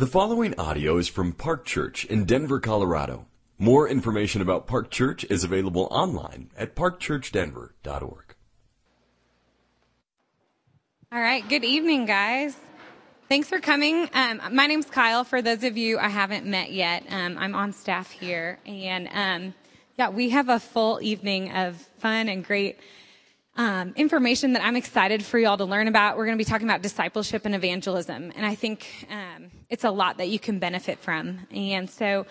The 0.00 0.06
following 0.06 0.58
audio 0.58 0.96
is 0.96 1.08
from 1.08 1.34
Park 1.34 1.66
Church 1.66 2.06
in 2.06 2.24
Denver, 2.24 2.58
Colorado. 2.58 3.26
More 3.58 3.86
information 3.86 4.40
about 4.40 4.66
Park 4.66 4.90
Church 4.90 5.26
is 5.28 5.44
available 5.44 5.88
online 5.90 6.50
at 6.56 6.74
parkchurchdenver.org. 6.74 8.34
All 11.12 11.20
right, 11.20 11.46
good 11.46 11.64
evening, 11.64 12.06
guys. 12.06 12.56
Thanks 13.28 13.50
for 13.50 13.60
coming. 13.60 14.08
Um, 14.14 14.40
my 14.52 14.66
name's 14.66 14.86
Kyle. 14.86 15.22
For 15.22 15.42
those 15.42 15.64
of 15.64 15.76
you 15.76 15.98
I 15.98 16.08
haven't 16.08 16.46
met 16.46 16.72
yet, 16.72 17.04
um, 17.10 17.36
I'm 17.36 17.54
on 17.54 17.74
staff 17.74 18.10
here, 18.10 18.58
and 18.64 19.06
um, 19.12 19.54
yeah, 19.98 20.08
we 20.08 20.30
have 20.30 20.48
a 20.48 20.58
full 20.58 20.98
evening 21.02 21.52
of 21.52 21.76
fun 21.98 22.30
and 22.30 22.42
great 22.42 22.78
um, 23.60 23.92
information 23.94 24.54
that 24.54 24.64
I'm 24.64 24.74
excited 24.74 25.22
for 25.22 25.38
y'all 25.38 25.58
to 25.58 25.66
learn 25.66 25.86
about. 25.86 26.16
We're 26.16 26.24
going 26.24 26.38
to 26.38 26.42
be 26.42 26.48
talking 26.48 26.66
about 26.66 26.80
discipleship 26.80 27.44
and 27.44 27.54
evangelism, 27.54 28.32
and 28.34 28.46
I 28.46 28.54
think 28.54 29.06
um, 29.10 29.50
it's 29.68 29.84
a 29.84 29.90
lot 29.90 30.16
that 30.16 30.30
you 30.30 30.38
can 30.38 30.58
benefit 30.58 30.98
from. 30.98 31.40
And 31.50 31.90
so, 31.90 32.24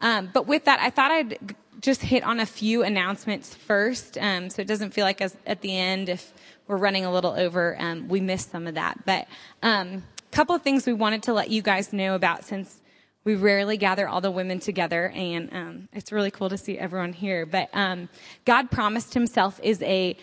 um, 0.00 0.30
but 0.34 0.48
with 0.48 0.64
that, 0.64 0.80
I 0.80 0.90
thought 0.90 1.12
I'd 1.12 1.54
just 1.80 2.02
hit 2.02 2.24
on 2.24 2.40
a 2.40 2.46
few 2.46 2.82
announcements 2.82 3.54
first, 3.54 4.18
um, 4.18 4.50
so 4.50 4.60
it 4.60 4.66
doesn't 4.66 4.90
feel 4.90 5.04
like 5.04 5.20
as, 5.20 5.36
at 5.46 5.60
the 5.60 5.78
end 5.78 6.08
if 6.08 6.32
we're 6.66 6.78
running 6.78 7.04
a 7.04 7.12
little 7.12 7.32
over, 7.32 7.76
um, 7.78 8.08
we 8.08 8.20
missed 8.20 8.50
some 8.50 8.66
of 8.66 8.74
that. 8.74 9.06
But 9.06 9.28
a 9.62 9.68
um, 9.68 10.02
couple 10.32 10.56
of 10.56 10.62
things 10.62 10.84
we 10.84 10.94
wanted 10.94 11.22
to 11.24 11.32
let 11.32 11.48
you 11.48 11.62
guys 11.62 11.92
know 11.92 12.16
about 12.16 12.44
since 12.44 12.80
we 13.22 13.36
rarely 13.36 13.76
gather 13.76 14.08
all 14.08 14.20
the 14.20 14.32
women 14.32 14.58
together, 14.58 15.12
and 15.14 15.48
um, 15.52 15.88
it's 15.92 16.10
really 16.10 16.32
cool 16.32 16.48
to 16.48 16.58
see 16.58 16.76
everyone 16.76 17.12
here. 17.12 17.46
But 17.46 17.70
um, 17.72 18.08
God 18.44 18.68
promised 18.68 19.14
Himself 19.14 19.60
is 19.62 19.80
a 19.82 20.16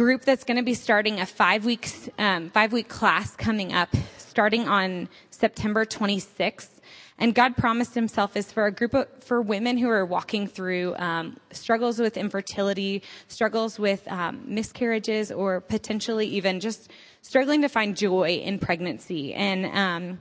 group 0.00 0.22
that's 0.22 0.44
going 0.44 0.56
to 0.56 0.62
be 0.62 0.72
starting 0.72 1.20
a 1.20 1.26
five 1.26 1.66
weeks 1.66 2.08
um, 2.18 2.48
five 2.48 2.72
week 2.72 2.88
class 2.88 3.36
coming 3.36 3.74
up, 3.74 3.90
starting 4.16 4.66
on 4.66 5.10
September 5.28 5.84
26th. 5.84 6.80
And 7.18 7.34
God 7.34 7.54
promised 7.54 7.94
Himself 7.94 8.34
is 8.34 8.50
for 8.50 8.64
a 8.64 8.72
group 8.72 8.94
of 8.94 9.08
for 9.22 9.42
women 9.42 9.76
who 9.76 9.90
are 9.90 10.06
walking 10.06 10.46
through 10.46 10.96
um, 10.96 11.36
struggles 11.50 11.98
with 11.98 12.16
infertility, 12.16 13.02
struggles 13.28 13.78
with 13.78 14.10
um, 14.10 14.40
miscarriages, 14.46 15.30
or 15.30 15.60
potentially 15.60 16.26
even 16.28 16.60
just 16.60 16.90
struggling 17.20 17.60
to 17.60 17.68
find 17.68 17.94
joy 17.94 18.40
in 18.42 18.58
pregnancy. 18.58 19.34
And 19.34 19.66
um, 19.66 20.20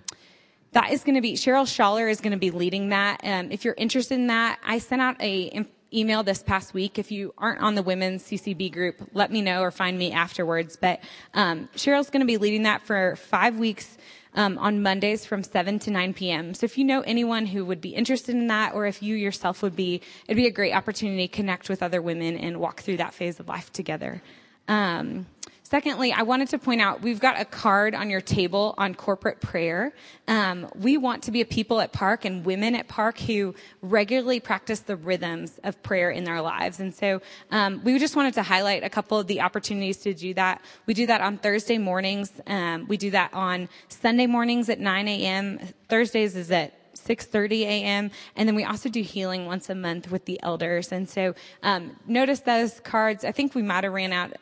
that 0.73 0.91
is 0.91 1.05
going 1.05 1.15
to 1.15 1.21
be 1.21 1.35
Cheryl 1.35 1.63
Schaller 1.63 2.11
is 2.11 2.19
going 2.19 2.33
to 2.33 2.37
be 2.37 2.51
leading 2.51 2.89
that. 2.89 3.21
Um, 3.23 3.49
if 3.49 3.63
you're 3.63 3.75
interested 3.77 4.15
in 4.15 4.27
that, 4.27 4.59
I 4.61 4.79
sent 4.79 5.01
out 5.01 5.15
a 5.21 5.65
email 5.93 6.23
this 6.23 6.43
past 6.43 6.73
week. 6.73 6.99
If 6.99 7.11
you 7.11 7.33
aren't 7.37 7.61
on 7.61 7.75
the 7.75 7.83
women's 7.83 8.23
CCB 8.23 8.71
group, 8.71 8.95
let 9.13 9.31
me 9.31 9.41
know 9.41 9.61
or 9.61 9.71
find 9.71 9.97
me 9.97 10.11
afterwards. 10.11 10.75
But 10.75 11.01
um, 11.33 11.69
Cheryl's 11.75 12.09
going 12.09 12.21
to 12.21 12.27
be 12.27 12.37
leading 12.37 12.63
that 12.63 12.83
for 12.83 13.15
five 13.15 13.57
weeks. 13.57 13.97
Um, 14.35 14.59
on 14.59 14.83
Mondays 14.83 15.25
from 15.25 15.41
7 15.41 15.79
to 15.79 15.91
9 15.91 16.13
p.m. 16.13 16.53
So 16.53 16.65
if 16.65 16.77
you 16.77 16.85
know 16.85 17.01
anyone 17.01 17.47
who 17.47 17.65
would 17.65 17.81
be 17.81 17.95
interested 17.95 18.35
in 18.35 18.45
that, 18.45 18.75
or 18.75 18.85
if 18.85 19.01
you 19.01 19.15
yourself 19.15 19.63
would 19.63 19.75
be, 19.75 20.01
it'd 20.27 20.37
be 20.37 20.45
a 20.45 20.51
great 20.51 20.71
opportunity 20.71 21.27
to 21.27 21.33
connect 21.33 21.67
with 21.67 21.81
other 21.81 21.99
women 21.99 22.37
and 22.37 22.59
walk 22.59 22.81
through 22.81 22.97
that 22.97 23.15
phase 23.15 23.39
of 23.39 23.47
life 23.47 23.73
together. 23.73 24.21
Um, 24.67 25.25
Secondly, 25.69 26.11
I 26.11 26.23
wanted 26.23 26.49
to 26.49 26.57
point 26.57 26.81
out 26.81 27.03
we've 27.03 27.19
got 27.19 27.39
a 27.39 27.45
card 27.45 27.93
on 27.93 28.09
your 28.09 28.21
table 28.21 28.73
on 28.79 28.95
corporate 28.95 29.39
prayer. 29.39 29.93
Um, 30.27 30.67
we 30.73 30.97
want 30.97 31.21
to 31.23 31.31
be 31.31 31.41
a 31.41 31.45
people 31.45 31.79
at 31.79 31.93
Park 31.93 32.25
and 32.25 32.43
women 32.43 32.73
at 32.73 32.87
Park 32.87 33.19
who 33.19 33.53
regularly 33.83 34.39
practice 34.39 34.79
the 34.79 34.95
rhythms 34.95 35.59
of 35.63 35.81
prayer 35.83 36.09
in 36.09 36.23
their 36.23 36.41
lives. 36.41 36.79
And 36.79 36.91
so 36.91 37.21
um, 37.51 37.83
we 37.83 37.99
just 37.99 38.15
wanted 38.15 38.33
to 38.33 38.41
highlight 38.41 38.83
a 38.83 38.89
couple 38.89 39.19
of 39.19 39.27
the 39.27 39.41
opportunities 39.41 39.97
to 39.97 40.13
do 40.15 40.33
that. 40.33 40.59
We 40.87 40.95
do 40.95 41.05
that 41.05 41.21
on 41.21 41.37
Thursday 41.37 41.77
mornings. 41.77 42.31
Um, 42.47 42.87
we 42.87 42.97
do 42.97 43.11
that 43.11 43.31
on 43.35 43.69
Sunday 43.89 44.25
mornings 44.25 44.69
at 44.69 44.79
9 44.79 45.07
a.m. 45.07 45.59
Thursdays 45.87 46.35
is 46.35 46.49
at 46.49 46.95
6.30 46.95 47.61
a.m. 47.61 48.09
And 48.35 48.49
then 48.49 48.55
we 48.55 48.63
also 48.63 48.89
do 48.89 49.03
healing 49.03 49.45
once 49.45 49.69
a 49.69 49.75
month 49.75 50.09
with 50.09 50.25
the 50.25 50.41
elders. 50.41 50.91
And 50.91 51.07
so 51.07 51.35
um, 51.61 51.95
notice 52.07 52.39
those 52.39 52.79
cards. 52.79 53.23
I 53.23 53.31
think 53.31 53.53
we 53.53 53.61
might 53.61 53.83
have 53.83 53.93
ran 53.93 54.13
out 54.13 54.33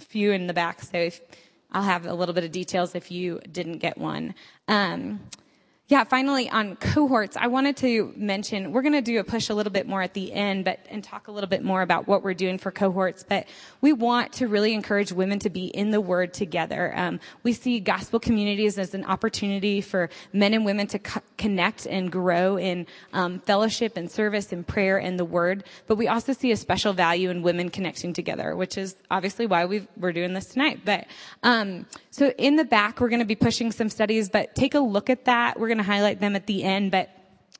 few 0.00 0.32
in 0.32 0.46
the 0.46 0.54
back, 0.54 0.82
so 0.82 0.96
if, 0.98 1.20
I'll 1.72 1.82
have 1.82 2.06
a 2.06 2.14
little 2.14 2.34
bit 2.34 2.44
of 2.44 2.52
details 2.52 2.94
if 2.94 3.10
you 3.10 3.40
didn't 3.50 3.78
get 3.78 3.98
one. 3.98 4.34
Um, 4.68 5.20
yeah, 5.88 6.02
finally 6.04 6.48
on 6.48 6.76
cohorts, 6.76 7.36
I 7.36 7.48
wanted 7.48 7.76
to 7.78 8.14
mention 8.16 8.72
we're 8.72 8.80
going 8.80 8.94
to 8.94 9.02
do 9.02 9.20
a 9.20 9.24
push 9.24 9.50
a 9.50 9.54
little 9.54 9.72
bit 9.72 9.86
more 9.86 10.00
at 10.00 10.14
the 10.14 10.32
end, 10.32 10.64
but 10.64 10.78
and 10.88 11.04
talk 11.04 11.28
a 11.28 11.30
little 11.30 11.48
bit 11.48 11.62
more 11.62 11.82
about 11.82 12.08
what 12.08 12.22
we're 12.22 12.32
doing 12.32 12.56
for 12.56 12.70
cohorts. 12.70 13.22
But 13.22 13.46
we 13.82 13.92
want 13.92 14.32
to 14.34 14.48
really 14.48 14.72
encourage 14.72 15.12
women 15.12 15.40
to 15.40 15.50
be 15.50 15.66
in 15.66 15.90
the 15.90 16.00
Word 16.00 16.32
together. 16.32 16.94
Um, 16.96 17.20
we 17.42 17.52
see 17.52 17.80
gospel 17.80 18.18
communities 18.18 18.78
as 18.78 18.94
an 18.94 19.04
opportunity 19.04 19.82
for 19.82 20.08
men 20.32 20.54
and 20.54 20.64
women 20.64 20.86
to 20.86 20.98
co- 20.98 21.20
connect 21.36 21.84
and 21.84 22.10
grow 22.10 22.58
in 22.58 22.86
um, 23.12 23.40
fellowship 23.40 23.98
and 23.98 24.10
service 24.10 24.52
and 24.52 24.66
prayer 24.66 24.96
and 24.96 25.18
the 25.18 25.24
Word. 25.26 25.64
But 25.86 25.96
we 25.96 26.08
also 26.08 26.32
see 26.32 26.50
a 26.50 26.56
special 26.56 26.94
value 26.94 27.28
in 27.28 27.42
women 27.42 27.68
connecting 27.68 28.14
together, 28.14 28.56
which 28.56 28.78
is 28.78 28.96
obviously 29.10 29.44
why 29.44 29.66
we 29.66 29.86
are 30.00 30.12
doing 30.12 30.32
this 30.32 30.46
tonight. 30.46 30.80
But 30.82 31.08
um, 31.42 31.84
so 32.10 32.30
in 32.38 32.56
the 32.56 32.64
back, 32.64 33.02
we're 33.02 33.10
going 33.10 33.18
to 33.18 33.26
be 33.26 33.34
pushing 33.34 33.70
some 33.70 33.90
studies, 33.90 34.30
but 34.30 34.54
take 34.54 34.72
a 34.72 34.80
look 34.80 35.10
at 35.10 35.26
that. 35.26 35.60
We're 35.60 35.73
going 35.74 35.84
to 35.84 35.92
highlight 35.92 36.20
them 36.20 36.36
at 36.36 36.46
the 36.46 36.62
end, 36.62 36.92
but 36.92 37.10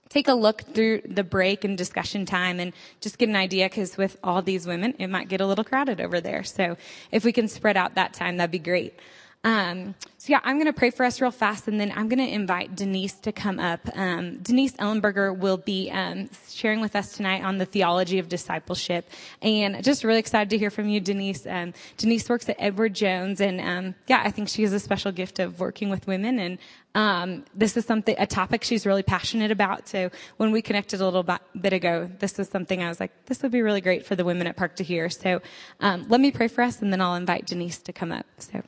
take 0.09 0.29
a 0.29 0.35
look 0.35 0.63
through 0.63 1.03
the 1.05 1.25
break 1.25 1.65
and 1.65 1.77
discussion 1.77 2.25
time 2.25 2.61
and 2.61 2.73
just 3.01 3.19
get 3.19 3.29
an 3.29 3.35
idea 3.35 3.69
because 3.69 3.97
with 3.97 4.17
all 4.23 4.41
these 4.41 4.67
women, 4.67 4.95
it 5.01 5.09
might 5.09 5.29
get 5.29 5.41
a 5.41 5.47
little 5.47 5.65
crowded 5.65 6.01
over 6.01 6.21
there. 6.21 6.45
So 6.45 6.77
if 7.11 7.25
we 7.25 7.33
can 7.33 7.49
spread 7.49 7.77
out 7.77 7.97
that 7.97 8.15
time, 8.15 8.37
that'd 8.37 8.53
be 8.53 8.61
great. 8.61 8.95
Um, 9.45 9.95
so 10.17 10.33
yeah, 10.33 10.41
I'm 10.43 10.57
going 10.57 10.67
to 10.67 10.73
pray 10.73 10.89
for 10.89 11.05
us 11.05 11.21
real 11.21 11.31
fast, 11.31 11.69
and 11.69 11.79
then 11.79 11.93
I'm 11.95 12.09
going 12.09 12.27
to 12.27 12.35
invite 12.35 12.75
Denise 12.75 13.13
to 13.21 13.31
come 13.31 13.61
up. 13.61 13.81
Um, 13.95 14.39
Denise 14.39 14.73
Ellenberger 14.73 15.37
will 15.37 15.59
be 15.59 15.91
um, 15.91 16.31
sharing 16.49 16.81
with 16.81 16.97
us 16.97 17.13
tonight 17.13 17.45
on 17.45 17.59
the 17.59 17.67
theology 17.67 18.19
of 18.19 18.31
discipleship, 18.31 19.07
and 19.43 19.85
just 19.85 20.03
really 20.03 20.19
excited 20.19 20.49
to 20.49 20.57
hear 20.57 20.71
from 20.71 20.89
you, 20.89 20.99
Denise. 20.99 21.47
Um, 21.47 21.75
Denise 21.99 22.27
works 22.27 22.49
at 22.49 22.57
Edward 22.59 22.95
Jones, 22.95 23.43
and 23.43 23.61
um, 23.61 23.95
yeah, 24.07 24.23
I 24.25 24.31
think 24.31 24.49
she 24.49 24.63
has 24.63 24.73
a 24.73 24.81
special 24.81 25.13
gift 25.13 25.39
of 25.39 25.61
working 25.61 25.91
with 25.91 26.07
women, 26.07 26.39
and 26.39 26.59
um, 26.95 27.45
this 27.55 27.77
is 27.77 27.85
something 27.85 28.15
a 28.19 28.27
topic 28.27 28.65
she's 28.65 28.87
really 28.87 29.03
passionate 29.03 29.51
about. 29.51 29.89
So 29.89 30.11
when 30.39 30.53
we 30.53 30.63
connected 30.63 31.03
a 31.03 31.05
little 31.05 31.27
bit 31.61 31.73
ago, 31.75 32.11
this 32.19 32.39
was 32.39 32.49
something 32.49 32.83
I 32.83 32.89
was 32.89 32.99
like, 32.99 33.27
this 33.27 33.43
would 33.43 33.53
be 33.53 33.61
really 33.61 33.83
great 33.83 34.07
for 34.07 34.17
the 34.17 34.25
women 34.25 34.47
at 34.47 34.57
Park 34.57 34.77
to 34.77 34.85
hear. 34.85 35.11
So 35.11 35.43
let 35.83 36.19
me 36.19 36.31
pray 36.31 36.49
for 36.49 36.63
us, 36.63 36.81
and 36.81 36.91
then 36.91 37.03
I'll 37.03 37.17
invite 37.17 37.45
Denise 37.45 37.77
to 37.81 37.93
come 37.93 38.11
up. 38.11 38.25
So. 38.39 38.63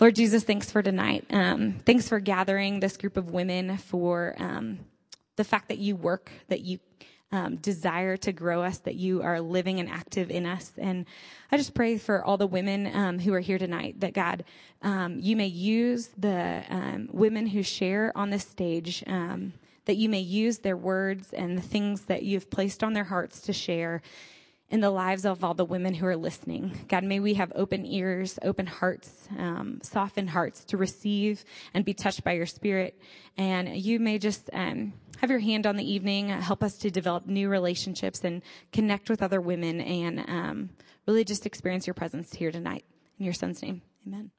Lord 0.00 0.14
Jesus, 0.14 0.44
thanks 0.44 0.70
for 0.70 0.82
tonight. 0.82 1.26
Um, 1.28 1.74
thanks 1.84 2.08
for 2.08 2.20
gathering 2.20 2.80
this 2.80 2.96
group 2.96 3.18
of 3.18 3.32
women 3.32 3.76
for 3.76 4.34
um, 4.38 4.78
the 5.36 5.44
fact 5.44 5.68
that 5.68 5.76
you 5.76 5.94
work, 5.94 6.32
that 6.48 6.62
you 6.62 6.78
um, 7.32 7.56
desire 7.56 8.16
to 8.16 8.32
grow 8.32 8.62
us, 8.62 8.78
that 8.78 8.94
you 8.94 9.20
are 9.20 9.42
living 9.42 9.78
and 9.78 9.90
active 9.90 10.30
in 10.30 10.46
us. 10.46 10.72
And 10.78 11.04
I 11.52 11.58
just 11.58 11.74
pray 11.74 11.98
for 11.98 12.24
all 12.24 12.38
the 12.38 12.46
women 12.46 12.86
um, 12.96 13.18
who 13.18 13.34
are 13.34 13.40
here 13.40 13.58
tonight 13.58 14.00
that 14.00 14.14
God, 14.14 14.44
um, 14.80 15.20
you 15.20 15.36
may 15.36 15.48
use 15.48 16.08
the 16.16 16.64
um, 16.70 17.10
women 17.12 17.48
who 17.48 17.62
share 17.62 18.10
on 18.16 18.30
this 18.30 18.46
stage. 18.46 19.04
that 19.06 19.96
you 19.96 20.08
may 20.08 20.20
use 20.20 20.58
their 20.58 20.76
words 20.76 21.32
and 21.32 21.58
the 21.58 21.62
things 21.62 22.02
that 22.02 22.22
you've 22.22 22.48
placed 22.48 22.82
on 22.82 22.94
their 22.94 23.04
hearts 23.04 23.40
to 23.40 23.52
share 23.52 24.00
in 24.70 24.80
the 24.80 24.90
lives 24.90 25.24
of 25.24 25.42
all 25.42 25.52
the 25.52 25.64
women 25.64 25.94
who 25.94 26.06
are 26.06 26.16
listening. 26.16 26.86
God, 26.88 27.02
may 27.02 27.18
we 27.18 27.34
have 27.34 27.52
open 27.56 27.84
ears, 27.84 28.38
open 28.42 28.66
hearts, 28.66 29.28
um, 29.36 29.80
softened 29.82 30.30
hearts 30.30 30.64
to 30.66 30.76
receive 30.76 31.44
and 31.74 31.84
be 31.84 31.92
touched 31.92 32.22
by 32.22 32.32
your 32.32 32.46
spirit. 32.46 32.98
And 33.36 33.76
you 33.76 33.98
may 33.98 34.18
just 34.18 34.48
um, 34.52 34.92
have 35.18 35.28
your 35.28 35.40
hand 35.40 35.66
on 35.66 35.76
the 35.76 35.92
evening, 35.92 36.28
help 36.28 36.62
us 36.62 36.78
to 36.78 36.90
develop 36.90 37.26
new 37.26 37.48
relationships 37.48 38.22
and 38.22 38.42
connect 38.72 39.10
with 39.10 39.22
other 39.22 39.40
women 39.40 39.80
and 39.80 40.20
um, 40.20 40.70
really 41.06 41.24
just 41.24 41.46
experience 41.46 41.86
your 41.86 41.94
presence 41.94 42.32
here 42.32 42.52
tonight. 42.52 42.84
In 43.18 43.24
your 43.24 43.34
son's 43.34 43.60
name, 43.62 43.82
amen. 44.06 44.30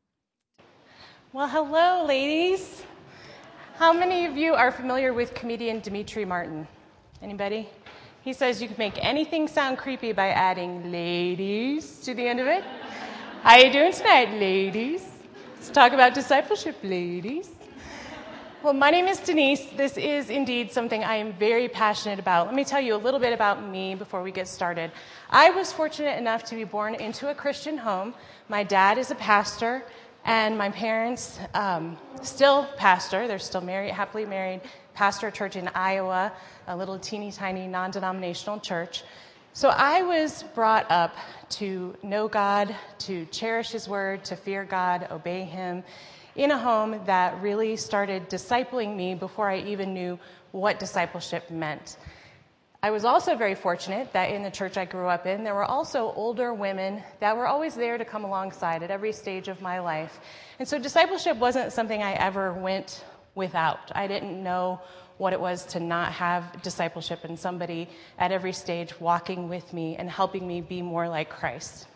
Well, 1.33 1.47
hello, 1.47 2.05
ladies. 2.05 2.83
How 3.77 3.91
many 3.91 4.25
of 4.25 4.37
you 4.37 4.53
are 4.53 4.71
familiar 4.71 5.13
with 5.13 5.33
comedian 5.33 5.81
Demetri 5.81 6.23
Martin? 6.23 6.67
Anybody? 7.21 7.69
He 8.23 8.33
says 8.33 8.61
you 8.61 8.67
can 8.67 8.77
make 8.77 9.03
anything 9.03 9.47
sound 9.47 9.79
creepy 9.79 10.11
by 10.11 10.27
adding 10.27 10.91
ladies 10.91 12.01
to 12.01 12.13
the 12.13 12.27
end 12.27 12.39
of 12.39 12.45
it. 12.45 12.63
How 13.41 13.57
you 13.57 13.71
doing 13.71 13.91
tonight, 13.91 14.29
ladies? 14.39 15.07
Let's 15.55 15.71
talk 15.71 15.91
about 15.91 16.13
discipleship, 16.13 16.75
ladies. 16.83 17.49
Well, 18.61 18.73
my 18.73 18.91
name 18.91 19.07
is 19.07 19.19
Denise. 19.19 19.65
This 19.75 19.97
is 19.97 20.29
indeed 20.29 20.71
something 20.71 21.03
I 21.03 21.15
am 21.15 21.33
very 21.33 21.67
passionate 21.67 22.19
about. 22.19 22.45
Let 22.45 22.53
me 22.53 22.63
tell 22.63 22.79
you 22.79 22.93
a 22.93 23.01
little 23.01 23.19
bit 23.19 23.33
about 23.33 23.67
me 23.67 23.95
before 23.95 24.21
we 24.21 24.31
get 24.31 24.47
started. 24.47 24.91
I 25.31 25.49
was 25.49 25.73
fortunate 25.73 26.19
enough 26.19 26.43
to 26.43 26.55
be 26.55 26.63
born 26.63 26.93
into 26.93 27.31
a 27.31 27.33
Christian 27.33 27.75
home. 27.75 28.13
My 28.49 28.63
dad 28.63 28.99
is 28.99 29.09
a 29.09 29.15
pastor, 29.15 29.83
and 30.25 30.55
my 30.55 30.69
parents 30.69 31.39
um, 31.55 31.97
still 32.21 32.67
pastor. 32.77 33.27
They're 33.27 33.39
still 33.39 33.61
married, 33.61 33.93
happily 33.93 34.27
married, 34.27 34.61
pastor 34.93 35.27
a 35.27 35.31
church 35.31 35.55
in 35.55 35.67
Iowa, 35.69 36.31
a 36.67 36.75
little 36.75 36.99
teeny 36.99 37.31
tiny 37.31 37.67
non 37.67 37.91
denominational 37.91 38.59
church. 38.59 39.03
So 39.53 39.69
I 39.69 40.01
was 40.01 40.43
brought 40.55 40.89
up 40.89 41.15
to 41.59 41.95
know 42.03 42.27
God, 42.27 42.75
to 42.99 43.25
cherish 43.25 43.71
His 43.71 43.87
word, 43.87 44.23
to 44.25 44.35
fear 44.35 44.63
God, 44.63 45.07
obey 45.11 45.43
Him. 45.43 45.83
in 46.35 46.51
a 46.51 46.57
home 46.57 46.97
that 47.05 47.41
really 47.41 47.75
started 47.75 48.29
discipling 48.29 48.95
me 48.95 49.13
before 49.13 49.49
I 49.49 49.59
even 49.59 49.93
knew 49.93 50.17
what 50.51 50.79
discipleship 50.79 51.49
meant. 51.51 51.97
I 52.83 52.89
was 52.89 53.05
also 53.05 53.35
very 53.35 53.53
fortunate 53.53 54.11
that 54.13 54.31
in 54.31 54.41
the 54.41 54.49
church 54.49 54.75
I 54.75 54.85
grew 54.85 55.07
up 55.07 55.27
in, 55.27 55.43
there 55.43 55.53
were 55.53 55.65
also 55.65 56.13
older 56.15 56.51
women 56.51 57.03
that 57.19 57.37
were 57.37 57.45
always 57.45 57.75
there 57.75 57.97
to 57.97 58.05
come 58.05 58.23
alongside 58.23 58.81
at 58.81 58.89
every 58.89 59.11
stage 59.11 59.49
of 59.49 59.61
my 59.61 59.79
life. 59.79 60.19
And 60.57 60.67
so 60.67 60.79
discipleship 60.79 61.37
wasn't 61.37 61.73
something 61.73 62.01
I 62.01 62.13
ever 62.13 62.53
went 62.53 63.03
without. 63.35 63.91
I 63.93 64.07
didn't 64.07 64.41
know 64.43 64.81
what 65.17 65.33
it 65.33 65.39
was 65.39 65.65
to 65.65 65.79
not 65.79 66.11
have 66.13 66.61
discipleship 66.63 67.23
and 67.23 67.37
somebody 67.37 67.87
at 68.17 68.31
every 68.31 68.53
stage 68.53 68.99
walking 68.99 69.49
with 69.49 69.71
me 69.71 69.95
and 69.95 70.09
helping 70.09 70.47
me 70.47 70.61
be 70.61 70.81
more 70.81 71.07
like 71.07 71.29
Christ. 71.29 71.87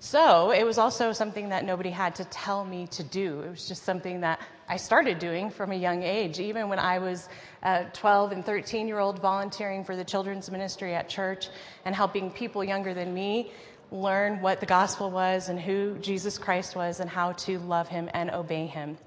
So 0.00 0.52
it 0.52 0.64
was 0.64 0.78
also 0.78 1.12
something 1.12 1.48
that 1.48 1.64
nobody 1.64 1.90
had 1.90 2.14
to 2.16 2.24
tell 2.26 2.64
me 2.64 2.86
to 2.88 3.02
do. 3.02 3.40
It 3.40 3.50
was 3.50 3.66
just 3.66 3.82
something 3.82 4.20
that 4.20 4.40
I 4.68 4.76
started 4.76 5.18
doing 5.18 5.50
from 5.50 5.72
a 5.72 5.74
young 5.74 6.04
age. 6.04 6.38
Even 6.38 6.68
when 6.68 6.78
I 6.78 6.98
was 6.98 7.28
a 7.62 7.86
12 7.94 8.32
and 8.32 8.44
13 8.44 8.86
year 8.86 9.00
old 9.00 9.18
volunteering 9.18 9.82
for 9.82 9.96
the 9.96 10.04
children's 10.04 10.50
ministry 10.50 10.94
at 10.94 11.08
church 11.08 11.48
and 11.84 11.94
helping 11.94 12.30
people 12.30 12.62
younger 12.62 12.94
than 12.94 13.12
me 13.12 13.50
learn 13.90 14.40
what 14.40 14.60
the 14.60 14.66
gospel 14.66 15.10
was 15.10 15.48
and 15.48 15.58
who 15.58 15.96
Jesus 15.98 16.38
Christ 16.38 16.76
was 16.76 17.00
and 17.00 17.10
how 17.10 17.32
to 17.32 17.58
love 17.58 17.88
him 17.88 18.08
and 18.12 18.30
obey 18.30 18.66
him. 18.66 18.98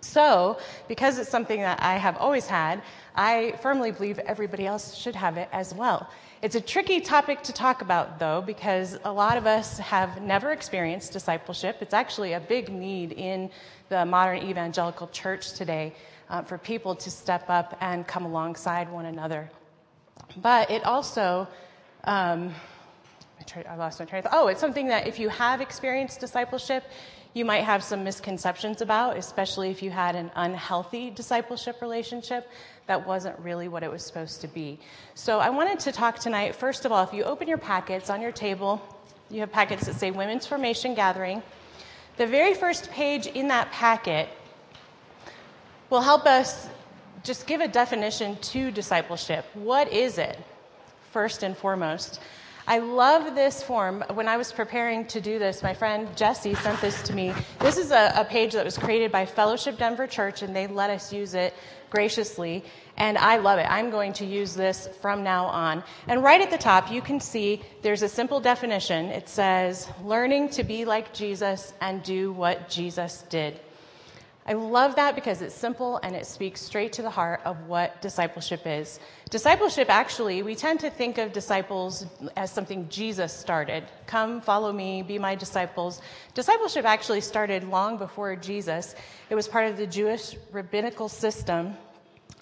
So, 0.00 0.58
because 0.86 1.18
it's 1.18 1.28
something 1.28 1.60
that 1.60 1.82
I 1.82 1.96
have 1.96 2.16
always 2.18 2.46
had, 2.46 2.82
I 3.16 3.54
firmly 3.62 3.90
believe 3.90 4.18
everybody 4.20 4.66
else 4.66 4.94
should 4.94 5.16
have 5.16 5.36
it 5.36 5.48
as 5.52 5.74
well. 5.74 6.08
It's 6.40 6.54
a 6.54 6.60
tricky 6.60 7.00
topic 7.00 7.42
to 7.42 7.52
talk 7.52 7.82
about, 7.82 8.20
though, 8.20 8.40
because 8.40 8.96
a 9.04 9.12
lot 9.12 9.36
of 9.36 9.46
us 9.46 9.78
have 9.78 10.22
never 10.22 10.52
experienced 10.52 11.12
discipleship. 11.12 11.78
It's 11.80 11.94
actually 11.94 12.34
a 12.34 12.40
big 12.40 12.68
need 12.68 13.12
in 13.12 13.50
the 13.88 14.06
modern 14.06 14.48
evangelical 14.48 15.08
church 15.08 15.52
today 15.54 15.94
uh, 16.30 16.42
for 16.42 16.58
people 16.58 16.94
to 16.94 17.10
step 17.10 17.50
up 17.50 17.76
and 17.80 18.06
come 18.06 18.24
alongside 18.24 18.90
one 18.92 19.06
another. 19.06 19.50
But 20.36 20.70
it 20.70 20.84
also, 20.84 21.48
um, 22.04 22.54
I 23.66 23.74
lost 23.76 23.98
my 23.98 24.06
train 24.06 24.20
of 24.24 24.30
thought. 24.30 24.38
Oh, 24.40 24.48
it's 24.48 24.60
something 24.60 24.86
that 24.88 25.08
if 25.08 25.18
you 25.18 25.28
have 25.28 25.60
experienced 25.60 26.20
discipleship, 26.20 26.84
you 27.34 27.44
might 27.44 27.64
have 27.64 27.84
some 27.84 28.02
misconceptions 28.02 28.80
about, 28.80 29.16
especially 29.16 29.70
if 29.70 29.82
you 29.82 29.90
had 29.90 30.16
an 30.16 30.30
unhealthy 30.34 31.10
discipleship 31.10 31.80
relationship 31.80 32.50
that 32.86 33.06
wasn't 33.06 33.38
really 33.38 33.68
what 33.68 33.82
it 33.82 33.90
was 33.90 34.02
supposed 34.02 34.40
to 34.40 34.48
be. 34.48 34.78
So 35.14 35.38
I 35.38 35.50
wanted 35.50 35.78
to 35.80 35.92
talk 35.92 36.18
tonight, 36.18 36.56
first 36.56 36.84
of 36.84 36.92
all, 36.92 37.04
if 37.04 37.12
you 37.12 37.24
open 37.24 37.46
your 37.46 37.58
packets 37.58 38.10
on 38.10 38.20
your 38.20 38.32
table, 38.32 38.82
you 39.30 39.40
have 39.40 39.52
packets 39.52 39.86
that 39.86 39.94
say 39.94 40.10
Women's 40.10 40.46
Formation 40.46 40.94
Gathering. 40.94 41.42
The 42.16 42.26
very 42.26 42.54
first 42.54 42.90
page 42.90 43.26
in 43.26 43.48
that 43.48 43.70
packet 43.70 44.28
will 45.90 46.00
help 46.00 46.26
us 46.26 46.68
just 47.22 47.46
give 47.46 47.60
a 47.60 47.68
definition 47.68 48.36
to 48.36 48.70
discipleship. 48.70 49.44
What 49.54 49.92
is 49.92 50.18
it, 50.18 50.38
first 51.12 51.42
and 51.42 51.56
foremost? 51.56 52.20
I 52.68 52.80
love 52.80 53.34
this 53.34 53.62
form. 53.62 54.04
When 54.12 54.28
I 54.28 54.36
was 54.36 54.52
preparing 54.52 55.06
to 55.06 55.22
do 55.22 55.38
this, 55.38 55.62
my 55.62 55.72
friend 55.72 56.06
Jesse 56.14 56.54
sent 56.54 56.78
this 56.82 57.00
to 57.04 57.14
me. 57.14 57.32
This 57.60 57.78
is 57.78 57.92
a, 57.92 58.12
a, 58.14 58.26
page 58.26 58.52
that 58.52 58.62
was 58.62 58.76
created 58.76 59.10
by 59.10 59.24
Fellowship 59.24 59.78
Denver 59.78 60.06
Church, 60.06 60.42
and 60.42 60.54
they 60.54 60.66
let 60.66 60.90
us 60.90 61.10
use 61.10 61.32
it 61.32 61.54
graciously. 61.88 62.62
And 62.98 63.16
I 63.16 63.38
love 63.38 63.58
it. 63.58 63.66
I'm 63.70 63.88
going 63.88 64.12
to 64.12 64.26
use 64.26 64.54
this 64.54 64.86
from 65.00 65.24
now 65.24 65.46
on. 65.46 65.82
And 66.08 66.22
right 66.22 66.42
at 66.42 66.50
the 66.50 66.58
top, 66.58 66.92
you 66.92 67.00
can 67.00 67.20
see 67.20 67.62
there's 67.80 68.02
a 68.02 68.08
simple 68.08 68.38
definition. 68.38 69.06
It 69.06 69.30
says, 69.30 69.88
learning 70.04 70.50
to 70.50 70.62
be 70.62 70.84
like 70.84 71.14
Jesus 71.14 71.72
and 71.80 72.02
do 72.02 72.32
what 72.32 72.68
Jesus 72.68 73.24
did. 73.30 73.58
I 74.48 74.54
love 74.54 74.96
that 74.96 75.14
because 75.14 75.42
it's 75.42 75.54
simple 75.54 76.00
and 76.02 76.16
it 76.16 76.24
speaks 76.24 76.62
straight 76.62 76.94
to 76.94 77.02
the 77.02 77.10
heart 77.10 77.42
of 77.44 77.66
what 77.66 78.00
discipleship 78.00 78.62
is. 78.64 78.98
Discipleship, 79.28 79.90
actually, 79.90 80.40
we 80.42 80.54
tend 80.54 80.80
to 80.80 80.88
think 80.88 81.18
of 81.18 81.34
disciples 81.34 82.06
as 82.34 82.50
something 82.50 82.88
Jesus 82.88 83.30
started. 83.30 83.84
Come, 84.06 84.40
follow 84.40 84.72
me, 84.72 85.02
be 85.02 85.18
my 85.18 85.34
disciples. 85.34 86.00
Discipleship 86.32 86.86
actually 86.86 87.20
started 87.20 87.62
long 87.64 87.98
before 87.98 88.34
Jesus. 88.36 88.94
It 89.28 89.34
was 89.34 89.46
part 89.46 89.66
of 89.66 89.76
the 89.76 89.86
Jewish 89.86 90.34
rabbinical 90.50 91.10
system 91.10 91.76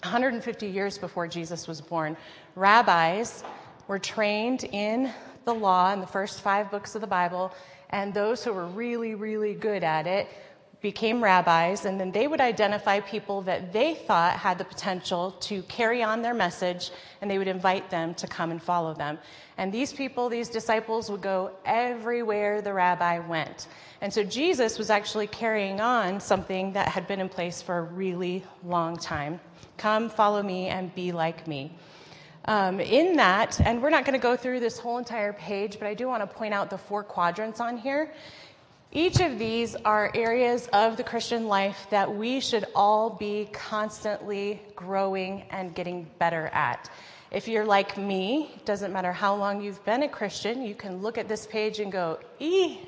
150 0.03 0.65
years 0.65 0.97
before 0.97 1.27
Jesus 1.27 1.67
was 1.67 1.81
born. 1.81 2.15
Rabbis 2.55 3.43
were 3.89 3.99
trained 3.99 4.63
in 4.63 5.11
the 5.43 5.53
law 5.53 5.91
in 5.91 5.99
the 5.99 6.07
first 6.07 6.39
five 6.39 6.71
books 6.71 6.95
of 6.95 7.01
the 7.01 7.07
Bible, 7.07 7.53
and 7.89 8.13
those 8.13 8.45
who 8.45 8.53
were 8.53 8.67
really, 8.67 9.13
really 9.13 9.53
good 9.53 9.83
at 9.83 10.07
it 10.07 10.29
became 10.81 11.23
rabbis, 11.23 11.85
and 11.85 11.99
then 11.99 12.11
they 12.11 12.27
would 12.27 12.39
identify 12.39 12.99
people 12.99 13.41
that 13.41 13.73
they 13.73 13.95
thought 13.95 14.33
had 14.37 14.57
the 14.57 14.63
potential 14.63 15.31
to 15.39 15.63
carry 15.63 16.03
on 16.03 16.21
their 16.21 16.35
message, 16.35 16.91
and 17.21 17.31
they 17.31 17.37
would 17.37 17.47
invite 17.47 17.89
them 17.89 18.13
to 18.15 18.27
come 18.27 18.51
and 18.51 18.61
follow 18.61 18.93
them. 18.93 19.17
And 19.57 19.73
these 19.73 19.91
people, 19.91 20.29
these 20.29 20.49
disciples, 20.49 21.09
would 21.09 21.21
go 21.21 21.51
everywhere 21.65 22.61
the 22.61 22.73
rabbi 22.73 23.19
went. 23.19 23.67
And 24.01 24.13
so 24.13 24.23
Jesus 24.23 24.77
was 24.77 24.91
actually 24.91 25.25
carrying 25.25 25.81
on 25.81 26.19
something 26.19 26.73
that 26.73 26.89
had 26.89 27.07
been 27.07 27.19
in 27.19 27.29
place 27.29 27.61
for 27.61 27.79
a 27.79 27.83
really 27.83 28.43
long 28.63 28.97
time. 28.97 29.39
Come, 29.77 30.09
follow 30.09 30.43
me, 30.43 30.67
and 30.67 30.93
be 30.93 31.11
like 31.11 31.47
me. 31.47 31.71
Um, 32.45 32.79
in 32.79 33.17
that, 33.17 33.59
and 33.59 33.81
we're 33.81 33.89
not 33.89 34.05
going 34.05 34.13
to 34.13 34.23
go 34.23 34.37
through 34.37 34.59
this 34.59 34.77
whole 34.77 34.99
entire 34.99 35.33
page, 35.33 35.79
but 35.79 35.87
I 35.87 35.95
do 35.95 36.07
want 36.07 36.21
to 36.21 36.27
point 36.27 36.53
out 36.53 36.69
the 36.69 36.77
four 36.77 37.03
quadrants 37.03 37.59
on 37.59 37.77
here. 37.77 38.13
Each 38.91 39.19
of 39.19 39.37
these 39.37 39.75
are 39.75 40.09
areas 40.15 40.69
of 40.71 40.95
the 40.95 41.03
Christian 41.03 41.47
life 41.47 41.87
that 41.89 42.15
we 42.15 42.39
should 42.39 42.65
all 42.73 43.09
be 43.09 43.49
constantly 43.51 44.61
growing 44.77 45.43
and 45.49 45.75
getting 45.75 46.07
better 46.19 46.47
at. 46.47 46.89
If 47.29 47.49
you're 47.49 47.65
like 47.65 47.97
me, 47.97 48.49
it 48.55 48.65
doesn't 48.65 48.93
matter 48.93 49.11
how 49.11 49.35
long 49.35 49.61
you've 49.61 49.83
been 49.83 50.03
a 50.03 50.07
Christian, 50.07 50.61
you 50.61 50.73
can 50.73 51.01
look 51.01 51.17
at 51.17 51.27
this 51.27 51.45
page 51.45 51.79
and 51.79 51.91
go, 51.91 52.19
ee, 52.39 52.79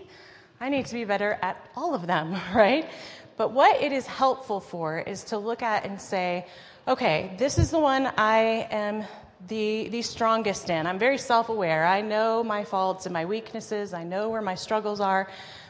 I 0.61 0.69
need 0.69 0.85
to 0.85 0.93
be 0.93 1.03
better 1.03 1.37
at 1.41 1.57
all 1.75 1.93
of 1.93 2.07
them, 2.07 2.31
right? 2.55 2.89
But 3.35 3.51
what 3.51 3.81
it 3.81 3.91
is 3.91 4.07
helpful 4.07 4.61
for 4.61 4.99
is 4.99 5.25
to 5.25 5.37
look 5.37 5.61
at 5.61 5.85
and 5.85 5.99
say, 5.99 6.47
okay, 6.87 7.35
this 7.37 7.57
is 7.57 7.71
the 7.71 7.79
one 7.79 8.09
I 8.17 8.67
am 8.71 9.03
the, 9.47 9.89
the 9.89 10.01
strongest 10.01 10.69
in. 10.69 10.87
I'm 10.87 10.99
very 10.99 11.17
self 11.17 11.49
aware. 11.49 11.85
I 11.85 12.01
know 12.01 12.41
my 12.43 12.63
faults 12.63 13.05
and 13.05 13.13
my 13.13 13.25
weaknesses. 13.25 13.93
I 13.93 14.03
know 14.03 14.29
where 14.29 14.41
my 14.41 14.55
struggles 14.55 15.01
are. 15.01 15.29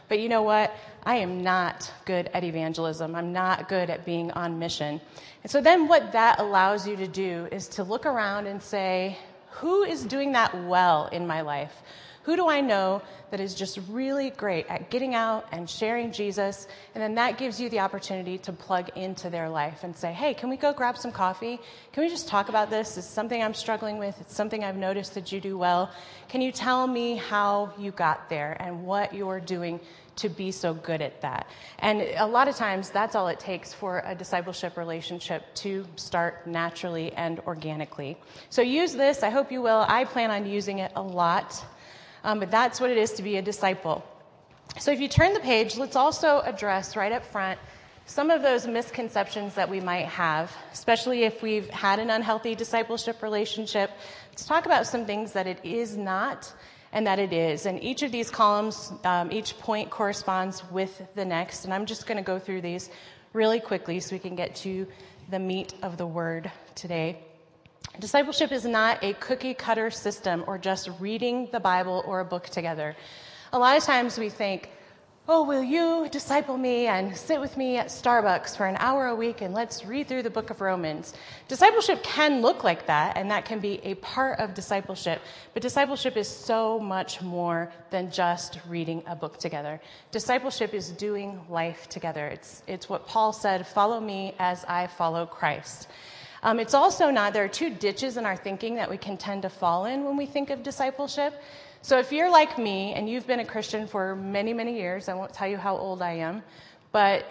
But 0.10 0.20
you 0.20 0.28
know 0.28 0.42
what? 0.42 0.76
I 1.04 1.16
am 1.16 1.42
not 1.42 1.92
good 2.06 2.30
at 2.34 2.44
evangelism. 2.44 3.16
I'm 3.16 3.32
not 3.32 3.70
good 3.70 3.90
at 3.90 4.06
being 4.06 4.32
on 4.32 4.60
mission. 4.60 5.00
And 5.44 5.52
so 5.52 5.62
then 5.62 5.88
what 5.88 6.12
that 6.12 6.40
allows 6.40 6.88
you 6.88 6.98
to 6.98 7.08
do 7.08 7.48
is 7.52 7.68
to 7.70 7.84
look 7.84 8.06
around 8.06 8.48
and 8.48 8.62
say, 8.62 9.18
who 9.52 9.84
is 9.84 10.04
doing 10.04 10.34
that 10.34 10.54
well 10.66 11.08
in 11.12 11.26
my 11.26 11.42
life? 11.42 11.82
Who 12.30 12.36
do 12.36 12.48
I 12.48 12.62
know 12.62 13.02
that 13.32 13.40
is 13.40 13.56
just 13.56 13.80
really 13.90 14.30
great 14.30 14.68
at 14.70 14.92
getting 14.92 15.16
out 15.16 15.48
and 15.52 15.68
sharing 15.68 16.12
Jesus? 16.12 16.68
And 16.94 17.02
then 17.02 17.16
that 17.16 17.40
gives 17.40 17.60
you 17.60 17.70
the 17.70 17.80
opportunity 17.80 18.38
to 18.38 18.54
plug 18.54 18.96
into 18.96 19.32
their 19.32 19.50
life 19.50 19.84
and 19.84 19.98
say, 19.98 20.14
hey, 20.14 20.36
can 20.36 20.48
we 20.48 20.56
go 20.56 20.72
grab 20.72 20.96
some 20.96 21.12
coffee? 21.12 21.60
Can 21.92 22.04
we 22.04 22.08
just 22.08 22.28
talk 22.28 22.48
about 22.48 22.70
this? 22.70 23.00
It's 23.00 23.10
something 23.10 23.42
I'm 23.42 23.56
struggling 23.56 23.98
with. 23.98 24.16
It's 24.22 24.36
something 24.36 24.64
I've 24.64 24.76
noticed 24.76 25.16
that 25.16 25.32
you 25.32 25.42
do 25.42 25.58
well. 25.58 25.90
Can 26.28 26.42
you 26.42 26.52
tell 26.52 26.86
me 26.86 27.16
how 27.16 27.74
you 27.80 27.90
got 27.90 28.30
there 28.30 28.56
and 28.60 28.86
what 28.86 29.12
you're 29.12 29.40
doing 29.40 29.80
to 30.18 30.30
be 30.30 30.52
so 30.52 30.74
good 30.74 31.02
at 31.02 31.22
that. 31.22 31.48
And 31.80 32.02
a 32.18 32.28
lot 32.28 32.50
of 32.50 32.56
times, 32.56 32.90
that's 32.90 33.16
all 33.16 33.30
it 33.30 33.40
takes 33.40 33.74
for 33.74 34.04
a 34.06 34.14
discipleship 34.14 34.76
relationship 34.76 35.44
to 35.56 35.86
start 35.96 36.46
naturally 36.46 37.14
and 37.14 37.40
organically. 37.48 38.18
So 38.50 38.62
use 38.62 38.94
this. 38.94 39.24
I 39.24 39.30
hope 39.30 39.50
you 39.50 39.62
will. 39.62 39.86
I 39.88 40.04
plan 40.04 40.30
on 40.30 40.46
using 40.46 40.80
it 40.80 40.92
a 40.98 41.02
lot. 41.02 41.64
Um, 42.24 42.40
but 42.40 42.52
that's 42.52 42.82
what 42.82 42.90
it 42.90 42.98
is 42.98 43.14
to 43.14 43.24
be 43.24 43.38
a 43.38 43.42
disciple. 43.42 44.04
So 44.80 44.92
if 44.92 45.00
you 45.00 45.08
turn 45.08 45.34
the 45.34 45.40
page, 45.40 45.78
let's 45.78 45.96
also 45.96 46.42
address 46.42 46.96
right 46.96 47.12
up 47.12 47.26
front 47.26 47.60
some 48.10 48.32
of 48.32 48.42
those 48.42 48.66
misconceptions 48.66 49.54
that 49.54 49.70
we 49.70 49.80
might 49.80 50.08
have, 50.08 50.52
especially 50.74 51.26
if 51.26 51.44
we've 51.44 51.70
had 51.70 52.00
an 52.00 52.10
unhealthy 52.10 52.56
discipleship 52.56 53.22
relationship. 53.22 53.92
Let's 54.32 54.46
talk 54.46 54.66
about 54.66 54.88
some 54.88 55.06
things 55.06 55.34
that 55.34 55.46
it 55.46 55.60
is 55.64 55.96
not 55.96 56.52
and 56.92 57.06
that 57.06 57.20
it 57.20 57.32
is. 57.32 57.68
And 57.68 57.84
each 57.84 58.02
of 58.02 58.12
these 58.12 58.32
columns, 58.32 58.92
um, 59.04 59.32
each 59.32 59.60
point 59.60 59.92
corresponds 59.92 60.64
with 60.72 61.04
the 61.14 61.24
next. 61.24 61.66
And 61.66 61.74
I'm 61.74 61.86
just 61.86 62.08
going 62.08 62.18
to 62.18 62.24
go 62.24 62.40
through 62.40 62.62
these 62.62 62.90
really 63.34 63.60
quickly 63.60 64.00
so 64.00 64.16
we 64.16 64.20
can 64.20 64.36
get 64.36 64.56
to 64.56 64.88
the 65.30 65.38
meat 65.38 65.76
of 65.84 65.98
the 65.98 66.08
word 66.08 66.52
today. 66.74 67.20
Discipleship 68.00 68.52
is 68.52 68.66
not 68.66 69.04
a 69.04 69.14
cookie 69.14 69.54
cutter 69.54 69.92
system 69.92 70.44
or 70.48 70.58
just 70.58 70.90
reading 71.00 71.50
the 71.52 71.60
Bible 71.60 72.04
or 72.06 72.22
a 72.22 72.26
book 72.26 72.48
together. 72.48 72.96
A 73.52 73.60
lot 73.60 73.76
of 73.76 73.84
times 73.84 74.18
we 74.18 74.30
think, 74.30 74.70
oh, 75.28 75.44
will 75.44 75.64
you 75.64 76.08
disciple 76.10 76.58
me 76.58 76.88
and 76.88 77.16
sit 77.16 77.40
with 77.40 77.56
me 77.56 77.78
at 77.78 77.88
Starbucks 77.88 78.58
for 78.58 78.66
an 78.66 78.76
hour 78.80 79.08
a 79.08 79.16
week 79.16 79.42
and 79.42 79.54
let's 79.54 79.86
read 79.86 80.08
through 80.08 80.24
the 80.24 80.30
book 80.30 80.50
of 80.50 80.60
Romans? 80.60 81.14
Discipleship 81.48 82.02
can 82.02 82.42
look 82.42 82.64
like 82.64 82.88
that, 82.88 83.16
and 83.16 83.30
that 83.30 83.46
can 83.46 83.60
be 83.60 83.80
a 83.84 83.94
part 83.96 84.40
of 84.40 84.54
discipleship. 84.56 85.22
But 85.54 85.62
discipleship 85.62 86.18
is 86.18 86.28
so 86.28 86.80
much 86.80 87.22
more 87.22 87.72
than 87.92 88.10
just 88.10 88.60
reading 88.68 89.04
a 89.06 89.16
book 89.16 89.38
together. 89.38 89.80
Discipleship 90.12 90.74
is 90.74 90.90
doing 90.92 91.40
life 91.48 91.88
together. 91.90 92.26
It's, 92.28 92.64
it's 92.66 92.90
what 92.90 93.06
Paul 93.06 93.32
said 93.32 93.68
follow 93.68 94.00
me 94.00 94.34
as 94.40 94.66
I 94.66 94.88
follow 94.88 95.26
Christ. 95.28 95.90
Um, 96.44 96.60
it's 96.60 96.74
also 96.74 97.10
not, 97.10 97.34
there 97.34 97.44
are 97.44 97.50
two 97.50 97.70
ditches 97.70 98.18
in 98.18 98.26
our 98.26 98.36
thinking 98.36 98.76
that 98.76 98.90
we 98.90 98.98
can 98.98 99.18
tend 99.18 99.42
to 99.42 99.50
fall 99.50 99.86
in 99.86 100.06
when 100.06 100.16
we 100.16 100.26
think 100.26 100.50
of 100.50 100.64
discipleship. 100.64 101.42
So 101.82 101.98
if 102.00 102.12
you're 102.12 102.30
like 102.30 102.58
me 102.58 102.94
and 102.94 103.10
you've 103.10 103.28
been 103.28 103.40
a 103.40 103.46
Christian 103.46 103.88
for 103.88 104.16
many, 104.16 104.54
many 104.54 104.76
years, 104.76 105.10
I 105.10 105.14
won't 105.14 105.34
tell 105.34 105.48
you 105.48 105.58
how 105.58 105.78
old 105.78 106.02
I 106.02 106.14
am, 106.14 106.44
but 106.92 107.26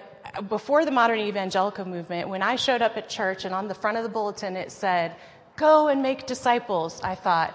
before 0.49 0.85
the 0.85 0.91
modern 0.91 1.21
evangelical 1.21 1.87
movement, 1.87 2.29
when 2.29 2.43
I 2.43 2.57
showed 2.57 2.83
up 2.83 2.97
at 2.97 3.09
church 3.09 3.45
and 3.45 3.55
on 3.55 3.69
the 3.69 3.75
front 3.75 3.97
of 3.97 4.03
the 4.03 4.09
bulletin 4.09 4.57
it 4.57 4.71
said, 4.71 5.17
Go 5.57 5.89
and 5.89 6.03
make 6.03 6.27
disciples, 6.27 7.01
I 7.03 7.15
thought, 7.15 7.55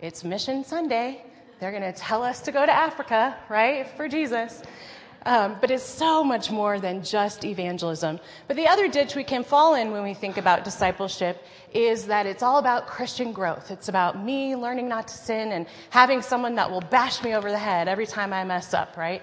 it's 0.00 0.24
Mission 0.24 0.64
Sunday. 0.64 1.24
They're 1.60 1.70
going 1.70 1.82
to 1.82 1.92
tell 1.92 2.22
us 2.22 2.40
to 2.42 2.52
go 2.52 2.66
to 2.66 2.72
Africa, 2.72 3.36
right, 3.48 3.88
for 3.96 4.08
Jesus. 4.08 4.62
Um, 5.26 5.56
but 5.60 5.70
it's 5.70 5.84
so 5.84 6.22
much 6.22 6.50
more 6.50 6.78
than 6.78 7.02
just 7.02 7.44
evangelism. 7.44 8.20
But 8.46 8.56
the 8.56 8.66
other 8.66 8.88
ditch 8.88 9.14
we 9.14 9.24
can 9.24 9.42
fall 9.42 9.74
in 9.74 9.90
when 9.90 10.02
we 10.02 10.12
think 10.12 10.36
about 10.36 10.64
discipleship 10.64 11.42
is 11.72 12.06
that 12.06 12.26
it's 12.26 12.42
all 12.42 12.58
about 12.58 12.86
Christian 12.86 13.32
growth. 13.32 13.70
It's 13.70 13.88
about 13.88 14.22
me 14.22 14.54
learning 14.54 14.86
not 14.86 15.08
to 15.08 15.14
sin 15.14 15.52
and 15.52 15.66
having 15.88 16.20
someone 16.20 16.54
that 16.56 16.70
will 16.70 16.82
bash 16.82 17.22
me 17.22 17.34
over 17.34 17.50
the 17.50 17.58
head 17.58 17.88
every 17.88 18.06
time 18.06 18.34
I 18.34 18.44
mess 18.44 18.74
up, 18.74 18.98
right? 18.98 19.22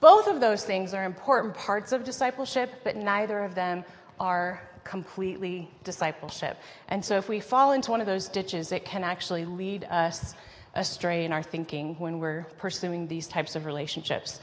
Both 0.00 0.26
of 0.26 0.40
those 0.40 0.64
things 0.64 0.94
are 0.94 1.04
important 1.04 1.54
parts 1.54 1.92
of 1.92 2.04
discipleship, 2.04 2.72
but 2.82 2.96
neither 2.96 3.44
of 3.44 3.54
them 3.54 3.84
are 4.18 4.60
completely 4.82 5.70
discipleship. 5.84 6.56
And 6.88 7.04
so 7.04 7.16
if 7.18 7.28
we 7.28 7.38
fall 7.38 7.72
into 7.72 7.92
one 7.92 8.00
of 8.00 8.06
those 8.06 8.26
ditches, 8.26 8.72
it 8.72 8.84
can 8.84 9.04
actually 9.04 9.44
lead 9.44 9.84
us 9.84 10.34
astray 10.74 11.24
in 11.24 11.32
our 11.32 11.42
thinking 11.42 11.94
when 11.98 12.18
we're 12.18 12.44
pursuing 12.58 13.06
these 13.06 13.28
types 13.28 13.56
of 13.56 13.66
relationships. 13.66 14.40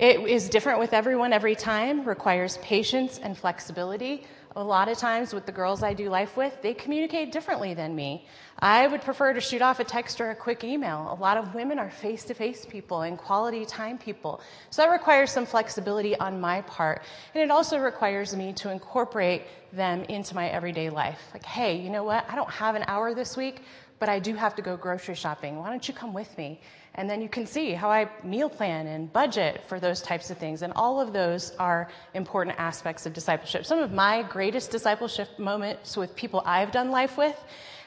It 0.00 0.20
is 0.20 0.48
different 0.48 0.78
with 0.78 0.94
everyone 0.94 1.34
every 1.34 1.54
time, 1.54 2.08
requires 2.08 2.56
patience 2.62 3.20
and 3.22 3.36
flexibility. 3.36 4.24
A 4.56 4.64
lot 4.64 4.88
of 4.88 4.96
times 4.96 5.34
with 5.34 5.44
the 5.44 5.52
girls 5.52 5.82
I 5.82 5.92
do 5.92 6.08
life 6.08 6.38
with, 6.38 6.62
they 6.62 6.72
communicate 6.72 7.32
differently 7.32 7.74
than 7.74 7.94
me. 7.94 8.26
I 8.60 8.86
would 8.86 9.02
prefer 9.02 9.34
to 9.34 9.42
shoot 9.42 9.60
off 9.60 9.78
a 9.78 9.84
text 9.84 10.18
or 10.18 10.30
a 10.30 10.34
quick 10.34 10.64
email. 10.64 11.14
A 11.14 11.20
lot 11.20 11.36
of 11.36 11.54
women 11.54 11.78
are 11.78 11.90
face 11.90 12.24
to 12.24 12.34
face 12.34 12.64
people 12.64 13.02
and 13.02 13.18
quality 13.18 13.66
time 13.66 13.98
people. 13.98 14.40
So 14.70 14.80
that 14.80 14.90
requires 14.90 15.32
some 15.32 15.44
flexibility 15.44 16.16
on 16.16 16.40
my 16.40 16.62
part. 16.62 17.02
And 17.34 17.42
it 17.42 17.50
also 17.50 17.78
requires 17.78 18.34
me 18.34 18.54
to 18.54 18.70
incorporate 18.70 19.42
them 19.74 20.04
into 20.04 20.34
my 20.34 20.48
everyday 20.48 20.88
life. 20.88 21.20
Like, 21.34 21.44
hey, 21.44 21.76
you 21.76 21.90
know 21.90 22.04
what? 22.04 22.24
I 22.26 22.36
don't 22.36 22.50
have 22.50 22.74
an 22.74 22.84
hour 22.86 23.12
this 23.12 23.36
week, 23.36 23.64
but 23.98 24.08
I 24.08 24.18
do 24.18 24.34
have 24.34 24.54
to 24.54 24.62
go 24.62 24.78
grocery 24.78 25.14
shopping. 25.14 25.58
Why 25.58 25.68
don't 25.68 25.86
you 25.86 25.92
come 25.92 26.14
with 26.14 26.38
me? 26.38 26.58
And 26.94 27.08
then 27.08 27.22
you 27.22 27.28
can 27.28 27.46
see 27.46 27.72
how 27.72 27.90
I 27.90 28.10
meal 28.24 28.50
plan 28.50 28.86
and 28.86 29.12
budget 29.12 29.62
for 29.66 29.78
those 29.78 30.02
types 30.02 30.30
of 30.30 30.38
things. 30.38 30.62
And 30.62 30.72
all 30.74 31.00
of 31.00 31.12
those 31.12 31.52
are 31.56 31.88
important 32.14 32.58
aspects 32.58 33.06
of 33.06 33.12
discipleship. 33.12 33.64
Some 33.64 33.78
of 33.78 33.92
my 33.92 34.22
greatest 34.22 34.70
discipleship 34.70 35.38
moments 35.38 35.96
with 35.96 36.16
people 36.16 36.42
I've 36.44 36.72
done 36.72 36.90
life 36.90 37.16
with 37.16 37.36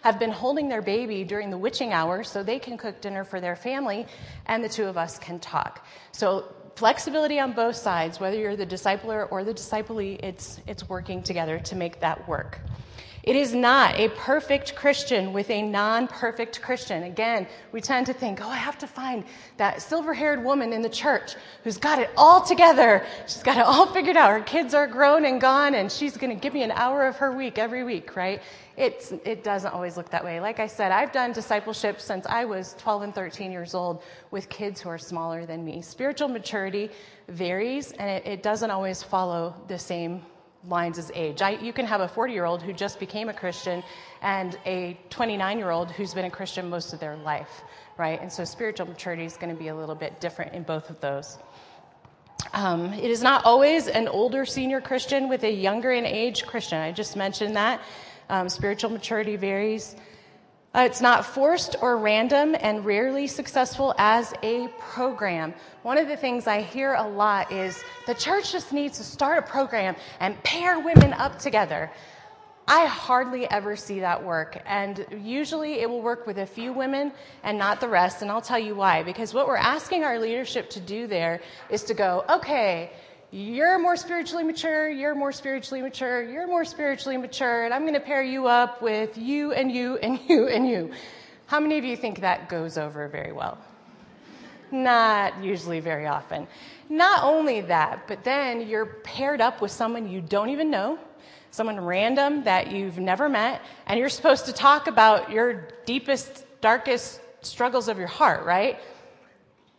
have 0.03 0.19
been 0.19 0.31
holding 0.31 0.67
their 0.67 0.81
baby 0.81 1.23
during 1.23 1.49
the 1.49 1.57
witching 1.57 1.93
hour 1.93 2.23
so 2.23 2.43
they 2.43 2.59
can 2.59 2.77
cook 2.77 3.01
dinner 3.01 3.23
for 3.23 3.39
their 3.39 3.55
family 3.55 4.05
and 4.47 4.63
the 4.63 4.69
two 4.69 4.85
of 4.85 4.97
us 4.97 5.17
can 5.17 5.39
talk. 5.39 5.85
So 6.11 6.45
flexibility 6.75 7.39
on 7.39 7.53
both 7.53 7.75
sides, 7.75 8.19
whether 8.19 8.37
you're 8.37 8.55
the 8.55 8.65
discipler 8.65 9.31
or 9.31 9.43
the 9.43 9.53
disciplee, 9.53 10.19
it's, 10.23 10.59
it's 10.67 10.89
working 10.89 11.23
together 11.23 11.59
to 11.59 11.75
make 11.75 11.99
that 12.01 12.27
work. 12.27 12.59
It 13.23 13.37
is 13.37 13.53
not 13.53 13.97
a 13.97 14.09
perfect 14.09 14.75
Christian 14.75 15.31
with 15.31 15.49
a 15.49 15.61
non 15.61 16.09
perfect 16.09 16.61
Christian. 16.61 17.03
Again, 17.03 17.47
we 17.71 17.79
tend 17.79 18.05
to 18.07 18.13
think, 18.13 18.41
oh, 18.41 18.49
I 18.49 18.57
have 18.57 18.77
to 18.79 18.87
find 18.87 19.23
that 19.55 19.81
silver 19.81 20.13
haired 20.13 20.43
woman 20.43 20.73
in 20.73 20.81
the 20.81 20.89
church 20.89 21.35
who's 21.63 21.77
got 21.77 21.99
it 21.99 22.09
all 22.17 22.41
together. 22.41 23.05
She's 23.25 23.41
got 23.41 23.55
it 23.55 23.63
all 23.63 23.85
figured 23.85 24.17
out. 24.17 24.31
Her 24.31 24.41
kids 24.41 24.73
are 24.73 24.87
grown 24.87 25.23
and 25.23 25.39
gone, 25.39 25.75
and 25.75 25.89
she's 25.89 26.17
going 26.17 26.35
to 26.35 26.41
give 26.41 26.53
me 26.53 26.63
an 26.63 26.71
hour 26.71 27.07
of 27.07 27.15
her 27.15 27.31
week 27.31 27.57
every 27.57 27.85
week, 27.85 28.17
right? 28.17 28.41
It's, 28.75 29.13
it 29.23 29.41
doesn't 29.41 29.71
always 29.71 29.95
look 29.95 30.09
that 30.09 30.25
way. 30.25 30.41
Like 30.41 30.59
I 30.59 30.67
said, 30.67 30.91
I've 30.91 31.13
done 31.13 31.31
discipleship 31.31 32.01
since 32.01 32.25
I 32.25 32.43
was 32.43 32.75
12 32.77 33.03
and 33.03 33.15
13 33.15 33.53
years 33.53 33.73
old 33.73 34.03
with 34.31 34.49
kids 34.49 34.81
who 34.81 34.89
are 34.89 34.97
smaller 34.97 35.45
than 35.45 35.63
me. 35.63 35.81
Spiritual 35.81 36.27
maturity 36.27 36.89
varies, 37.29 37.93
and 37.93 38.09
it, 38.09 38.27
it 38.27 38.43
doesn't 38.43 38.69
always 38.69 39.01
follow 39.01 39.55
the 39.69 39.79
same 39.79 40.23
lines 40.67 40.97
as 40.97 41.11
age. 41.13 41.41
I, 41.41 41.51
you 41.51 41.73
can 41.73 41.85
have 41.85 42.01
a 42.01 42.07
40 42.07 42.33
year 42.33 42.45
old 42.45 42.61
who 42.61 42.73
just 42.73 42.99
became 42.99 43.29
a 43.29 43.33
Christian 43.33 43.83
and 44.21 44.57
a 44.65 44.97
29 45.09 45.57
year 45.57 45.71
old 45.71 45.91
who's 45.91 46.13
been 46.13 46.25
a 46.25 46.29
Christian 46.29 46.69
most 46.69 46.93
of 46.93 46.99
their 46.99 47.15
life, 47.17 47.63
right? 47.97 48.21
And 48.21 48.31
so 48.31 48.45
spiritual 48.45 48.87
maturity 48.87 49.25
is 49.25 49.37
going 49.37 49.53
to 49.53 49.59
be 49.59 49.67
a 49.67 49.75
little 49.75 49.95
bit 49.95 50.19
different 50.21 50.53
in 50.53 50.63
both 50.63 50.89
of 50.89 50.99
those. 51.01 51.37
Um, 52.53 52.93
it 52.93 53.09
is 53.09 53.23
not 53.23 53.45
always 53.45 53.87
an 53.87 54.07
older 54.07 54.45
senior 54.45 54.79
Christian 54.79 55.27
with 55.27 55.43
a 55.43 55.51
younger 55.51 55.91
in 55.91 56.05
age 56.05 56.45
Christian. 56.45 56.79
I 56.79 56.91
just 56.91 57.15
mentioned 57.15 57.55
that. 57.55 57.81
Um, 58.29 58.47
spiritual 58.47 58.89
maturity 58.89 59.35
varies. 59.35 59.95
Uh, 60.75 60.87
it's 60.89 61.01
not 61.01 61.23
forced 61.23 61.75
or 61.81 61.97
random 61.97 62.55
and 62.59 62.83
rarely 62.83 63.27
successful 63.27 63.93
as 63.99 64.33
a 64.41 64.67
program. 64.79 65.53
One 65.83 65.99
of 65.99 66.07
the 66.07 66.17
things 66.17 66.47
I 66.47 66.61
hear 66.61 66.95
a 66.95 67.07
lot 67.07 67.51
is 67.51 67.83
the 68.07 68.15
church 68.15 68.51
just 68.51 68.73
needs 68.73 68.97
to 68.97 69.03
start 69.03 69.37
a 69.37 69.43
program 69.43 69.95
and 70.19 70.41
pair 70.43 70.79
women 70.79 71.13
up 71.13 71.37
together. 71.37 71.91
I 72.67 72.87
hardly 72.87 73.47
ever 73.51 73.75
see 73.75 73.99
that 73.99 74.23
work. 74.23 74.63
And 74.65 75.05
usually 75.21 75.81
it 75.81 75.89
will 75.89 76.01
work 76.01 76.25
with 76.25 76.39
a 76.39 76.45
few 76.45 76.73
women 76.73 77.11
and 77.43 77.57
not 77.57 77.79
the 77.79 77.89
rest. 77.89 78.23
And 78.23 78.31
I'll 78.31 78.41
tell 78.41 78.57
you 78.57 78.73
why. 78.73 79.03
Because 79.03 79.31
what 79.31 79.47
we're 79.47 79.57
asking 79.57 80.03
our 80.03 80.17
leadership 80.17 80.71
to 80.71 80.79
do 80.79 81.05
there 81.05 81.41
is 81.69 81.83
to 81.83 81.93
go, 81.93 82.23
okay, 82.29 82.93
you're 83.33 83.79
more 83.79 83.97
spiritually 83.97 84.43
mature, 84.43 84.87
you're 84.87 85.15
more 85.15 85.31
spiritually 85.31 85.81
mature, 85.81 86.21
you're 86.21 86.45
more 86.45 86.63
spiritually 86.63 87.17
mature, 87.17 87.65
and 87.65 87.73
I'm 87.73 87.81
going 87.81 87.95
to 87.95 87.99
pair 87.99 88.21
you 88.21 88.45
up 88.45 88.79
with 88.79 89.17
you 89.17 89.53
and 89.53 89.71
you 89.71 89.97
and 89.97 90.19
you 90.29 90.47
and 90.47 90.67
you. 90.69 90.91
How 91.47 91.59
many 91.59 91.79
of 91.79 91.83
you 91.83 91.97
think 91.97 92.21
that 92.21 92.47
goes 92.47 92.77
over 92.77 93.07
very 93.07 93.31
well? 93.31 93.57
Not 94.71 95.43
usually 95.43 95.79
very 95.79 96.05
often. 96.05 96.45
Not 96.89 97.23
only 97.23 97.61
that, 97.61 98.07
but 98.07 98.23
then 98.23 98.67
you're 98.67 98.85
paired 98.85 99.41
up 99.41 99.61
with 99.61 99.71
someone 99.71 100.07
you 100.07 100.21
don't 100.21 100.51
even 100.51 100.69
know, 100.69 100.99
someone 101.49 101.79
random 101.83 102.43
that 102.43 102.71
you've 102.71 102.99
never 102.99 103.29
met, 103.29 103.63
and 103.87 103.99
you're 103.99 104.09
supposed 104.09 104.45
to 104.45 104.53
talk 104.53 104.85
about 104.85 105.31
your 105.31 105.69
deepest, 105.85 106.45
darkest 106.61 107.19
struggles 107.41 107.87
of 107.87 107.97
your 107.97 108.07
heart, 108.07 108.45
right? 108.45 108.79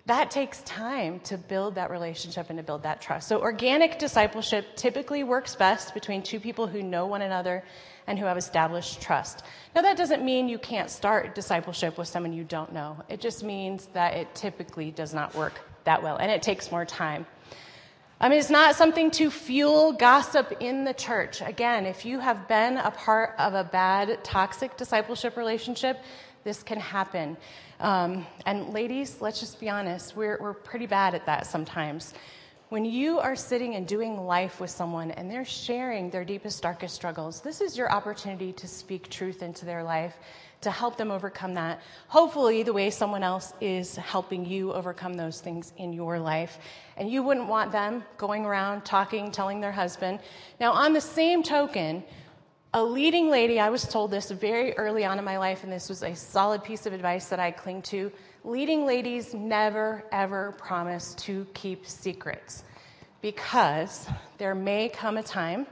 That 0.07 0.31
takes 0.31 0.61
time 0.63 1.21
to 1.21 1.39
build 1.39 1.77
that 1.77 1.91
relationship 1.91 2.51
and 2.51 2.59
to 2.59 2.63
build 2.63 2.83
that 2.83 3.01
trust. 3.01 3.27
So, 3.27 3.41
organic 3.41 3.99
discipleship 3.99 4.77
typically 4.77 5.25
works 5.25 5.55
best 5.55 5.95
between 5.95 6.23
two 6.23 6.39
people 6.39 6.67
who 6.67 6.83
know 6.83 7.07
one 7.07 7.23
another 7.23 7.65
and 8.07 8.19
who 8.19 8.27
have 8.27 8.37
established 8.37 9.01
trust. 9.01 9.45
Now, 9.75 9.81
that 9.81 9.97
doesn't 9.97 10.23
mean 10.23 10.49
you 10.49 10.59
can't 10.59 10.91
start 10.91 11.35
discipleship 11.35 11.97
with 11.97 12.07
someone 12.07 12.35
you 12.35 12.45
don't 12.45 12.73
know. 12.73 13.03
It 13.09 13.21
just 13.21 13.43
means 13.43 13.87
that 13.95 14.15
it 14.15 14.35
typically 14.35 14.91
does 14.91 15.15
not 15.15 15.35
work 15.35 15.59
that 15.85 16.03
well, 16.03 16.17
and 16.17 16.31
it 16.31 16.43
takes 16.43 16.71
more 16.71 16.85
time. 16.85 17.27
I 18.21 18.29
mean, 18.29 18.39
it's 18.39 18.51
not 18.51 18.75
something 18.77 19.11
to 19.13 19.31
fuel 19.31 19.93
gossip 19.93 20.53
in 20.61 20.85
the 20.85 20.95
church. 20.95 21.41
Again, 21.41 21.87
if 21.87 22.05
you 22.05 22.21
have 22.21 22.47
been 22.47 22.77
a 22.77 22.91
part 22.91 23.35
of 23.39 23.55
a 23.55 23.65
bad, 23.65 24.23
toxic 24.23 24.77
discipleship 24.77 25.37
relationship, 25.37 25.99
this 26.45 26.63
can 26.63 26.79
happen. 26.79 27.37
Um, 27.85 28.27
and 28.47 28.73
ladies, 28.73 29.21
let's 29.21 29.41
just 29.41 29.61
be 29.61 29.69
honest, 29.69 30.17
we're, 30.17 30.39
we're 30.41 30.55
pretty 30.55 30.87
bad 30.87 31.15
at 31.15 31.27
that 31.27 31.47
sometimes. 31.47 32.15
When 32.71 32.87
you 32.87 33.19
are 33.19 33.37
sitting 33.37 33.75
and 33.75 33.87
doing 33.87 34.25
life 34.25 34.59
with 34.59 34.71
someone 34.71 35.11
and 35.11 35.31
they're 35.31 35.45
sharing 35.45 36.09
their 36.09 36.25
deepest, 36.25 36.63
darkest 36.63 36.95
struggles, 36.95 37.43
this 37.43 37.61
is 37.61 37.77
your 37.77 37.93
opportunity 37.93 38.55
to 38.55 38.67
speak 38.67 39.11
truth 39.11 39.43
into 39.43 39.67
their 39.67 39.83
life, 39.83 40.15
to 40.63 40.71
help 40.71 40.97
them 40.97 41.11
overcome 41.11 41.53
that. 41.55 41.83
Hopefully, 42.09 42.63
the 42.63 42.73
way 42.73 42.89
someone 42.89 43.23
else 43.23 43.53
is 43.61 43.97
helping 43.97 44.47
you 44.47 44.73
overcome 44.73 45.13
those 45.13 45.43
things 45.43 45.75
in 45.77 45.93
your 45.93 46.19
life. 46.19 46.59
And 46.97 47.11
you 47.11 47.23
wouldn't 47.23 47.49
want 47.49 47.71
them 47.71 48.03
going 48.17 48.47
around 48.47 48.87
talking, 48.87 49.31
telling 49.31 49.61
their 49.61 49.73
husband. 49.73 50.21
Now, 50.59 50.73
on 50.73 50.95
the 50.95 51.03
same 51.03 51.43
token, 51.43 52.03
a 52.75 52.83
leading 52.83 53.31
lady, 53.31 53.61
I 53.61 53.71
was 53.71 53.87
told 53.87 54.11
this 54.11 54.33
very 54.33 54.77
early 54.77 55.05
on 55.05 55.21
in 55.21 55.25
my 55.25 55.39
life, 55.39 55.63
and 55.63 55.73
this 55.73 55.89
was 55.89 56.03
a 56.03 56.13
solid 56.17 56.65
piece 56.65 56.87
of 56.87 56.93
advice 56.93 57.29
that 57.29 57.39
I 57.39 57.53
cling 57.53 57.83
to. 57.83 58.11
Leading 58.43 58.85
ladies 58.85 59.33
never, 59.33 60.03
ever 60.11 60.53
promise 60.59 61.15
to 61.15 61.47
keep 61.55 61.87
secrets 61.87 62.65
because 63.23 64.09
there 64.39 64.57
may 64.57 64.89
come 64.89 65.19
a 65.19 65.23
time 65.23 65.69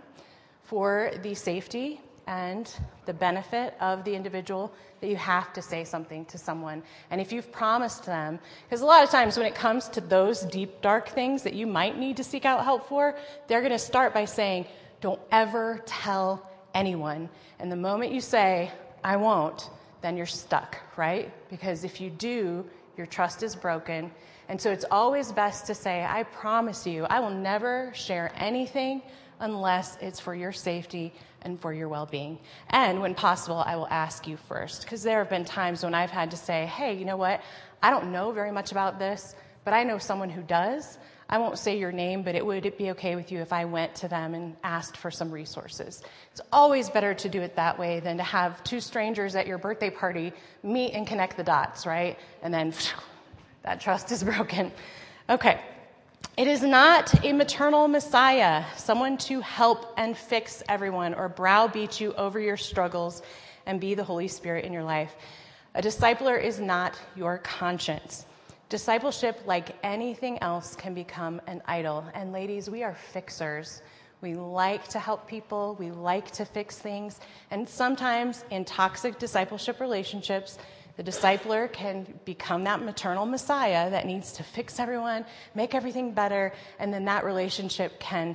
for 0.62 1.10
the 1.24 1.34
safety 1.34 2.00
and 2.28 2.72
the 3.06 3.12
benefit 3.12 3.74
of 3.80 4.04
the 4.04 4.14
individual 4.14 4.72
that 5.00 5.08
you 5.08 5.16
have 5.16 5.52
to 5.54 5.60
say 5.60 5.82
something 5.82 6.24
to 6.26 6.38
someone. 6.38 6.84
And 7.10 7.20
if 7.20 7.32
you've 7.32 7.50
promised 7.50 8.06
them, 8.06 8.38
because 8.64 8.80
a 8.80 8.86
lot 8.86 9.02
of 9.02 9.10
times 9.10 9.36
when 9.36 9.46
it 9.46 9.56
comes 9.56 9.88
to 9.88 10.00
those 10.00 10.42
deep, 10.42 10.80
dark 10.82 11.08
things 11.08 11.42
that 11.42 11.54
you 11.54 11.66
might 11.66 11.98
need 11.98 12.16
to 12.18 12.24
seek 12.24 12.44
out 12.44 12.62
help 12.62 12.88
for, 12.88 13.16
they're 13.48 13.60
going 13.60 13.72
to 13.72 13.78
start 13.78 14.14
by 14.14 14.24
saying, 14.24 14.66
Don't 15.00 15.20
ever 15.32 15.82
tell 15.84 16.48
anyone. 16.74 17.28
And 17.58 17.70
the 17.70 17.76
moment 17.76 18.12
you 18.12 18.20
say, 18.20 18.70
I 19.04 19.16
won't, 19.16 19.70
then 20.00 20.16
you're 20.16 20.26
stuck, 20.26 20.78
right? 20.96 21.32
Because 21.48 21.84
if 21.84 22.00
you 22.00 22.10
do, 22.10 22.64
your 22.96 23.06
trust 23.06 23.42
is 23.42 23.54
broken. 23.56 24.10
And 24.48 24.60
so 24.60 24.70
it's 24.70 24.84
always 24.90 25.32
best 25.32 25.66
to 25.66 25.74
say, 25.74 26.04
I 26.04 26.24
promise 26.24 26.86
you, 26.86 27.04
I 27.04 27.20
will 27.20 27.30
never 27.30 27.90
share 27.94 28.32
anything 28.36 29.02
unless 29.40 29.96
it's 30.00 30.20
for 30.20 30.34
your 30.34 30.52
safety 30.52 31.12
and 31.42 31.60
for 31.60 31.72
your 31.72 31.88
well 31.88 32.06
being. 32.06 32.38
And 32.70 33.00
when 33.00 33.14
possible, 33.14 33.62
I 33.66 33.76
will 33.76 33.88
ask 33.88 34.26
you 34.26 34.36
first. 34.36 34.82
Because 34.82 35.02
there 35.02 35.18
have 35.18 35.30
been 35.30 35.44
times 35.44 35.82
when 35.82 35.94
I've 35.94 36.10
had 36.10 36.30
to 36.30 36.36
say, 36.36 36.66
hey, 36.66 36.94
you 36.94 37.04
know 37.04 37.16
what? 37.16 37.40
I 37.82 37.90
don't 37.90 38.12
know 38.12 38.30
very 38.30 38.52
much 38.52 38.72
about 38.72 38.98
this, 38.98 39.34
but 39.64 39.74
I 39.74 39.82
know 39.82 39.98
someone 39.98 40.30
who 40.30 40.42
does. 40.42 40.98
I 41.32 41.38
won't 41.38 41.58
say 41.58 41.78
your 41.78 41.92
name, 41.92 42.22
but 42.22 42.34
it 42.34 42.44
would 42.44 42.66
it 42.66 42.76
be 42.76 42.90
okay 42.90 43.16
with 43.16 43.32
you 43.32 43.40
if 43.40 43.54
I 43.54 43.64
went 43.64 43.94
to 43.94 44.06
them 44.06 44.34
and 44.34 44.54
asked 44.62 44.98
for 44.98 45.10
some 45.10 45.30
resources? 45.30 46.02
It's 46.30 46.42
always 46.52 46.90
better 46.90 47.14
to 47.14 47.28
do 47.30 47.40
it 47.40 47.56
that 47.56 47.78
way 47.78 48.00
than 48.00 48.18
to 48.18 48.22
have 48.22 48.62
two 48.64 48.82
strangers 48.82 49.34
at 49.34 49.46
your 49.46 49.56
birthday 49.56 49.88
party 49.88 50.34
meet 50.62 50.92
and 50.92 51.06
connect 51.06 51.38
the 51.38 51.42
dots, 51.42 51.86
right? 51.86 52.18
And 52.42 52.52
then 52.52 52.74
that 53.62 53.80
trust 53.80 54.12
is 54.12 54.22
broken. 54.34 54.72
Okay. 55.30 55.58
It 56.36 56.48
is 56.48 56.62
not 56.62 57.24
a 57.24 57.32
maternal 57.32 57.88
Messiah, 57.88 58.64
someone 58.76 59.16
to 59.18 59.40
help 59.40 59.94
and 59.96 60.14
fix 60.14 60.62
everyone 60.68 61.14
or 61.14 61.30
browbeat 61.30 61.98
you 61.98 62.12
over 62.12 62.40
your 62.40 62.58
struggles 62.58 63.22
and 63.64 63.80
be 63.80 63.94
the 63.94 64.04
Holy 64.04 64.28
Spirit 64.28 64.66
in 64.66 64.72
your 64.74 64.84
life. 64.84 65.14
A 65.76 65.80
discipler 65.80 66.38
is 66.38 66.60
not 66.60 67.00
your 67.16 67.38
conscience. 67.38 68.26
Discipleship, 68.72 69.38
like 69.44 69.76
anything 69.82 70.42
else, 70.42 70.74
can 70.74 70.94
become 70.94 71.42
an 71.46 71.60
idol. 71.66 72.06
And 72.14 72.32
ladies, 72.32 72.70
we 72.70 72.82
are 72.82 72.94
fixers. 72.94 73.82
We 74.22 74.32
like 74.32 74.88
to 74.88 74.98
help 74.98 75.26
people, 75.26 75.76
we 75.78 75.90
like 75.90 76.30
to 76.30 76.46
fix 76.46 76.78
things. 76.78 77.20
And 77.50 77.68
sometimes 77.68 78.46
in 78.48 78.64
toxic 78.64 79.18
discipleship 79.18 79.78
relationships, 79.78 80.56
the 80.96 81.02
discipler 81.02 81.70
can 81.70 82.18
become 82.24 82.64
that 82.64 82.82
maternal 82.82 83.26
messiah 83.26 83.90
that 83.90 84.06
needs 84.06 84.32
to 84.32 84.42
fix 84.42 84.80
everyone, 84.80 85.26
make 85.54 85.74
everything 85.74 86.12
better, 86.12 86.54
and 86.78 86.94
then 86.94 87.04
that 87.04 87.26
relationship 87.26 88.00
can 88.00 88.34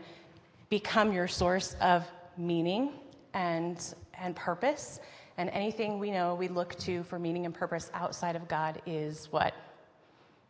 become 0.70 1.13
your 1.13 1.27
source 1.27 1.75
of 1.82 2.06
meaning 2.38 2.91
and, 3.34 3.96
and 4.13 4.36
purpose. 4.36 5.00
And 5.39 5.50
anything 5.50 5.98
we 5.98 6.12
know 6.12 6.36
we 6.36 6.48
look 6.48 6.75
to 6.82 7.01
for 7.06 7.17
meaning 7.17 7.48
and 7.48 7.56
purpose 7.56 7.89
outside 7.96 8.36
of 8.36 8.48
God 8.48 8.84
is 8.86 9.32
what? 9.32 9.56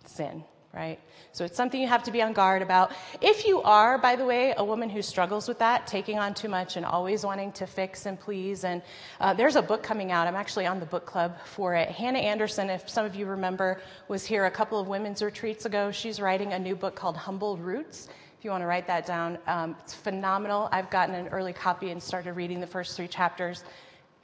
Sin 0.07 0.43
right? 0.77 0.99
So 1.31 1.43
it's 1.43 1.57
something 1.57 1.81
you 1.81 1.87
have 1.87 2.03
to 2.03 2.11
be 2.11 2.21
on 2.21 2.33
guard 2.33 2.61
about. 2.61 2.91
If 3.19 3.45
you 3.45 3.61
are, 3.63 3.97
by 3.97 4.15
the 4.15 4.25
way, 4.25 4.53
a 4.57 4.63
woman 4.63 4.89
who 4.89 5.01
struggles 5.01 5.47
with 5.47 5.57
that, 5.59 5.87
taking 5.87 6.19
on 6.19 6.35
too 6.35 6.49
much 6.49 6.77
and 6.77 6.85
always 6.85 7.25
wanting 7.25 7.51
to 7.53 7.65
fix 7.65 8.05
and 8.05 8.19
please, 8.19 8.63
and 8.63 8.83
uh, 9.19 9.33
there's 9.33 9.55
a 9.55 9.61
book 9.61 9.81
coming 9.81 10.11
out. 10.11 10.27
I'm 10.27 10.35
actually 10.35 10.67
on 10.67 10.79
the 10.79 10.85
book 10.85 11.05
club 11.05 11.35
for 11.45 11.73
it. 11.73 11.89
Hannah 11.89 12.19
Anderson, 12.19 12.69
if 12.69 12.87
some 12.87 13.05
of 13.05 13.15
you 13.15 13.25
remember, 13.25 13.81
was 14.07 14.23
here 14.25 14.45
a 14.45 14.51
couple 14.51 14.79
of 14.79 14.87
women's 14.87 15.23
retreats 15.23 15.65
ago. 15.65 15.91
She's 15.91 16.19
writing 16.19 16.53
a 16.53 16.59
new 16.59 16.75
book 16.75 16.95
called 16.95 17.17
Humble 17.17 17.57
Roots. 17.57 18.07
If 18.37 18.45
you 18.45 18.51
want 18.51 18.61
to 18.61 18.67
write 18.67 18.85
that 18.85 19.05
down, 19.07 19.39
um, 19.47 19.75
it's 19.81 19.95
phenomenal. 19.95 20.69
I've 20.71 20.91
gotten 20.91 21.15
an 21.15 21.27
early 21.29 21.53
copy 21.53 21.89
and 21.89 22.01
started 22.01 22.33
reading 22.33 22.59
the 22.59 22.67
first 22.67 22.95
three 22.95 23.07
chapters. 23.07 23.63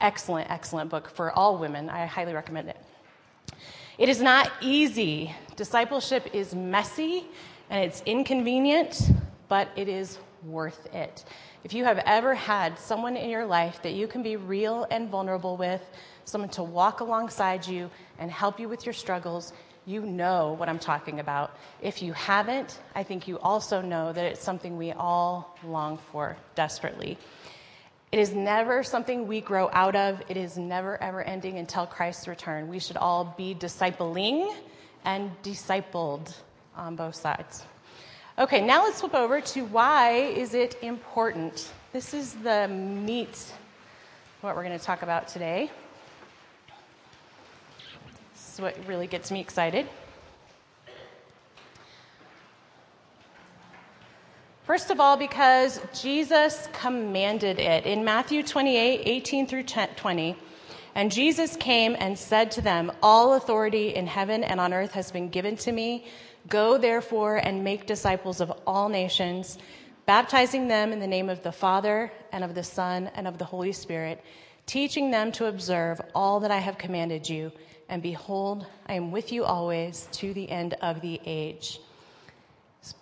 Excellent, 0.02 0.52
excellent 0.52 0.92
book 0.92 1.10
for 1.10 1.32
all 1.32 1.58
women. 1.58 1.90
I 1.90 2.06
highly 2.06 2.34
recommend 2.34 2.70
it. 2.70 2.78
It 3.98 4.10
is 4.10 4.22
not 4.22 4.52
easy. 4.60 5.36
Discipleship 5.56 6.34
is 6.34 6.56
messy 6.56 7.26
and 7.70 7.84
it's 7.84 8.02
inconvenient, 8.08 9.12
but 9.48 9.70
it 9.76 9.88
is 9.88 10.18
worth 10.44 10.88
it. 10.96 11.24
If 11.64 11.74
you 11.74 11.86
have 11.86 12.00
ever 12.00 12.34
had 12.34 12.80
someone 12.80 13.16
in 13.16 13.30
your 13.30 13.46
life 13.46 13.84
that 13.84 13.94
you 13.94 14.08
can 14.08 14.24
be 14.24 14.36
real 14.36 14.88
and 14.90 15.10
vulnerable 15.10 15.58
with, 15.58 15.82
someone 16.26 16.50
to 16.50 16.64
walk 16.64 17.02
alongside 17.02 17.68
you 17.68 17.90
and 18.18 18.32
help 18.32 18.60
you 18.60 18.68
with 18.68 18.84
your 18.84 18.94
struggles, 18.94 19.54
you 19.86 20.02
know 20.02 20.54
what 20.54 20.70
I'm 20.70 20.80
talking 20.80 21.20
about. 21.20 21.56
If 21.82 22.02
you 22.02 22.14
haven't, 22.14 22.80
I 22.96 23.04
think 23.04 23.28
you 23.28 23.38
also 23.40 23.80
know 23.80 24.12
that 24.12 24.26
it's 24.26 24.42
something 24.42 24.76
we 24.76 24.92
all 24.94 25.56
long 25.64 26.00
for 26.12 26.36
desperately. 26.56 27.18
It 28.14 28.20
is 28.20 28.36
never 28.36 28.84
something 28.84 29.28
we 29.28 29.42
grow 29.42 29.72
out 29.74 29.96
of. 29.96 30.22
It 30.30 30.38
is 30.38 30.56
never, 30.56 31.02
ever 31.02 31.24
ending 31.24 31.58
until 31.58 31.88
Christ's 31.88 32.28
return. 32.28 32.68
We 32.68 32.78
should 32.78 32.96
all 32.96 33.34
be 33.36 33.56
discipling 33.56 34.56
and 35.04 35.32
discipled 35.42 36.32
on 36.78 36.96
both 36.96 37.16
sides. 37.16 37.64
Okay, 38.38 38.64
now 38.64 38.84
let's 38.84 39.00
flip 39.00 39.16
over 39.16 39.42
to 39.42 39.66
why 39.66 40.12
is 40.12 40.54
it 40.54 40.78
important? 40.84 41.72
This 41.92 42.14
is 42.14 42.34
the 42.34 42.68
meat 42.68 43.52
what 44.42 44.56
we're 44.56 44.64
going 44.64 44.78
to 44.78 44.86
talk 44.86 45.02
about 45.02 45.28
today. 45.28 45.72
This 48.36 48.54
is 48.54 48.62
what 48.62 48.78
really 48.86 49.08
gets 49.08 49.32
me 49.32 49.40
excited. 49.40 49.88
First 54.64 54.92
of 54.92 55.02
all, 55.02 55.18
because 55.18 55.82
Jesus 55.94 56.70
commanded 56.72 57.60
it. 57.60 57.86
In 57.86 58.06
Matthew 58.06 58.42
28 58.42 59.02
18 59.06 59.46
through 59.46 59.64
20, 59.64 60.38
and 60.96 61.12
Jesus 61.12 61.58
came 61.58 61.98
and 62.00 62.18
said 62.18 62.50
to 62.52 62.62
them, 62.62 62.90
All 63.04 63.34
authority 63.34 63.94
in 63.94 64.08
heaven 64.08 64.42
and 64.42 64.62
on 64.62 64.74
earth 64.74 64.94
has 64.94 65.12
been 65.12 65.28
given 65.28 65.58
to 65.58 65.74
me. 65.74 66.06
Go 66.48 66.78
therefore 66.78 67.38
and 67.38 67.66
make 67.66 67.88
disciples 67.88 68.40
of 68.40 68.54
all 68.66 68.88
nations, 68.88 69.58
baptizing 70.06 70.70
them 70.70 70.94
in 70.94 71.00
the 71.02 71.08
name 71.08 71.30
of 71.30 71.44
the 71.44 71.52
Father 71.52 72.10
and 72.32 72.42
of 72.42 72.56
the 72.56 72.64
Son 72.64 73.12
and 73.16 73.28
of 73.28 73.38
the 73.38 73.46
Holy 73.46 73.74
Spirit, 73.74 74.24
teaching 74.66 75.12
them 75.12 75.34
to 75.34 75.48
observe 75.48 76.00
all 76.16 76.40
that 76.40 76.52
I 76.52 76.60
have 76.60 76.78
commanded 76.78 77.28
you. 77.28 77.52
And 77.90 78.02
behold, 78.02 78.66
I 78.86 78.94
am 78.94 79.12
with 79.12 79.34
you 79.34 79.44
always 79.44 80.08
to 80.14 80.34
the 80.34 80.50
end 80.50 80.76
of 80.82 81.02
the 81.02 81.20
age. 81.26 81.82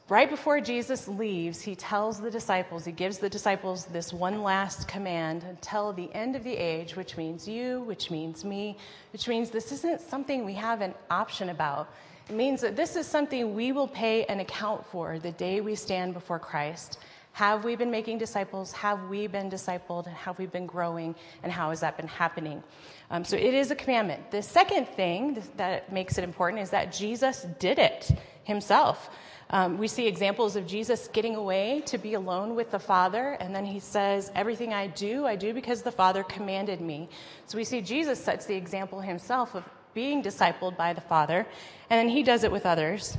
Right 0.10 0.30
before 0.30 0.60
Jesus 0.60 1.08
leaves, 1.08 1.62
he 1.62 1.76
tells 1.76 2.20
the 2.20 2.30
disciples, 2.30 2.84
he 2.86 2.92
gives 2.92 3.18
the 3.18 3.30
disciples 3.30 3.86
this 3.86 4.12
one 4.12 4.44
last 4.44 4.88
command 4.88 5.44
until 5.44 5.94
the 5.94 6.14
end 6.14 6.36
of 6.36 6.44
the 6.44 6.56
age, 6.56 6.96
which 6.96 7.16
means 7.18 7.48
you, 7.48 7.82
which 7.82 8.12
means 8.12 8.44
me, 8.44 8.78
which 9.14 9.28
means 9.28 9.50
this 9.50 9.72
isn't 9.72 10.02
something 10.02 10.44
we 10.44 10.54
have 10.54 10.82
an 10.82 10.94
option 11.10 11.50
about. 11.50 11.88
It 12.30 12.36
means 12.36 12.62
that 12.62 12.76
this 12.76 12.96
is 12.96 13.08
something 13.08 13.56
we 13.56 13.72
will 13.72 13.88
pay 13.88 14.26
an 14.26 14.42
account 14.42 14.86
for 14.86 15.18
the 15.18 15.32
day 15.32 15.62
we 15.62 15.76
stand 15.76 16.14
before 16.14 16.40
Christ. 16.40 17.00
Have 17.34 17.64
we 17.64 17.76
been 17.76 17.92
making 17.92 18.18
disciples? 18.18 18.72
Have 18.74 19.10
we 19.10 19.28
been 19.28 19.50
discipled? 19.50 20.08
And 20.08 20.16
have 20.16 20.38
we 20.38 20.46
been 20.46 20.66
growing? 20.66 21.16
And 21.44 21.52
how 21.52 21.70
has 21.70 21.80
that 21.80 21.96
been 21.96 22.08
happening? 22.08 22.62
Um, 23.10 23.24
so 23.24 23.38
it 23.38 23.54
is 23.54 23.72
a 23.72 23.76
commandment. 23.76 24.32
The 24.32 24.42
second 24.42 24.88
thing 24.88 25.42
that 25.58 25.92
makes 25.94 26.18
it 26.18 26.24
important 26.24 26.62
is 26.62 26.70
that 26.72 26.92
Jesus 26.92 27.46
did 27.60 27.80
it 27.80 28.12
himself. 28.44 29.10
Um, 29.50 29.78
we 29.78 29.88
see 29.88 30.08
examples 30.08 30.56
of 30.56 30.66
Jesus 30.66 31.10
getting 31.10 31.36
away 31.36 31.82
to 31.86 31.98
be 31.98 32.14
alone 32.14 32.56
with 32.56 32.72
the 32.72 32.80
Father, 32.80 33.34
and 33.42 33.54
then 33.54 33.66
he 33.66 33.80
says, 33.80 34.32
Everything 34.34 34.74
I 34.74 34.88
do, 34.88 35.26
I 35.26 35.36
do 35.36 35.54
because 35.54 35.82
the 35.82 35.92
Father 35.92 36.24
commanded 36.24 36.80
me. 36.80 37.10
So 37.48 37.58
we 37.58 37.66
see 37.66 37.82
Jesus 37.82 38.24
sets 38.24 38.46
the 38.46 38.56
example 38.56 39.02
himself 39.02 39.54
of 39.54 39.66
being 39.94 40.24
discipled 40.24 40.78
by 40.78 40.94
the 40.94 41.02
Father, 41.02 41.46
and 41.90 41.98
then 42.00 42.08
he 42.08 42.24
does 42.24 42.46
it 42.46 42.52
with 42.52 42.66
others. 42.66 43.18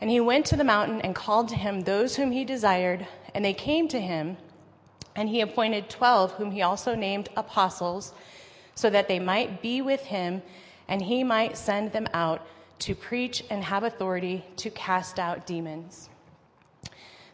And 0.00 0.08
he 0.08 0.20
went 0.20 0.46
to 0.46 0.56
the 0.56 0.64
mountain 0.64 1.00
and 1.00 1.14
called 1.14 1.48
to 1.48 1.56
him 1.56 1.80
those 1.80 2.14
whom 2.14 2.30
he 2.30 2.44
desired, 2.44 3.06
and 3.34 3.44
they 3.44 3.52
came 3.52 3.88
to 3.88 4.00
him, 4.00 4.36
and 5.16 5.28
he 5.28 5.40
appointed 5.40 5.90
twelve, 5.90 6.32
whom 6.32 6.50
he 6.50 6.62
also 6.62 6.94
named 6.94 7.28
apostles, 7.36 8.12
so 8.74 8.90
that 8.90 9.08
they 9.08 9.18
might 9.18 9.60
be 9.60 9.82
with 9.82 10.00
him, 10.02 10.42
and 10.88 11.02
he 11.02 11.22
might 11.22 11.56
send 11.56 11.92
them 11.92 12.08
out 12.14 12.46
to 12.80 12.94
preach 12.94 13.44
and 13.50 13.62
have 13.64 13.84
authority 13.84 14.44
to 14.56 14.70
cast 14.70 15.18
out 15.18 15.46
demons. 15.46 16.08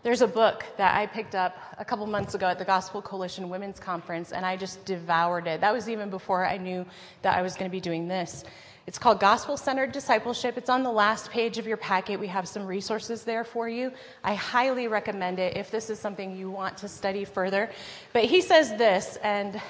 There's 0.02 0.22
a 0.22 0.26
book 0.26 0.64
that 0.78 0.96
I 0.96 1.06
picked 1.06 1.34
up 1.34 1.56
a 1.76 1.84
couple 1.84 2.06
months 2.06 2.34
ago 2.34 2.46
at 2.46 2.58
the 2.58 2.64
Gospel 2.64 3.02
Coalition 3.02 3.50
Women's 3.50 3.78
Conference, 3.78 4.32
and 4.32 4.46
I 4.46 4.56
just 4.56 4.84
devoured 4.86 5.46
it. 5.46 5.60
That 5.60 5.74
was 5.74 5.90
even 5.90 6.08
before 6.08 6.46
I 6.46 6.56
knew 6.56 6.86
that 7.20 7.36
I 7.36 7.42
was 7.42 7.54
going 7.54 7.70
to 7.70 7.72
be 7.72 7.80
doing 7.80 8.08
this. 8.08 8.44
It's 8.86 8.98
called 8.98 9.20
Gospel 9.20 9.56
Centered 9.56 9.92
Discipleship. 9.92 10.56
It's 10.56 10.70
on 10.70 10.82
the 10.82 10.90
last 10.90 11.30
page 11.30 11.58
of 11.58 11.66
your 11.66 11.76
packet. 11.76 12.18
We 12.18 12.26
have 12.28 12.48
some 12.48 12.66
resources 12.66 13.24
there 13.24 13.44
for 13.44 13.68
you. 13.68 13.92
I 14.24 14.34
highly 14.34 14.88
recommend 14.88 15.38
it 15.38 15.56
if 15.56 15.70
this 15.70 15.90
is 15.90 15.98
something 15.98 16.36
you 16.36 16.50
want 16.50 16.78
to 16.78 16.88
study 16.88 17.24
further. 17.24 17.70
But 18.12 18.24
he 18.24 18.40
says 18.40 18.70
this, 18.76 19.16
and 19.22 19.60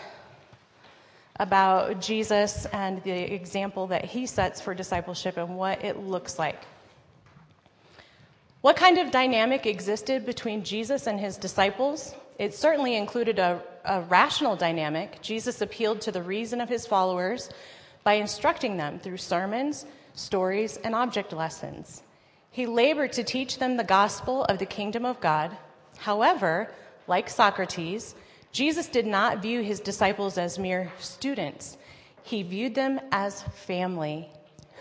about 1.38 2.01
Jesus 2.01 2.66
and 2.66 3.03
the 3.03 3.11
example 3.11 3.87
that 3.88 4.05
he 4.05 4.27
sets 4.27 4.61
for 4.61 4.75
discipleship 4.75 5.37
and 5.37 5.57
what 5.57 5.85
it 5.85 5.99
looks 5.99 6.38
like. 6.38 6.62
What 8.61 8.77
kind 8.77 8.99
of 8.99 9.11
dynamic 9.11 9.66
existed 9.66 10.27
between 10.27 10.64
Jesus 10.64 11.07
and 11.07 11.18
his 11.18 11.37
disciples? 11.37 12.14
It 12.38 12.55
certainly 12.55 12.96
included 12.96 13.38
a 13.38 13.62
a 13.85 14.03
rational 14.03 14.57
dynamic, 14.57 15.20
Jesus 15.23 15.61
appealed 15.61 16.01
to 16.03 16.12
the 16.12 16.23
reason 16.23 16.61
of 16.61 16.68
his 16.68 16.87
followers 16.87 17.51
by 18.04 18.14
instructing 18.14 18.76
them 18.76 18.98
through 18.98 19.16
sermons, 19.16 19.86
stories, 20.14 20.76
and 20.78 20.94
object 20.94 21.32
lessons. 21.32 22.02
He 22.50 22.66
labored 22.66 23.12
to 23.12 23.24
teach 23.24 23.58
them 23.58 23.76
the 23.76 23.84
gospel 23.84 24.44
of 24.44 24.58
the 24.58 24.66
kingdom 24.66 25.04
of 25.04 25.20
God. 25.20 25.56
However, 25.98 26.72
like 27.06 27.28
Socrates, 27.28 28.14
Jesus 28.52 28.88
did 28.88 29.06
not 29.06 29.42
view 29.42 29.60
his 29.62 29.80
disciples 29.80 30.36
as 30.38 30.58
mere 30.58 30.90
students. 30.98 31.78
He 32.22 32.42
viewed 32.42 32.74
them 32.74 33.00
as 33.12 33.42
family. 33.42 34.28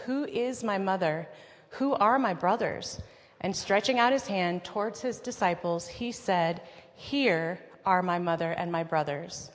Who 0.05 0.25
is 0.25 0.63
my 0.63 0.77
mother? 0.77 1.27
Who 1.71 1.93
are 1.93 2.17
my 2.17 2.33
brothers? 2.33 3.01
And 3.41 3.55
stretching 3.55 3.99
out 3.99 4.11
his 4.11 4.27
hand 4.27 4.63
towards 4.63 5.01
his 5.01 5.19
disciples, 5.19 5.87
he 5.87 6.11
said, 6.11 6.61
Here 6.95 7.59
are 7.85 8.01
my 8.01 8.19
mother 8.19 8.51
and 8.51 8.71
my 8.71 8.83
brothers. 8.83 9.51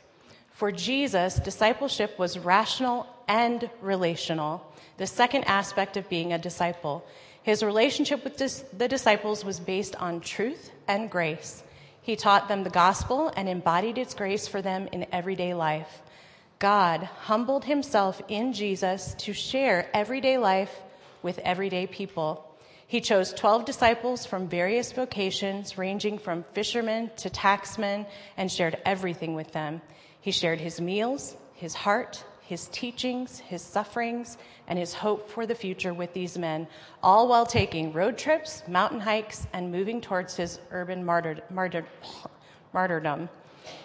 For 0.53 0.71
Jesus, 0.71 1.35
discipleship 1.37 2.19
was 2.19 2.39
rational 2.39 3.07
and 3.29 3.69
relational, 3.81 4.65
the 4.97 5.07
second 5.07 5.45
aspect 5.45 5.97
of 5.97 6.09
being 6.09 6.33
a 6.33 6.39
disciple. 6.39 7.05
His 7.43 7.63
relationship 7.63 8.25
with 8.25 8.37
dis- 8.37 8.65
the 8.77 8.89
disciples 8.89 9.45
was 9.45 9.61
based 9.61 9.97
on 9.97 10.21
truth 10.21 10.71
and 10.89 11.11
grace. 11.11 11.63
He 12.01 12.17
taught 12.17 12.49
them 12.49 12.65
the 12.65 12.71
gospel 12.71 13.33
and 13.37 13.49
embodied 13.49 13.99
its 13.99 14.15
grace 14.15 14.47
for 14.47 14.63
them 14.63 14.89
in 14.93 15.07
everyday 15.13 15.55
life. 15.55 16.03
God 16.59 17.03
humbled 17.03 17.65
himself 17.65 18.23
in 18.29 18.53
Jesus 18.53 19.15
to 19.19 19.33
share 19.33 19.89
everyday 19.93 20.39
life 20.39 20.75
with 21.23 21.39
everyday 21.39 21.87
people. 21.87 22.51
He 22.87 23.01
chose 23.01 23.33
12 23.33 23.65
disciples 23.65 24.27
from 24.27 24.49
various 24.49 24.93
vocations, 24.93 25.77
ranging 25.77 26.19
from 26.19 26.45
fishermen 26.53 27.11
to 27.17 27.31
taxmen, 27.31 28.07
and 28.37 28.53
shared 28.53 28.79
everything 28.85 29.35
with 29.35 29.53
them. 29.53 29.81
He 30.21 30.31
shared 30.31 30.61
his 30.61 30.81
meals, 30.81 31.37
his 31.55 31.75
heart, 31.75 32.23
his 32.55 32.69
teachings, 32.69 33.41
his 33.41 33.61
sufferings, 33.61 34.39
and 34.69 34.79
his 34.79 34.95
hope 34.95 35.29
for 35.29 35.45
the 35.45 35.55
future 35.57 35.93
with 35.93 36.13
these 36.13 36.39
men, 36.39 36.69
all 37.03 37.27
while 37.27 37.45
taking 37.45 37.93
road 37.93 38.17
trips, 38.17 38.63
mountain 38.69 39.01
hikes, 39.01 39.49
and 39.53 39.73
moving 39.73 40.01
towards 40.01 40.37
his 40.37 40.61
urban 40.71 41.05
martyr, 41.05 41.43
martyr, 41.51 41.85
martyrdom. 42.73 43.29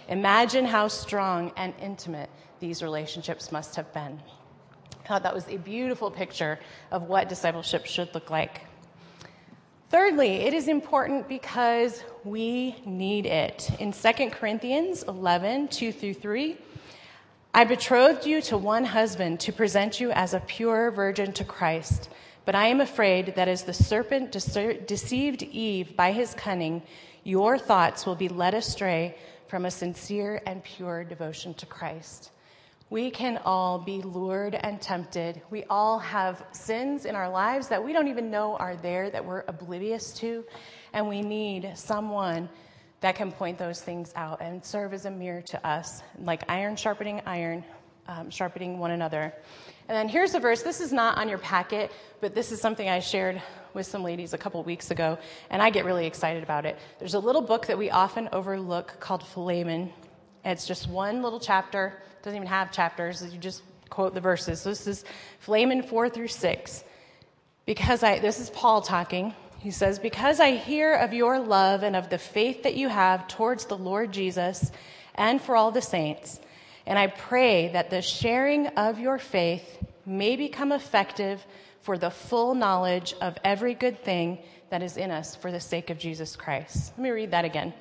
Imagine 0.07 0.65
how 0.65 0.87
strong 0.87 1.51
and 1.57 1.73
intimate 1.81 2.29
these 2.59 2.83
relationships 2.83 3.51
must 3.51 3.75
have 3.75 3.91
been. 3.91 4.21
I 5.03 5.07
thought 5.07 5.23
that 5.23 5.33
was 5.33 5.47
a 5.47 5.57
beautiful 5.57 6.11
picture 6.11 6.59
of 6.91 7.09
what 7.09 7.27
discipleship 7.27 7.87
should 7.87 8.13
look 8.13 8.29
like. 8.29 8.67
Thirdly, 9.89 10.33
it 10.41 10.53
is 10.53 10.67
important 10.67 11.27
because 11.27 12.03
we 12.23 12.75
need 12.85 13.25
it. 13.25 13.71
In 13.79 13.91
2 13.91 14.29
Corinthians 14.29 15.01
11, 15.07 15.69
2 15.69 15.91
through 15.91 16.13
3, 16.13 16.55
I 17.51 17.63
betrothed 17.63 18.27
you 18.27 18.41
to 18.43 18.59
one 18.59 18.85
husband 18.85 19.39
to 19.41 19.51
present 19.51 19.99
you 19.99 20.11
as 20.11 20.35
a 20.35 20.39
pure 20.39 20.91
virgin 20.91 21.33
to 21.33 21.43
Christ. 21.43 22.09
But 22.45 22.53
I 22.53 22.67
am 22.67 22.79
afraid 22.79 23.33
that 23.35 23.47
as 23.47 23.63
the 23.63 23.73
serpent 23.73 24.31
deceived 24.31 25.41
Eve 25.41 25.95
by 25.95 26.11
his 26.11 26.35
cunning, 26.35 26.83
your 27.23 27.57
thoughts 27.57 28.05
will 28.05 28.15
be 28.15 28.29
led 28.29 28.53
astray 28.53 29.17
from 29.47 29.65
a 29.65 29.71
sincere 29.71 30.43
and 30.45 30.63
pure 30.63 31.03
devotion 31.03 31.55
to 31.55 31.65
Christ. 31.65 32.31
We 32.91 33.09
can 33.09 33.39
all 33.43 33.79
be 33.79 34.03
lured 34.03 34.53
and 34.53 34.79
tempted. 34.79 35.41
We 35.49 35.63
all 35.71 35.97
have 35.99 36.45
sins 36.51 37.05
in 37.05 37.15
our 37.15 37.29
lives 37.29 37.67
that 37.67 37.83
we 37.83 37.93
don't 37.93 38.07
even 38.07 38.29
know 38.29 38.57
are 38.57 38.75
there, 38.75 39.09
that 39.09 39.25
we're 39.25 39.43
oblivious 39.47 40.13
to. 40.19 40.45
And 40.93 41.07
we 41.07 41.21
need 41.21 41.71
someone 41.75 42.47
that 43.01 43.15
can 43.15 43.31
point 43.31 43.57
those 43.57 43.81
things 43.81 44.11
out 44.15 44.41
and 44.41 44.63
serve 44.63 44.93
as 44.93 45.05
a 45.05 45.11
mirror 45.11 45.41
to 45.41 45.67
us, 45.67 46.03
like 46.19 46.43
iron 46.49 46.75
sharpening 46.75 47.21
iron, 47.25 47.63
um, 48.07 48.29
sharpening 48.29 48.79
one 48.79 48.91
another. 48.91 49.33
And 49.87 49.95
then 49.95 50.09
here's 50.09 50.35
a 50.35 50.39
verse. 50.39 50.61
This 50.61 50.81
is 50.81 50.91
not 50.91 51.17
on 51.17 51.29
your 51.29 51.37
packet, 51.37 51.91
but 52.21 52.35
this 52.35 52.51
is 52.51 52.61
something 52.61 52.87
I 52.89 52.99
shared 52.99 53.41
with 53.73 53.85
some 53.85 54.03
ladies 54.03 54.33
a 54.33 54.37
couple 54.37 54.61
weeks 54.63 54.91
ago, 54.91 55.17
and 55.49 55.61
I 55.61 55.69
get 55.69 55.85
really 55.85 56.05
excited 56.05 56.43
about 56.43 56.65
it. 56.65 56.77
There's 56.97 57.13
a 57.13 57.19
little 57.19 57.41
book 57.41 57.67
that 57.67 57.77
we 57.77 57.89
often 57.89 58.29
overlook 58.31 58.99
called 58.99 59.23
Philemon. 59.23 59.91
It's 60.43 60.65
just 60.65 60.89
one 60.89 61.21
little 61.21 61.39
chapter 61.39 62.01
doesn't 62.21 62.35
even 62.35 62.47
have 62.47 62.71
chapters. 62.71 63.25
You 63.31 63.39
just 63.39 63.63
quote 63.89 64.13
the 64.13 64.21
verses. 64.21 64.61
So 64.61 64.69
this 64.69 64.87
is 64.87 65.05
Philemon 65.39 65.83
4 65.83 66.09
through 66.09 66.27
6. 66.27 66.83
Because 67.65 68.03
I, 68.03 68.19
this 68.19 68.39
is 68.39 68.49
Paul 68.49 68.81
talking. 68.81 69.33
He 69.59 69.71
says, 69.71 69.99
Because 69.99 70.39
I 70.39 70.55
hear 70.55 70.93
of 70.93 71.13
your 71.13 71.37
love 71.39 71.83
and 71.83 71.95
of 71.95 72.09
the 72.09 72.17
faith 72.17 72.63
that 72.63 72.75
you 72.75 72.87
have 72.87 73.27
towards 73.27 73.65
the 73.65 73.77
Lord 73.77 74.11
Jesus 74.11 74.71
and 75.15 75.41
for 75.41 75.55
all 75.55 75.71
the 75.71 75.81
saints, 75.81 76.39
and 76.85 76.97
I 76.97 77.07
pray 77.07 77.67
that 77.73 77.89
the 77.89 78.01
sharing 78.01 78.67
of 78.67 78.99
your 78.99 79.19
faith 79.19 79.77
may 80.05 80.37
become 80.37 80.71
effective 80.71 81.45
for 81.81 81.97
the 81.97 82.09
full 82.09 82.55
knowledge 82.55 83.13
of 83.21 83.37
every 83.43 83.73
good 83.73 84.03
thing 84.03 84.39
that 84.69 84.81
is 84.81 84.97
in 84.97 85.11
us 85.11 85.35
for 85.35 85.51
the 85.51 85.59
sake 85.59 85.89
of 85.89 85.97
Jesus 85.97 86.35
Christ. 86.35 86.93
Let 86.97 87.03
me 87.03 87.09
read 87.09 87.31
that 87.31 87.45
again, 87.45 87.73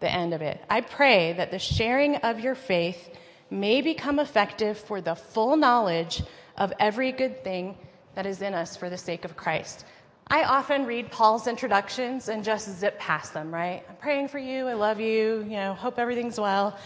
the 0.00 0.10
end 0.10 0.32
of 0.32 0.40
it. 0.40 0.60
I 0.70 0.80
pray 0.80 1.34
that 1.34 1.50
the 1.50 1.58
sharing 1.58 2.16
of 2.16 2.40
your 2.40 2.54
faith 2.54 3.10
may 3.50 3.82
become 3.82 4.18
effective 4.18 4.78
for 4.78 5.00
the 5.00 5.14
full 5.14 5.56
knowledge 5.56 6.22
of 6.56 6.72
every 6.78 7.12
good 7.12 7.44
thing 7.44 7.76
that 8.14 8.26
is 8.26 8.42
in 8.42 8.54
us 8.54 8.76
for 8.76 8.88
the 8.88 8.98
sake 8.98 9.24
of 9.24 9.36
Christ. 9.36 9.84
I 10.32 10.44
often 10.44 10.86
read 10.86 11.10
Paul's 11.10 11.46
introductions 11.46 12.30
and 12.30 12.42
just 12.42 12.78
zip 12.78 12.98
past 12.98 13.34
them, 13.34 13.52
right? 13.52 13.82
I'm 13.86 13.96
praying 13.96 14.28
for 14.28 14.38
you, 14.38 14.66
I 14.66 14.72
love 14.72 14.98
you, 14.98 15.42
you 15.42 15.56
know, 15.56 15.74
hope 15.74 15.98
everything's 15.98 16.40
well. 16.40 16.78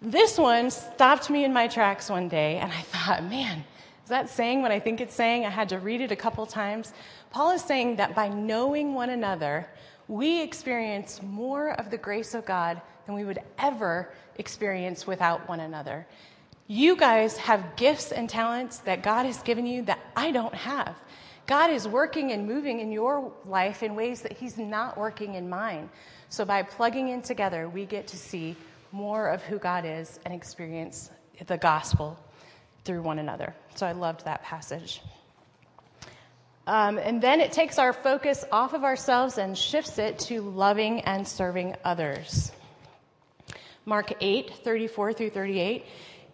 This 0.00 0.38
one 0.38 0.70
stopped 0.70 1.28
me 1.28 1.44
in 1.44 1.52
my 1.52 1.66
tracks 1.66 2.08
one 2.08 2.28
day, 2.28 2.58
and 2.58 2.70
I 2.70 2.82
thought, 2.82 3.24
man, 3.24 3.64
is 4.04 4.08
that 4.08 4.30
saying 4.30 4.62
what 4.62 4.70
I 4.70 4.78
think 4.78 5.00
it's 5.00 5.16
saying? 5.16 5.44
I 5.44 5.50
had 5.50 5.68
to 5.70 5.80
read 5.80 6.00
it 6.00 6.12
a 6.12 6.16
couple 6.16 6.46
times. 6.46 6.92
Paul 7.32 7.50
is 7.50 7.60
saying 7.60 7.96
that 7.96 8.14
by 8.14 8.28
knowing 8.28 8.94
one 8.94 9.10
another, 9.10 9.66
we 10.06 10.40
experience 10.40 11.20
more 11.24 11.70
of 11.80 11.90
the 11.90 11.98
grace 11.98 12.34
of 12.34 12.46
God 12.46 12.80
than 13.04 13.16
we 13.16 13.24
would 13.24 13.40
ever 13.58 14.12
experience 14.36 15.08
without 15.08 15.48
one 15.48 15.58
another. 15.58 16.06
You 16.68 16.94
guys 16.94 17.36
have 17.36 17.74
gifts 17.74 18.12
and 18.12 18.30
talents 18.30 18.78
that 18.78 19.02
God 19.02 19.26
has 19.26 19.42
given 19.42 19.66
you 19.66 19.82
that 19.82 19.98
I 20.14 20.30
don't 20.30 20.54
have. 20.54 20.94
God 21.46 21.70
is 21.70 21.86
working 21.86 22.32
and 22.32 22.46
moving 22.46 22.80
in 22.80 22.90
your 22.90 23.32
life 23.44 23.82
in 23.82 23.94
ways 23.94 24.22
that 24.22 24.32
He's 24.32 24.58
not 24.58 24.98
working 24.98 25.34
in 25.34 25.48
mine. 25.48 25.88
So 26.28 26.44
by 26.44 26.62
plugging 26.62 27.08
in 27.08 27.22
together, 27.22 27.68
we 27.68 27.86
get 27.86 28.08
to 28.08 28.16
see 28.16 28.56
more 28.92 29.28
of 29.28 29.42
who 29.42 29.58
God 29.58 29.84
is 29.84 30.18
and 30.24 30.34
experience 30.34 31.10
the 31.46 31.56
gospel 31.56 32.18
through 32.84 33.02
one 33.02 33.18
another. 33.18 33.54
So 33.74 33.86
I 33.86 33.92
loved 33.92 34.24
that 34.24 34.42
passage. 34.42 35.02
Um, 36.66 36.98
and 36.98 37.22
then 37.22 37.40
it 37.40 37.52
takes 37.52 37.78
our 37.78 37.92
focus 37.92 38.44
off 38.50 38.74
of 38.74 38.82
ourselves 38.82 39.38
and 39.38 39.56
shifts 39.56 39.98
it 39.98 40.18
to 40.20 40.40
loving 40.40 41.02
and 41.02 41.26
serving 41.26 41.76
others. 41.84 42.50
Mark 43.84 44.12
8, 44.20 44.52
34 44.64 45.12
through 45.12 45.30
38. 45.30 45.84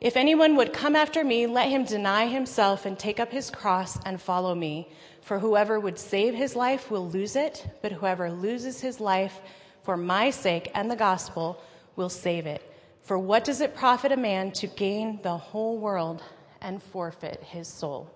If 0.03 0.17
anyone 0.17 0.57
would 0.57 0.73
come 0.73 0.97
after 0.97 1.23
me, 1.23 1.47
let 1.47 1.69
him 1.69 1.85
deny 1.85 2.27
himself 2.27 2.87
and 2.87 2.99
take 2.99 3.21
up 3.21 3.31
his 3.31 3.53
cross 3.53 4.01
and 4.05 4.21
follow 4.21 4.53
me. 4.53 4.89
For 5.21 5.39
whoever 5.39 5.79
would 5.79 5.97
save 5.97 6.35
his 6.35 6.57
life 6.57 6.91
will 6.91 7.09
lose 7.09 7.37
it, 7.37 7.65
but 7.83 7.93
whoever 7.93 8.29
loses 8.29 8.81
his 8.81 8.99
life 8.99 9.41
for 9.85 9.97
my 9.97 10.31
sake 10.31 10.73
and 10.75 10.91
the 10.91 10.97
gospel 10.97 11.63
will 11.95 12.09
save 12.09 12.47
it. 12.47 12.69
For 13.03 13.17
what 13.17 13.45
does 13.45 13.61
it 13.61 13.77
profit 13.77 14.11
a 14.11 14.17
man 14.17 14.51
to 14.53 14.67
gain 14.67 15.21
the 15.23 15.37
whole 15.37 15.79
world 15.79 16.21
and 16.61 16.83
forfeit 16.83 17.41
his 17.41 17.69
soul? 17.69 18.11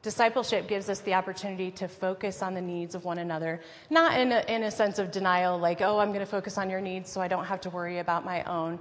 Discipleship 0.00 0.68
gives 0.68 0.88
us 0.88 1.00
the 1.00 1.12
opportunity 1.12 1.70
to 1.72 1.86
focus 1.86 2.42
on 2.42 2.54
the 2.54 2.60
needs 2.62 2.94
of 2.94 3.04
one 3.04 3.18
another, 3.18 3.60
not 3.90 4.18
in 4.18 4.32
a, 4.32 4.44
in 4.48 4.62
a 4.62 4.70
sense 4.70 4.98
of 4.98 5.10
denial, 5.10 5.58
like, 5.58 5.82
oh, 5.82 5.98
I'm 5.98 6.08
going 6.08 6.20
to 6.20 6.26
focus 6.26 6.56
on 6.56 6.70
your 6.70 6.80
needs 6.80 7.10
so 7.10 7.20
I 7.20 7.28
don't 7.28 7.44
have 7.44 7.60
to 7.62 7.70
worry 7.70 7.98
about 7.98 8.24
my 8.24 8.42
own. 8.44 8.78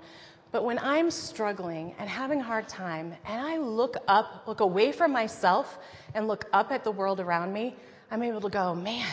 But 0.54 0.64
when 0.64 0.78
I'm 0.78 1.10
struggling 1.10 1.96
and 1.98 2.08
having 2.08 2.40
a 2.40 2.44
hard 2.44 2.70
time, 2.70 3.16
and 3.26 3.42
I 3.42 3.58
look 3.58 3.98
up, 4.08 4.44
look 4.46 4.60
away 4.60 4.92
from 4.92 5.12
myself, 5.12 5.80
and 6.14 6.28
look 6.28 6.46
up 6.54 6.72
at 6.72 6.84
the 6.84 6.92
world 6.92 7.20
around 7.20 7.52
me, 7.52 7.76
I'm 8.12 8.22
able 8.22 8.40
to 8.42 8.50
go, 8.50 8.76
man, 8.76 9.08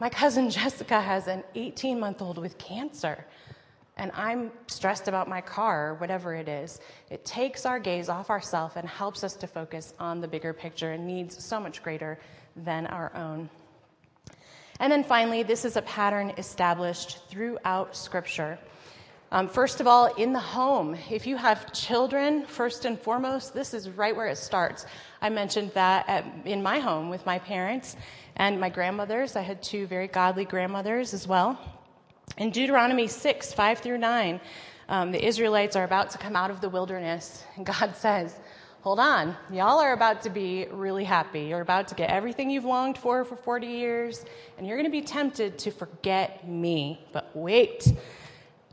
my 0.00 0.10
cousin 0.10 0.50
Jessica 0.58 1.00
has 1.00 1.28
an 1.28 1.44
18 1.54 1.98
month 1.98 2.20
old 2.20 2.36
with 2.36 2.58
cancer 2.58 3.24
and 3.96 4.10
I'm 4.14 4.50
stressed 4.66 5.08
about 5.08 5.28
my 5.28 5.40
car 5.40 5.90
or 5.90 5.94
whatever 5.94 6.34
it 6.34 6.48
is. 6.48 6.80
It 7.10 7.24
takes 7.24 7.66
our 7.66 7.78
gaze 7.78 8.08
off 8.08 8.30
ourselves 8.30 8.76
and 8.76 8.88
helps 8.88 9.24
us 9.24 9.34
to 9.36 9.46
focus 9.46 9.92
on 9.98 10.20
the 10.22 10.28
bigger 10.28 10.54
picture 10.54 10.92
and 10.92 11.06
needs 11.06 11.42
so 11.42 11.60
much 11.60 11.82
greater 11.82 12.18
than 12.56 12.86
our 12.86 13.14
own. 13.14 13.50
And 14.78 14.90
then 14.90 15.04
finally, 15.04 15.42
this 15.42 15.66
is 15.66 15.76
a 15.76 15.82
pattern 15.82 16.32
established 16.38 17.28
throughout 17.28 17.94
Scripture. 17.94 18.58
Um, 19.32 19.48
first 19.48 19.80
of 19.80 19.86
all, 19.86 20.06
in 20.14 20.32
the 20.32 20.40
home. 20.40 20.96
If 21.08 21.24
you 21.24 21.36
have 21.36 21.72
children, 21.72 22.44
first 22.46 22.84
and 22.84 22.98
foremost, 22.98 23.54
this 23.54 23.72
is 23.74 23.88
right 23.88 24.14
where 24.14 24.26
it 24.26 24.38
starts. 24.38 24.86
I 25.22 25.28
mentioned 25.28 25.70
that 25.74 26.08
at, 26.08 26.24
in 26.44 26.62
my 26.62 26.80
home 26.80 27.10
with 27.10 27.24
my 27.24 27.38
parents 27.38 27.96
and 28.36 28.58
my 28.58 28.68
grandmothers. 28.68 29.36
I 29.36 29.42
had 29.42 29.62
two 29.62 29.86
very 29.86 30.08
godly 30.08 30.44
grandmothers 30.44 31.14
as 31.14 31.28
well. 31.28 31.56
In 32.38 32.50
Deuteronomy 32.50 33.06
6, 33.06 33.52
5 33.52 33.78
through 33.78 33.98
9, 33.98 34.40
Um, 34.88 35.12
the 35.12 35.24
Israelites 35.24 35.76
are 35.76 35.84
about 35.84 36.10
to 36.10 36.18
come 36.18 36.34
out 36.34 36.50
of 36.50 36.60
the 36.60 36.68
wilderness, 36.68 37.44
and 37.54 37.64
God 37.64 37.94
says, 38.06 38.40
Hold 38.82 38.98
on, 38.98 39.36
y'all 39.52 39.78
are 39.78 39.92
about 39.92 40.22
to 40.22 40.30
be 40.30 40.66
really 40.72 41.04
happy. 41.04 41.42
You're 41.42 41.60
about 41.60 41.86
to 41.88 41.94
get 41.94 42.10
everything 42.10 42.50
you've 42.50 42.64
longed 42.64 42.98
for 42.98 43.24
for 43.24 43.36
40 43.36 43.68
years, 43.68 44.24
and 44.58 44.66
you're 44.66 44.76
going 44.76 44.90
to 44.90 44.98
be 45.00 45.02
tempted 45.02 45.58
to 45.58 45.70
forget 45.70 46.48
me. 46.48 46.98
But 47.12 47.30
wait, 47.34 47.92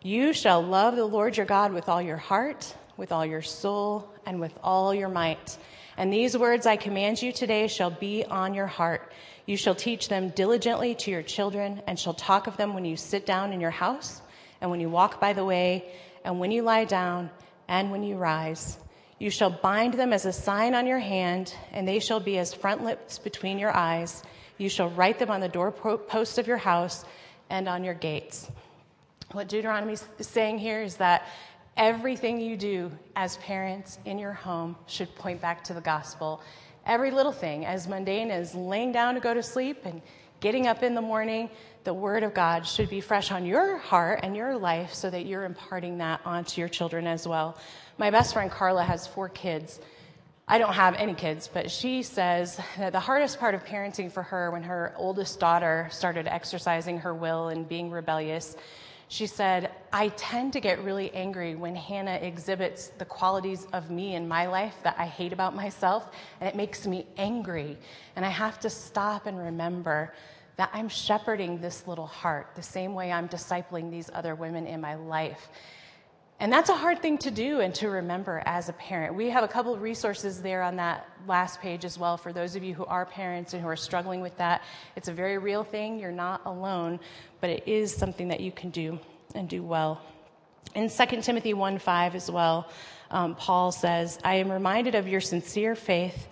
you 0.07 0.31
shall 0.31 0.61
love 0.61 0.95
the 0.95 1.03
Lord 1.03 1.35
your 1.35 1.45
God 1.45 1.73
with 1.73 1.89
all 1.89 2.01
your 2.01 2.15
heart, 2.15 2.73
with 2.95 3.11
all 3.11 3.25
your 3.25 3.41
soul, 3.41 4.09
and 4.25 4.39
with 4.39 4.53
all 4.63 4.95
your 4.95 5.09
might. 5.09 5.57
And 5.97 6.13
these 6.13 6.37
words 6.37 6.65
I 6.65 6.77
command 6.77 7.21
you 7.21 7.33
today 7.33 7.67
shall 7.67 7.89
be 7.89 8.23
on 8.23 8.53
your 8.53 8.67
heart. 8.67 9.11
You 9.45 9.57
shall 9.57 9.75
teach 9.75 10.07
them 10.07 10.29
diligently 10.29 10.95
to 10.95 11.11
your 11.11 11.23
children, 11.23 11.81
and 11.87 11.99
shall 11.99 12.13
talk 12.13 12.47
of 12.47 12.55
them 12.55 12.73
when 12.73 12.85
you 12.85 12.95
sit 12.95 13.25
down 13.25 13.51
in 13.51 13.59
your 13.59 13.69
house, 13.69 14.21
and 14.61 14.71
when 14.71 14.79
you 14.79 14.89
walk 14.89 15.19
by 15.19 15.33
the 15.33 15.43
way, 15.43 15.91
and 16.23 16.39
when 16.39 16.51
you 16.51 16.61
lie 16.61 16.85
down, 16.85 17.29
and 17.67 17.91
when 17.91 18.03
you 18.03 18.15
rise. 18.15 18.77
You 19.19 19.29
shall 19.29 19.49
bind 19.49 19.95
them 19.95 20.13
as 20.13 20.25
a 20.25 20.31
sign 20.31 20.73
on 20.73 20.87
your 20.87 20.99
hand, 20.99 21.53
and 21.73 21.85
they 21.85 21.99
shall 21.99 22.21
be 22.21 22.37
as 22.37 22.53
frontlets 22.53 23.19
between 23.19 23.59
your 23.59 23.75
eyes. 23.75 24.23
You 24.57 24.69
shall 24.69 24.89
write 24.89 25.19
them 25.19 25.31
on 25.31 25.41
the 25.41 25.49
doorposts 25.49 26.37
of 26.37 26.47
your 26.47 26.55
house 26.55 27.03
and 27.49 27.67
on 27.67 27.83
your 27.83 27.93
gates. 27.93 28.49
What 29.33 29.49
Deuteronomy 29.49 29.93
is 29.93 30.05
saying 30.21 30.59
here 30.59 30.81
is 30.81 30.95
that 30.97 31.27
everything 31.75 32.39
you 32.39 32.55
do 32.55 32.91
as 33.17 33.35
parents 33.37 33.99
in 34.05 34.17
your 34.17 34.31
home 34.31 34.77
should 34.85 35.13
point 35.15 35.41
back 35.41 35.65
to 35.65 35.73
the 35.73 35.81
gospel. 35.81 36.41
Every 36.85 37.11
little 37.11 37.33
thing, 37.33 37.65
as 37.65 37.89
mundane 37.89 38.31
as 38.31 38.55
laying 38.55 38.93
down 38.93 39.15
to 39.15 39.19
go 39.19 39.33
to 39.33 39.43
sleep 39.43 39.85
and 39.85 40.01
getting 40.39 40.67
up 40.67 40.81
in 40.81 40.95
the 40.95 41.01
morning, 41.01 41.49
the 41.83 41.93
Word 41.93 42.23
of 42.23 42.33
God 42.33 42.65
should 42.65 42.89
be 42.89 43.01
fresh 43.01 43.29
on 43.29 43.45
your 43.45 43.77
heart 43.77 44.21
and 44.23 44.33
your 44.33 44.57
life 44.57 44.93
so 44.93 45.09
that 45.09 45.25
you're 45.25 45.43
imparting 45.43 45.97
that 45.97 46.21
onto 46.23 46.61
your 46.61 46.69
children 46.69 47.05
as 47.05 47.27
well. 47.27 47.57
My 47.97 48.09
best 48.09 48.33
friend 48.33 48.49
Carla 48.49 48.83
has 48.85 49.07
four 49.07 49.27
kids. 49.27 49.81
I 50.47 50.57
don't 50.57 50.73
have 50.73 50.95
any 50.95 51.13
kids, 51.13 51.49
but 51.53 51.69
she 51.69 52.01
says 52.01 52.61
that 52.77 52.93
the 52.93 53.01
hardest 53.01 53.41
part 53.41 53.55
of 53.55 53.65
parenting 53.65 54.09
for 54.09 54.23
her 54.23 54.51
when 54.51 54.63
her 54.63 54.93
oldest 54.95 55.41
daughter 55.41 55.89
started 55.91 56.27
exercising 56.27 56.99
her 56.99 57.13
will 57.13 57.49
and 57.49 57.67
being 57.67 57.91
rebellious, 57.91 58.55
she 59.09 59.25
said, 59.25 59.71
I 59.93 60.09
tend 60.09 60.53
to 60.53 60.59
get 60.59 60.83
really 60.83 61.13
angry 61.13 61.55
when 61.55 61.75
Hannah 61.75 62.19
exhibits 62.21 62.89
the 62.97 63.05
qualities 63.05 63.65
of 63.71 63.89
me 63.89 64.15
in 64.15 64.27
my 64.27 64.47
life 64.47 64.75
that 64.83 64.95
I 64.97 65.05
hate 65.05 65.31
about 65.31 65.55
myself, 65.55 66.09
and 66.41 66.49
it 66.49 66.55
makes 66.55 66.85
me 66.85 67.05
angry. 67.17 67.77
And 68.17 68.25
I 68.25 68.29
have 68.29 68.59
to 68.61 68.69
stop 68.69 69.25
and 69.25 69.37
remember 69.37 70.13
that 70.57 70.69
I'm 70.73 70.89
shepherding 70.89 71.61
this 71.61 71.87
little 71.87 72.07
heart 72.07 72.49
the 72.55 72.63
same 72.63 72.93
way 72.93 73.11
I'm 73.11 73.29
discipling 73.29 73.89
these 73.89 74.09
other 74.13 74.35
women 74.35 74.67
in 74.67 74.81
my 74.81 74.95
life. 74.95 75.49
And 76.39 76.53
that's 76.53 76.69
a 76.69 76.75
hard 76.75 77.01
thing 77.01 77.17
to 77.19 77.31
do 77.31 77.61
and 77.61 77.73
to 77.75 77.89
remember 77.89 78.43
as 78.45 78.69
a 78.69 78.73
parent. 78.73 79.15
We 79.15 79.29
have 79.31 79.43
a 79.43 79.47
couple 79.47 79.73
of 79.73 79.81
resources 79.81 80.39
there 80.39 80.61
on 80.61 80.75
that 80.75 81.09
last 81.27 81.59
page 81.61 81.83
as 81.83 81.97
well 81.97 82.15
for 82.15 82.31
those 82.31 82.55
of 82.55 82.63
you 82.63 82.75
who 82.75 82.85
are 82.85 83.07
parents 83.07 83.53
and 83.53 83.61
who 83.61 83.67
are 83.67 83.75
struggling 83.75 84.21
with 84.21 84.37
that. 84.37 84.61
It's 84.95 85.07
a 85.07 85.13
very 85.13 85.39
real 85.39 85.63
thing. 85.63 85.97
You're 85.97 86.11
not 86.11 86.41
alone, 86.45 86.99
but 87.41 87.49
it 87.49 87.67
is 87.67 87.91
something 87.91 88.27
that 88.27 88.39
you 88.39 88.51
can 88.51 88.69
do 88.69 88.99
and 89.33 89.49
do 89.49 89.63
well. 89.63 89.99
In 90.75 90.89
2 90.89 91.21
Timothy 91.21 91.55
1 91.55 91.79
5 91.79 92.13
as 92.13 92.29
well, 92.29 92.69
um, 93.09 93.33
Paul 93.33 93.71
says, 93.71 94.19
I 94.23 94.35
am 94.35 94.51
reminded 94.51 94.93
of 94.93 95.07
your 95.07 95.21
sincere 95.21 95.73
faith, 95.73 96.27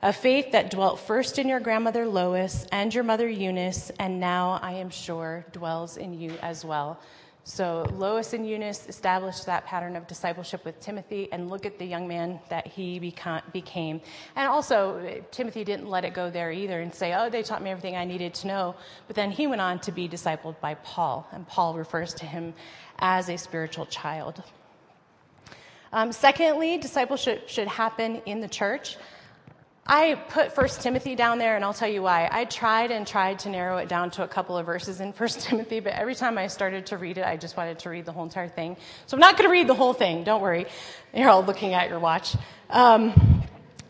a 0.00 0.12
faith 0.12 0.52
that 0.52 0.70
dwelt 0.70 1.00
first 1.00 1.40
in 1.40 1.48
your 1.48 1.58
grandmother 1.58 2.06
Lois 2.06 2.66
and 2.70 2.94
your 2.94 3.02
mother 3.02 3.28
Eunice, 3.28 3.90
and 3.98 4.20
now 4.20 4.60
I 4.62 4.74
am 4.74 4.90
sure 4.90 5.44
dwells 5.50 5.96
in 5.96 6.14
you 6.20 6.34
as 6.40 6.64
well. 6.64 7.00
So 7.44 7.86
Lois 7.94 8.32
and 8.32 8.46
Eunice 8.46 8.86
established 8.86 9.46
that 9.46 9.64
pattern 9.64 9.96
of 9.96 10.06
discipleship 10.06 10.64
with 10.64 10.78
Timothy, 10.80 11.28
and 11.32 11.48
look 11.48 11.64
at 11.64 11.78
the 11.78 11.84
young 11.84 12.06
man 12.06 12.38
that 12.48 12.66
he 12.66 12.98
became. 12.98 14.00
And 14.36 14.46
also, 14.46 15.22
Timothy 15.30 15.64
didn't 15.64 15.88
let 15.88 16.04
it 16.04 16.12
go 16.12 16.30
there 16.30 16.52
either 16.52 16.80
and 16.80 16.94
say, 16.94 17.14
Oh, 17.14 17.30
they 17.30 17.42
taught 17.42 17.62
me 17.62 17.70
everything 17.70 17.96
I 17.96 18.04
needed 18.04 18.34
to 18.34 18.46
know. 18.46 18.74
But 19.06 19.16
then 19.16 19.30
he 19.30 19.46
went 19.46 19.60
on 19.60 19.78
to 19.80 19.92
be 19.92 20.08
discipled 20.08 20.60
by 20.60 20.74
Paul, 20.74 21.26
and 21.32 21.46
Paul 21.48 21.74
refers 21.74 22.14
to 22.14 22.26
him 22.26 22.52
as 22.98 23.28
a 23.28 23.38
spiritual 23.38 23.86
child. 23.86 24.42
Um, 25.92 26.12
secondly, 26.12 26.78
discipleship 26.78 27.48
should 27.48 27.66
happen 27.66 28.22
in 28.26 28.40
the 28.40 28.48
church. 28.48 28.96
I 29.92 30.14
put 30.14 30.54
First 30.54 30.82
Timothy 30.82 31.16
down 31.16 31.40
there, 31.40 31.56
and 31.56 31.64
I'll 31.64 31.74
tell 31.74 31.88
you 31.88 32.00
why. 32.00 32.28
I 32.30 32.44
tried 32.44 32.92
and 32.92 33.04
tried 33.04 33.40
to 33.40 33.48
narrow 33.48 33.78
it 33.78 33.88
down 33.88 34.12
to 34.12 34.22
a 34.22 34.28
couple 34.28 34.56
of 34.56 34.64
verses 34.64 35.00
in 35.00 35.12
First 35.12 35.40
Timothy, 35.48 35.80
but 35.80 35.94
every 35.94 36.14
time 36.14 36.38
I 36.38 36.46
started 36.46 36.86
to 36.86 36.96
read 36.96 37.18
it, 37.18 37.26
I 37.26 37.36
just 37.36 37.56
wanted 37.56 37.80
to 37.80 37.90
read 37.90 38.04
the 38.04 38.12
whole 38.12 38.22
entire 38.22 38.48
thing. 38.48 38.76
So 39.06 39.16
I'm 39.16 39.20
not 39.20 39.36
going 39.36 39.48
to 39.48 39.50
read 39.50 39.66
the 39.66 39.74
whole 39.74 39.92
thing. 39.92 40.22
Don't 40.22 40.42
worry. 40.42 40.66
You're 41.12 41.28
all 41.28 41.42
looking 41.42 41.74
at 41.74 41.88
your 41.88 41.98
watch. 41.98 42.36
Um, 42.70 43.40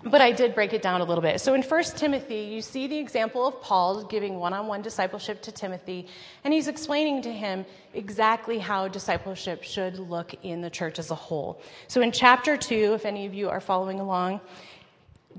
but 0.02 0.22
I 0.22 0.32
did 0.32 0.54
break 0.54 0.72
it 0.72 0.80
down 0.80 1.02
a 1.02 1.04
little 1.04 1.20
bit. 1.20 1.38
So 1.38 1.52
in 1.52 1.62
1 1.62 1.82
Timothy, 1.96 2.48
you 2.50 2.62
see 2.62 2.86
the 2.86 2.96
example 2.96 3.46
of 3.46 3.60
Paul 3.60 4.04
giving 4.04 4.38
one 4.38 4.54
on 4.54 4.66
one 4.66 4.80
discipleship 4.80 5.42
to 5.42 5.52
Timothy, 5.52 6.06
and 6.44 6.54
he's 6.54 6.68
explaining 6.68 7.20
to 7.22 7.30
him 7.30 7.66
exactly 7.92 8.58
how 8.58 8.88
discipleship 8.88 9.62
should 9.62 9.98
look 9.98 10.34
in 10.42 10.62
the 10.62 10.70
church 10.70 10.98
as 10.98 11.10
a 11.10 11.14
whole. 11.14 11.60
So 11.88 12.00
in 12.00 12.10
chapter 12.10 12.56
2, 12.56 12.94
if 12.94 13.04
any 13.04 13.26
of 13.26 13.34
you 13.34 13.50
are 13.50 13.60
following 13.60 14.00
along, 14.00 14.40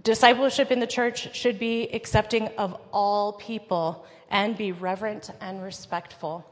Discipleship 0.04 0.72
in 0.72 0.80
the 0.80 0.88
church 0.88 1.36
should 1.36 1.60
be 1.60 1.88
accepting 1.94 2.48
of 2.58 2.80
all 2.92 3.34
people 3.34 4.06
and 4.30 4.58
be 4.58 4.72
reverent 4.72 5.30
and 5.42 5.62
respectful. 5.62 6.46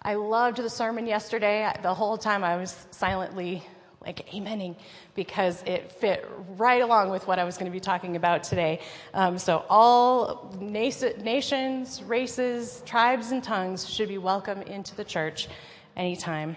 I 0.00 0.14
loved 0.14 0.58
the 0.58 0.70
sermon 0.70 1.06
yesterday. 1.06 1.70
The 1.82 1.92
whole 1.92 2.16
time 2.16 2.44
I 2.44 2.56
was 2.56 2.86
silently 2.92 3.62
like 4.00 4.26
amening 4.30 4.76
because 5.14 5.62
it 5.64 5.92
fit 5.92 6.28
right 6.56 6.82
along 6.82 7.10
with 7.10 7.26
what 7.26 7.38
I 7.38 7.44
was 7.44 7.56
going 7.56 7.70
to 7.70 7.74
be 7.74 7.80
talking 7.80 8.16
about 8.16 8.42
today. 8.42 8.80
Um, 9.12 9.38
so, 9.38 9.64
all 9.68 10.54
nations, 10.60 12.02
races, 12.02 12.82
tribes, 12.86 13.32
and 13.32 13.42
tongues 13.42 13.88
should 13.88 14.08
be 14.08 14.18
welcome 14.18 14.62
into 14.62 14.94
the 14.94 15.04
church 15.04 15.48
anytime. 15.96 16.56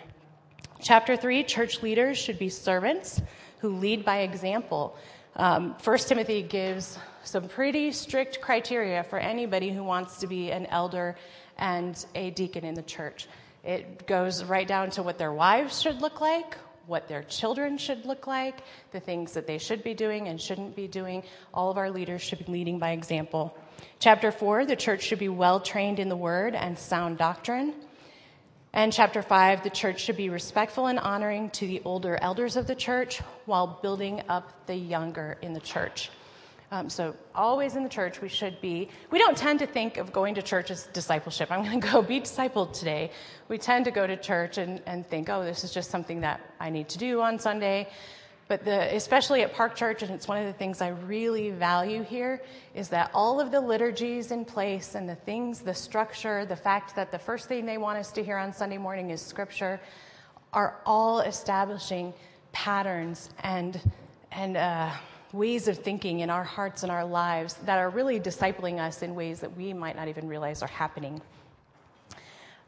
Chapter 0.81 1.17
3 1.17 1.43
Church 1.43 1.81
leaders 1.81 2.17
should 2.17 2.37
be 2.37 2.49
servants 2.49 3.21
who 3.59 3.69
lead 3.69 4.05
by 4.05 4.19
example. 4.19 4.95
Um, 5.37 5.75
1 5.83 5.97
Timothy 5.99 6.41
gives 6.41 6.97
some 7.23 7.47
pretty 7.47 7.91
strict 7.91 8.41
criteria 8.41 9.03
for 9.03 9.19
anybody 9.19 9.69
who 9.69 9.83
wants 9.83 10.17
to 10.17 10.27
be 10.27 10.49
an 10.51 10.65
elder 10.65 11.15
and 11.57 12.03
a 12.15 12.31
deacon 12.31 12.65
in 12.65 12.73
the 12.73 12.81
church. 12.81 13.27
It 13.63 14.07
goes 14.07 14.43
right 14.43 14.67
down 14.67 14.89
to 14.91 15.03
what 15.03 15.19
their 15.19 15.31
wives 15.31 15.79
should 15.79 16.01
look 16.01 16.21
like, 16.21 16.57
what 16.87 17.07
their 17.07 17.21
children 17.21 17.77
should 17.77 18.03
look 18.05 18.25
like, 18.25 18.63
the 18.91 18.99
things 18.99 19.33
that 19.33 19.45
they 19.45 19.59
should 19.59 19.83
be 19.83 19.93
doing 19.93 20.27
and 20.27 20.41
shouldn't 20.41 20.75
be 20.75 20.87
doing. 20.87 21.21
All 21.53 21.69
of 21.69 21.77
our 21.77 21.91
leaders 21.91 22.23
should 22.23 22.39
be 22.39 22.51
leading 22.51 22.79
by 22.79 22.91
example. 22.91 23.55
Chapter 23.99 24.31
4 24.31 24.65
the 24.65 24.75
church 24.75 25.03
should 25.03 25.19
be 25.19 25.29
well 25.29 25.59
trained 25.59 25.99
in 25.99 26.09
the 26.09 26.15
word 26.15 26.55
and 26.55 26.79
sound 26.79 27.19
doctrine. 27.19 27.75
And 28.73 28.91
chapter 28.91 29.21
5, 29.21 29.63
the 29.63 29.69
church 29.69 30.01
should 30.01 30.17
be 30.17 30.29
respectful 30.29 30.87
and 30.87 30.99
honoring 30.99 31.49
to 31.51 31.65
the 31.65 31.81
older 31.85 32.17
elders 32.21 32.57
of 32.57 32.67
the 32.67 32.75
church 32.75 33.19
while 33.45 33.79
building 33.81 34.21
up 34.29 34.65
the 34.67 34.75
younger 34.75 35.37
in 35.41 35.53
the 35.53 35.59
church. 35.59 36.09
Um, 36.69 36.89
so, 36.89 37.15
always 37.33 37.77
in 37.77 37.83
the 37.83 37.89
church, 37.89 38.21
we 38.21 38.27
should 38.27 38.59
be. 38.59 38.89
We 39.09 39.19
don't 39.19 39.37
tend 39.37 39.59
to 39.59 39.67
think 39.67 39.95
of 39.95 40.11
going 40.11 40.35
to 40.35 40.41
church 40.41 40.69
as 40.69 40.87
discipleship. 40.87 41.49
I'm 41.49 41.63
going 41.63 41.79
to 41.81 41.87
go 41.87 42.01
be 42.01 42.19
discipled 42.19 42.73
today. 42.73 43.11
We 43.47 43.57
tend 43.57 43.85
to 43.85 43.91
go 43.91 44.05
to 44.05 44.17
church 44.17 44.57
and, 44.57 44.81
and 44.85 45.07
think, 45.07 45.29
oh, 45.29 45.45
this 45.45 45.63
is 45.63 45.73
just 45.73 45.89
something 45.89 46.19
that 46.21 46.41
I 46.59 46.69
need 46.69 46.89
to 46.89 46.97
do 46.97 47.21
on 47.21 47.39
Sunday. 47.39 47.87
But 48.47 48.63
the, 48.63 48.95
especially 48.95 49.41
at 49.41 49.53
Park 49.53 49.75
Church, 49.75 50.03
and 50.03 50.11
it's 50.11 50.27
one 50.27 50.37
of 50.37 50.45
the 50.45 50.53
things 50.53 50.81
I 50.81 50.89
really 50.89 51.51
value 51.51 52.01
here, 52.01 52.41
is 52.73 52.87
that 52.89 53.11
all 53.13 53.41
of 53.41 53.51
the 53.51 53.59
liturgies 53.59 54.31
in 54.31 54.45
place 54.45 54.95
and 54.95 55.07
the 55.07 55.15
things, 55.15 55.59
the 55.59 55.73
structure, 55.73 56.45
the 56.45 56.55
fact 56.55 56.95
that 56.95 57.11
the 57.11 57.19
first 57.19 57.47
thing 57.47 57.65
they 57.65 57.77
want 57.77 57.97
us 57.97 58.11
to 58.13 58.23
hear 58.23 58.37
on 58.37 58.53
Sunday 58.53 58.77
morning 58.77 59.09
is 59.09 59.21
Scripture, 59.21 59.81
are 60.53 60.77
all 60.85 61.19
establishing 61.19 62.13
patterns 62.53 63.29
and 63.43 63.79
and 64.31 64.55
uh, 64.57 64.91
ways 65.33 65.67
of 65.67 65.77
thinking 65.77 66.21
in 66.21 66.29
our 66.29 66.43
hearts 66.43 66.83
and 66.83 66.91
our 66.91 67.05
lives 67.05 67.55
that 67.65 67.77
are 67.79 67.89
really 67.89 68.19
discipling 68.19 68.79
us 68.79 69.01
in 69.01 69.15
ways 69.15 69.39
that 69.39 69.55
we 69.57 69.73
might 69.73 69.95
not 69.95 70.07
even 70.07 70.27
realize 70.27 70.61
are 70.61 70.67
happening. 70.67 71.21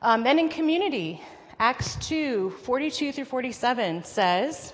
Um, 0.01 0.23
then 0.23 0.39
in 0.39 0.49
community, 0.49 1.21
Acts 1.59 1.95
2 2.07 2.51
42 2.63 3.11
through 3.11 3.25
47 3.25 4.03
says, 4.03 4.73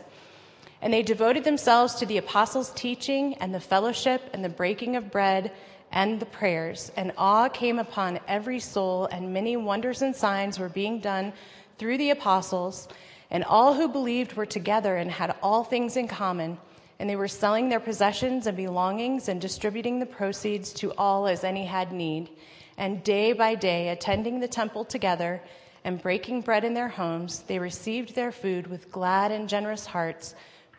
and 0.86 0.94
they 0.94 1.02
devoted 1.02 1.44
themselves 1.44 1.96
to 1.96 2.06
the 2.06 2.20
apostles' 2.20 2.72
teaching 2.76 3.34
and 3.40 3.52
the 3.52 3.60
fellowship 3.60 4.22
and 4.34 4.46
the 4.46 4.50
breaking 4.50 4.96
of 4.96 5.10
bread 5.10 5.52
and 5.92 6.20
the 6.20 6.28
prayers. 6.28 6.92
And 6.96 7.12
awe 7.18 7.50
came 7.50 7.80
upon 7.80 8.20
every 8.28 8.60
soul, 8.60 9.08
and 9.08 9.34
many 9.34 9.58
wonders 9.58 10.04
and 10.04 10.16
signs 10.16 10.60
were 10.60 10.70
being 10.70 11.00
done 11.00 11.34
through 11.80 11.98
the 11.98 12.12
apostles. 12.12 12.88
And 13.32 13.44
all 13.44 13.74
who 13.74 13.88
believed 13.88 14.34
were 14.34 14.46
together 14.46 14.96
and 14.96 15.10
had 15.10 15.34
all 15.42 15.64
things 15.64 15.98
in 15.98 16.08
common. 16.08 16.60
And 17.00 17.10
they 17.10 17.16
were 17.16 17.28
selling 17.28 17.68
their 17.68 17.80
possessions 17.80 18.46
and 18.46 18.56
belongings 18.56 19.28
and 19.28 19.42
distributing 19.42 19.98
the 19.98 20.06
proceeds 20.06 20.72
to 20.74 20.94
all 21.00 21.26
as 21.26 21.44
any 21.44 21.66
had 21.66 21.92
need. 21.94 22.30
And 22.78 23.04
day 23.04 23.34
by 23.34 23.56
day, 23.56 23.90
attending 23.90 24.40
the 24.40 24.48
temple 24.48 24.86
together 24.86 25.42
and 25.84 26.00
breaking 26.00 26.42
bread 26.42 26.64
in 26.64 26.76
their 26.76 26.90
homes, 26.90 27.40
they 27.48 27.58
received 27.58 28.14
their 28.14 28.32
food 28.32 28.68
with 28.68 28.92
glad 28.92 29.32
and 29.32 29.50
generous 29.50 29.88
hearts, 29.88 30.36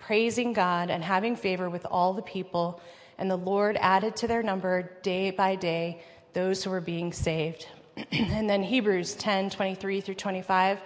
praising 0.06 0.52
God 0.52 0.88
and 0.88 1.02
having 1.02 1.34
favor 1.34 1.68
with 1.68 1.84
all 1.90 2.12
the 2.12 2.22
people. 2.22 2.80
And 3.18 3.28
the 3.28 3.36
Lord 3.36 3.76
added 3.80 4.14
to 4.16 4.28
their 4.28 4.42
number 4.42 4.92
day 5.02 5.32
by 5.32 5.56
day 5.56 6.00
those 6.32 6.62
who 6.62 6.70
were 6.70 6.80
being 6.80 7.12
saved. 7.12 7.66
and 8.12 8.48
then 8.48 8.62
Hebrews 8.62 9.14
10 9.14 9.50
23 9.50 10.00
through 10.00 10.14
25. 10.14 10.78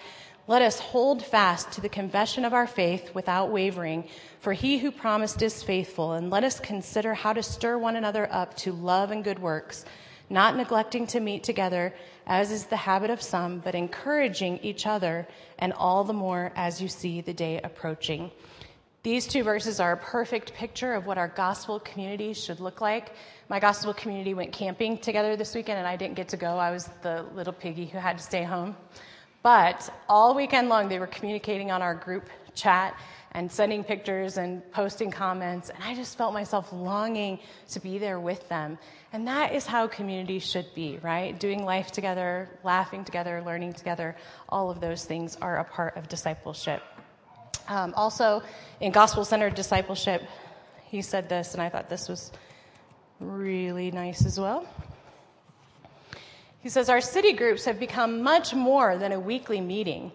Let 0.46 0.62
us 0.62 0.80
hold 0.80 1.22
fast 1.22 1.72
to 1.72 1.82
the 1.82 1.88
confession 1.90 2.46
of 2.46 2.54
our 2.54 2.66
faith 2.66 3.14
without 3.14 3.50
wavering, 3.50 4.08
for 4.40 4.54
he 4.54 4.78
who 4.78 4.90
promised 4.90 5.42
is 5.42 5.62
faithful, 5.62 6.14
and 6.14 6.30
let 6.30 6.42
us 6.42 6.58
consider 6.58 7.12
how 7.12 7.34
to 7.34 7.42
stir 7.42 7.76
one 7.76 7.96
another 7.96 8.26
up 8.32 8.56
to 8.56 8.72
love 8.72 9.10
and 9.10 9.22
good 9.22 9.38
works, 9.38 9.84
not 10.30 10.56
neglecting 10.56 11.06
to 11.08 11.20
meet 11.20 11.44
together, 11.44 11.94
as 12.26 12.50
is 12.50 12.64
the 12.64 12.76
habit 12.76 13.10
of 13.10 13.20
some, 13.20 13.58
but 13.58 13.74
encouraging 13.74 14.58
each 14.62 14.86
other, 14.86 15.28
and 15.58 15.74
all 15.74 16.04
the 16.04 16.12
more 16.12 16.52
as 16.56 16.80
you 16.80 16.88
see 16.88 17.20
the 17.20 17.34
day 17.34 17.60
approaching. 17.62 18.30
These 19.02 19.28
two 19.28 19.42
verses 19.42 19.80
are 19.80 19.92
a 19.92 19.96
perfect 19.96 20.52
picture 20.52 20.92
of 20.92 21.06
what 21.06 21.16
our 21.16 21.28
gospel 21.28 21.80
community 21.80 22.34
should 22.34 22.60
look 22.60 22.82
like. 22.82 23.12
My 23.48 23.58
gospel 23.58 23.94
community 23.94 24.34
went 24.34 24.52
camping 24.52 24.98
together 24.98 25.36
this 25.36 25.54
weekend, 25.54 25.78
and 25.78 25.88
I 25.88 25.96
didn't 25.96 26.16
get 26.16 26.28
to 26.28 26.36
go. 26.36 26.58
I 26.58 26.70
was 26.70 26.90
the 27.00 27.24
little 27.34 27.54
piggy 27.54 27.86
who 27.86 27.96
had 27.96 28.18
to 28.18 28.22
stay 28.22 28.42
home. 28.42 28.76
But 29.42 29.88
all 30.06 30.34
weekend 30.34 30.68
long, 30.68 30.90
they 30.90 30.98
were 30.98 31.06
communicating 31.06 31.70
on 31.70 31.80
our 31.80 31.94
group 31.94 32.28
chat 32.54 32.94
and 33.32 33.50
sending 33.50 33.84
pictures 33.84 34.36
and 34.36 34.70
posting 34.70 35.10
comments. 35.10 35.70
And 35.70 35.82
I 35.82 35.94
just 35.94 36.18
felt 36.18 36.34
myself 36.34 36.70
longing 36.70 37.38
to 37.70 37.80
be 37.80 37.96
there 37.96 38.20
with 38.20 38.46
them. 38.50 38.76
And 39.14 39.26
that 39.28 39.54
is 39.54 39.64
how 39.64 39.86
community 39.86 40.40
should 40.40 40.66
be, 40.74 40.98
right? 41.00 41.40
Doing 41.40 41.64
life 41.64 41.90
together, 41.90 42.50
laughing 42.64 43.04
together, 43.04 43.42
learning 43.46 43.72
together. 43.72 44.14
All 44.50 44.68
of 44.70 44.82
those 44.82 45.06
things 45.06 45.36
are 45.40 45.58
a 45.58 45.64
part 45.64 45.96
of 45.96 46.06
discipleship. 46.06 46.82
Um, 47.68 47.94
also, 47.96 48.42
in 48.80 48.92
gospel 48.92 49.24
centered 49.24 49.54
discipleship, 49.54 50.22
he 50.88 51.02
said 51.02 51.28
this, 51.28 51.54
and 51.54 51.62
I 51.62 51.68
thought 51.68 51.88
this 51.88 52.08
was 52.08 52.32
really 53.20 53.90
nice 53.90 54.26
as 54.26 54.40
well. 54.40 54.66
He 56.62 56.68
says, 56.68 56.88
Our 56.88 57.00
city 57.00 57.32
groups 57.32 57.64
have 57.64 57.78
become 57.78 58.22
much 58.22 58.54
more 58.54 58.98
than 58.98 59.12
a 59.12 59.20
weekly 59.20 59.60
meeting. 59.60 60.12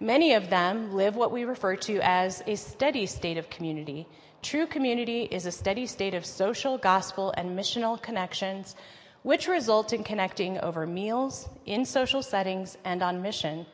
Many 0.00 0.34
of 0.34 0.50
them 0.50 0.94
live 0.94 1.16
what 1.16 1.32
we 1.32 1.44
refer 1.44 1.76
to 1.76 2.00
as 2.02 2.42
a 2.46 2.56
steady 2.56 3.06
state 3.06 3.38
of 3.38 3.48
community. 3.48 4.06
True 4.42 4.66
community 4.66 5.22
is 5.22 5.46
a 5.46 5.52
steady 5.52 5.86
state 5.86 6.12
of 6.12 6.26
social, 6.26 6.76
gospel, 6.76 7.32
and 7.36 7.58
missional 7.58 8.00
connections, 8.00 8.76
which 9.22 9.48
result 9.48 9.92
in 9.92 10.04
connecting 10.04 10.58
over 10.60 10.86
meals, 10.86 11.48
in 11.64 11.84
social 11.84 12.22
settings, 12.22 12.76
and 12.84 13.02
on 13.02 13.22
mission. 13.22 13.64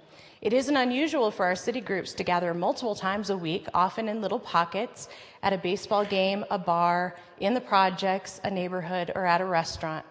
It 0.43 0.53
isn't 0.53 0.77
unusual 0.77 1.31
for 1.31 1.47
our 1.47 1.55
city 1.55 1.81
groups 1.81 2.13
to 2.15 2.25
gather 2.25 2.53
multiple 2.53 2.97
times 2.97 3.31
a 3.31 3.37
week, 3.37 3.69
often 3.75 4.09
in 4.09 4.21
little 4.21 4.41
pockets, 4.41 5.09
at 5.45 5.53
a 5.53 5.59
baseball 5.59 6.05
game, 6.05 6.45
a 6.51 6.59
bar, 6.59 7.15
in 7.39 7.55
the 7.55 7.61
projects, 7.61 8.41
a 8.43 8.51
neighborhood, 8.51 9.13
or 9.15 9.25
at 9.25 9.41
a 9.41 9.45
restaurant. 9.45 10.05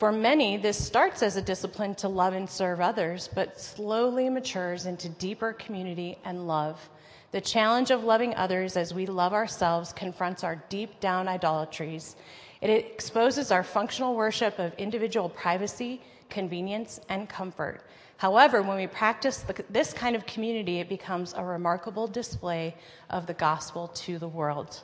For 0.00 0.10
many, 0.10 0.56
this 0.56 0.84
starts 0.84 1.22
as 1.22 1.36
a 1.36 1.42
discipline 1.42 1.94
to 1.96 2.08
love 2.08 2.34
and 2.34 2.50
serve 2.50 2.80
others, 2.80 3.30
but 3.32 3.60
slowly 3.60 4.28
matures 4.28 4.86
into 4.86 5.08
deeper 5.08 5.52
community 5.52 6.18
and 6.24 6.48
love. 6.48 6.90
The 7.30 7.40
challenge 7.40 7.92
of 7.92 8.02
loving 8.02 8.34
others 8.34 8.76
as 8.76 8.92
we 8.92 9.06
love 9.06 9.32
ourselves 9.32 9.92
confronts 9.92 10.42
our 10.42 10.56
deep 10.68 10.98
down 10.98 11.28
idolatries. 11.28 12.16
It 12.60 12.70
exposes 12.70 13.50
our 13.50 13.62
functional 13.62 14.14
worship 14.14 14.58
of 14.58 14.74
individual 14.74 15.28
privacy, 15.28 16.02
convenience, 16.28 17.00
and 17.08 17.28
comfort. 17.28 17.82
However, 18.18 18.60
when 18.60 18.76
we 18.76 18.86
practice 18.86 19.38
the, 19.38 19.64
this 19.70 19.94
kind 19.94 20.14
of 20.14 20.26
community, 20.26 20.78
it 20.78 20.88
becomes 20.88 21.32
a 21.34 21.42
remarkable 21.42 22.06
display 22.06 22.74
of 23.08 23.26
the 23.26 23.32
gospel 23.32 23.88
to 23.88 24.18
the 24.18 24.28
world. 24.28 24.82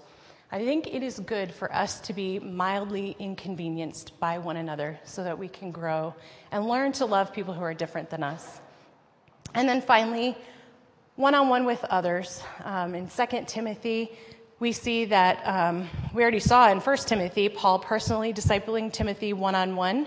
I 0.50 0.64
think 0.64 0.86
it 0.86 1.02
is 1.02 1.18
good 1.20 1.52
for 1.52 1.70
us 1.74 2.00
to 2.00 2.14
be 2.14 2.38
mildly 2.38 3.14
inconvenienced 3.18 4.18
by 4.20 4.38
one 4.38 4.56
another 4.56 4.98
so 5.04 5.22
that 5.24 5.38
we 5.38 5.48
can 5.48 5.70
grow 5.70 6.14
and 6.50 6.66
learn 6.66 6.92
to 6.92 7.04
love 7.04 7.32
people 7.32 7.52
who 7.52 7.62
are 7.62 7.74
different 7.74 8.08
than 8.08 8.22
us. 8.22 8.60
And 9.54 9.68
then 9.68 9.82
finally, 9.82 10.38
one 11.16 11.34
on 11.34 11.48
one 11.48 11.66
with 11.66 11.82
others. 11.84 12.42
Um, 12.62 12.94
in 12.94 13.08
2 13.08 13.26
Timothy, 13.46 14.12
we 14.58 14.72
see 14.72 15.04
that 15.04 15.42
um, 15.46 15.88
we 16.14 16.22
already 16.22 16.40
saw 16.40 16.70
in 16.70 16.80
1 16.80 16.96
Timothy, 16.98 17.48
Paul 17.48 17.78
personally 17.78 18.32
discipling 18.32 18.90
Timothy 18.90 19.32
one 19.32 19.54
on 19.54 19.76
one. 19.76 20.06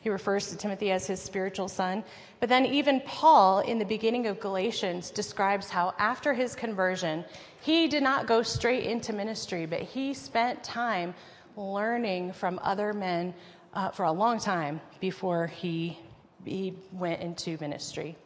He 0.00 0.08
refers 0.08 0.48
to 0.48 0.56
Timothy 0.56 0.90
as 0.90 1.06
his 1.06 1.20
spiritual 1.20 1.68
son. 1.68 2.02
But 2.40 2.48
then, 2.48 2.64
even 2.64 3.02
Paul, 3.02 3.60
in 3.60 3.78
the 3.78 3.84
beginning 3.84 4.26
of 4.26 4.40
Galatians, 4.40 5.10
describes 5.10 5.68
how 5.68 5.92
after 5.98 6.32
his 6.32 6.54
conversion, 6.54 7.22
he 7.60 7.86
did 7.86 8.02
not 8.02 8.26
go 8.26 8.42
straight 8.42 8.84
into 8.84 9.12
ministry, 9.12 9.66
but 9.66 9.80
he 9.82 10.14
spent 10.14 10.64
time 10.64 11.14
learning 11.54 12.32
from 12.32 12.58
other 12.62 12.94
men 12.94 13.34
uh, 13.74 13.90
for 13.90 14.04
a 14.04 14.12
long 14.12 14.38
time 14.38 14.80
before 15.00 15.48
he, 15.48 15.98
he 16.46 16.74
went 16.92 17.20
into 17.20 17.58
ministry. 17.60 18.16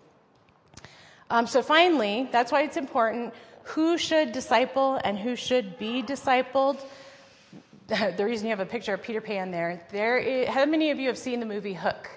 Um, 1.31 1.49
so, 1.49 1.61
finally, 1.61 2.29
that's 2.31 2.53
why 2.53 2.63
it's 2.63 2.77
important 2.77 3.35
who 3.65 3.99
should 3.99 4.33
disciple 4.33 5.01
and 5.05 5.19
who 5.19 5.37
should 5.37 5.79
be 5.79 6.03
discipled. 6.03 6.79
The 7.87 8.25
reason 8.25 8.47
you 8.47 8.51
have 8.51 8.61
a 8.61 8.67
picture 8.67 8.95
of 8.95 9.03
Peter 9.03 9.21
Pan 9.21 9.51
there, 9.51 9.87
there 9.93 10.17
is, 10.17 10.49
how 10.49 10.65
many 10.65 10.91
of 10.91 10.99
you 10.99 11.09
have 11.09 11.19
seen 11.19 11.39
the 11.39 11.45
movie 11.45 11.75
Hook? 11.75 12.09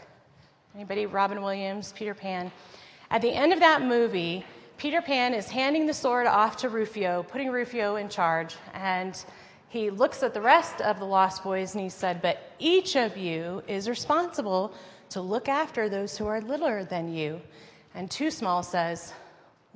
Anybody? 0.74 1.06
Robin 1.06 1.42
Williams, 1.42 1.92
Peter 1.92 2.14
Pan. 2.14 2.54
At 3.12 3.22
the 3.22 3.34
end 3.34 3.52
of 3.52 3.60
that 3.60 3.82
movie, 3.82 4.46
Peter 4.78 5.02
Pan 5.02 5.34
is 5.34 5.50
handing 5.50 5.86
the 5.86 5.94
sword 5.94 6.26
off 6.26 6.56
to 6.58 6.70
Rufio, 6.70 7.24
putting 7.24 7.50
Rufio 7.50 7.98
in 7.98 8.08
charge, 8.08 8.56
and 8.74 9.22
he 9.70 9.90
looks 9.90 10.24
at 10.24 10.34
the 10.34 10.42
rest 10.42 10.82
of 10.82 11.00
the 11.00 11.06
Lost 11.06 11.44
Boys 11.44 11.74
and 11.74 11.84
he 11.84 11.90
said, 11.90 12.22
But 12.22 12.54
each 12.60 12.96
of 12.96 13.18
you 13.18 13.62
is 13.68 13.90
responsible 13.90 14.74
to 15.10 15.20
look 15.20 15.50
after 15.50 15.90
those 15.90 16.18
who 16.18 16.28
are 16.28 16.40
littler 16.40 16.86
than 16.86 17.14
you. 17.14 17.42
And 17.94 18.10
Too 18.10 18.32
Small 18.32 18.64
says, 18.64 19.14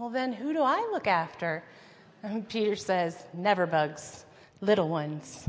Well, 0.02 0.10
then 0.10 0.34
who 0.34 0.52
do 0.52 0.64
I 0.64 0.80
look 0.92 1.06
after? 1.06 1.64
And 2.24 2.50
Peter 2.50 2.76
says, 2.76 3.24
Never 3.36 3.68
bugs, 3.68 4.26
little 4.60 4.90
ones. 4.90 5.48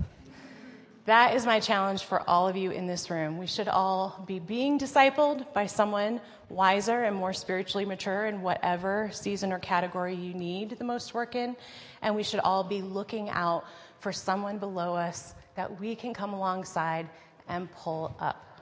That 1.07 1.35
is 1.35 1.47
my 1.47 1.59
challenge 1.59 2.05
for 2.05 2.21
all 2.29 2.47
of 2.47 2.55
you 2.55 2.71
in 2.71 2.87
this 2.87 3.09
room. 3.09 3.39
We 3.39 3.47
should 3.47 3.67
all 3.67 4.23
be 4.27 4.41
being 4.41 4.79
discipled 4.79 5.51
by 5.55 5.65
someone 5.65 6.21
wiser 6.51 7.05
and 7.05 7.17
more 7.17 7.33
spiritually 7.33 7.87
mature 7.87 8.27
in 8.27 8.43
whatever 8.43 9.09
season 9.11 9.55
or 9.55 9.59
category 9.59 10.15
you 10.15 10.35
need 10.35 10.79
the 10.79 10.85
most 10.85 11.15
work 11.15 11.35
in. 11.35 11.57
And 12.03 12.15
we 12.15 12.23
should 12.23 12.41
all 12.41 12.63
be 12.63 12.83
looking 12.83 13.31
out 13.31 13.65
for 14.01 14.13
someone 14.13 14.59
below 14.59 14.95
us 14.95 15.33
that 15.55 15.81
we 15.81 15.95
can 15.95 16.13
come 16.13 16.35
alongside 16.35 17.09
and 17.49 17.73
pull 17.73 18.15
up. 18.21 18.61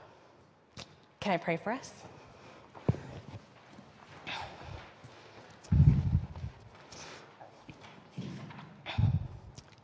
Can 1.19 1.33
I 1.33 1.37
pray 1.37 1.57
for 1.57 1.73
us? 1.73 1.91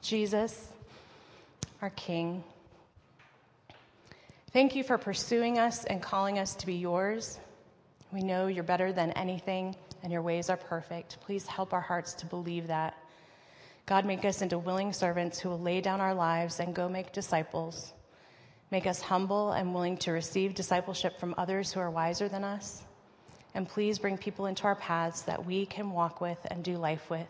Jesus 0.07 0.69
our 1.81 1.89
King. 1.89 2.41
Thank 4.53 4.73
you 4.73 4.85
for 4.85 4.97
pursuing 4.97 5.59
us 5.59 5.83
and 5.83 6.01
calling 6.01 6.39
us 6.39 6.55
to 6.55 6.65
be 6.65 6.75
yours. 6.75 7.37
We 8.13 8.21
know 8.21 8.47
you're 8.47 8.63
better 8.63 8.93
than 8.93 9.11
anything 9.11 9.75
and 10.03 10.13
your 10.13 10.21
ways 10.21 10.49
are 10.49 10.55
perfect. 10.55 11.19
Please 11.19 11.45
help 11.45 11.73
our 11.73 11.81
hearts 11.81 12.13
to 12.13 12.25
believe 12.25 12.67
that. 12.67 12.97
God, 13.85 14.05
make 14.05 14.23
us 14.23 14.41
into 14.41 14.57
willing 14.57 14.93
servants 14.93 15.39
who 15.39 15.49
will 15.49 15.59
lay 15.59 15.81
down 15.81 15.99
our 15.99 16.13
lives 16.13 16.61
and 16.61 16.73
go 16.73 16.87
make 16.87 17.11
disciples. 17.11 17.91
Make 18.71 18.87
us 18.87 19.01
humble 19.01 19.51
and 19.51 19.73
willing 19.73 19.97
to 19.97 20.13
receive 20.13 20.55
discipleship 20.55 21.19
from 21.19 21.35
others 21.37 21.73
who 21.73 21.81
are 21.81 21.91
wiser 21.91 22.29
than 22.29 22.45
us. 22.45 22.81
And 23.53 23.67
please 23.67 23.99
bring 23.99 24.17
people 24.17 24.45
into 24.45 24.63
our 24.63 24.75
paths 24.75 25.23
that 25.23 25.45
we 25.45 25.65
can 25.65 25.91
walk 25.91 26.21
with 26.21 26.39
and 26.49 26.63
do 26.63 26.77
life 26.77 27.09
with. 27.09 27.27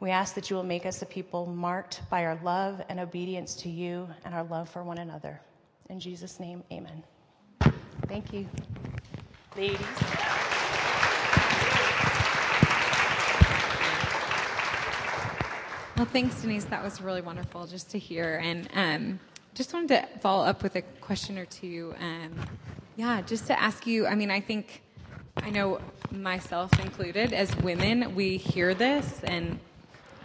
We 0.00 0.10
ask 0.10 0.34
that 0.34 0.50
you 0.50 0.56
will 0.56 0.64
make 0.64 0.86
us 0.86 1.02
a 1.02 1.06
people 1.06 1.46
marked 1.46 2.02
by 2.10 2.24
our 2.24 2.38
love 2.42 2.82
and 2.88 3.00
obedience 3.00 3.54
to 3.56 3.68
you 3.68 4.08
and 4.24 4.34
our 4.34 4.44
love 4.44 4.68
for 4.68 4.82
one 4.82 4.98
another. 4.98 5.40
In 5.88 6.00
Jesus' 6.00 6.40
name, 6.40 6.62
amen. 6.72 7.02
Thank 8.06 8.32
you. 8.32 8.48
Ladies. 9.56 9.78
Well, 15.96 16.06
thanks, 16.06 16.42
Denise. 16.42 16.64
That 16.66 16.82
was 16.82 17.00
really 17.00 17.20
wonderful 17.20 17.68
just 17.68 17.90
to 17.92 17.98
hear. 17.98 18.40
And 18.42 18.68
um, 18.74 19.20
just 19.54 19.72
wanted 19.72 19.88
to 19.88 20.18
follow 20.18 20.44
up 20.44 20.64
with 20.64 20.74
a 20.74 20.82
question 20.82 21.38
or 21.38 21.46
two. 21.46 21.94
Um, 22.00 22.34
yeah, 22.96 23.22
just 23.22 23.46
to 23.46 23.60
ask 23.60 23.86
you 23.86 24.06
I 24.06 24.16
mean, 24.16 24.30
I 24.30 24.40
think, 24.40 24.82
I 25.36 25.50
know 25.50 25.80
myself 26.10 26.78
included, 26.80 27.32
as 27.32 27.54
women, 27.58 28.16
we 28.16 28.38
hear 28.38 28.74
this 28.74 29.20
and 29.22 29.60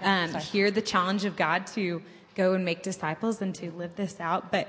um, 0.01 0.33
hear 0.35 0.71
the 0.71 0.81
challenge 0.81 1.25
of 1.25 1.35
God 1.35 1.67
to 1.67 2.01
go 2.35 2.53
and 2.53 2.63
make 2.63 2.83
disciples 2.83 3.41
and 3.41 3.53
to 3.55 3.71
live 3.71 3.95
this 3.95 4.19
out. 4.19 4.51
But 4.51 4.67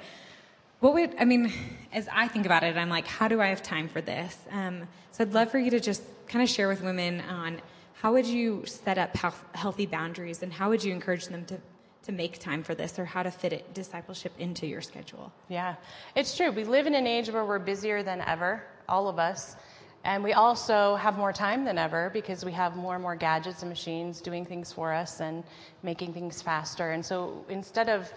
what 0.80 0.94
would, 0.94 1.14
I 1.18 1.24
mean, 1.24 1.52
as 1.92 2.08
I 2.12 2.26
think 2.26 2.46
about 2.46 2.62
it, 2.62 2.76
I'm 2.76 2.88
like, 2.88 3.06
how 3.06 3.28
do 3.28 3.40
I 3.40 3.48
have 3.48 3.62
time 3.62 3.88
for 3.88 4.00
this? 4.00 4.36
Um, 4.50 4.88
so 5.12 5.24
I'd 5.24 5.32
love 5.32 5.50
for 5.50 5.58
you 5.58 5.70
to 5.70 5.80
just 5.80 6.02
kind 6.26 6.42
of 6.42 6.48
share 6.48 6.68
with 6.68 6.82
women 6.82 7.20
on 7.20 7.60
how 8.00 8.12
would 8.12 8.26
you 8.26 8.64
set 8.64 8.96
up 8.96 9.14
health, 9.14 9.44
healthy 9.54 9.84
boundaries 9.84 10.42
and 10.42 10.52
how 10.52 10.70
would 10.70 10.82
you 10.82 10.92
encourage 10.92 11.26
them 11.26 11.44
to, 11.44 11.58
to 12.04 12.12
make 12.12 12.38
time 12.38 12.62
for 12.62 12.74
this 12.74 12.98
or 12.98 13.04
how 13.04 13.22
to 13.22 13.30
fit 13.30 13.52
it, 13.52 13.74
discipleship 13.74 14.32
into 14.38 14.66
your 14.66 14.80
schedule? 14.80 15.30
Yeah, 15.48 15.74
it's 16.14 16.34
true. 16.34 16.50
We 16.50 16.64
live 16.64 16.86
in 16.86 16.94
an 16.94 17.06
age 17.06 17.28
where 17.28 17.44
we're 17.44 17.58
busier 17.58 18.02
than 18.02 18.22
ever, 18.22 18.62
all 18.88 19.06
of 19.08 19.18
us. 19.18 19.56
And 20.04 20.24
we 20.24 20.32
also 20.32 20.96
have 20.96 21.18
more 21.18 21.32
time 21.32 21.64
than 21.64 21.76
ever 21.76 22.10
because 22.10 22.44
we 22.44 22.52
have 22.52 22.74
more 22.74 22.94
and 22.94 23.02
more 23.02 23.16
gadgets 23.16 23.62
and 23.62 23.68
machines 23.68 24.20
doing 24.20 24.46
things 24.46 24.72
for 24.72 24.92
us 24.92 25.20
and 25.20 25.44
making 25.82 26.14
things 26.14 26.40
faster. 26.40 26.92
And 26.92 27.04
so 27.04 27.44
instead 27.50 27.90
of 27.90 28.10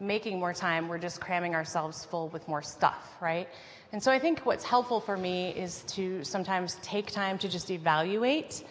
making 0.00 0.38
more 0.38 0.52
time, 0.52 0.86
we're 0.88 0.98
just 0.98 1.20
cramming 1.20 1.54
ourselves 1.54 2.04
full 2.04 2.28
with 2.28 2.46
more 2.46 2.60
stuff, 2.62 3.14
right? 3.22 3.48
And 3.92 4.02
so 4.02 4.12
I 4.12 4.18
think 4.18 4.40
what's 4.44 4.64
helpful 4.64 5.00
for 5.00 5.16
me 5.16 5.50
is 5.50 5.82
to 5.88 6.22
sometimes 6.24 6.76
take 6.82 7.10
time 7.10 7.38
to 7.38 7.48
just 7.48 7.70
evaluate 7.70 8.64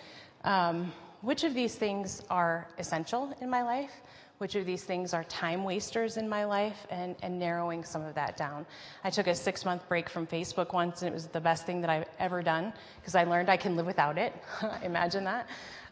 um, 0.44 0.92
which 1.22 1.44
of 1.44 1.56
these 1.56 1.76
things 1.76 2.22
are 2.30 2.68
essential 2.78 3.36
in 3.42 3.50
my 3.50 3.64
life 3.64 4.03
which 4.44 4.56
of 4.56 4.66
these 4.66 4.84
things 4.84 5.14
are 5.14 5.24
time 5.24 5.64
wasters 5.64 6.18
in 6.18 6.28
my 6.28 6.44
life 6.44 6.86
and, 6.90 7.16
and 7.24 7.40
narrowing 7.40 7.82
some 7.82 8.04
of 8.04 8.14
that 8.16 8.36
down. 8.36 8.66
I 9.02 9.10
took 9.10 9.28
a 9.28 9.34
six 9.34 9.64
month 9.64 9.88
break 9.88 10.10
from 10.10 10.28
Facebook 10.28 10.74
once, 10.74 11.02
and 11.02 11.10
it 11.10 11.14
was 11.14 11.28
the 11.28 11.40
best 11.40 11.66
thing 11.66 11.80
that 11.80 11.90
I've 11.90 12.10
ever 12.20 12.42
done 12.42 12.74
because 13.00 13.16
I 13.16 13.24
learned 13.24 13.50
I 13.50 13.56
can 13.56 13.78
live 13.78 13.86
without 13.86 14.18
it. 14.18 14.34
Imagine 14.84 15.24
that. 15.24 15.48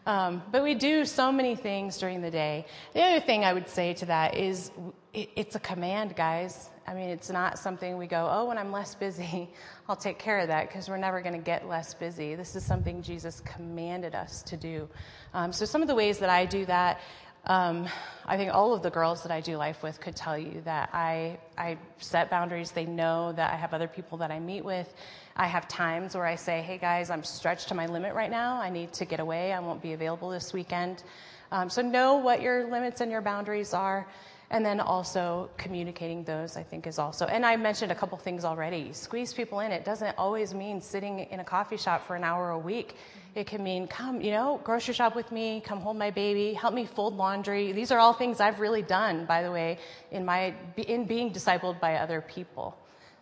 Um, 0.05 0.43
but 0.51 0.63
we 0.63 0.75
do 0.75 1.05
so 1.05 1.31
many 1.31 1.55
things 1.55 1.97
during 1.97 2.21
the 2.21 2.29
day. 2.29 2.65
The 2.93 3.01
other 3.03 3.19
thing 3.21 3.45
I 3.45 3.53
would 3.53 3.69
say 3.69 3.93
to 3.93 4.05
that 4.07 4.35
is 4.35 4.69
it, 5.13 5.29
it's 5.37 5.55
a 5.55 5.59
command, 5.59 6.17
guys. 6.17 6.69
I 6.85 6.93
mean, 6.93 7.09
it's 7.09 7.29
not 7.29 7.57
something 7.57 7.97
we 7.97 8.07
go, 8.07 8.27
oh, 8.29 8.45
when 8.49 8.57
I'm 8.57 8.73
less 8.73 8.95
busy, 8.95 9.49
I'll 9.87 9.95
take 9.95 10.19
care 10.19 10.39
of 10.39 10.49
that 10.49 10.67
because 10.67 10.89
we're 10.89 10.97
never 10.97 11.21
going 11.21 11.35
to 11.35 11.41
get 11.41 11.69
less 11.69 11.93
busy. 11.93 12.35
This 12.35 12.57
is 12.57 12.65
something 12.65 13.01
Jesus 13.01 13.39
commanded 13.41 14.13
us 14.13 14.41
to 14.43 14.57
do. 14.57 14.89
Um, 15.33 15.53
so, 15.53 15.63
some 15.63 15.81
of 15.81 15.87
the 15.87 15.95
ways 15.95 16.17
that 16.19 16.29
I 16.29 16.45
do 16.45 16.65
that, 16.65 16.99
um, 17.45 17.87
I 18.25 18.37
think 18.37 18.53
all 18.53 18.73
of 18.73 18.83
the 18.83 18.91
girls 18.91 19.23
that 19.23 19.31
I 19.31 19.41
do 19.41 19.57
life 19.57 19.81
with 19.81 19.99
could 19.99 20.15
tell 20.15 20.37
you 20.37 20.61
that 20.65 20.89
I, 20.93 21.39
I 21.57 21.77
set 21.97 22.29
boundaries. 22.29 22.71
They 22.71 22.85
know 22.85 23.31
that 23.31 23.51
I 23.51 23.55
have 23.55 23.73
other 23.73 23.87
people 23.87 24.19
that 24.19 24.29
I 24.29 24.39
meet 24.39 24.63
with. 24.63 24.93
I 25.35 25.47
have 25.47 25.67
times 25.67 26.15
where 26.15 26.25
I 26.25 26.35
say, 26.35 26.61
hey 26.61 26.77
guys, 26.77 27.09
I'm 27.09 27.23
stretched 27.23 27.69
to 27.69 27.75
my 27.75 27.87
limit 27.87 28.13
right 28.13 28.29
now. 28.29 28.61
I 28.61 28.69
need 28.69 28.93
to 28.93 29.05
get 29.05 29.19
away. 29.19 29.53
I 29.53 29.59
won't 29.59 29.81
be 29.81 29.93
available 29.93 30.29
this 30.29 30.53
weekend. 30.53 31.03
Um, 31.51 31.69
so 31.69 31.81
know 31.81 32.17
what 32.17 32.41
your 32.41 32.69
limits 32.69 33.01
and 33.01 33.11
your 33.11 33.21
boundaries 33.21 33.73
are. 33.73 34.07
And 34.51 34.65
then 34.65 34.81
also 34.81 35.49
communicating 35.57 36.25
those, 36.25 36.57
I 36.57 36.63
think, 36.63 36.85
is 36.85 36.99
also. 36.99 37.25
And 37.25 37.45
I 37.45 37.55
mentioned 37.55 37.89
a 37.89 37.95
couple 37.95 38.17
things 38.17 38.43
already. 38.43 38.91
Squeeze 38.91 39.33
people 39.33 39.61
in. 39.61 39.71
It 39.71 39.85
doesn't 39.85 40.13
always 40.17 40.53
mean 40.53 40.81
sitting 40.81 41.19
in 41.19 41.39
a 41.39 41.43
coffee 41.43 41.77
shop 41.77 42.05
for 42.05 42.17
an 42.17 42.25
hour 42.25 42.49
a 42.49 42.59
week. 42.59 42.97
It 43.33 43.47
can 43.47 43.63
mean 43.63 43.87
come, 43.87 44.19
you 44.19 44.31
know, 44.31 44.59
grocery 44.65 44.93
shop 44.93 45.15
with 45.15 45.31
me, 45.31 45.61
come 45.61 45.79
hold 45.79 45.95
my 45.95 46.11
baby, 46.11 46.53
help 46.53 46.73
me 46.73 46.85
fold 46.85 47.15
laundry. 47.15 47.71
These 47.71 47.91
are 47.91 47.97
all 47.97 48.11
things 48.11 48.41
I've 48.41 48.59
really 48.59 48.81
done, 48.81 49.25
by 49.25 49.41
the 49.41 49.51
way, 49.51 49.79
in 50.11 50.25
my 50.25 50.53
in 50.75 51.05
being 51.05 51.31
discipled 51.31 51.79
by 51.79 51.95
other 51.95 52.19
people. 52.19 52.77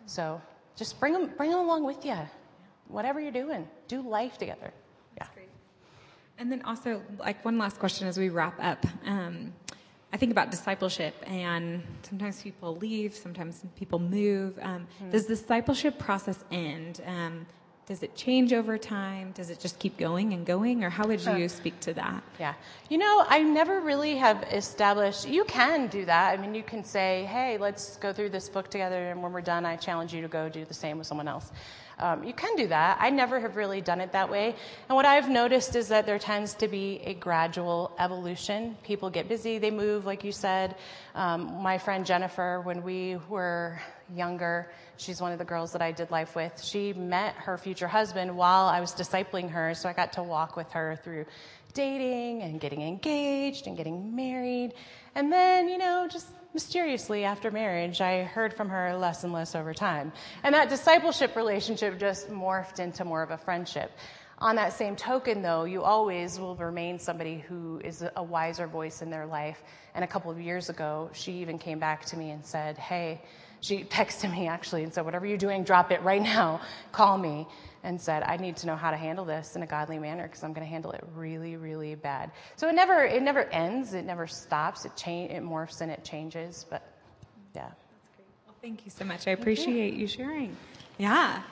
So 0.06 0.40
just 0.74 0.98
bring 0.98 1.12
them, 1.12 1.30
bring 1.36 1.50
them 1.50 1.60
along 1.60 1.84
with 1.84 2.04
you. 2.04 2.18
Whatever 2.88 3.20
you're 3.20 3.30
doing, 3.30 3.68
do 3.86 4.02
life 4.02 4.36
together. 4.36 4.72
Yeah. 5.16 5.28
And 6.38 6.50
then 6.50 6.62
also, 6.62 7.02
like 7.20 7.44
one 7.44 7.56
last 7.56 7.78
question 7.78 8.08
as 8.08 8.18
we 8.18 8.30
wrap 8.30 8.58
up. 8.60 8.84
Um, 9.06 9.52
I 10.12 10.16
think 10.16 10.32
about 10.32 10.50
discipleship, 10.50 11.14
and 11.26 11.82
sometimes 12.02 12.42
people 12.42 12.76
leave, 12.76 13.14
sometimes 13.14 13.62
people 13.76 14.00
move. 14.00 14.58
Um, 14.60 14.86
mm-hmm. 15.00 15.10
Does 15.10 15.26
discipleship 15.26 15.98
process 15.98 16.44
end? 16.50 17.00
Um, 17.06 17.46
does 17.90 18.04
it 18.04 18.14
change 18.14 18.52
over 18.52 18.78
time? 18.78 19.32
Does 19.32 19.50
it 19.50 19.58
just 19.58 19.80
keep 19.80 19.98
going 19.98 20.32
and 20.32 20.46
going? 20.46 20.84
Or 20.84 20.90
how 20.90 21.08
would 21.08 21.24
you 21.24 21.48
speak 21.48 21.80
to 21.80 21.94
that? 21.94 22.22
Yeah. 22.38 22.54
You 22.88 22.98
know, 22.98 23.24
I 23.28 23.42
never 23.42 23.80
really 23.80 24.14
have 24.14 24.44
established, 24.44 25.28
you 25.28 25.42
can 25.42 25.88
do 25.88 26.04
that. 26.04 26.30
I 26.30 26.40
mean, 26.40 26.54
you 26.54 26.62
can 26.62 26.84
say, 26.84 27.24
hey, 27.28 27.58
let's 27.58 27.96
go 27.96 28.12
through 28.12 28.28
this 28.28 28.48
book 28.48 28.70
together, 28.70 29.10
and 29.10 29.20
when 29.24 29.32
we're 29.32 29.40
done, 29.40 29.66
I 29.66 29.74
challenge 29.74 30.14
you 30.14 30.22
to 30.22 30.28
go 30.28 30.48
do 30.48 30.64
the 30.64 30.72
same 30.72 30.98
with 30.98 31.08
someone 31.08 31.26
else. 31.26 31.50
Um, 31.98 32.22
you 32.22 32.32
can 32.32 32.54
do 32.54 32.68
that. 32.68 32.98
I 33.00 33.10
never 33.10 33.40
have 33.40 33.56
really 33.56 33.80
done 33.80 34.00
it 34.00 34.12
that 34.12 34.30
way. 34.30 34.54
And 34.88 34.94
what 34.94 35.04
I've 35.04 35.28
noticed 35.28 35.74
is 35.74 35.88
that 35.88 36.06
there 36.06 36.20
tends 36.20 36.54
to 36.54 36.68
be 36.68 37.00
a 37.04 37.14
gradual 37.14 37.90
evolution. 37.98 38.76
People 38.84 39.10
get 39.10 39.28
busy, 39.28 39.58
they 39.58 39.72
move, 39.72 40.06
like 40.06 40.22
you 40.22 40.30
said. 40.30 40.76
Um, 41.16 41.60
my 41.60 41.76
friend 41.78 42.06
Jennifer, 42.06 42.60
when 42.60 42.84
we 42.84 43.18
were 43.28 43.80
younger, 44.14 44.70
she's 44.96 45.20
one 45.20 45.32
of 45.32 45.38
the 45.38 45.44
girls 45.44 45.72
that 45.72 45.82
I 45.82 45.92
did 45.92 46.10
life 46.10 46.34
with, 46.34 46.62
she 46.62 46.92
met 46.92 47.34
her 47.34 47.56
future 47.58 47.88
husband 47.88 48.36
while 48.36 48.66
I 48.66 48.80
was 48.80 48.92
discipling 48.92 49.50
her. 49.50 49.74
So 49.74 49.88
I 49.88 49.92
got 49.92 50.12
to 50.14 50.22
walk 50.22 50.56
with 50.56 50.70
her 50.72 50.98
through 51.02 51.26
dating 51.72 52.42
and 52.42 52.60
getting 52.60 52.82
engaged 52.82 53.66
and 53.66 53.76
getting 53.76 54.14
married. 54.14 54.74
And 55.14 55.32
then, 55.32 55.68
you 55.68 55.78
know, 55.78 56.08
just 56.10 56.28
mysteriously 56.52 57.24
after 57.24 57.50
marriage, 57.50 58.00
I 58.00 58.24
heard 58.24 58.54
from 58.54 58.68
her 58.68 58.96
less 58.96 59.24
and 59.24 59.32
less 59.32 59.54
over 59.54 59.72
time. 59.72 60.12
And 60.42 60.54
that 60.54 60.68
discipleship 60.68 61.36
relationship 61.36 61.98
just 61.98 62.28
morphed 62.30 62.80
into 62.80 63.04
more 63.04 63.22
of 63.22 63.30
a 63.30 63.38
friendship. 63.38 63.92
On 64.38 64.56
that 64.56 64.72
same 64.72 64.96
token, 64.96 65.42
though, 65.42 65.64
you 65.64 65.82
always 65.82 66.40
will 66.40 66.56
remain 66.56 66.98
somebody 66.98 67.44
who 67.46 67.78
is 67.84 68.02
a 68.16 68.22
wiser 68.22 68.66
voice 68.66 69.02
in 69.02 69.10
their 69.10 69.26
life. 69.26 69.62
And 69.94 70.02
a 70.02 70.06
couple 70.06 70.30
of 70.30 70.40
years 70.40 70.70
ago, 70.70 71.10
she 71.12 71.32
even 71.32 71.58
came 71.58 71.78
back 71.78 72.06
to 72.06 72.16
me 72.16 72.30
and 72.30 72.44
said, 72.44 72.78
Hey, 72.78 73.20
she 73.60 73.84
texted 73.84 74.30
me 74.32 74.48
actually 74.48 74.82
and 74.82 74.92
said, 74.92 75.04
Whatever 75.04 75.26
you're 75.26 75.38
doing, 75.38 75.64
drop 75.64 75.90
it 75.90 76.02
right 76.02 76.22
now, 76.22 76.60
call 76.92 77.18
me 77.18 77.46
and 77.82 78.00
said, 78.00 78.22
I 78.22 78.36
need 78.36 78.56
to 78.58 78.66
know 78.66 78.76
how 78.76 78.90
to 78.90 78.96
handle 78.96 79.24
this 79.24 79.56
in 79.56 79.62
a 79.62 79.66
godly 79.66 79.98
manner 79.98 80.24
because 80.24 80.44
I'm 80.44 80.52
going 80.52 80.66
to 80.66 80.70
handle 80.70 80.92
it 80.92 81.02
really, 81.14 81.56
really 81.56 81.94
bad. 81.94 82.30
So 82.56 82.68
it 82.68 82.74
never, 82.74 83.04
it 83.04 83.22
never 83.22 83.44
ends. 83.44 83.94
It 83.94 84.04
never 84.04 84.26
stops. 84.26 84.84
It 84.84 84.96
change, 84.96 85.30
it 85.32 85.42
morphs 85.42 85.80
and 85.80 85.90
it 85.90 86.04
changes. 86.04 86.66
But 86.68 86.82
yeah. 87.54 87.62
That's 87.62 87.74
great. 88.16 88.26
Well, 88.46 88.56
thank 88.60 88.84
you 88.84 88.90
so 88.90 89.04
much. 89.04 89.26
I 89.26 89.30
appreciate 89.30 89.94
you. 89.94 90.00
you 90.00 90.06
sharing. 90.06 90.56
Yeah. 90.98 91.42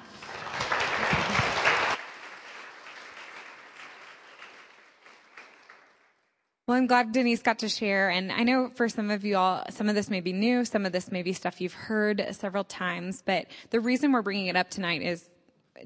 Well, 6.69 6.77
I'm 6.77 6.87
glad 6.87 7.13
Denise 7.13 7.41
got 7.41 7.61
to 7.61 7.69
share. 7.71 8.11
And 8.11 8.31
I 8.31 8.43
know 8.43 8.69
for 8.75 8.91
some 8.91 9.11
of 9.11 9.25
you 9.25 9.39
all, 9.39 9.65
some 9.71 9.89
of 9.89 9.95
this 9.95 10.11
may 10.11 10.21
be 10.21 10.35
new, 10.35 10.67
some 10.67 10.85
of 10.85 10.93
this 10.93 11.11
may 11.11 11.23
be 11.23 11.33
stuff 11.33 11.63
you've 11.63 11.73
heard 11.73 12.27
several 12.33 12.63
times. 12.63 13.23
But 13.25 13.47
the 13.71 13.81
reason 13.81 14.13
we're 14.13 14.21
bringing 14.21 14.49
it 14.49 14.57
up 14.57 14.69
tonight 14.69 15.01
is 15.01 15.31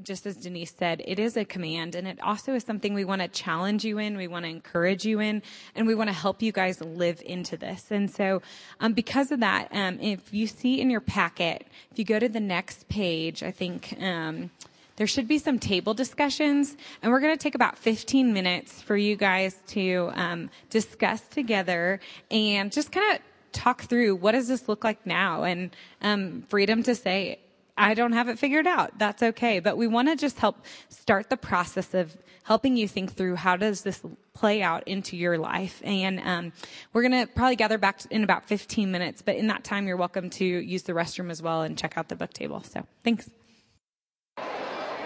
just 0.02 0.26
as 0.26 0.36
Denise 0.36 0.74
said, 0.76 1.00
it 1.06 1.20
is 1.20 1.36
a 1.36 1.44
command 1.44 1.94
and 1.94 2.08
it 2.08 2.20
also 2.20 2.54
is 2.54 2.64
something 2.64 2.94
we 2.94 3.04
want 3.04 3.22
to 3.22 3.28
challenge 3.28 3.84
you 3.84 3.98
in. 3.98 4.16
We 4.16 4.26
want 4.26 4.44
to 4.44 4.48
encourage 4.48 5.04
you 5.04 5.20
in 5.20 5.42
and 5.76 5.86
we 5.86 5.94
want 5.94 6.10
to 6.10 6.14
help 6.14 6.42
you 6.42 6.50
guys 6.50 6.80
live 6.80 7.22
into 7.24 7.56
this. 7.56 7.92
And 7.92 8.10
so, 8.10 8.42
um, 8.80 8.92
because 8.92 9.30
of 9.30 9.38
that, 9.38 9.68
um, 9.70 10.00
if 10.00 10.34
you 10.34 10.48
see 10.48 10.80
in 10.80 10.90
your 10.90 11.00
packet, 11.00 11.64
if 11.92 11.98
you 12.00 12.04
go 12.04 12.18
to 12.18 12.28
the 12.28 12.40
next 12.40 12.88
page, 12.88 13.44
I 13.44 13.52
think, 13.52 13.94
um, 14.00 14.50
there 14.96 15.06
should 15.06 15.28
be 15.28 15.38
some 15.38 15.58
table 15.58 15.94
discussions 15.94 16.76
and 17.02 17.12
we're 17.12 17.20
going 17.20 17.34
to 17.34 17.42
take 17.42 17.54
about 17.54 17.78
15 17.78 18.32
minutes 18.32 18.80
for 18.82 18.96
you 18.96 19.16
guys 19.16 19.56
to 19.68 20.10
um, 20.14 20.50
discuss 20.70 21.20
together 21.28 22.00
and 22.30 22.72
just 22.72 22.92
kind 22.92 23.14
of 23.14 23.22
talk 23.52 23.82
through 23.82 24.16
what 24.16 24.32
does 24.32 24.48
this 24.48 24.68
look 24.68 24.84
like 24.84 25.04
now 25.06 25.44
and 25.44 25.74
um, 26.00 26.42
freedom 26.48 26.82
to 26.82 26.94
say 26.94 27.38
I 27.76 27.94
don't 27.94 28.12
have 28.12 28.28
it 28.28 28.38
figured 28.38 28.66
out. 28.66 28.98
That's 28.98 29.22
okay. 29.22 29.58
But 29.58 29.76
we 29.76 29.86
want 29.86 30.08
to 30.08 30.16
just 30.16 30.38
help 30.38 30.56
start 30.88 31.30
the 31.30 31.36
process 31.36 31.94
of 31.94 32.16
helping 32.44 32.76
you 32.76 32.86
think 32.86 33.14
through 33.14 33.36
how 33.36 33.56
does 33.56 33.82
this 33.82 34.02
play 34.34 34.62
out 34.62 34.86
into 34.86 35.16
your 35.16 35.38
life. 35.38 35.80
And 35.84 36.20
um, 36.20 36.52
we're 36.92 37.08
going 37.08 37.26
to 37.26 37.32
probably 37.32 37.56
gather 37.56 37.78
back 37.78 38.00
in 38.10 38.24
about 38.24 38.44
15 38.44 38.90
minutes. 38.90 39.22
But 39.22 39.36
in 39.36 39.46
that 39.48 39.64
time, 39.64 39.86
you're 39.86 39.96
welcome 39.96 40.28
to 40.30 40.44
use 40.44 40.82
the 40.82 40.92
restroom 40.92 41.30
as 41.30 41.40
well 41.40 41.62
and 41.62 41.78
check 41.78 41.96
out 41.96 42.08
the 42.08 42.16
book 42.16 42.32
table. 42.32 42.62
So 42.62 42.86
thanks. 43.04 43.30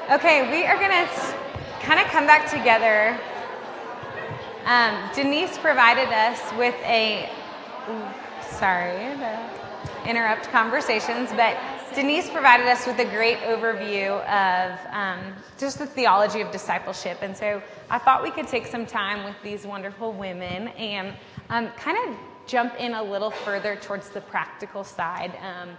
Okay, 0.08 0.48
we 0.52 0.64
are 0.64 0.76
going 0.76 0.92
to 0.92 1.34
kind 1.80 1.98
of 1.98 2.06
come 2.06 2.28
back 2.28 2.48
together. 2.48 3.18
Um, 4.64 5.10
Denise 5.16 5.58
provided 5.58 6.08
us 6.10 6.40
with 6.56 6.76
a, 6.84 7.28
sorry 8.40 9.16
to 9.16 10.08
interrupt 10.08 10.44
conversations, 10.52 11.30
but 11.30 11.58
Denise 11.92 12.30
provided 12.30 12.68
us 12.68 12.86
with 12.86 13.00
a 13.00 13.04
great 13.04 13.38
overview 13.38 14.24
of 14.28 14.78
um, 14.92 15.34
just 15.58 15.80
the 15.80 15.86
theology 15.86 16.40
of 16.40 16.52
discipleship. 16.52 17.18
And 17.22 17.36
so 17.36 17.60
I 17.90 17.98
thought 17.98 18.22
we 18.22 18.30
could 18.30 18.46
take 18.46 18.68
some 18.68 18.86
time 18.86 19.24
with 19.24 19.34
these 19.42 19.66
wonderful 19.66 20.12
women 20.12 20.68
and 20.68 21.14
um, 21.50 21.72
kind 21.72 21.98
of 22.08 22.16
jump 22.46 22.76
in 22.78 22.94
a 22.94 23.02
little 23.02 23.32
further 23.32 23.74
towards 23.74 24.10
the 24.10 24.20
practical 24.20 24.84
side. 24.84 25.36
Um, 25.42 25.70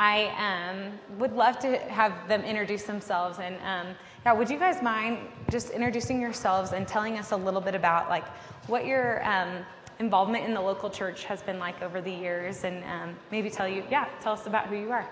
I 0.00 0.70
um, 0.70 0.98
would 1.18 1.34
love 1.34 1.58
to 1.58 1.76
have 1.76 2.26
them 2.26 2.42
introduce 2.42 2.84
themselves. 2.84 3.38
And 3.38 3.56
um, 3.56 3.94
yeah, 4.24 4.32
would 4.32 4.48
you 4.48 4.58
guys 4.58 4.82
mind 4.82 5.18
just 5.50 5.68
introducing 5.68 6.22
yourselves 6.22 6.72
and 6.72 6.88
telling 6.88 7.18
us 7.18 7.32
a 7.32 7.36
little 7.36 7.60
bit 7.60 7.74
about 7.74 8.08
like 8.08 8.26
what 8.66 8.86
your 8.86 9.22
um, 9.28 9.58
involvement 9.98 10.46
in 10.46 10.54
the 10.54 10.60
local 10.60 10.88
church 10.88 11.24
has 11.24 11.42
been 11.42 11.58
like 11.58 11.82
over 11.82 12.00
the 12.00 12.10
years 12.10 12.64
and 12.64 12.82
maybe 13.30 13.50
tell 13.50 13.68
you, 13.68 13.84
yeah, 13.90 14.08
tell 14.22 14.32
us 14.32 14.46
about 14.46 14.68
who 14.68 14.76
you 14.76 14.90
are. 14.90 15.06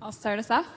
I'll 0.00 0.12
start 0.12 0.38
us 0.38 0.52
off. 0.52 0.68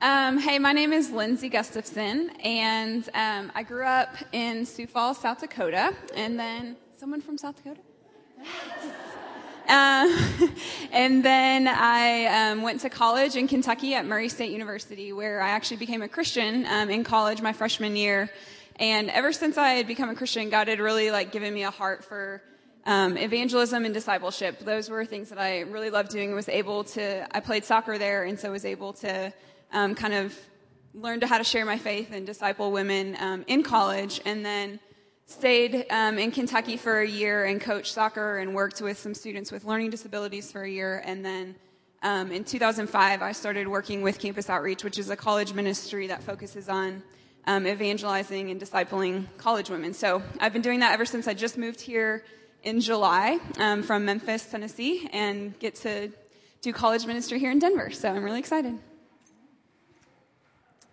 Um, 0.00 0.38
hey, 0.38 0.58
my 0.58 0.72
name 0.72 0.92
is 0.92 1.12
Lindsay 1.12 1.48
Gustafson, 1.48 2.30
and 2.42 3.08
um, 3.14 3.52
I 3.54 3.62
grew 3.62 3.84
up 3.84 4.10
in 4.32 4.66
Sioux 4.66 4.88
Falls, 4.88 5.18
South 5.18 5.40
Dakota, 5.40 5.94
and 6.16 6.36
then 6.36 6.76
someone 6.96 7.20
from 7.20 7.38
South 7.38 7.54
Dakota. 7.56 7.80
Uh, 9.68 10.08
and 10.92 11.22
then 11.22 11.68
I 11.68 12.50
um, 12.52 12.62
went 12.62 12.80
to 12.80 12.90
college 12.90 13.36
in 13.36 13.46
Kentucky 13.46 13.94
at 13.94 14.06
Murray 14.06 14.30
State 14.30 14.50
University, 14.50 15.12
where 15.12 15.42
I 15.42 15.50
actually 15.50 15.76
became 15.76 16.00
a 16.00 16.08
Christian 16.08 16.64
um, 16.66 16.88
in 16.88 17.04
college 17.04 17.42
my 17.42 17.52
freshman 17.52 17.94
year. 17.94 18.30
And 18.76 19.10
ever 19.10 19.30
since 19.32 19.58
I 19.58 19.70
had 19.70 19.86
become 19.86 20.08
a 20.08 20.14
Christian, 20.14 20.48
God 20.48 20.68
had 20.68 20.80
really 20.80 21.10
like 21.10 21.32
given 21.32 21.52
me 21.52 21.64
a 21.64 21.70
heart 21.70 22.02
for 22.02 22.42
um, 22.86 23.18
evangelism 23.18 23.84
and 23.84 23.92
discipleship. 23.92 24.60
Those 24.60 24.88
were 24.88 25.04
things 25.04 25.28
that 25.28 25.38
I 25.38 25.60
really 25.60 25.90
loved 25.90 26.10
doing. 26.10 26.34
Was 26.34 26.48
able 26.48 26.84
to. 26.84 27.36
I 27.36 27.40
played 27.40 27.64
soccer 27.64 27.98
there, 27.98 28.24
and 28.24 28.40
so 28.40 28.50
was 28.50 28.64
able 28.64 28.94
to 28.94 29.32
um, 29.72 29.94
kind 29.94 30.14
of 30.14 30.34
learn 30.94 31.20
how 31.20 31.36
to 31.36 31.44
share 31.44 31.66
my 31.66 31.76
faith 31.76 32.10
and 32.12 32.24
disciple 32.24 32.72
women 32.72 33.16
um, 33.20 33.44
in 33.46 33.62
college, 33.62 34.22
and 34.24 34.46
then 34.46 34.80
stayed 35.28 35.84
um, 35.90 36.18
in 36.18 36.30
Kentucky 36.30 36.78
for 36.78 37.00
a 37.00 37.06
year 37.06 37.44
and 37.44 37.60
coached 37.60 37.92
soccer 37.92 38.38
and 38.38 38.54
worked 38.54 38.80
with 38.80 38.98
some 38.98 39.12
students 39.12 39.52
with 39.52 39.64
learning 39.64 39.90
disabilities 39.90 40.50
for 40.50 40.62
a 40.62 40.68
year, 40.68 41.02
and 41.04 41.24
then. 41.24 41.54
Um, 42.00 42.30
in 42.30 42.44
2005, 42.44 43.22
I 43.22 43.32
started 43.32 43.66
working 43.66 44.02
with 44.02 44.20
Campus 44.20 44.48
Outreach, 44.48 44.84
which 44.84 45.00
is 45.00 45.10
a 45.10 45.16
college 45.16 45.52
ministry 45.52 46.06
that 46.06 46.22
focuses 46.22 46.68
on 46.68 47.02
um, 47.48 47.66
evangelizing 47.66 48.52
and 48.52 48.60
discipling 48.60 49.26
college 49.36 49.68
women. 49.68 49.92
So 49.92 50.22
I've 50.38 50.52
been 50.52 50.62
doing 50.62 50.78
that 50.78 50.92
ever 50.92 51.04
since 51.04 51.26
I 51.26 51.34
just 51.34 51.58
moved 51.58 51.80
here 51.80 52.22
in 52.62 52.80
July 52.80 53.40
um, 53.58 53.82
from 53.82 54.04
Memphis, 54.04 54.46
Tennessee, 54.46 55.08
and 55.12 55.58
get 55.58 55.74
to 55.76 56.12
do 56.62 56.72
college 56.72 57.04
ministry 57.04 57.40
here 57.40 57.50
in 57.50 57.58
Denver. 57.58 57.90
So 57.90 58.10
I'm 58.10 58.22
really 58.22 58.38
excited. 58.38 58.78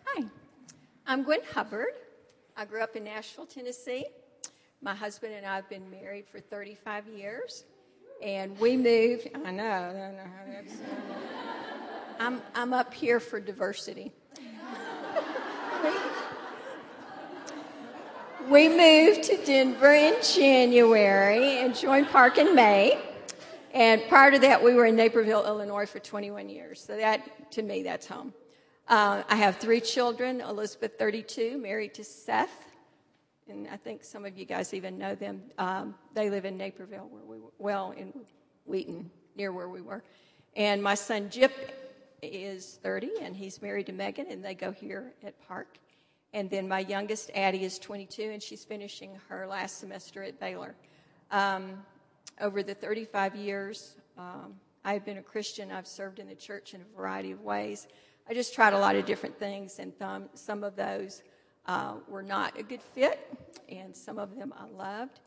Hi, 0.06 0.24
I'm 1.06 1.22
Gwen 1.22 1.42
Hubbard. 1.54 1.94
I 2.58 2.66
grew 2.66 2.82
up 2.82 2.96
in 2.96 3.04
Nashville, 3.04 3.46
Tennessee. 3.46 4.06
My 4.82 4.94
husband 4.94 5.34
and 5.34 5.46
I 5.46 5.56
have 5.56 5.70
been 5.70 5.90
married 5.90 6.26
for 6.28 6.40
35 6.40 7.08
years, 7.08 7.66
and 8.22 8.58
we 8.60 8.78
moved. 8.78 9.30
I 9.34 9.52
know, 9.52 9.64
I 9.64 10.12
know 10.12 10.24
how 10.24 10.52
that's. 10.52 10.74
I'm 12.20 12.42
I'm 12.54 12.74
up 12.74 12.94
here 12.94 13.20
for 13.20 13.40
diversity. 13.40 14.14
We 18.50 18.70
moved 18.70 19.24
to 19.24 19.44
Denver 19.44 19.92
in 19.92 20.22
January 20.22 21.62
and 21.62 21.76
joined 21.76 22.10
Park 22.10 22.38
in 22.38 22.54
May. 22.54 23.02
And 23.74 24.04
prior 24.08 24.30
to 24.30 24.38
that, 24.38 24.64
we 24.64 24.76
were 24.76 24.86
in 24.86 24.96
Naperville, 24.96 25.44
Illinois 25.48 25.88
for 25.88 25.98
21 25.98 26.50
years. 26.50 26.80
So 26.80 26.96
that, 26.96 27.52
to 27.54 27.64
me, 27.64 27.82
that's 27.82 28.06
home. 28.06 28.34
Uh, 28.88 29.24
I 29.28 29.38
have 29.38 29.58
three 29.58 29.82
children 29.82 30.42
Elizabeth, 30.42 31.00
32, 31.00 31.58
married 31.58 31.96
to 31.96 32.04
Seth. 32.04 32.65
And 33.50 33.68
I 33.68 33.78
think 33.78 34.04
some 34.04 34.26
of 34.26 34.38
you 34.38 34.46
guys 34.46 34.74
even 34.74 34.98
know 34.98 35.16
them. 35.16 35.44
Um, 35.58 35.96
they 36.14 36.30
live 36.30 36.46
in 36.46 36.58
Naperville, 36.58 37.08
where 37.10 37.24
we 37.24 37.40
were, 37.40 37.52
well, 37.60 37.92
in 37.92 38.14
Wheaton, 38.66 39.10
near 39.36 39.52
where 39.52 39.70
we 39.70 39.82
were. 39.82 40.04
And 40.56 40.82
my 40.82 40.96
son 40.96 41.30
Jip 41.30 41.54
is 42.22 42.80
30, 42.82 43.12
and 43.22 43.36
he's 43.36 43.62
married 43.62 43.86
to 43.88 43.94
Megan, 43.94 44.28
and 44.30 44.44
they 44.44 44.56
go 44.56 44.72
here 44.72 45.14
at 45.24 45.40
Park. 45.48 45.78
And 46.34 46.50
then 46.50 46.68
my 46.68 46.80
youngest, 46.80 47.30
Addie, 47.36 47.64
is 47.64 47.78
22, 47.80 48.24
and 48.24 48.42
she's 48.42 48.66
finishing 48.66 49.18
her 49.30 49.46
last 49.48 49.80
semester 49.80 50.24
at 50.24 50.40
Baylor. 50.40 50.76
Um, 51.32 51.84
over 52.42 52.64
the 52.64 52.74
35 52.74 53.36
years 53.36 53.96
um, 54.18 54.56
I've 54.84 55.04
been 55.04 55.18
a 55.18 55.24
Christian, 55.24 55.72
I've 55.72 55.88
served 55.88 56.20
in 56.20 56.28
the 56.28 56.36
church 56.36 56.74
in 56.74 56.82
a 56.82 56.98
variety 56.98 57.32
of 57.32 57.42
ways. 57.42 57.88
I 58.30 58.34
just 58.34 58.54
tried 58.54 58.74
a 58.74 58.80
lot 58.80 58.96
of 58.96 59.06
different 59.06 59.38
things, 59.38 59.80
and 59.80 59.98
th- 59.98 60.30
some 60.36 60.64
of 60.64 60.76
those 60.76 61.22
uh, 61.68 61.96
were 62.08 62.24
not 62.24 62.58
a 62.60 62.64
good 62.64 62.82
fit, 62.82 63.28
and 63.70 63.96
some 63.96 64.20
of 64.20 64.36
them 64.36 64.54
I 64.58 64.66
loved. 64.68 65.20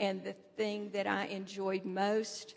And 0.00 0.22
the 0.24 0.34
thing 0.56 0.90
that 0.92 1.06
I 1.06 1.26
enjoyed 1.26 1.84
most 1.84 2.54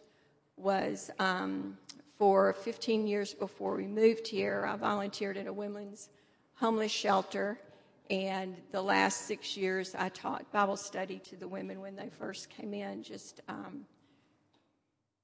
was 0.56 1.12
um, 1.20 1.78
for 2.18 2.54
15 2.54 3.06
years 3.06 3.34
before 3.34 3.76
we 3.76 3.86
moved 3.86 4.28
here, 4.28 4.66
I 4.68 4.76
volunteered 4.76 5.38
at 5.38 5.48
a 5.48 5.54
women's 5.54 6.10
homeless 6.56 6.92
shelter 6.92 7.60
and 8.10 8.56
the 8.72 8.82
last 8.82 9.26
six 9.26 9.58
years, 9.58 9.94
I 9.98 10.10
taught 10.10 10.50
Bible 10.52 10.78
study 10.78 11.20
to 11.26 11.36
the 11.36 11.48
women 11.48 11.82
when 11.82 11.96
they 11.96 12.10
first 12.10 12.50
came 12.50 12.74
in, 12.74 13.04
just 13.04 13.42
um, 13.50 13.86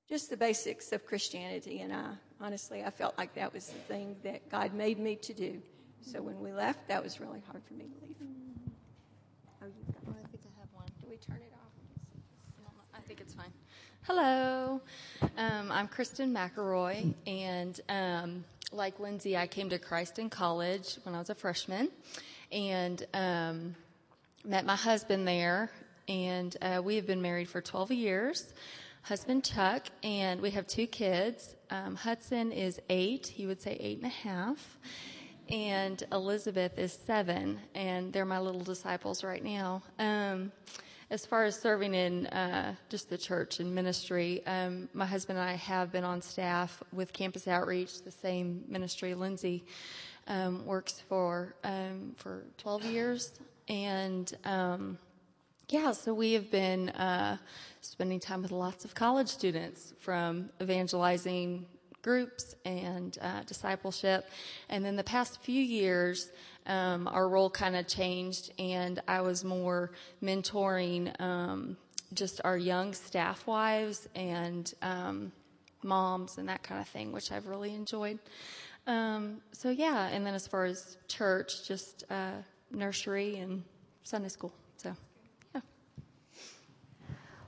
just 0.09 0.29
the 0.29 0.35
basics 0.35 0.91
of 0.91 1.05
Christianity. 1.05 1.79
And 1.79 1.93
I 1.93 2.11
honestly, 2.41 2.83
I 2.83 2.89
felt 2.89 3.17
like 3.17 3.33
that 3.35 3.53
was 3.53 3.67
the 3.67 3.79
thing 3.79 4.17
that 4.23 4.49
God 4.49 4.73
made 4.73 4.99
me 4.99 5.15
to 5.15 5.33
do. 5.33 5.61
So 6.05 6.21
when 6.21 6.39
we 6.41 6.51
left, 6.51 6.89
that 6.89 7.01
was 7.01 7.21
really 7.21 7.41
hard 7.47 7.63
for 7.63 7.73
me 7.75 7.85
to 7.85 8.05
leave. 8.05 8.15
Oh, 9.61 9.65
you've 9.65 9.87
got. 9.87 9.95
I 10.09 10.27
think 10.27 10.43
I 10.43 10.59
have 10.59 10.67
one. 10.73 10.85
Do 10.99 11.07
we 11.09 11.15
turn 11.15 11.37
it 11.37 11.53
off? 11.53 12.69
I 12.93 12.99
think 12.99 13.21
it's 13.21 13.33
fine. 13.33 13.53
Hello, 14.01 14.81
um, 15.37 15.71
I'm 15.71 15.87
Kristen 15.87 16.33
McElroy, 16.33 17.13
and 17.25 17.79
um, 17.87 18.43
like 18.73 18.99
Lindsay, 18.99 19.37
I 19.37 19.47
came 19.47 19.69
to 19.69 19.79
Christ 19.79 20.19
in 20.19 20.29
college 20.29 20.97
when 21.03 21.15
I 21.15 21.19
was 21.19 21.29
a 21.29 21.35
freshman 21.35 21.87
and 22.51 23.05
um, 23.13 23.73
met 24.43 24.65
my 24.65 24.75
husband 24.75 25.25
there. 25.25 25.71
And 26.09 26.55
uh, 26.61 26.81
we 26.83 26.97
have 26.97 27.07
been 27.07 27.21
married 27.21 27.47
for 27.47 27.61
12 27.61 27.93
years. 27.93 28.53
Husband 29.03 29.41
Chuck, 29.41 29.87
and 30.03 30.41
we 30.41 30.51
have 30.51 30.67
two 30.67 30.85
kids. 30.85 31.55
Um, 31.69 31.95
Hudson 31.95 32.51
is 32.51 32.81
eight, 32.89 33.27
he 33.27 33.45
would 33.45 33.61
say 33.61 33.77
eight 33.79 33.99
and 33.99 34.07
a 34.07 34.09
half. 34.09 34.77
And 35.49 36.03
Elizabeth 36.11 36.79
is 36.79 36.93
seven, 36.93 37.59
and 37.75 38.11
they're 38.13 38.25
my 38.25 38.39
little 38.39 38.61
disciples 38.61 39.23
right 39.23 39.43
now. 39.43 39.83
Um, 39.99 40.51
as 41.09 41.25
far 41.25 41.43
as 41.43 41.59
serving 41.59 41.93
in 41.93 42.27
uh, 42.27 42.75
just 42.89 43.09
the 43.09 43.17
church 43.17 43.59
and 43.59 43.75
ministry, 43.75 44.41
um, 44.47 44.89
my 44.93 45.05
husband 45.05 45.37
and 45.37 45.47
I 45.47 45.53
have 45.53 45.91
been 45.91 46.03
on 46.03 46.21
staff 46.21 46.81
with 46.91 47.13
Campus 47.13 47.47
Outreach, 47.47 48.01
the 48.03 48.11
same 48.11 48.63
ministry 48.67 49.13
Lindsay 49.13 49.63
um, 50.27 50.65
works 50.65 51.03
for 51.07 51.53
um, 51.63 52.13
for 52.15 52.45
12 52.57 52.85
years, 52.85 53.33
and 53.67 54.33
um, 54.45 54.97
yeah, 55.69 55.91
so 55.91 56.13
we 56.13 56.33
have 56.33 56.49
been 56.49 56.89
uh, 56.89 57.37
spending 57.81 58.19
time 58.19 58.41
with 58.41 58.51
lots 58.51 58.85
of 58.85 58.95
college 58.95 59.27
students 59.27 59.93
from 59.99 60.49
evangelizing 60.61 61.65
groups 62.03 62.55
and 62.65 63.17
uh, 63.21 63.41
discipleship, 63.47 64.29
and 64.69 64.85
then 64.85 64.95
the 64.95 65.03
past 65.03 65.41
few 65.41 65.61
years. 65.61 66.31
Um, 66.65 67.09
our 67.09 67.27
role 67.27 67.49
kind 67.49 67.75
of 67.75 67.87
changed, 67.87 68.53
and 68.57 69.01
I 69.05 69.19
was 69.19 69.43
more 69.43 69.91
mentoring 70.23 71.19
um, 71.19 71.75
just 72.13 72.39
our 72.45 72.57
young 72.57 72.93
staff 72.93 73.45
wives 73.47 74.07
and 74.15 74.73
um, 74.81 75.33
moms 75.83 76.37
and 76.37 76.47
that 76.49 76.63
kind 76.63 76.79
of 76.79 76.87
thing, 76.87 77.11
which 77.11 77.31
I've 77.31 77.47
really 77.47 77.73
enjoyed. 77.73 78.19
Um, 78.87 79.41
so 79.51 79.69
yeah, 79.69 80.07
and 80.07 80.25
then 80.25 80.33
as 80.33 80.47
far 80.47 80.65
as 80.65 80.97
church, 81.07 81.67
just 81.67 82.03
uh, 82.09 82.31
nursery 82.71 83.37
and 83.37 83.63
Sunday 84.03 84.29
school. 84.29 84.53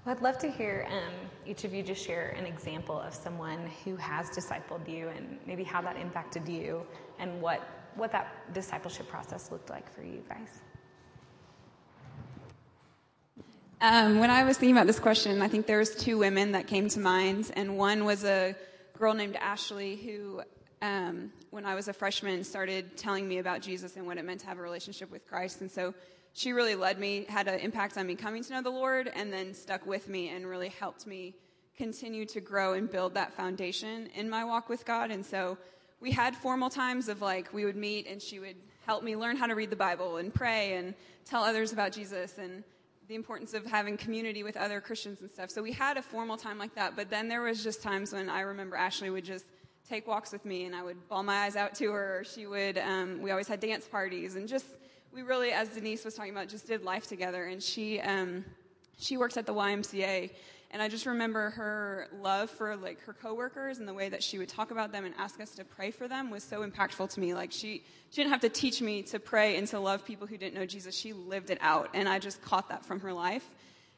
Well, 0.06 0.16
I'd 0.16 0.22
love 0.22 0.38
to 0.40 0.52
hear 0.52 0.88
um, 0.92 1.14
each 1.48 1.64
of 1.64 1.74
you 1.74 1.82
just 1.82 2.06
share 2.06 2.36
an 2.38 2.46
example 2.46 3.00
of 3.00 3.12
someone 3.12 3.72
who 3.84 3.96
has 3.96 4.30
discipled 4.30 4.88
you, 4.88 5.08
and 5.08 5.40
maybe 5.48 5.64
how 5.64 5.82
that 5.82 5.98
impacted 5.98 6.48
you, 6.48 6.86
and 7.18 7.42
what 7.42 7.68
what 7.96 8.12
that 8.12 8.54
discipleship 8.54 9.08
process 9.08 9.52
looked 9.52 9.72
like 9.72 9.92
for 9.92 10.04
you 10.04 10.24
guys. 10.30 10.62
Um, 13.82 14.20
when 14.20 14.30
I 14.30 14.44
was 14.44 14.58
thinking 14.58 14.76
about 14.76 14.86
this 14.86 15.00
question, 15.00 15.42
I 15.42 15.48
think 15.48 15.66
there 15.66 15.80
was 15.80 15.96
two 15.96 16.20
women 16.20 16.52
that 16.52 16.68
came 16.68 16.88
to 16.90 17.00
mind, 17.00 17.52
and 17.56 17.76
one 17.76 18.06
was 18.06 18.24
a 18.26 18.56
girl 19.00 19.16
named 19.16 19.38
Ashley 19.38 19.96
who 19.96 20.44
um, 20.82 21.32
when 21.50 21.66
I 21.66 21.74
was 21.74 21.88
a 21.88 21.94
freshman, 21.94 22.44
started 22.44 22.98
telling 22.98 23.28
me 23.28 23.40
about 23.40 23.62
Jesus 23.62 23.96
and 23.96 24.06
what 24.06 24.18
it 24.18 24.26
meant 24.26 24.42
to 24.42 24.48
have 24.48 24.60
a 24.60 24.62
relationship 24.62 25.10
with 25.10 25.26
Christ. 25.28 25.62
And 25.62 25.72
so 25.72 25.94
she 26.36 26.52
really 26.52 26.76
led 26.76 27.00
me, 27.00 27.26
had 27.30 27.48
an 27.48 27.60
impact 27.62 27.98
on 27.98 28.06
me 28.06 28.14
coming 28.16 28.44
to 28.44 28.54
know 28.54 28.62
the 28.62 28.70
Lord, 28.70 29.10
and 29.16 29.32
then 29.32 29.54
stuck 29.54 29.86
with 29.86 30.10
me 30.10 30.28
and 30.28 30.46
really 30.46 30.68
helped 30.68 31.08
me 31.08 31.34
continue 31.78 32.26
to 32.26 32.42
grow 32.42 32.74
and 32.74 32.92
build 32.92 33.14
that 33.14 33.34
foundation 33.34 34.10
in 34.16 34.30
my 34.30 34.44
walk 34.44 34.68
with 34.68 34.86
God. 34.86 35.12
And 35.12 35.26
so 35.26 35.58
we 36.02 36.12
had 36.12 36.36
formal 36.36 36.70
times 36.70 37.08
of 37.08 37.22
like, 37.22 37.54
we 37.54 37.64
would 37.64 37.78
meet 37.78 38.06
and 38.06 38.22
she 38.22 38.40
would 38.40 38.58
help 38.86 39.02
me 39.02 39.16
learn 39.16 39.38
how 39.38 39.48
to 39.48 39.56
read 39.56 39.70
the 39.70 39.78
Bible 39.78 40.18
and 40.18 40.34
pray 40.34 40.76
and 40.76 40.94
tell 41.24 41.42
others 41.42 41.72
about 41.72 41.94
Jesus 41.94 42.38
and 42.38 42.66
the 43.08 43.16
importance 43.16 43.54
of 43.54 43.66
having 43.66 43.96
community 43.96 44.44
with 44.44 44.58
other 44.58 44.82
Christians 44.82 45.22
and 45.22 45.32
stuff. 45.32 45.50
So 45.50 45.64
we 45.64 45.72
had 45.72 45.96
a 45.96 46.02
formal 46.02 46.36
time 46.36 46.58
like 46.58 46.76
that, 46.76 46.98
but 46.98 47.10
then 47.10 47.30
there 47.30 47.44
was 47.44 47.64
just 47.64 47.82
times 47.82 48.12
when 48.12 48.30
I 48.30 48.42
remember 48.42 48.76
Ashley 48.76 49.10
would 49.10 49.24
just 49.24 49.46
take 49.88 50.06
walks 50.06 50.32
with 50.32 50.44
me, 50.44 50.66
and 50.66 50.76
I 50.76 50.82
would 50.82 51.08
bawl 51.08 51.24
my 51.24 51.46
eyes 51.46 51.56
out 51.56 51.76
to 51.76 51.92
her. 51.92 52.24
She 52.26 52.48
would. 52.48 52.78
Um, 52.78 53.22
we 53.22 53.32
always 53.32 53.48
had 53.48 53.60
dance 53.60 53.88
parties, 53.88 54.36
and 54.36 54.48
just 54.48 54.66
we 55.16 55.22
really, 55.22 55.52
as 55.52 55.70
Denise 55.70 56.04
was 56.04 56.14
talking 56.14 56.34
about, 56.34 56.50
just 56.50 56.68
did 56.68 56.84
life 56.84 57.08
together. 57.08 57.46
And 57.46 57.64
she 57.64 58.02
um, 58.02 58.44
she 58.98 59.16
works 59.16 59.38
at 59.38 59.46
the 59.46 59.54
YMCA, 59.54 60.30
And 60.72 60.82
I 60.82 60.90
just 60.90 61.06
remember 61.06 61.52
her 61.52 62.10
love 62.22 62.50
for 62.50 62.76
like 62.76 63.00
her 63.02 63.14
coworkers 63.14 63.80
and 63.80 63.88
the 63.88 63.94
way 63.94 64.10
that 64.10 64.22
she 64.22 64.38
would 64.38 64.50
talk 64.50 64.72
about 64.72 64.92
them 64.92 65.06
and 65.06 65.16
ask 65.18 65.40
us 65.40 65.52
to 65.52 65.64
pray 65.64 65.92
for 65.92 66.10
them 66.10 66.30
was 66.30 66.44
so 66.44 66.68
impactful 66.68 67.14
to 67.14 67.20
me. 67.20 67.34
Like 67.34 67.54
she, 67.54 67.84
she 68.10 68.22
didn't 68.22 68.32
have 68.32 68.42
to 68.42 68.50
teach 68.50 68.82
me 68.82 69.04
to 69.04 69.20
pray 69.20 69.56
and 69.58 69.68
to 69.70 69.80
love 69.80 70.06
people 70.06 70.28
who 70.28 70.38
didn't 70.38 70.56
know 70.56 70.66
Jesus. 70.66 70.94
She 70.96 71.14
lived 71.14 71.50
it 71.50 71.60
out. 71.62 71.90
And 71.94 72.10
I 72.10 72.20
just 72.20 72.42
caught 72.42 72.68
that 72.70 72.86
from 72.86 73.00
her 73.02 73.14
life. 73.14 73.50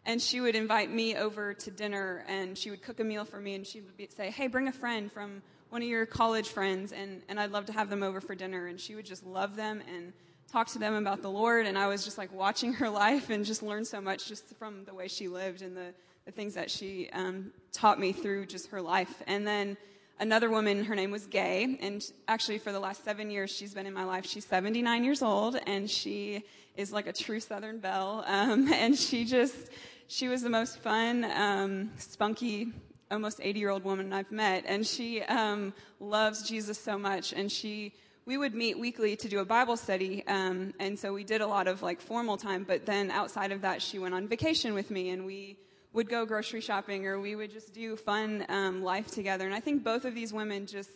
And 0.06 0.22
she 0.22 0.40
would 0.40 0.56
invite 0.56 0.92
me 0.92 1.16
over 1.16 1.54
to 1.54 1.72
dinner 1.72 2.24
and 2.28 2.58
she 2.58 2.70
would 2.70 2.84
cook 2.84 3.00
a 3.00 3.04
meal 3.04 3.26
for 3.26 3.40
me 3.40 3.56
and 3.56 3.66
she 3.66 3.82
would 3.82 3.98
be, 3.98 4.08
say, 4.16 4.30
Hey, 4.30 4.48
bring 4.48 4.68
a 4.68 4.72
friend 4.72 5.12
from 5.12 5.42
one 5.70 5.82
of 5.82 5.88
your 5.88 6.06
college 6.06 6.48
friends 6.50 6.92
and, 6.92 7.24
and 7.28 7.40
I'd 7.40 7.52
love 7.52 7.66
to 7.66 7.74
have 7.74 7.90
them 7.90 8.04
over 8.04 8.22
for 8.22 8.36
dinner. 8.36 8.68
And 8.68 8.80
she 8.80 8.96
would 8.96 9.06
just 9.06 9.26
love 9.26 9.56
them 9.56 9.82
and 9.94 10.14
talk 10.52 10.68
to 10.68 10.80
them 10.80 10.94
about 10.96 11.22
the 11.22 11.30
Lord. 11.30 11.66
And 11.66 11.78
I 11.78 11.88
was 11.88 12.04
just 12.04 12.18
like 12.18 12.34
watching 12.34 12.74
her 12.74 12.90
life 13.06 13.30
and 13.30 13.46
just 13.46 13.62
learned 13.62 13.88
so 13.88 14.02
much 14.02 14.28
just 14.28 14.46
from 14.58 14.86
the 14.86 14.94
way 14.94 15.08
she 15.08 15.28
lived 15.28 15.62
and 15.62 15.76
the, 15.76 15.94
the 16.26 16.32
things 16.32 16.54
that 16.56 16.72
she 16.72 17.10
um, 17.14 17.52
taught 17.72 18.00
me 18.00 18.12
through 18.12 18.46
just 18.46 18.70
her 18.70 18.82
life. 18.82 19.22
And 19.28 19.46
then 19.46 19.78
another 20.20 20.50
woman, 20.50 20.84
her 20.86 20.96
name 20.96 21.12
was 21.12 21.28
Gay, 21.28 21.78
and 21.82 22.04
actually 22.28 22.58
for 22.58 22.72
the 22.72 22.80
last 22.80 23.04
seven 23.04 23.30
years 23.30 23.52
she's 23.52 23.74
been 23.74 23.86
in 23.86 23.94
my 23.94 24.04
life. 24.04 24.26
She's 24.26 24.46
79 24.46 25.04
years 25.04 25.22
old, 25.22 25.58
and 25.68 25.90
she 25.90 26.44
is 26.76 26.92
like 26.92 27.08
a 27.08 27.14
true 27.14 27.40
Southern 27.40 27.80
belle. 27.80 28.24
Um, 28.38 28.72
and 28.72 28.98
she 28.98 29.26
just, 29.26 29.70
she 30.08 30.28
was 30.28 30.42
the 30.42 30.50
most 30.50 30.80
fun, 30.80 31.26
um, 31.26 31.92
spunky, 31.98 32.72
almost 33.10 33.40
80 33.42 33.60
year 33.60 33.70
old 33.70 33.84
woman 33.84 34.14
I've 34.14 34.32
met, 34.32 34.64
and 34.68 34.86
she 34.86 35.22
um, 35.24 35.74
loves 36.00 36.48
Jesus 36.48 36.78
so 36.78 36.98
much, 36.98 37.34
and 37.34 37.52
she 37.52 37.94
we 38.28 38.38
would 38.38 38.54
meet 38.54 38.78
weekly 38.78 39.16
to 39.16 39.30
do 39.30 39.40
a 39.40 39.46
Bible 39.46 39.78
study, 39.78 40.24
um, 40.28 40.74
and 40.82 41.00
so 41.00 41.14
we 41.14 41.24
did 41.24 41.40
a 41.40 41.48
lot 41.48 41.68
of 41.68 41.82
like 41.82 42.02
formal 42.02 42.36
time. 42.36 42.66
But 42.66 42.86
then 42.86 43.10
outside 43.10 43.54
of 43.54 43.62
that, 43.62 43.82
she 43.82 44.00
went 44.00 44.14
on 44.14 44.28
vacation 44.28 44.74
with 44.74 44.92
me, 44.92 45.12
and 45.12 45.26
we 45.26 45.58
would 45.94 46.10
go 46.10 46.26
grocery 46.26 46.60
shopping 46.60 47.08
or 47.08 47.20
we 47.20 47.36
would 47.36 47.52
just 47.52 47.74
do 47.74 47.96
fun 47.96 48.46
um, 48.50 48.84
life 48.84 49.08
together. 49.08 49.46
And 49.46 49.56
I 49.56 49.62
think 49.62 49.84
both 49.84 50.04
of 50.04 50.14
these 50.14 50.34
women 50.34 50.68
just 50.68 50.92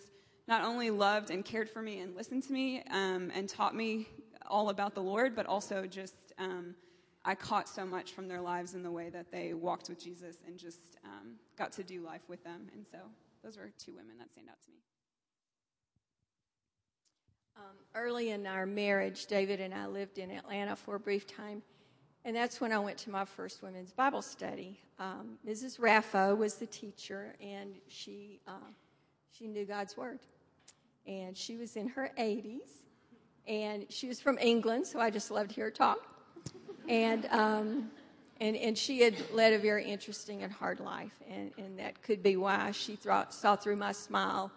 not 0.47 0.63
only 0.63 0.91
loved 0.91 1.31
and 1.31 1.43
cared 1.45 1.69
for 1.69 1.81
me 1.81 2.01
and 2.01 2.15
listened 2.15 2.43
to 2.43 2.53
me 2.53 2.83
um, 2.91 3.31
and 3.33 3.47
taught 3.47 3.73
me 3.73 4.09
all 4.47 4.69
about 4.69 4.93
the 4.93 5.01
Lord, 5.01 5.33
but 5.33 5.45
also 5.45 5.87
just 5.87 6.13
um, 6.37 6.75
I 7.23 7.33
caught 7.33 7.69
so 7.69 7.85
much 7.85 8.11
from 8.11 8.27
their 8.27 8.41
lives 8.41 8.75
in 8.75 8.83
the 8.83 8.91
way 8.91 9.09
that 9.09 9.31
they 9.31 9.53
walked 9.53 9.87
with 9.87 10.03
Jesus 10.03 10.35
and 10.45 10.59
just 10.59 10.97
um, 11.05 11.35
got 11.57 11.71
to 11.73 11.83
do 11.83 12.01
life 12.01 12.27
with 12.27 12.43
them. 12.43 12.67
And 12.75 12.85
so 12.85 12.97
those 13.41 13.57
were 13.57 13.71
two 13.77 13.93
women 13.93 14.17
that 14.19 14.29
stand 14.31 14.49
out 14.49 14.61
to 14.61 14.69
me. 14.69 14.81
Um, 17.57 17.63
early 17.95 18.29
in 18.29 18.47
our 18.47 18.65
marriage, 18.65 19.25
David 19.25 19.59
and 19.59 19.73
I 19.73 19.87
lived 19.87 20.17
in 20.17 20.31
Atlanta 20.31 20.75
for 20.75 20.95
a 20.95 20.99
brief 20.99 21.27
time. 21.27 21.61
And 22.23 22.35
that's 22.35 22.61
when 22.61 22.71
I 22.71 22.79
went 22.79 22.97
to 22.99 23.09
my 23.09 23.25
first 23.25 23.63
women's 23.63 23.91
Bible 23.91 24.21
study. 24.21 24.79
Um, 24.99 25.37
Mrs. 25.47 25.79
Raffo 25.79 26.37
was 26.37 26.55
the 26.55 26.67
teacher, 26.67 27.35
and 27.41 27.73
she, 27.87 28.39
uh, 28.47 28.69
she 29.31 29.47
knew 29.47 29.65
God's 29.65 29.97
Word. 29.97 30.19
And 31.07 31.35
she 31.35 31.57
was 31.57 31.75
in 31.75 31.87
her 31.89 32.11
80s, 32.17 32.69
and 33.47 33.85
she 33.89 34.07
was 34.07 34.21
from 34.21 34.37
England, 34.37 34.85
so 34.85 34.99
I 34.99 35.09
just 35.09 35.31
loved 35.31 35.49
to 35.49 35.55
hear 35.55 35.65
her 35.65 35.71
talk. 35.71 35.99
And, 36.87 37.25
um, 37.31 37.89
and, 38.39 38.55
and 38.55 38.77
she 38.77 39.01
had 39.01 39.15
led 39.33 39.53
a 39.53 39.59
very 39.59 39.85
interesting 39.85 40.43
and 40.43 40.53
hard 40.53 40.79
life, 40.79 41.19
and, 41.27 41.51
and 41.57 41.79
that 41.79 42.03
could 42.03 42.21
be 42.21 42.37
why 42.37 42.69
she 42.71 42.95
thought, 42.95 43.33
saw 43.33 43.55
through 43.55 43.77
my 43.77 43.91
smile 43.91 44.51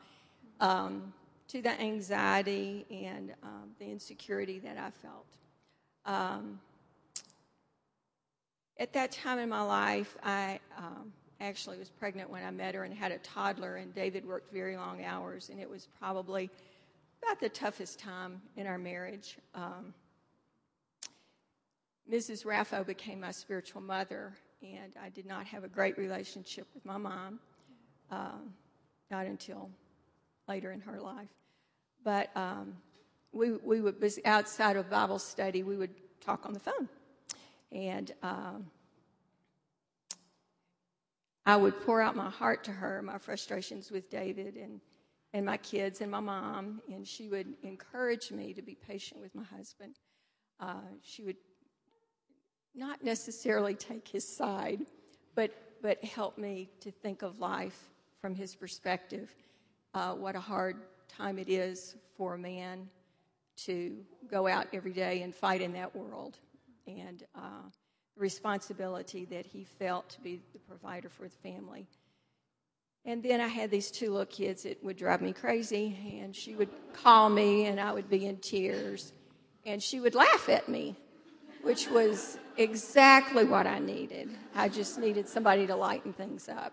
um, 0.61 1.15
to 1.49 1.63
the 1.63 1.81
anxiety 1.81 2.87
and 2.91 3.35
um, 3.43 3.71
the 3.79 3.87
insecurity 3.87 4.59
that 4.61 4.77
I 4.79 4.91
felt. 4.91 5.27
Um, 6.07 6.61
at 8.79 8.93
that 8.95 9.13
time 9.13 9.39
in 9.39 9.49
my 9.49 9.63
life, 9.63 10.17
I 10.23 10.59
um, 10.77 11.13
actually 11.41 11.79
was 11.79 11.89
pregnant 11.89 12.31
when 12.31 12.45
I 12.45 12.51
met 12.51 12.75
her 12.75 12.85
and 12.85 12.93
had 12.93 13.13
a 13.13 13.19
toddler, 13.19 13.77
and 13.77 13.95
David 13.95 14.27
worked 14.27 14.53
very 14.53 14.77
long 14.77 15.05
hours, 15.05 15.49
and 15.51 15.61
it 15.61 15.69
was 15.69 15.89
probably 15.99 16.51
about 17.23 17.41
the 17.41 17.49
toughest 17.49 17.99
time 17.99 18.41
in 18.57 18.67
our 18.67 18.79
marriage. 18.79 19.39
Um, 19.55 19.95
Mrs. 22.11 22.45
Raffo 22.45 22.85
became 22.85 23.21
my 23.21 23.31
spiritual 23.31 23.81
mother, 23.81 24.35
and 24.63 24.93
I 25.03 25.09
did 25.09 25.27
not 25.27 25.47
have 25.47 25.65
a 25.65 25.69
great 25.69 25.97
relationship 25.97 26.67
with 26.75 26.85
my 26.85 26.99
mom, 26.99 27.39
um, 28.11 28.53
not 29.11 29.27
until 29.27 29.71
later 30.49 30.73
in 30.73 30.81
her 30.81 31.01
life. 31.01 31.29
But 32.03 32.31
um, 32.37 32.77
we, 33.33 33.53
we 33.53 33.81
would, 33.81 33.97
outside 34.25 34.77
of 34.77 34.91
Bible 34.91 35.19
study, 35.19 35.63
we 35.63 35.77
would 35.77 35.95
talk 36.21 36.47
on 36.47 36.53
the 36.53 36.61
phone. 36.61 36.89
And 37.73 38.13
um, 38.23 38.67
I 41.47 41.57
would 41.57 41.81
pour 41.85 42.01
out 42.01 42.17
my 42.17 42.31
heart 42.31 42.65
to 42.65 42.73
her, 42.73 43.03
my 43.03 43.19
frustrations 43.19 43.91
with 43.91 44.11
David 44.11 44.57
and, 44.57 44.81
and 45.33 45.45
my 45.45 45.57
kids 45.57 46.01
and 46.01 46.11
my 46.11 46.21
mom, 46.21 46.81
and 46.89 47.07
she 47.07 47.29
would 47.29 47.55
encourage 47.63 48.31
me 48.31 48.55
to 48.55 48.63
be 48.63 48.75
patient 48.75 49.21
with 49.21 49.35
my 49.35 49.45
husband. 49.45 49.97
Uh, 50.61 50.75
she 51.03 51.23
would 51.23 51.37
not 52.75 53.03
necessarily 53.05 53.75
take 53.75 54.09
his 54.09 54.27
side, 54.27 54.81
but, 55.35 55.51
but 55.83 56.03
help 56.05 56.39
me 56.39 56.71
to 56.81 56.91
think 56.91 57.23
of 57.23 57.41
life 57.41 57.91
from 58.21 58.35
his 58.35 58.55
perspective. 58.55 59.35
Uh, 59.95 60.13
what 60.13 60.35
a 60.35 60.41
hard 60.41 60.77
time 61.07 61.39
it 61.39 61.49
is 61.49 61.95
for 62.17 62.35
a 62.35 62.39
man 62.39 62.89
to 63.57 63.97
go 64.29 64.49
out 64.49 64.67
every 64.73 64.93
day 64.93 65.23
and 65.23 65.33
fight 65.33 65.61
in 65.61 65.73
that 65.73 65.95
world 65.95 66.37
and 66.89 67.23
uh, 67.37 67.63
the 68.17 68.21
responsibility 68.21 69.25
that 69.25 69.47
he 69.47 69.63
felt 69.63 70.09
to 70.09 70.21
be 70.21 70.41
the 70.53 70.59
provider 70.59 71.09
for 71.09 71.29
the 71.29 71.49
family. 71.49 71.87
And 73.05 73.23
then 73.23 73.41
I 73.41 73.47
had 73.47 73.71
these 73.71 73.93
two 73.93 74.11
little 74.11 74.27
kids 74.27 74.65
that 74.65 74.83
would 74.83 74.97
drive 74.97 75.23
me 75.23 75.33
crazy, 75.33 76.21
and 76.21 76.35
she 76.35 76.57
would 76.57 76.71
call 76.95 77.29
me, 77.29 77.67
and 77.67 77.79
I 77.79 77.93
would 77.93 78.09
be 78.09 78.27
in 78.27 78.39
tears, 78.39 79.13
and 79.65 79.81
she 79.81 80.01
would 80.01 80.17
laugh 80.17 80.49
at 80.49 80.69
me, 80.69 80.97
which 81.63 81.89
was 81.89 82.39
exactly 82.57 83.45
what 83.45 83.67
I 83.67 83.79
needed. 83.79 84.31
I 84.57 84.71
just 84.71 84.99
needed 84.99 85.29
somebody 85.29 85.67
to 85.69 85.77
lighten 85.77 86.13
things 86.15 86.49
up. 86.49 86.73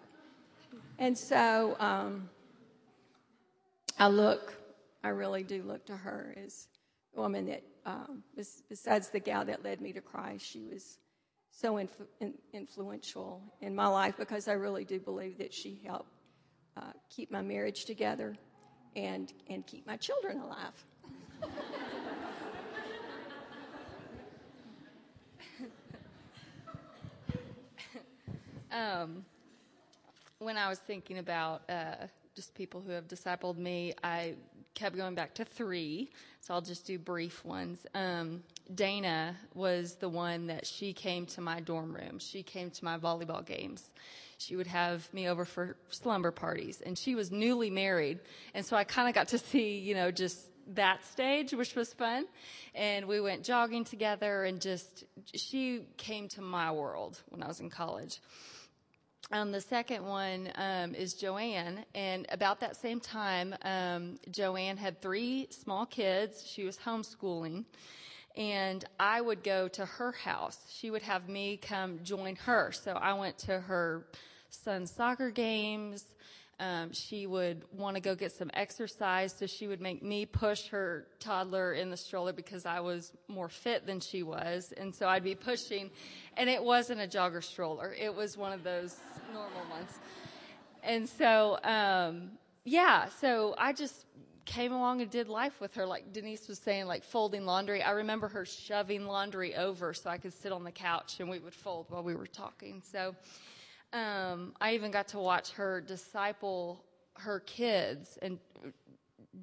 And 0.98 1.18
so 1.18 1.76
um, 1.80 2.30
I 4.02 4.08
look, 4.08 4.54
I 5.04 5.10
really 5.10 5.44
do 5.44 5.62
look 5.62 5.86
to 5.86 5.96
her 5.96 6.34
as 6.44 6.68
a 7.16 7.22
woman 7.22 7.46
that 7.46 7.62
um, 7.86 8.24
besides 8.68 9.10
the 9.10 9.20
gal 9.20 9.46
that 9.46 9.64
led 9.64 9.80
me 9.80 9.94
to 9.94 10.02
Christ, 10.02 10.44
she 10.44 10.64
was 10.64 10.98
so 11.52 11.78
in, 11.78 11.88
influential 12.52 13.44
in 13.62 13.76
my 13.76 13.86
life 13.86 14.16
because 14.18 14.48
I 14.48 14.54
really 14.54 14.86
do 14.86 15.00
believe 15.00 15.38
that 15.38 15.54
she 15.54 15.80
helped 15.86 16.10
uh, 16.78 16.94
keep 17.12 17.30
my 17.30 17.44
marriage 17.44 17.86
together 17.86 18.36
and 18.96 19.32
and 19.48 19.68
keep 19.68 19.86
my 19.86 19.98
children 19.98 20.40
alive. 20.40 20.84
um, 28.72 29.24
when 30.40 30.58
I 30.58 30.70
was 30.70 30.80
thinking 30.80 31.20
about 31.20 31.62
uh, 31.70 32.08
just 32.36 32.54
people 32.56 32.82
who 32.82 32.92
have 32.92 33.08
discipled 33.08 33.58
me, 33.58 33.94
I 34.04 34.36
kept 34.74 34.96
going 34.96 35.16
back 35.16 35.34
to 35.36 35.46
three, 35.46 36.12
so 36.40 36.54
I'll 36.54 36.62
just 36.62 36.86
do 36.86 36.98
brief 36.98 37.44
ones. 37.44 37.86
Um, 37.94 38.44
Dana 38.74 39.36
was 39.54 39.96
the 39.96 40.10
one 40.10 40.48
that 40.48 40.66
she 40.66 40.94
came 40.94 41.26
to 41.28 41.42
my 41.42 41.60
dorm 41.60 41.94
room. 41.94 42.20
She 42.20 42.42
came 42.42 42.70
to 42.72 42.86
my 42.86 42.98
volleyball 42.98 43.46
games. 43.46 43.90
She 44.38 44.56
would 44.56 44.68
have 44.68 45.14
me 45.14 45.28
over 45.28 45.46
for 45.46 45.76
slumber 45.90 46.32
parties, 46.32 46.82
and 46.82 46.98
she 46.98 47.16
was 47.16 47.32
newly 47.32 47.70
married, 47.70 48.20
and 48.54 48.66
so 48.66 48.76
I 48.76 48.86
kind 48.86 49.08
of 49.08 49.14
got 49.14 49.28
to 49.30 49.38
see, 49.38 49.78
you 49.78 49.94
know, 49.94 50.10
just 50.10 50.40
that 50.76 51.04
stage, 51.06 51.54
which 51.54 51.76
was 51.76 51.94
fun. 51.94 52.26
And 52.74 53.08
we 53.08 53.20
went 53.20 53.44
jogging 53.44 53.84
together, 53.84 54.44
and 54.46 54.62
just 54.62 55.04
she 55.36 55.82
came 55.98 56.28
to 56.30 56.42
my 56.42 56.72
world 56.72 57.22
when 57.30 57.44
I 57.44 57.48
was 57.48 57.60
in 57.60 57.70
college. 57.70 58.20
Um, 59.34 59.54
the 59.54 59.62
second 59.62 60.04
one 60.04 60.52
um, 60.56 60.94
is 60.94 61.14
Joanne, 61.14 61.86
and 61.96 62.26
about 62.30 62.60
that 62.60 62.76
same 62.76 63.00
time, 63.00 63.56
um, 63.62 64.20
Joanne 64.30 64.76
had 64.76 65.02
three 65.02 65.48
small 65.52 65.86
kids. 65.86 66.46
She 66.46 66.66
was 66.66 66.78
homeschooling, 66.78 67.64
and 68.36 68.84
I 69.00 69.22
would 69.22 69.42
go 69.42 69.70
to 69.70 69.86
her 69.86 70.12
house. 70.12 70.60
She 70.70 70.92
would 70.92 71.04
have 71.04 71.30
me 71.30 71.56
come 71.56 72.00
join 72.04 72.36
her. 72.38 72.74
So 72.74 72.92
I 72.92 73.14
went 73.14 73.38
to 73.40 73.58
her 73.62 74.06
son's 74.50 74.92
soccer 74.92 75.32
games. 75.32 76.04
Um, 76.60 76.92
she 76.92 77.26
would 77.26 77.64
want 77.72 77.96
to 77.96 78.02
go 78.02 78.14
get 78.14 78.34
some 78.34 78.52
exercise, 78.54 79.34
so 79.34 79.48
she 79.48 79.66
would 79.66 79.82
make 79.82 80.04
me 80.04 80.28
push 80.28 80.68
her 80.68 81.08
toddler 81.20 81.74
in 81.74 81.90
the 81.90 81.98
stroller 81.98 82.34
because 82.34 82.68
I 82.68 82.82
was 82.82 83.14
more 83.28 83.50
fit 83.50 83.88
than 83.88 84.00
she 84.00 84.22
was, 84.22 84.72
and 84.78 84.94
so 84.94 85.08
I'd 85.08 85.24
be 85.24 85.34
pushing, 85.34 85.90
and 86.38 86.50
it 86.50 86.62
wasn't 86.62 87.02
a 87.02 87.08
jogger 87.08 87.44
stroller; 87.44 87.96
it 88.00 88.14
was 88.14 88.38
one 88.38 88.52
of 88.52 88.64
those 88.64 88.98
normal 89.34 89.62
ones. 89.70 90.00
And 90.84 91.08
so, 91.08 91.60
um, 91.64 92.32
yeah, 92.64 93.08
so 93.10 93.56
I 93.58 93.74
just 93.74 94.06
came 94.46 94.72
along 94.72 95.02
and 95.02 95.10
did 95.10 95.30
life 95.30 95.62
with 95.62 95.74
her, 95.76 95.86
like 95.86 96.12
Denise 96.12 96.48
was 96.48 96.60
saying, 96.60 96.86
like 96.86 97.04
folding 97.04 97.46
laundry. 97.46 97.82
I 97.82 97.92
remember 97.92 98.28
her 98.28 98.46
shoving 98.46 99.06
laundry 99.06 99.56
over 99.56 99.94
so 99.94 100.10
I 100.10 100.18
could 100.18 100.34
sit 100.34 100.52
on 100.52 100.64
the 100.64 100.72
couch 100.72 101.20
and 101.20 101.30
we 101.30 101.40
would 101.40 101.54
fold 101.54 101.86
while 101.90 102.04
we 102.04 102.16
were 102.16 102.28
talking. 102.28 102.82
So 102.84 103.16
um, 103.94 104.54
I 104.60 104.74
even 104.74 104.92
got 104.92 105.08
to 105.10 105.20
watch 105.20 105.52
her 105.52 105.82
disciple 105.82 106.84
her 107.16 107.42
kids 107.42 108.18
and 108.22 108.40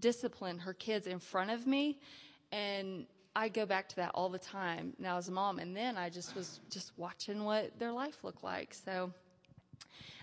discipline 0.01 0.59
her 0.59 0.74
kids 0.74 1.07
in 1.07 1.18
front 1.18 1.51
of 1.51 1.66
me. 1.66 1.99
And 2.51 3.07
I 3.36 3.49
go 3.49 3.66
back 3.66 3.89
to 3.91 3.97
that 3.97 4.11
all 4.14 4.28
the 4.28 4.39
time 4.39 4.95
now 4.99 5.16
as 5.16 5.28
a 5.28 5.32
mom. 5.32 5.59
And 5.59 5.76
then 5.76 5.97
I 5.97 6.09
just 6.09 6.34
was 6.34 6.61
just 6.70 6.93
watching 6.97 7.45
what 7.45 7.78
their 7.78 7.93
life 7.93 8.24
looked 8.24 8.43
like. 8.43 8.74
So, 8.74 9.12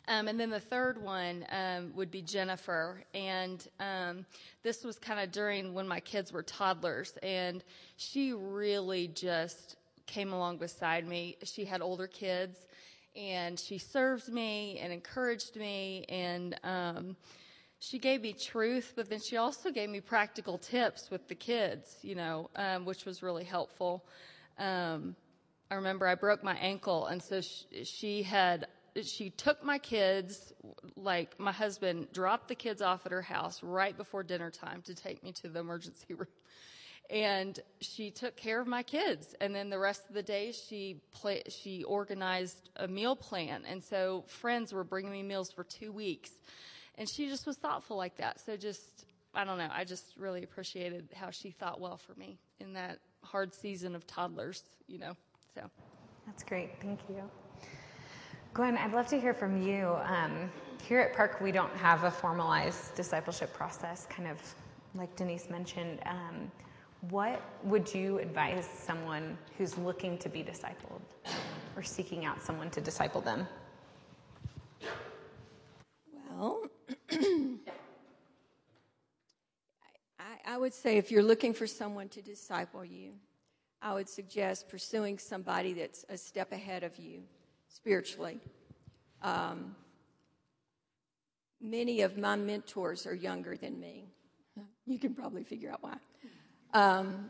um, 0.07 0.27
and 0.27 0.39
then 0.39 0.49
the 0.49 0.59
third 0.59 1.01
one 1.01 1.45
um, 1.51 1.91
would 1.95 2.11
be 2.11 2.21
Jennifer. 2.21 3.03
And 3.13 3.67
um, 3.79 4.25
this 4.63 4.83
was 4.83 4.99
kind 4.99 5.19
of 5.19 5.31
during 5.31 5.73
when 5.73 5.87
my 5.87 5.99
kids 5.99 6.31
were 6.31 6.43
toddlers. 6.43 7.17
And 7.23 7.63
she 7.97 8.33
really 8.33 9.07
just 9.07 9.77
came 10.05 10.31
along 10.31 10.57
beside 10.57 11.07
me. 11.07 11.37
She 11.43 11.65
had 11.65 11.81
older 11.81 12.07
kids. 12.07 12.65
And 13.15 13.59
she 13.59 13.77
served 13.77 14.31
me 14.31 14.77
and 14.79 14.93
encouraged 14.93 15.55
me. 15.55 16.05
And 16.07 16.59
um, 16.63 17.15
she 17.79 17.97
gave 17.97 18.21
me 18.21 18.33
truth, 18.33 18.93
but 18.95 19.09
then 19.09 19.19
she 19.19 19.37
also 19.37 19.71
gave 19.71 19.89
me 19.89 20.01
practical 20.01 20.57
tips 20.57 21.09
with 21.09 21.27
the 21.27 21.35
kids, 21.35 21.97
you 22.01 22.15
know, 22.15 22.49
um, 22.55 22.85
which 22.85 23.05
was 23.05 23.23
really 23.23 23.43
helpful. 23.43 24.05
Um, 24.59 25.15
I 25.71 25.75
remember 25.75 26.07
I 26.07 26.15
broke 26.15 26.43
my 26.43 26.55
ankle, 26.55 27.07
and 27.07 27.21
so 27.21 27.41
she, 27.41 27.83
she 27.83 28.23
had 28.23 28.67
she 29.03 29.29
took 29.29 29.63
my 29.63 29.77
kids, 29.77 30.53
like 30.95 31.39
my 31.39 31.51
husband 31.51 32.07
dropped 32.13 32.47
the 32.47 32.55
kids 32.55 32.81
off 32.81 33.05
at 33.05 33.11
her 33.11 33.21
house 33.21 33.61
right 33.61 33.95
before 33.95 34.23
dinner 34.23 34.49
time 34.49 34.81
to 34.83 34.95
take 34.95 35.23
me 35.23 35.31
to 35.33 35.49
the 35.49 35.59
emergency 35.59 36.13
room. 36.13 36.27
And 37.09 37.59
she 37.81 38.09
took 38.09 38.35
care 38.35 38.59
of 38.59 38.67
my 38.67 38.81
kids. 38.81 39.35
And 39.39 39.53
then 39.53 39.69
the 39.69 39.77
rest 39.77 40.07
of 40.09 40.15
the 40.15 40.23
day, 40.23 40.51
she 40.51 41.01
play, 41.11 41.43
she 41.49 41.83
organized 41.83 42.69
a 42.77 42.87
meal 42.87 43.15
plan. 43.15 43.63
And 43.67 43.83
so 43.83 44.23
friends 44.27 44.73
were 44.73 44.83
bringing 44.83 45.11
me 45.11 45.21
meals 45.21 45.51
for 45.51 45.63
two 45.63 45.91
weeks. 45.91 46.31
And 46.95 47.07
she 47.07 47.27
just 47.27 47.45
was 47.45 47.57
thoughtful 47.57 47.97
like 47.97 48.17
that. 48.17 48.39
So 48.39 48.57
just, 48.57 49.05
I 49.35 49.43
don't 49.43 49.57
know, 49.57 49.69
I 49.71 49.83
just 49.83 50.17
really 50.17 50.43
appreciated 50.43 51.09
how 51.13 51.29
she 51.29 51.51
thought 51.51 51.79
well 51.79 51.97
for 51.97 52.15
me 52.15 52.39
in 52.59 52.73
that 52.73 52.99
hard 53.21 53.53
season 53.53 53.93
of 53.93 54.07
toddlers, 54.07 54.63
you 54.87 54.97
know. 54.97 55.13
So 55.53 55.69
that's 56.25 56.43
great. 56.43 56.71
Thank 56.81 57.01
you. 57.07 57.29
Gwen, 58.55 58.77
I'd 58.77 58.93
love 58.93 59.07
to 59.07 59.19
hear 59.19 59.33
from 59.33 59.61
you. 59.61 59.97
Um, 60.05 60.49
here 60.81 61.01
at 61.01 61.13
Park, 61.13 61.41
we 61.41 61.51
don't 61.51 61.75
have 61.75 62.05
a 62.05 62.09
formalized 62.09 62.95
discipleship 62.95 63.53
process, 63.53 64.07
kind 64.09 64.29
of 64.29 64.37
like 64.93 65.13
Denise 65.17 65.49
mentioned. 65.49 65.99
Um, 66.05 66.49
what 67.09 67.41
would 67.65 67.93
you 67.93 68.19
advise 68.19 68.65
someone 68.65 69.37
who's 69.57 69.77
looking 69.77 70.17
to 70.19 70.29
be 70.29 70.41
discipled 70.41 71.01
or 71.75 71.83
seeking 71.83 72.23
out 72.23 72.41
someone 72.41 72.69
to 72.69 72.79
disciple 72.79 73.19
them? 73.19 73.45
Well, 76.31 76.61
I, 80.17 80.37
I 80.47 80.57
would 80.57 80.73
say 80.73 80.95
if 80.95 81.11
you're 81.11 81.23
looking 81.23 81.53
for 81.53 81.67
someone 81.67 82.07
to 82.07 82.21
disciple 82.21 82.85
you, 82.85 83.15
I 83.81 83.93
would 83.93 84.07
suggest 84.07 84.69
pursuing 84.69 85.19
somebody 85.19 85.73
that's 85.73 86.05
a 86.07 86.17
step 86.17 86.53
ahead 86.53 86.83
of 86.83 86.97
you 86.97 87.23
spiritually. 87.75 88.39
Um, 89.21 89.75
many 91.61 92.01
of 92.01 92.17
my 92.17 92.35
mentors 92.35 93.05
are 93.05 93.13
younger 93.13 93.57
than 93.57 93.79
me. 93.79 94.05
You 94.85 94.97
can 94.99 95.13
probably 95.13 95.43
figure 95.43 95.71
out 95.71 95.83
why. 95.83 95.97
Um, 96.73 97.29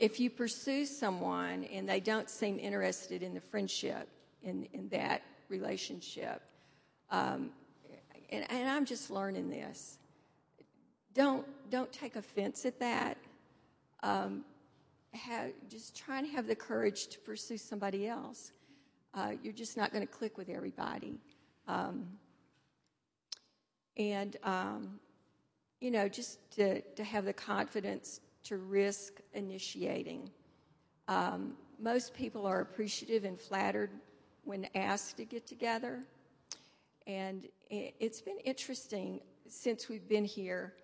if 0.00 0.18
you 0.18 0.30
pursue 0.30 0.86
someone 0.86 1.64
and 1.64 1.88
they 1.88 2.00
don't 2.00 2.28
seem 2.28 2.58
interested 2.58 3.22
in 3.22 3.34
the 3.34 3.40
friendship, 3.40 4.08
in, 4.42 4.66
in 4.72 4.88
that 4.88 5.22
relationship, 5.48 6.42
um, 7.10 7.50
and, 8.30 8.50
and 8.50 8.68
I'm 8.68 8.84
just 8.84 9.10
learning 9.10 9.48
this. 9.48 9.98
Don't 11.14 11.46
don't 11.70 11.92
take 11.92 12.16
offense 12.16 12.64
at 12.64 12.78
that. 12.80 13.16
Um, 14.02 14.44
have, 15.12 15.50
just 15.68 15.96
try 15.96 16.18
and 16.18 16.26
have 16.28 16.46
the 16.46 16.54
courage 16.54 17.08
to 17.08 17.18
pursue 17.20 17.56
somebody 17.56 18.06
else. 18.06 18.52
Uh, 19.14 19.32
you're 19.42 19.52
just 19.52 19.76
not 19.76 19.92
going 19.92 20.06
to 20.06 20.12
click 20.12 20.36
with 20.38 20.48
everybody. 20.48 21.18
Um, 21.66 22.06
and, 23.96 24.36
um, 24.44 25.00
you 25.80 25.90
know, 25.90 26.08
just 26.08 26.38
to, 26.52 26.80
to 26.80 27.04
have 27.04 27.24
the 27.24 27.32
confidence 27.32 28.20
to 28.44 28.56
risk 28.56 29.14
initiating. 29.34 30.30
Um, 31.08 31.54
most 31.80 32.14
people 32.14 32.46
are 32.46 32.60
appreciative 32.60 33.24
and 33.24 33.40
flattered 33.40 33.90
when 34.44 34.66
asked 34.74 35.16
to 35.18 35.24
get 35.24 35.46
together. 35.46 36.02
And 37.06 37.46
it's 37.70 38.20
been 38.20 38.38
interesting 38.44 39.20
since 39.48 39.88
we've 39.88 40.08
been 40.08 40.24
here. 40.24 40.74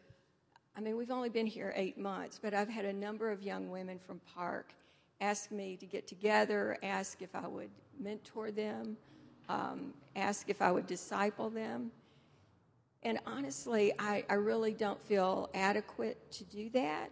I 0.76 0.80
mean, 0.80 0.96
we've 0.96 1.10
only 1.10 1.28
been 1.28 1.46
here 1.46 1.72
eight 1.76 1.98
months, 1.98 2.40
but 2.42 2.54
I've 2.54 2.68
had 2.68 2.84
a 2.84 2.92
number 2.92 3.30
of 3.30 3.42
young 3.42 3.70
women 3.70 3.98
from 3.98 4.20
Park 4.34 4.72
ask 5.20 5.50
me 5.50 5.76
to 5.76 5.86
get 5.86 6.06
together, 6.06 6.76
ask 6.82 7.22
if 7.22 7.34
I 7.34 7.46
would 7.46 7.70
mentor 8.01 8.51
them, 8.51 8.97
um, 9.49 9.95
ask 10.16 10.49
if 10.49 10.62
I 10.62 10.70
would 10.70 10.86
disciple 10.86 11.51
them. 11.51 11.90
And 13.03 13.18
honestly, 13.26 13.92
I, 13.99 14.24
I 14.30 14.34
really 14.34 14.72
don't 14.72 15.01
feel 15.03 15.51
adequate 15.55 16.30
to 16.32 16.45
do 16.45 16.70
that. 16.70 17.11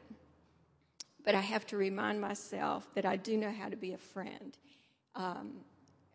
But 1.24 1.34
I 1.34 1.40
have 1.40 1.66
to 1.68 1.76
remind 1.76 2.20
myself 2.20 2.88
that 2.94 3.04
I 3.04 3.16
do 3.16 3.36
know 3.36 3.52
how 3.52 3.68
to 3.68 3.76
be 3.76 3.92
a 3.92 3.98
friend. 3.98 4.56
Um, 5.14 5.52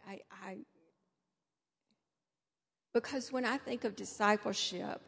I, 0.08 0.22
I, 0.32 0.58
because 2.94 3.32
when 3.32 3.46
I 3.46 3.58
think 3.58 3.84
of 3.84 3.96
discipleship, 3.96 5.02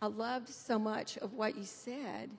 I 0.00 0.06
loved 0.06 0.48
so 0.48 0.78
much 0.78 1.16
of 1.18 1.34
what 1.34 1.56
you 1.56 1.64
said, 1.64 2.30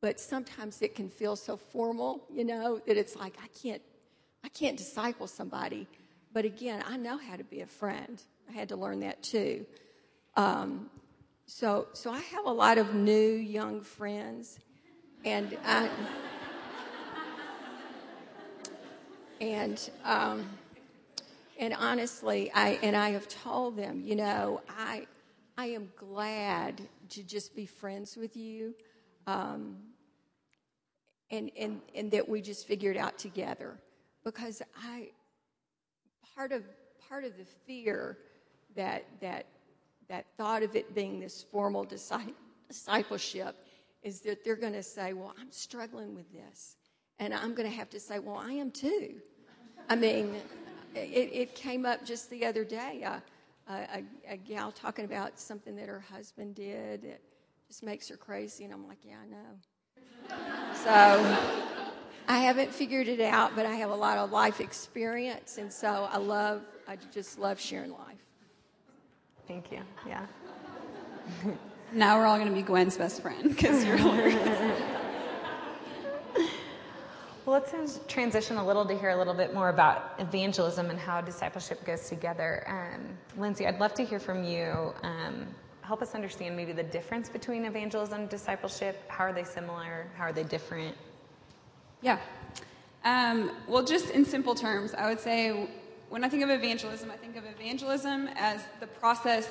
but 0.00 0.18
sometimes 0.18 0.80
it 0.80 0.94
can 0.94 1.08
feel 1.08 1.36
so 1.36 1.56
formal, 1.56 2.24
you 2.32 2.44
know, 2.44 2.80
that 2.86 2.96
it's 2.96 3.16
like 3.16 3.36
I 3.42 3.48
can't 3.48 3.82
I 4.44 4.48
can't 4.48 4.76
disciple 4.76 5.26
somebody. 5.26 5.86
But 6.32 6.44
again, 6.44 6.84
I 6.86 6.96
know 6.96 7.18
how 7.18 7.36
to 7.36 7.44
be 7.44 7.60
a 7.60 7.66
friend. 7.66 8.22
I 8.48 8.52
had 8.52 8.68
to 8.70 8.76
learn 8.76 9.00
that 9.00 9.22
too. 9.22 9.66
Um, 10.36 10.90
so 11.46 11.88
so 11.92 12.10
I 12.12 12.20
have 12.20 12.46
a 12.46 12.52
lot 12.52 12.78
of 12.78 12.94
new 12.94 13.32
young 13.32 13.80
friends 13.80 14.60
and 15.24 15.58
I 15.64 15.90
and 19.40 19.90
um, 20.04 20.46
and 21.58 21.74
honestly, 21.74 22.50
I 22.52 22.78
and 22.82 22.96
I 22.96 23.10
have 23.10 23.28
told 23.28 23.76
them, 23.76 24.02
you 24.04 24.16
know, 24.16 24.60
I 24.68 25.06
I 25.56 25.66
am 25.66 25.90
glad 25.96 26.80
to 27.10 27.22
just 27.22 27.54
be 27.54 27.66
friends 27.66 28.16
with 28.16 28.36
you, 28.36 28.74
um, 29.26 29.76
and 31.30 31.50
and 31.58 31.80
and 31.94 32.10
that 32.12 32.28
we 32.28 32.40
just 32.40 32.66
figured 32.66 32.96
out 32.96 33.18
together, 33.18 33.78
because 34.24 34.62
I 34.76 35.10
part 36.34 36.52
of 36.52 36.64
part 37.08 37.24
of 37.24 37.36
the 37.36 37.44
fear 37.66 38.18
that 38.76 39.04
that 39.20 39.46
that 40.08 40.26
thought 40.36 40.62
of 40.62 40.74
it 40.74 40.94
being 40.94 41.20
this 41.20 41.42
formal 41.42 41.84
discipleship 41.84 43.56
is 44.02 44.20
that 44.20 44.44
they're 44.44 44.56
going 44.56 44.72
to 44.72 44.82
say, 44.82 45.12
well, 45.12 45.34
I'm 45.38 45.52
struggling 45.52 46.14
with 46.14 46.32
this, 46.32 46.76
and 47.18 47.34
I'm 47.34 47.54
going 47.54 47.70
to 47.70 47.76
have 47.76 47.90
to 47.90 48.00
say, 48.00 48.18
well, 48.18 48.38
I 48.38 48.52
am 48.52 48.70
too. 48.70 49.16
I 49.88 49.96
mean 49.96 50.36
it, 50.94 51.30
it 51.32 51.54
came 51.54 51.86
up 51.86 52.04
just 52.04 52.30
the 52.30 52.44
other 52.44 52.64
day. 52.64 53.04
Uh, 53.04 53.20
a, 53.68 54.02
a, 54.28 54.36
gal 54.36 54.72
talking 54.72 55.04
about 55.04 55.38
something 55.38 55.76
that 55.76 55.88
her 55.88 56.00
husband 56.00 56.56
did 56.56 57.02
that 57.02 57.20
just 57.68 57.84
makes 57.84 58.08
her 58.08 58.16
crazy, 58.16 58.64
and 58.64 58.72
I'm 58.72 58.88
like, 58.88 58.98
yeah, 59.04 59.14
I 59.22 59.26
know. 59.26 59.60
so 60.74 61.79
I 62.28 62.38
haven't 62.38 62.72
figured 62.72 63.08
it 63.08 63.20
out, 63.20 63.56
but 63.56 63.66
I 63.66 63.74
have 63.74 63.90
a 63.90 63.94
lot 63.94 64.18
of 64.18 64.30
life 64.30 64.60
experience, 64.60 65.58
and 65.58 65.72
so 65.72 66.08
I 66.10 66.18
love, 66.18 66.62
I 66.86 66.96
just 67.12 67.38
love 67.38 67.60
sharing 67.60 67.90
life. 67.90 68.18
Thank 69.48 69.72
you. 69.72 69.80
Yeah. 70.06 70.26
now 71.92 72.18
we're 72.18 72.26
all 72.26 72.36
going 72.36 72.48
to 72.48 72.54
be 72.54 72.62
Gwen's 72.62 72.96
best 72.96 73.22
friend 73.22 73.48
because 73.50 73.84
you're 73.84 73.96
hilarious. 73.96 74.82
Well, 77.50 77.64
let's 77.72 78.00
transition 78.06 78.58
a 78.58 78.64
little 78.64 78.84
to 78.84 78.96
hear 78.96 79.10
a 79.10 79.16
little 79.16 79.34
bit 79.34 79.54
more 79.54 79.70
about 79.70 80.14
evangelism 80.18 80.88
and 80.88 80.96
how 80.96 81.20
discipleship 81.20 81.84
goes 81.84 82.08
together. 82.08 82.62
Um, 82.68 83.18
Lindsay, 83.40 83.66
I'd 83.66 83.80
love 83.80 83.92
to 83.94 84.04
hear 84.04 84.20
from 84.20 84.44
you. 84.44 84.94
Um, 85.02 85.48
help 85.80 86.00
us 86.00 86.14
understand 86.14 86.54
maybe 86.54 86.72
the 86.72 86.84
difference 86.84 87.28
between 87.28 87.64
evangelism 87.64 88.20
and 88.20 88.30
discipleship. 88.30 89.02
How 89.08 89.24
are 89.24 89.32
they 89.32 89.42
similar? 89.42 90.06
How 90.16 90.24
are 90.24 90.32
they 90.32 90.44
different? 90.44 90.96
Yeah. 92.02 92.18
Um, 93.04 93.50
well, 93.68 93.84
just 93.84 94.10
in 94.10 94.24
simple 94.24 94.54
terms, 94.54 94.94
I 94.94 95.08
would 95.08 95.20
say 95.20 95.68
when 96.08 96.24
I 96.24 96.28
think 96.28 96.42
of 96.42 96.50
evangelism, 96.50 97.10
I 97.10 97.16
think 97.16 97.36
of 97.36 97.44
evangelism 97.44 98.28
as 98.36 98.62
the 98.80 98.86
process 98.86 99.48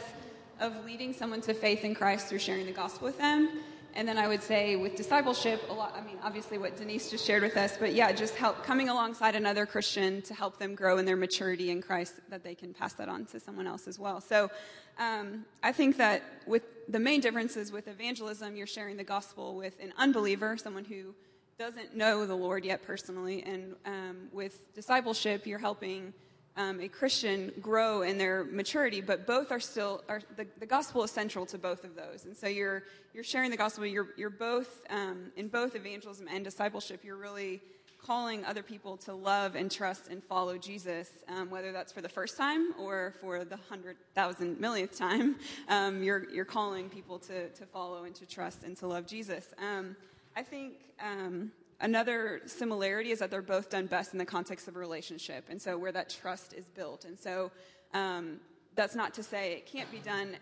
of 0.60 0.86
leading 0.86 1.14
someone 1.14 1.42
to 1.42 1.54
faith 1.54 1.84
in 1.84 1.96
Christ 1.96 2.28
through 2.28 2.40
sharing 2.40 2.66
the 2.66 2.72
gospel 2.72 3.06
with 3.08 3.18
them. 3.18 3.50
and 3.96 4.08
then 4.08 4.18
I 4.18 4.28
would 4.28 4.44
say 4.44 4.76
with 4.76 4.96
discipleship, 4.96 5.64
a 5.70 5.74
lot, 5.74 5.96
I 5.98 6.02
mean, 6.02 6.18
obviously 6.24 6.58
what 6.58 6.78
Denise 6.78 7.10
just 7.10 7.26
shared 7.26 7.42
with 7.42 7.58
us, 7.58 7.76
but 7.78 7.94
yeah, 7.94 8.12
just 8.12 8.36
help 8.36 8.64
coming 8.64 8.88
alongside 8.90 9.36
another 9.36 9.66
Christian 9.66 10.22
to 10.24 10.34
help 10.34 10.60
them 10.60 10.76
grow 10.76 10.98
in 11.00 11.06
their 11.06 11.16
maturity 11.16 11.72
in 11.72 11.82
Christ 11.82 12.14
that 12.30 12.44
they 12.44 12.54
can 12.56 12.74
pass 12.74 12.94
that 12.94 13.10
on 13.10 13.26
to 13.28 13.40
someone 13.40 13.66
else 13.66 13.88
as 13.88 13.98
well. 13.98 14.22
So 14.22 14.52
um, 15.00 15.46
I 15.64 15.72
think 15.72 15.98
that 15.98 16.24
with 16.46 16.64
the 16.88 17.00
main 17.00 17.20
differences 17.20 17.72
with 17.72 17.88
evangelism, 17.88 18.56
you're 18.56 18.68
sharing 18.68 18.98
the 18.98 19.04
gospel 19.04 19.56
with 19.56 19.80
an 19.82 19.92
unbeliever, 19.98 20.56
someone 20.58 20.86
who 20.86 21.16
doesn't 21.60 21.94
know 21.94 22.26
the 22.26 22.36
Lord 22.36 22.64
yet 22.64 22.82
personally, 22.82 23.44
and 23.46 23.76
um, 23.86 24.30
with 24.32 24.74
discipleship, 24.74 25.46
you're 25.46 25.60
helping 25.60 26.14
um, 26.56 26.80
a 26.80 26.88
Christian 26.88 27.52
grow 27.62 28.02
in 28.02 28.18
their 28.18 28.46
maturity, 28.46 29.02
but 29.02 29.28
both 29.28 29.52
are 29.52 29.60
still 29.60 30.02
are, 30.08 30.22
the, 30.38 30.48
the 30.60 30.66
gospel 30.66 31.04
is 31.04 31.12
central 31.12 31.46
to 31.48 31.58
both 31.58 31.84
of 31.84 31.96
those, 31.98 32.24
and 32.24 32.36
so 32.36 32.48
you're 32.48 32.84
you're 33.14 33.26
sharing 33.26 33.52
the 33.52 33.58
gospel. 33.58 33.86
You're 33.86 34.08
you're 34.16 34.30
both 34.30 34.82
um, 34.90 35.34
in 35.36 35.50
both 35.50 35.76
evangelism 35.76 36.30
and 36.32 36.46
discipleship. 36.46 37.02
You're 37.04 37.18
really 37.18 37.60
calling 38.02 38.46
other 38.46 38.64
people 38.64 38.96
to 38.96 39.14
love 39.14 39.56
and 39.56 39.70
trust 39.70 40.08
and 40.08 40.24
follow 40.24 40.58
Jesus, 40.58 41.10
um, 41.28 41.50
whether 41.50 41.74
that's 41.74 41.92
for 41.92 42.00
the 42.00 42.08
first 42.08 42.38
time 42.38 42.74
or 42.80 43.16
for 43.20 43.44
the 43.44 43.58
hundred 43.68 43.98
thousand 44.16 44.62
millionth 44.62 44.98
time. 44.98 45.36
Um, 45.68 46.04
you're 46.04 46.30
you're 46.32 46.46
calling 46.46 46.90
people 46.90 47.20
to 47.20 47.50
to 47.50 47.66
follow 47.66 48.06
and 48.06 48.16
to 48.16 48.26
trust 48.26 48.64
and 48.64 48.78
to 48.78 48.88
love 48.88 49.06
Jesus. 49.06 49.54
I 50.36 50.44
think 50.44 50.76
um, 51.04 51.52
Another 51.82 52.42
similarity 52.46 53.12
is 53.12 53.20
that 53.20 53.32
they're 53.32 53.42
both 53.42 53.70
done 53.70 53.86
best 53.86 54.12
in 54.12 54.20
the 54.20 54.26
context 54.26 54.68
of 54.68 54.76
a 54.76 54.80
relationship, 54.80 55.46
and 55.50 55.62
so 55.62 55.78
where 55.78 55.94
that 55.94 56.10
trust 56.10 56.54
is 56.54 56.66
built. 56.68 57.06
And 57.06 57.18
so 57.18 57.52
um, 57.94 58.42
that's 58.76 58.96
not 58.96 59.14
to 59.14 59.24
say 59.24 59.54
it 59.54 59.66
can't 59.66 59.90
be 59.90 60.00
done 60.00 60.36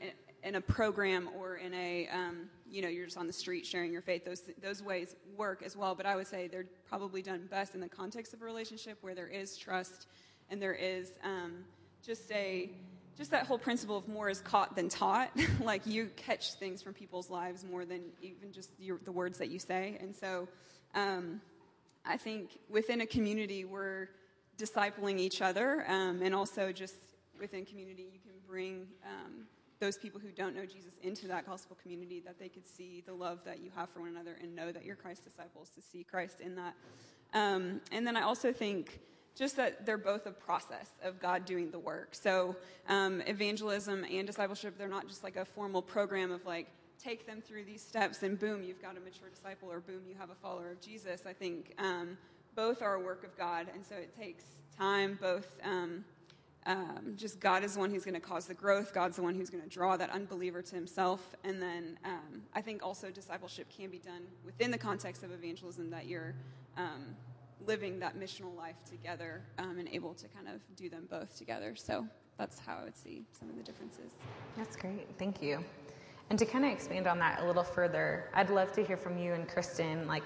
in 0.43 0.55
a 0.55 0.61
program 0.61 1.29
or 1.37 1.57
in 1.57 1.75
a, 1.75 2.07
um, 2.07 2.49
you 2.67 2.81
know, 2.81 2.87
you're 2.87 3.05
just 3.05 3.17
on 3.19 3.27
the 3.27 3.33
street 3.33 3.67
sharing 3.67 3.91
your 3.91 4.01
faith. 4.01 4.25
Those, 4.25 4.41
those 4.63 4.81
ways 4.81 5.15
work 5.35 5.61
as 5.61 5.77
well, 5.77 5.93
but 5.93 6.07
I 6.07 6.15
would 6.15 6.25
say 6.25 6.47
they're 6.47 6.65
probably 6.89 7.21
done 7.21 7.47
best 7.51 7.75
in 7.75 7.81
the 7.81 7.89
context 7.89 8.33
of 8.33 8.41
a 8.41 8.45
relationship 8.45 8.97
where 9.01 9.13
there 9.13 9.27
is 9.27 9.57
trust 9.57 10.07
and 10.49 10.59
there 10.59 10.73
is 10.73 11.13
um, 11.23 11.65
just 12.03 12.31
a, 12.31 12.71
just 13.17 13.31
that 13.31 13.47
whole 13.47 13.57
principle 13.57 13.97
of 13.97 14.07
more 14.07 14.29
is 14.29 14.41
caught 14.41 14.75
than 14.75 14.89
taught. 14.89 15.31
like 15.63 15.85
you 15.85 16.09
catch 16.15 16.53
things 16.53 16.81
from 16.81 16.93
people's 16.93 17.29
lives 17.29 17.65
more 17.69 17.83
than 17.83 18.01
even 18.21 18.51
just 18.51 18.69
your, 18.79 18.99
the 19.03 19.11
words 19.11 19.39
that 19.39 19.49
you 19.49 19.59
say. 19.59 19.97
And 19.99 20.15
so, 20.15 20.47
um, 20.93 21.41
I 22.05 22.15
think 22.15 22.51
within 22.69 23.01
a 23.01 23.05
community, 23.05 23.65
we're 23.65 24.07
discipling 24.57 25.19
each 25.19 25.41
other, 25.41 25.83
um, 25.87 26.21
and 26.21 26.33
also 26.33 26.71
just 26.71 26.95
within 27.39 27.65
community, 27.65 28.03
you 28.03 28.19
can 28.19 28.31
bring 28.47 28.87
um, 29.05 29.45
those 29.79 29.97
people 29.97 30.19
who 30.19 30.29
don't 30.29 30.55
know 30.55 30.65
Jesus 30.65 30.93
into 31.03 31.27
that 31.27 31.45
gospel 31.45 31.77
community 31.81 32.21
that 32.25 32.39
they 32.39 32.49
could 32.49 32.65
see 32.65 33.03
the 33.05 33.13
love 33.13 33.39
that 33.45 33.59
you 33.59 33.69
have 33.75 33.89
for 33.89 33.99
one 33.99 34.09
another 34.09 34.37
and 34.41 34.55
know 34.55 34.71
that 34.71 34.85
you're 34.85 34.95
Christ's 34.95 35.25
disciples 35.25 35.69
to 35.75 35.81
see 35.81 36.03
Christ 36.03 36.39
in 36.39 36.55
that. 36.55 36.73
Um, 37.33 37.81
and 37.91 38.07
then 38.07 38.15
I 38.15 38.21
also 38.21 38.51
think 38.51 39.01
just 39.37 39.55
that 39.57 39.85
they're 39.85 39.97
both 39.97 40.25
a 40.25 40.31
process 40.31 40.89
of 41.03 41.19
God 41.19 41.45
doing 41.45 41.69
the 41.69 41.79
work. 41.79 42.09
So 42.15 42.55
um, 42.89 43.21
evangelism 43.21 44.03
and 44.03 44.25
discipleship, 44.25 44.77
they're 44.77 44.87
not 44.87 45.07
just 45.07 45.23
like 45.23 45.35
a 45.35 45.45
formal 45.45 45.81
program 45.81 46.31
of 46.31 46.45
like, 46.45 46.67
take 47.01 47.27
them 47.27 47.41
through 47.41 47.63
these 47.63 47.81
steps 47.81 48.23
and 48.23 48.39
boom, 48.39 48.63
you've 48.63 48.81
got 48.81 48.97
a 48.97 48.99
mature 48.99 49.29
disciple 49.29 49.71
or 49.71 49.79
boom, 49.79 50.01
you 50.09 50.15
have 50.17 50.31
a 50.31 50.35
follower 50.35 50.71
of 50.71 50.81
Jesus. 50.81 51.21
I 51.27 51.33
think 51.33 51.73
um, 51.77 52.17
both 52.55 52.81
are 52.81 52.95
a 52.95 52.99
work 52.99 53.23
of 53.23 53.37
God. 53.37 53.67
And 53.73 53.85
so 53.85 53.95
it 53.95 54.17
takes 54.17 54.43
time, 54.77 55.17
both. 55.21 55.47
Um, 55.63 56.03
um, 56.65 57.13
just 57.15 57.39
God 57.39 57.63
is 57.63 57.75
the 57.75 57.79
one 57.79 57.91
who's 57.91 58.03
going 58.03 58.15
to 58.15 58.19
cause 58.19 58.45
the 58.45 58.53
growth. 58.53 58.93
God's 58.93 59.15
the 59.15 59.21
one 59.21 59.35
who's 59.35 59.49
going 59.49 59.63
to 59.63 59.69
draw 59.69 59.95
that 59.95 60.09
unbeliever 60.09 60.61
to 60.61 60.75
himself. 60.75 61.35
And 61.45 61.61
then 61.61 61.97
um, 62.03 62.41
I 62.53 62.61
think 62.61 62.83
also 62.83 63.09
discipleship 63.09 63.67
can 63.75 63.89
be 63.89 63.99
done 63.99 64.23
within 64.43 64.71
the 64.71 64.77
context 64.77 65.23
of 65.23 65.31
evangelism 65.31 65.89
that 65.91 66.07
you're 66.07 66.33
um, 66.75 67.15
living 67.67 67.99
that 67.99 68.17
missional 68.17 68.55
life 68.55 68.77
together 68.89 69.41
um, 69.59 69.77
and 69.77 69.87
able 69.89 70.13
to 70.13 70.27
kind 70.29 70.47
of 70.47 70.61
do 70.75 70.89
them 70.89 71.07
both 71.09 71.37
together. 71.37 71.75
So 71.75 72.07
that's 72.37 72.59
how 72.59 72.77
I 72.81 72.83
would 72.85 72.97
see 72.97 73.25
some 73.37 73.49
of 73.49 73.57
the 73.57 73.63
differences. 73.63 74.11
That's 74.55 74.75
great. 74.75 75.07
Thank 75.17 75.41
you. 75.41 75.63
And 76.29 76.37
to 76.39 76.45
kind 76.45 76.65
of 76.65 76.71
expand 76.71 77.07
on 77.07 77.19
that 77.19 77.41
a 77.41 77.45
little 77.45 77.63
further, 77.63 78.29
I'd 78.33 78.49
love 78.49 78.71
to 78.73 78.83
hear 78.83 78.97
from 78.97 79.17
you 79.17 79.33
and 79.33 79.47
Kristen. 79.47 80.07
Like, 80.07 80.23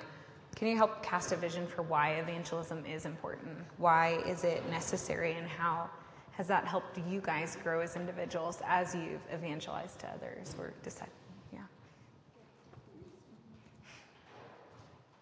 can 0.56 0.68
you 0.68 0.76
help 0.76 1.04
cast 1.04 1.32
a 1.32 1.36
vision 1.36 1.68
for 1.68 1.84
why 1.84 2.14
evangelism 2.14 2.86
is 2.86 3.06
important? 3.06 3.58
Why 3.78 4.22
is 4.28 4.44
it 4.44 4.68
necessary, 4.70 5.34
and 5.34 5.48
how 5.48 5.90
has 6.32 6.48
that 6.48 6.66
helped 6.66 6.98
you 7.08 7.22
guys 7.22 7.58
grow 7.64 7.80
as 7.82 7.96
individuals 7.96 8.62
as 8.66 8.94
you've 8.96 9.22
evangelized 9.34 10.00
to 10.00 10.08
others 10.10 10.56
or 10.58 10.74
decided? 10.84 11.14
Yeah. 11.54 11.60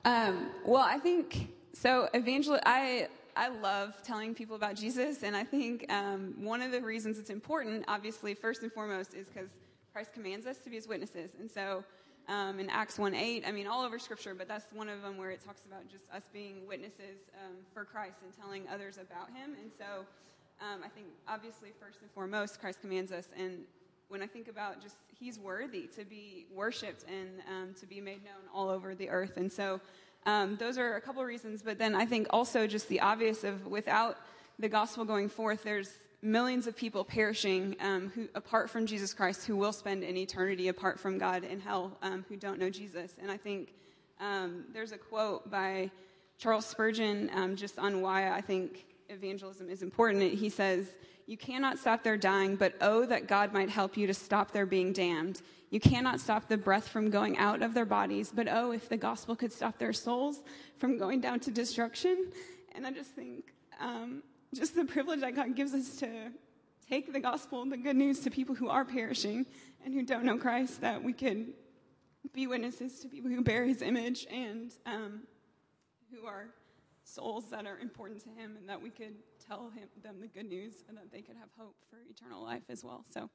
Um, 0.06 0.50
well, 0.66 0.84
I 0.84 0.98
think 0.98 1.50
so. 1.74 2.10
Evangel, 2.16 2.60
I 2.66 3.08
I 3.36 3.50
love 3.50 4.02
telling 4.04 4.34
people 4.34 4.56
about 4.56 4.76
Jesus, 4.76 5.24
and 5.24 5.36
I 5.36 5.44
think 5.44 5.92
um, 5.92 6.34
one 6.38 6.62
of 6.62 6.72
the 6.72 6.82
reasons 6.82 7.18
it's 7.18 7.30
important, 7.30 7.86
obviously, 7.88 8.34
first 8.34 8.64
and 8.64 8.72
foremost, 8.72 9.14
is 9.14 9.28
because 9.28 9.50
Christ 9.94 10.14
commands 10.14 10.46
us 10.46 10.58
to 10.60 10.70
be 10.70 10.76
his 10.76 10.88
witnesses. 10.88 11.32
And 11.40 11.50
so 11.50 11.84
um, 12.28 12.60
in 12.60 12.70
Acts 12.70 13.00
1 13.00 13.16
8, 13.16 13.44
I 13.48 13.52
mean, 13.52 13.68
all 13.68 13.84
over 13.84 13.98
scripture, 13.98 14.36
but 14.36 14.48
that's 14.48 14.72
one 14.74 14.90
of 14.90 15.02
them 15.02 15.18
where 15.18 15.32
it 15.32 15.44
talks 15.44 15.62
about 15.66 15.88
just 15.90 16.04
us 16.14 16.24
being 16.32 16.68
witnesses 16.68 17.30
um, 17.44 17.56
for 17.74 17.86
Christ 17.86 18.18
and 18.24 18.34
telling 18.38 18.68
others 18.72 18.98
about 18.98 19.30
him. 19.30 19.56
And 19.62 19.72
so 19.78 20.06
um, 20.62 20.82
I 20.84 20.90
think, 20.90 21.08
obviously, 21.28 21.70
first 21.80 22.02
and 22.02 22.12
foremost, 22.12 22.60
Christ 22.60 22.82
commands 22.82 23.12
us. 23.12 23.30
And 23.38 23.60
when 24.10 24.22
I 24.22 24.28
think 24.28 24.48
about 24.48 24.82
just 24.82 24.98
he's 25.18 25.40
worthy 25.40 25.88
to 25.96 26.04
be 26.04 26.46
worshiped 26.54 27.06
and 27.08 27.30
um, 27.48 27.74
to 27.80 27.86
be 27.86 28.02
made 28.02 28.24
known 28.24 28.44
all 28.54 28.70
over 28.70 28.96
the 28.96 29.10
earth. 29.10 29.38
And 29.38 29.52
so 29.52 29.80
um, 30.26 30.58
those 30.58 30.78
are 30.78 30.96
a 30.96 31.02
couple 31.02 31.24
reasons. 31.24 31.62
But 31.62 31.78
then 31.78 31.96
I 31.96 32.06
think 32.06 32.28
also 32.30 32.68
just 32.68 32.88
the 32.88 33.02
obvious 33.02 33.44
of 33.44 33.66
without 33.68 34.18
the 34.58 34.70
gospel 34.70 35.06
going 35.06 35.30
forth, 35.30 35.64
there's 35.64 35.90
millions 36.22 36.68
of 36.68 36.76
people 36.76 37.04
perishing 37.04 37.76
um, 37.80 38.12
who, 38.14 38.28
apart 38.36 38.70
from 38.70 38.86
Jesus 38.86 39.14
Christ 39.14 39.48
who 39.48 39.56
will 39.56 39.72
spend 39.72 40.04
an 40.04 40.18
eternity 40.18 40.68
apart 40.68 41.00
from 41.00 41.18
God 41.18 41.44
in 41.44 41.60
hell 41.60 41.98
um, 42.02 42.26
who 42.28 42.36
don't 42.36 42.60
know 42.60 42.70
Jesus. 42.70 43.16
And 43.22 43.32
I 43.32 43.38
think 43.38 43.74
um, 44.20 44.66
there's 44.74 44.92
a 44.92 44.98
quote 44.98 45.50
by 45.50 45.90
Charles 46.38 46.66
Spurgeon 46.66 47.30
um, 47.34 47.56
just 47.56 47.80
on 47.80 48.02
why 48.02 48.32
I 48.32 48.42
think 48.42 48.86
evangelism 49.10 49.70
is 49.70 49.82
important. 49.82 50.34
He 50.34 50.50
says, 50.50 50.88
You 51.28 51.38
cannot 51.38 51.78
stop 51.78 52.04
their 52.04 52.18
dying, 52.18 52.56
but 52.56 52.76
oh, 52.82 53.06
that 53.06 53.28
God 53.28 53.54
might 53.54 53.70
help 53.70 53.98
you 53.98 54.08
to 54.08 54.14
stop 54.14 54.52
their 54.52 54.66
being 54.66 54.94
damned. 54.94 55.42
You 55.70 55.80
cannot 55.80 56.20
stop 56.20 56.48
the 56.48 56.58
breath 56.58 56.88
from 56.88 57.10
going 57.10 57.38
out 57.38 57.62
of 57.62 57.74
their 57.74 57.86
bodies, 57.86 58.32
but 58.34 58.48
oh, 58.50 58.72
if 58.72 58.90
the 58.90 58.98
gospel 58.98 59.36
could 59.36 59.52
stop 59.52 59.78
their 59.78 59.94
souls 59.94 60.42
from 60.78 60.98
going 60.98 61.22
down 61.22 61.40
to 61.42 61.52
destruction. 61.52 62.32
And 62.74 62.88
I 62.88 62.92
just 62.92 63.12
think 63.12 63.54
um, 63.80 64.24
just 64.56 64.76
the 64.76 64.86
privilege 64.86 65.22
that 65.22 65.36
God 65.36 65.56
gives 65.56 65.74
us 65.74 65.98
to 65.98 66.32
take 66.90 67.14
the 67.14 67.20
gospel, 67.20 67.66
the 67.66 67.78
good 67.78 67.96
news 67.96 68.22
to 68.22 68.32
people 68.32 68.56
who 68.56 68.68
are 68.70 68.84
perishing 68.84 69.46
and 69.86 69.94
who 69.94 70.04
don't 70.04 70.24
know 70.24 70.38
Christ, 70.38 70.82
that 70.82 71.04
we 71.04 71.14
can 71.14 71.54
be 72.34 72.48
witnesses 72.48 73.00
to 73.02 73.08
people 73.08 73.30
who 73.30 73.42
bear 73.42 73.66
his 73.66 73.82
image 73.82 74.26
and 74.32 74.72
um, 74.86 75.22
who 76.12 76.26
are 76.26 76.48
souls 77.14 77.50
that 77.52 77.66
are 77.66 77.80
important 77.80 78.22
to 78.24 78.30
him, 78.30 78.56
and 78.58 78.68
that 78.70 78.82
we 78.82 78.90
could 78.90 79.16
tell 79.46 79.70
him, 79.70 79.88
them 80.04 80.16
the 80.20 80.28
good 80.28 80.50
news 80.50 80.84
and 80.88 80.98
that 80.98 81.12
they 81.12 81.22
could 81.22 81.36
have 81.36 81.50
hope 81.58 81.76
for 81.90 81.98
eternal 82.10 82.44
life 82.44 82.64
as 82.70 82.84
well. 82.84 83.06
So. 83.10 83.30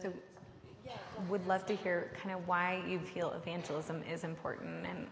So 0.00 0.12
would 1.28 1.46
love 1.46 1.66
to 1.66 1.74
hear 1.74 2.10
kind 2.22 2.34
of 2.34 2.46
why 2.46 2.82
you 2.88 2.98
feel 2.98 3.32
evangelism 3.32 4.02
is 4.10 4.24
important 4.24 4.86
and 4.86 5.06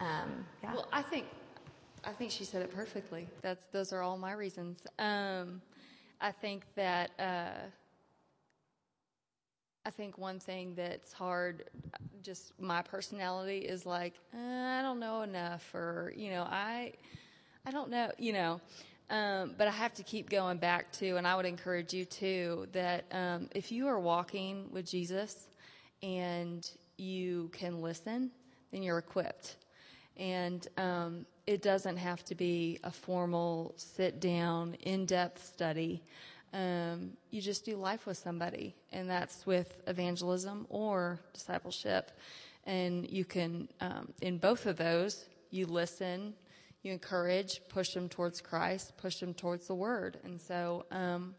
um, 0.00 0.46
yeah. 0.62 0.72
Well, 0.72 0.88
I 0.92 1.02
think 1.02 1.26
I 2.04 2.12
think 2.12 2.30
she 2.30 2.44
said 2.44 2.62
it 2.62 2.74
perfectly. 2.74 3.28
That's 3.42 3.66
those 3.66 3.92
are 3.92 4.00
all 4.00 4.16
my 4.16 4.32
reasons. 4.32 4.86
Um, 4.98 5.60
I 6.22 6.32
think 6.32 6.64
that 6.74 7.10
uh, 7.18 7.68
I 9.84 9.90
think 9.90 10.18
one 10.18 10.38
thing 10.38 10.74
that's 10.74 11.12
hard, 11.12 11.64
just 12.22 12.52
my 12.60 12.82
personality 12.82 13.58
is 13.58 13.86
like 13.86 14.14
uh, 14.34 14.38
I 14.38 14.82
don't 14.82 15.00
know 15.00 15.22
enough, 15.22 15.74
or 15.74 16.12
you 16.16 16.30
know 16.30 16.42
I 16.42 16.92
I 17.66 17.70
don't 17.70 17.90
know, 17.90 18.10
you 18.18 18.32
know. 18.32 18.60
Um, 19.10 19.54
but 19.58 19.66
I 19.66 19.72
have 19.72 19.92
to 19.94 20.04
keep 20.04 20.30
going 20.30 20.58
back 20.58 20.92
to, 20.92 21.16
and 21.16 21.26
I 21.26 21.34
would 21.34 21.44
encourage 21.44 21.92
you 21.92 22.04
too, 22.04 22.68
that 22.72 23.06
um, 23.10 23.48
if 23.52 23.72
you 23.72 23.88
are 23.88 23.98
walking 23.98 24.68
with 24.70 24.86
Jesus 24.88 25.48
and 26.00 26.68
you 26.96 27.50
can 27.52 27.82
listen, 27.82 28.30
then 28.70 28.84
you're 28.84 28.98
equipped. 28.98 29.56
And 30.16 30.66
um, 30.76 31.26
it 31.46 31.60
doesn't 31.60 31.96
have 31.96 32.24
to 32.26 32.36
be 32.36 32.78
a 32.84 32.90
formal, 32.92 33.74
sit 33.76 34.20
down, 34.20 34.74
in 34.74 35.06
depth 35.06 35.44
study. 35.44 36.04
Um, 36.52 37.12
you 37.30 37.40
just 37.40 37.64
do 37.64 37.76
life 37.76 38.06
with 38.06 38.18
somebody, 38.18 38.74
and 38.92 39.08
that's 39.08 39.46
with 39.46 39.76
evangelism 39.86 40.66
or 40.68 41.20
discipleship. 41.32 42.10
And 42.64 43.08
you 43.08 43.24
can, 43.24 43.68
um, 43.80 44.12
in 44.20 44.38
both 44.38 44.66
of 44.66 44.76
those, 44.76 45.26
you 45.50 45.66
listen, 45.66 46.34
you 46.82 46.92
encourage, 46.92 47.60
push 47.68 47.94
them 47.94 48.08
towards 48.08 48.40
Christ, 48.40 48.96
push 48.96 49.16
them 49.16 49.34
towards 49.34 49.66
the 49.66 49.74
Word. 49.74 50.18
And 50.24 50.40
so 50.40 50.86
um, 50.90 51.34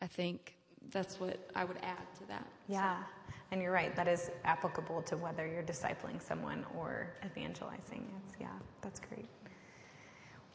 I 0.00 0.06
think 0.06 0.56
that's 0.90 1.20
what 1.20 1.38
I 1.54 1.64
would 1.64 1.78
add 1.82 2.14
to 2.18 2.28
that. 2.28 2.46
Yeah, 2.68 2.98
so. 2.98 3.34
and 3.52 3.62
you're 3.62 3.72
right. 3.72 3.94
That 3.94 4.08
is 4.08 4.30
applicable 4.44 5.02
to 5.02 5.16
whether 5.16 5.46
you're 5.46 5.62
discipling 5.62 6.20
someone 6.22 6.64
or 6.76 7.14
evangelizing. 7.24 8.10
It's, 8.26 8.36
yeah, 8.40 8.48
that's 8.80 9.00
great. 9.00 9.28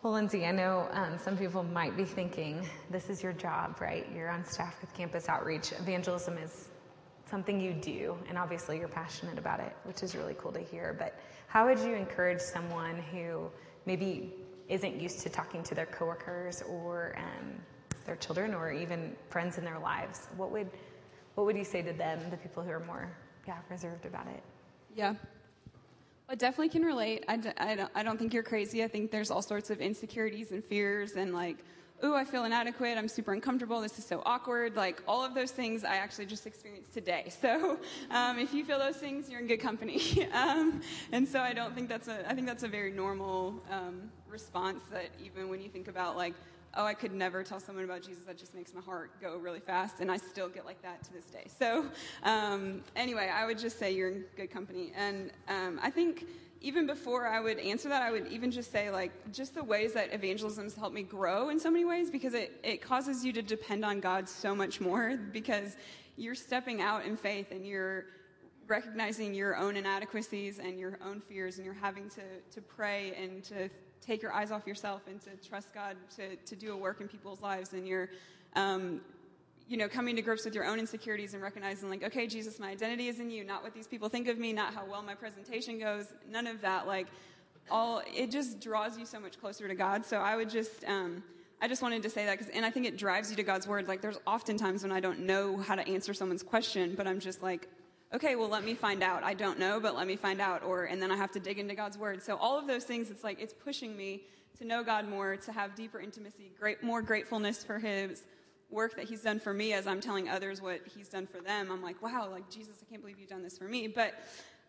Well, 0.04 0.12
Lindsay, 0.12 0.46
I 0.46 0.52
know 0.52 0.90
um, 0.92 1.18
some 1.18 1.38
people 1.38 1.64
might 1.64 1.96
be 1.96 2.04
thinking 2.04 2.68
this 2.90 3.10
is 3.10 3.24
your 3.24 3.32
job, 3.32 3.80
right? 3.80 4.06
You're 4.14 4.30
on 4.30 4.44
staff 4.44 4.82
with 4.82 4.94
Campus 4.94 5.30
Outreach. 5.30 5.72
Evangelism 5.72 6.38
is 6.38 6.68
something 7.26 7.58
you 7.58 7.72
do, 7.72 8.18
and 8.28 8.38
obviously 8.38 8.78
you're 8.78 8.90
passionate 8.90 9.38
about 9.38 9.62
it, 9.62 9.74
which 9.86 10.04
is 10.04 10.14
really 10.14 10.34
cool 10.38 10.52
to 10.52 10.60
hear. 10.60 10.94
But 11.00 11.18
how 11.48 11.66
would 11.68 11.80
you 11.80 11.94
encourage 11.94 12.42
someone 12.42 13.02
who 13.14 13.50
maybe 13.86 14.34
isn't 14.68 15.00
used 15.00 15.22
to 15.22 15.30
talking 15.30 15.64
to 15.64 15.74
their 15.74 15.86
coworkers 15.86 16.62
or 16.64 17.16
um, 17.18 17.54
their 18.06 18.18
children 18.18 18.54
or 18.54 18.74
even 18.74 19.16
friends 19.30 19.58
in 19.58 19.64
their 19.64 19.80
lives? 19.80 20.28
What 20.36 20.52
would 20.52 20.70
what 21.36 21.46
would 21.46 21.56
you 21.56 21.64
say 21.64 21.82
to 21.82 21.94
them, 21.94 22.20
the 22.30 22.36
people 22.36 22.62
who 22.62 22.72
are 22.72 22.84
more 22.86 23.10
yeah 23.48 23.60
reserved 23.70 24.06
about 24.06 24.28
it? 24.28 24.44
Yeah. 24.98 25.14
I 26.30 26.36
definitely 26.36 26.70
can 26.70 26.84
relate. 26.84 27.26
I, 27.28 27.38
d- 27.38 27.50
I, 27.58 27.76
don't, 27.76 27.92
I 27.94 28.04
don't 28.04 28.18
think 28.18 28.34
you're 28.34 28.44
crazy. 28.44 28.84
I 28.84 28.88
think 28.88 29.12
there's 29.12 29.30
all 29.30 29.42
sorts 29.42 29.70
of 29.70 29.82
insecurities 29.82 30.52
and 30.52 30.64
fears 30.64 31.14
and 31.14 31.34
like 31.34 31.58
ooh, 32.04 32.16
I 32.16 32.26
feel 32.26 32.44
inadequate, 32.44 32.98
I'm 32.98 33.08
super 33.08 33.34
uncomfortable, 33.34 33.80
this 33.80 33.98
is 33.98 34.06
so 34.06 34.22
awkward. 34.26 34.76
Like 34.76 35.02
all 35.08 35.24
of 35.24 35.34
those 35.34 35.52
things 35.52 35.84
I 35.84 35.96
actually 35.96 36.26
just 36.26 36.46
experienced 36.46 36.94
today. 36.94 37.32
So 37.44 37.78
um, 38.10 38.40
if 38.40 38.54
you 38.54 38.64
feel 38.64 38.80
those 38.80 38.96
things, 38.96 39.30
you're 39.30 39.42
in 39.42 39.48
good 39.48 39.60
company. 39.60 40.30
um, 40.34 40.82
and 41.12 41.28
so 41.28 41.42
I 41.42 41.52
don't 41.52 41.76
think 41.76 41.90
that's 41.90 42.08
a, 42.08 42.30
I 42.30 42.34
think 42.34 42.48
that's 42.48 42.64
a 42.64 42.70
very 42.70 42.92
normal 42.92 43.62
um, 43.70 44.12
response 44.30 44.82
that 44.92 45.10
even 45.22 45.50
when 45.50 45.62
you 45.62 45.68
think 45.68 45.90
about 45.90 46.16
like, 46.16 46.34
oh, 46.76 46.86
I 46.86 46.94
could 46.94 47.14
never 47.14 47.44
tell 47.44 47.60
someone 47.60 47.86
about 47.86 48.02
Jesus, 48.02 48.24
that 48.24 48.38
just 48.38 48.56
makes 48.56 48.74
my 48.74 48.82
heart 48.82 49.12
go 49.22 49.38
really 49.38 49.60
fast. 49.60 50.00
And 50.00 50.12
I 50.12 50.18
still 50.18 50.50
get 50.50 50.66
like 50.66 50.82
that 50.82 51.04
to 51.04 51.14
this 51.14 51.26
day. 51.26 51.46
So 51.60 51.86
um, 52.24 52.84
anyway, 52.96 53.32
I 53.34 53.46
would 53.46 53.60
just 53.60 53.78
say 53.78 53.92
you're 53.92 54.10
in 54.10 54.26
good 54.36 54.52
company. 54.52 54.92
And 54.96 55.32
um, 55.48 55.80
I 55.82 55.90
think 55.90 56.26
even 56.62 56.88
before 56.88 57.28
I 57.28 57.42
would 57.42 57.60
answer 57.60 57.90
that, 57.90 58.02
I 58.02 58.10
would 58.10 58.28
even 58.28 58.50
just 58.50 58.72
say, 58.72 58.90
like, 58.90 59.12
just 59.34 59.54
the 59.54 59.64
ways 59.64 59.94
that 59.94 60.14
evangelism 60.14 60.64
has 60.64 60.76
helped 60.76 60.96
me 60.96 61.04
grow 61.04 61.50
in 61.50 61.60
so 61.60 61.70
many 61.70 61.84
ways 61.84 62.10
because 62.10 62.34
it, 62.34 62.58
it 62.64 62.82
causes 62.82 63.24
you 63.26 63.34
to 63.34 63.42
depend 63.42 63.84
on 63.84 64.00
God 64.00 64.30
so 64.30 64.56
much 64.56 64.80
more 64.80 65.18
because 65.18 65.76
you're 66.16 66.36
stepping 66.36 66.82
out 66.82 67.06
in 67.06 67.18
faith 67.18 67.52
and 67.52 67.68
you're 67.68 68.06
recognizing 68.68 69.34
your 69.34 69.58
own 69.58 69.76
inadequacies 69.76 70.60
and 70.60 70.80
your 70.80 70.98
own 71.06 71.20
fears 71.20 71.58
and 71.58 71.66
you're 71.66 71.74
having 71.74 72.10
to, 72.10 72.22
to 72.52 72.62
pray 72.62 73.14
and 73.22 73.44
to 73.44 73.70
take 74.06 74.22
your 74.22 74.34
eyes 74.34 74.52
off 74.52 74.68
yourself 74.68 75.02
and 75.08 75.22
to 75.22 75.30
trust 75.48 75.74
God 75.74 75.96
to, 76.18 76.36
to 76.36 76.56
do 76.56 76.74
a 76.74 76.78
work 76.78 77.02
in 77.02 77.08
people's 77.08 77.42
lives 77.42 77.74
and 77.74 77.88
you're 77.88 78.10
um, 78.56 79.02
you 79.68 79.78
know, 79.78 79.88
coming 79.88 80.16
to 80.16 80.22
grips 80.22 80.46
with 80.46 80.56
your 80.56 80.66
own 80.66 80.80
insecurities 80.80 81.34
and 81.34 81.42
recognizing, 81.42 81.90
like, 81.90 82.04
okay, 82.04 82.28
Jesus, 82.28 82.60
my 82.60 82.70
identity 82.70 83.08
is 83.08 83.20
in 83.20 83.30
you, 83.30 83.44
not 83.44 83.64
what 83.64 83.74
these 83.74 83.88
people 83.88 84.10
think 84.10 84.28
of 84.28 84.38
me, 84.38 84.54
not 84.54 84.74
how 84.74 84.86
well 84.86 85.02
my 85.02 85.16
presentation 85.16 85.80
goes, 85.80 86.14
none 86.30 86.48
of 86.48 86.62
that. 86.62 86.86
Like, 86.86 87.08
all, 87.72 88.02
it 88.14 88.30
just 88.30 88.60
draws 88.60 88.98
you 88.98 89.06
so 89.06 89.20
much 89.20 89.40
closer 89.40 89.68
to 89.68 89.76
God. 89.76 90.06
So 90.06 90.18
I 90.18 90.36
would 90.36 90.50
just, 90.50 90.84
um, 90.86 91.24
I 91.62 91.68
just 91.68 91.82
wanted 91.82 92.04
to 92.04 92.10
say 92.10 92.26
that, 92.26 92.38
cause, 92.40 92.50
and 92.54 92.66
I 92.66 92.70
think 92.70 92.86
it 92.86 92.98
drives 92.98 93.30
you 93.30 93.38
to 93.38 93.44
God's 93.44 93.68
word. 93.68 93.88
Like, 93.88 94.02
there's 94.02 94.20
often 94.28 94.58
times 94.58 94.84
when 94.84 94.92
I 94.92 95.00
don't 95.00 95.22
know 95.22 95.58
how 95.58 95.76
to 95.76 95.88
answer 95.88 96.14
someone's 96.14 96.44
question, 96.44 96.94
but 96.96 97.08
I'm 97.08 97.20
just 97.20 97.42
like, 97.42 97.70
okay, 98.14 98.36
well, 98.36 98.50
let 98.50 98.64
me 98.64 98.74
find 98.74 99.04
out. 99.04 99.24
I 99.24 99.34
don't 99.34 99.60
know, 99.60 99.80
but 99.80 99.96
let 99.96 100.08
me 100.08 100.16
find 100.16 100.40
out. 100.40 100.64
Or, 100.64 100.86
and 100.86 101.02
then 101.02 101.12
I 101.12 101.16
have 101.16 101.32
to 101.32 101.40
dig 101.40 101.60
into 101.60 101.76
God's 101.76 101.98
word. 101.98 102.22
So 102.22 102.38
all 102.38 102.58
of 102.58 102.68
those 102.68 102.84
things, 102.84 103.10
it's 103.10 103.24
like, 103.24 103.40
it's 103.42 103.54
pushing 103.54 103.96
me 103.98 104.24
to 104.60 104.66
know 104.66 104.84
God 104.84 105.08
more, 105.08 105.36
to 105.36 105.52
have 105.52 105.76
deeper 105.76 106.00
intimacy, 106.00 106.52
great, 106.60 106.84
more 106.84 107.02
gratefulness 107.02 107.64
for 107.64 107.80
His 107.80 108.24
work 108.74 108.96
that 108.96 109.06
he's 109.06 109.22
done 109.22 109.40
for 109.40 109.54
me 109.54 109.74
as 109.74 109.88
I'm 109.88 110.02
telling 110.02 110.28
others 110.28 110.62
what 110.62 110.82
he's 110.96 111.08
done 111.08 111.28
for 111.28 111.40
them, 111.40 111.72
I'm 111.72 111.82
like, 111.82 112.02
wow, 112.02 112.28
like 112.30 112.50
Jesus, 112.50 112.78
I 112.82 112.90
can't 112.90 113.02
believe 113.02 113.20
you've 113.20 113.30
done 113.30 113.44
this 113.44 113.58
for 113.58 113.66
me. 113.66 113.88
But 113.88 114.16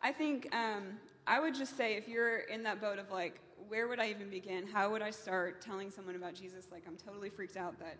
I 0.03 0.13
think 0.13 0.55
um, 0.55 0.99
I 1.27 1.41
would 1.41 1.55
just 1.55 1.77
say 1.77 1.95
if 1.95 2.07
you're 2.07 2.39
in 2.39 2.63
that 2.65 2.81
boat 2.81 2.99
of 2.99 3.11
like, 3.11 3.41
where 3.69 3.89
would 3.89 3.99
I 3.99 4.11
even 4.11 4.29
begin? 4.29 4.67
How 4.67 4.91
would 4.91 5.01
I 5.01 5.11
start 5.11 5.63
telling 5.63 5.91
someone 5.91 6.17
about 6.17 6.35
Jesus? 6.35 6.67
Like, 6.71 6.83
I'm 6.87 6.97
totally 6.97 7.31
freaked 7.31 7.57
out 7.57 7.79
that 7.79 7.97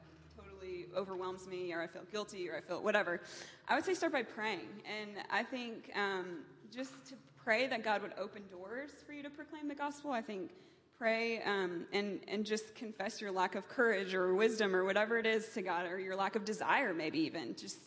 overwhelms 0.97 1.47
me, 1.47 1.73
or 1.73 1.83
I 1.83 1.87
feel 1.87 2.05
guilty, 2.11 2.49
or 2.49 2.57
I 2.57 2.61
feel 2.61 2.83
whatever. 2.83 3.21
I 3.69 3.75
would 3.75 3.85
say 3.85 3.95
start 3.95 4.13
by 4.13 4.23
praying. 4.23 4.69
And 4.87 5.11
I 5.31 5.43
think 5.43 5.91
um, 5.97 6.41
just 6.75 6.93
to 7.09 7.15
pray 7.43 7.67
that 7.67 7.85
God 7.85 8.03
would 8.03 8.15
open 8.19 8.43
doors 8.51 8.91
for 9.07 9.13
you 9.13 9.23
to 9.23 9.31
proclaim 9.31 9.69
the 9.69 9.75
gospel, 9.75 10.11
I 10.11 10.23
think 10.23 10.51
pray 10.99 11.43
um, 11.43 11.87
and, 11.93 12.21
and 12.29 12.47
just 12.47 12.75
confess 12.75 13.21
your 13.21 13.33
lack 13.33 13.55
of 13.55 13.69
courage 13.69 14.15
or 14.15 14.35
wisdom 14.35 14.75
or 14.75 14.85
whatever 14.85 15.19
it 15.19 15.27
is 15.27 15.49
to 15.51 15.63
God, 15.63 15.87
or 15.87 15.99
your 15.99 16.17
lack 16.17 16.37
of 16.37 16.45
desire, 16.45 16.95
maybe 16.95 17.19
even. 17.21 17.55
Just 17.57 17.79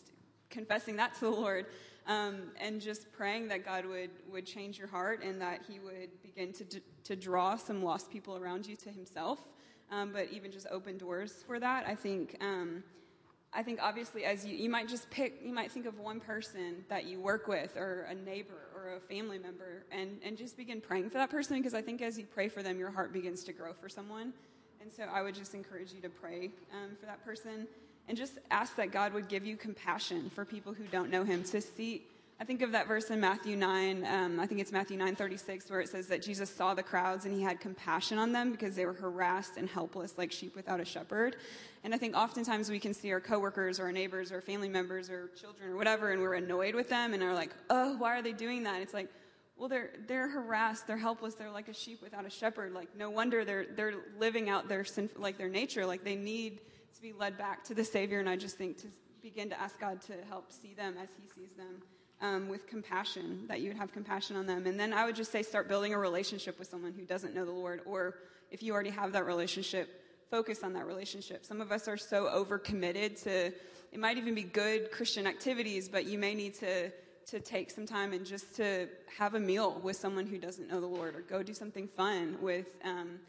confessing 0.50 0.96
that 0.96 1.14
to 1.14 1.20
the 1.20 1.30
Lord 1.30 1.66
um, 2.06 2.50
and 2.58 2.80
just 2.80 3.12
praying 3.12 3.48
that 3.48 3.64
God 3.64 3.84
would, 3.86 4.10
would 4.30 4.46
change 4.46 4.78
your 4.78 4.88
heart 4.88 5.22
and 5.22 5.40
that 5.40 5.60
He 5.68 5.78
would 5.78 6.22
begin 6.22 6.52
to, 6.54 6.64
to 7.04 7.16
draw 7.16 7.56
some 7.56 7.82
lost 7.82 8.10
people 8.10 8.36
around 8.36 8.66
you 8.66 8.76
to 8.76 8.90
Himself. 8.90 9.38
Um, 9.90 10.12
but 10.12 10.28
even 10.32 10.52
just 10.52 10.66
open 10.70 10.98
doors 10.98 11.32
for 11.46 11.58
that. 11.58 11.86
I 11.86 11.94
think 11.94 12.36
um, 12.42 12.82
I 13.52 13.62
think 13.62 13.80
obviously 13.82 14.24
as 14.24 14.44
you, 14.44 14.56
you 14.56 14.68
might 14.68 14.88
just 14.88 15.08
pick, 15.10 15.40
you 15.42 15.52
might 15.52 15.72
think 15.72 15.86
of 15.86 15.98
one 15.98 16.20
person 16.20 16.84
that 16.88 17.06
you 17.06 17.18
work 17.18 17.48
with 17.48 17.76
or 17.76 18.06
a 18.10 18.14
neighbor 18.14 18.68
or 18.74 18.96
a 18.96 19.00
family 19.00 19.38
member 19.38 19.84
and, 19.90 20.18
and 20.22 20.36
just 20.36 20.56
begin 20.56 20.80
praying 20.80 21.08
for 21.10 21.18
that 21.18 21.30
person 21.30 21.56
because 21.56 21.74
I 21.74 21.80
think 21.80 22.02
as 22.02 22.18
you 22.18 22.26
pray 22.26 22.48
for 22.48 22.62
them, 22.62 22.78
your 22.78 22.90
heart 22.90 23.12
begins 23.12 23.44
to 23.44 23.52
grow 23.52 23.72
for 23.72 23.88
someone. 23.88 24.34
And 24.80 24.92
so 24.92 25.04
I 25.04 25.22
would 25.22 25.34
just 25.34 25.54
encourage 25.54 25.92
you 25.92 26.00
to 26.02 26.08
pray 26.10 26.50
um, 26.72 26.96
for 27.00 27.06
that 27.06 27.24
person 27.24 27.66
and 28.06 28.16
just 28.16 28.34
ask 28.50 28.76
that 28.76 28.92
God 28.92 29.12
would 29.12 29.28
give 29.28 29.46
you 29.46 29.56
compassion 29.56 30.30
for 30.30 30.44
people 30.44 30.72
who 30.74 30.84
don't 30.84 31.10
know 31.10 31.24
him 31.24 31.42
to 31.44 31.60
see, 31.60 32.02
I 32.40 32.44
think 32.44 32.62
of 32.62 32.70
that 32.70 32.86
verse 32.86 33.10
in 33.10 33.18
Matthew 33.18 33.56
9, 33.56 34.06
um, 34.06 34.38
I 34.38 34.46
think 34.46 34.60
it's 34.60 34.70
Matthew 34.70 34.96
9 34.96 35.16
36, 35.16 35.68
where 35.70 35.80
it 35.80 35.88
says 35.88 36.06
that 36.06 36.22
Jesus 36.22 36.48
saw 36.48 36.72
the 36.72 36.84
crowds 36.84 37.24
and 37.24 37.34
he 37.34 37.42
had 37.42 37.58
compassion 37.58 38.16
on 38.16 38.30
them 38.30 38.52
because 38.52 38.76
they 38.76 38.86
were 38.86 38.92
harassed 38.92 39.56
and 39.56 39.68
helpless 39.68 40.16
like 40.16 40.30
sheep 40.30 40.54
without 40.54 40.78
a 40.78 40.84
shepherd. 40.84 41.34
And 41.82 41.92
I 41.92 41.98
think 41.98 42.16
oftentimes 42.16 42.70
we 42.70 42.78
can 42.78 42.94
see 42.94 43.10
our 43.10 43.20
coworkers 43.20 43.80
or 43.80 43.84
our 43.84 43.92
neighbors 43.92 44.30
or 44.30 44.40
family 44.40 44.68
members 44.68 45.10
or 45.10 45.30
children 45.40 45.70
or 45.70 45.76
whatever, 45.76 46.12
and 46.12 46.22
we're 46.22 46.34
annoyed 46.34 46.76
with 46.76 46.88
them 46.88 47.12
and 47.12 47.24
are 47.24 47.34
like, 47.34 47.50
oh, 47.70 47.96
why 47.96 48.16
are 48.16 48.22
they 48.22 48.32
doing 48.32 48.62
that? 48.62 48.82
It's 48.82 48.94
like, 48.94 49.08
well, 49.56 49.68
they're, 49.68 49.90
they're 50.06 50.28
harassed, 50.28 50.86
they're 50.86 50.96
helpless, 50.96 51.34
they're 51.34 51.50
like 51.50 51.66
a 51.66 51.74
sheep 51.74 52.00
without 52.00 52.24
a 52.24 52.30
shepherd. 52.30 52.72
Like, 52.72 52.94
no 52.96 53.10
wonder 53.10 53.44
they're, 53.44 53.66
they're 53.74 53.94
living 54.16 54.48
out 54.48 54.68
their 54.68 54.84
sin, 54.84 55.10
like 55.16 55.38
their 55.38 55.48
nature. 55.48 55.84
Like, 55.84 56.04
they 56.04 56.14
need 56.14 56.60
to 56.94 57.02
be 57.02 57.12
led 57.12 57.36
back 57.36 57.64
to 57.64 57.74
the 57.74 57.84
Savior. 57.84 58.20
And 58.20 58.28
I 58.28 58.36
just 58.36 58.56
think 58.56 58.78
to 58.78 58.86
begin 59.20 59.50
to 59.50 59.60
ask 59.60 59.80
God 59.80 60.00
to 60.02 60.12
help 60.28 60.52
see 60.52 60.74
them 60.74 60.94
as 61.02 61.08
He 61.20 61.28
sees 61.34 61.50
them 61.56 61.82
um, 62.20 62.48
with 62.48 62.66
compassion, 62.66 63.44
that 63.48 63.60
you 63.60 63.68
would 63.68 63.76
have 63.76 63.92
compassion 63.92 64.36
on 64.36 64.46
them. 64.46 64.66
And 64.66 64.78
then 64.78 64.92
I 64.92 65.04
would 65.04 65.16
just 65.16 65.30
say 65.30 65.42
start 65.42 65.68
building 65.68 65.94
a 65.94 65.98
relationship 65.98 66.58
with 66.58 66.68
someone 66.68 66.92
who 66.92 67.04
doesn't 67.04 67.34
know 67.34 67.44
the 67.44 67.52
Lord, 67.52 67.80
or 67.86 68.16
if 68.50 68.62
you 68.62 68.72
already 68.72 68.90
have 68.90 69.12
that 69.12 69.26
relationship, 69.26 69.88
focus 70.30 70.62
on 70.62 70.72
that 70.74 70.86
relationship. 70.86 71.44
Some 71.44 71.60
of 71.60 71.72
us 71.72 71.88
are 71.88 71.96
so 71.96 72.26
overcommitted 72.26 73.22
to, 73.24 73.52
it 73.92 73.98
might 73.98 74.18
even 74.18 74.34
be 74.34 74.42
good 74.42 74.90
Christian 74.90 75.26
activities, 75.26 75.88
but 75.88 76.06
you 76.06 76.18
may 76.18 76.34
need 76.34 76.54
to, 76.56 76.90
to 77.26 77.40
take 77.40 77.70
some 77.70 77.86
time 77.86 78.12
and 78.12 78.26
just 78.26 78.56
to 78.56 78.88
have 79.16 79.34
a 79.34 79.40
meal 79.40 79.80
with 79.82 79.96
someone 79.96 80.26
who 80.26 80.38
doesn't 80.38 80.68
know 80.68 80.80
the 80.80 80.86
Lord, 80.86 81.14
or 81.14 81.20
go 81.20 81.42
do 81.42 81.54
something 81.54 81.86
fun 81.88 82.36
with, 82.40 82.66
um, 82.84 83.20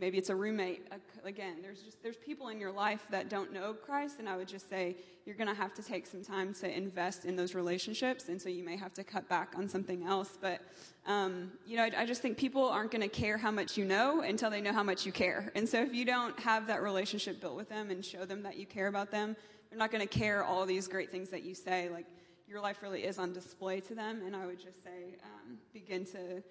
maybe 0.00 0.18
it's 0.18 0.30
a 0.30 0.36
roommate 0.36 0.86
again 1.24 1.56
there's 1.62 1.82
just 1.82 2.02
there's 2.02 2.16
people 2.16 2.48
in 2.48 2.60
your 2.60 2.70
life 2.70 3.06
that 3.10 3.28
don't 3.28 3.52
know 3.52 3.72
christ 3.74 4.16
and 4.18 4.28
i 4.28 4.36
would 4.36 4.48
just 4.48 4.68
say 4.68 4.96
you're 5.24 5.36
going 5.36 5.48
to 5.48 5.54
have 5.54 5.74
to 5.74 5.82
take 5.82 6.06
some 6.06 6.22
time 6.22 6.54
to 6.54 6.74
invest 6.74 7.24
in 7.24 7.36
those 7.36 7.54
relationships 7.54 8.28
and 8.28 8.40
so 8.40 8.48
you 8.48 8.64
may 8.64 8.76
have 8.76 8.94
to 8.94 9.04
cut 9.04 9.28
back 9.28 9.52
on 9.56 9.68
something 9.68 10.04
else 10.04 10.38
but 10.40 10.60
um, 11.06 11.50
you 11.66 11.76
know 11.76 11.84
I, 11.84 12.02
I 12.02 12.06
just 12.06 12.22
think 12.22 12.36
people 12.36 12.68
aren't 12.68 12.90
going 12.90 13.02
to 13.02 13.08
care 13.08 13.38
how 13.38 13.50
much 13.50 13.76
you 13.76 13.84
know 13.84 14.22
until 14.22 14.50
they 14.50 14.60
know 14.60 14.72
how 14.72 14.82
much 14.82 15.04
you 15.04 15.12
care 15.12 15.50
and 15.54 15.68
so 15.68 15.82
if 15.82 15.94
you 15.94 16.04
don't 16.04 16.38
have 16.40 16.66
that 16.68 16.82
relationship 16.82 17.40
built 17.40 17.56
with 17.56 17.68
them 17.68 17.90
and 17.90 18.04
show 18.04 18.24
them 18.24 18.42
that 18.42 18.56
you 18.56 18.66
care 18.66 18.86
about 18.86 19.10
them 19.10 19.36
they're 19.70 19.78
not 19.78 19.90
going 19.90 20.06
to 20.06 20.18
care 20.18 20.44
all 20.44 20.64
these 20.66 20.88
great 20.88 21.10
things 21.10 21.30
that 21.30 21.42
you 21.42 21.54
say 21.54 21.88
like 21.88 22.06
your 22.46 22.60
life 22.60 22.82
really 22.82 23.04
is 23.04 23.18
on 23.18 23.32
display 23.32 23.80
to 23.80 23.94
them 23.94 24.22
and 24.24 24.34
i 24.34 24.46
would 24.46 24.58
just 24.58 24.82
say 24.82 25.16
um, 25.24 25.58
begin 25.72 26.04
to 26.04 26.42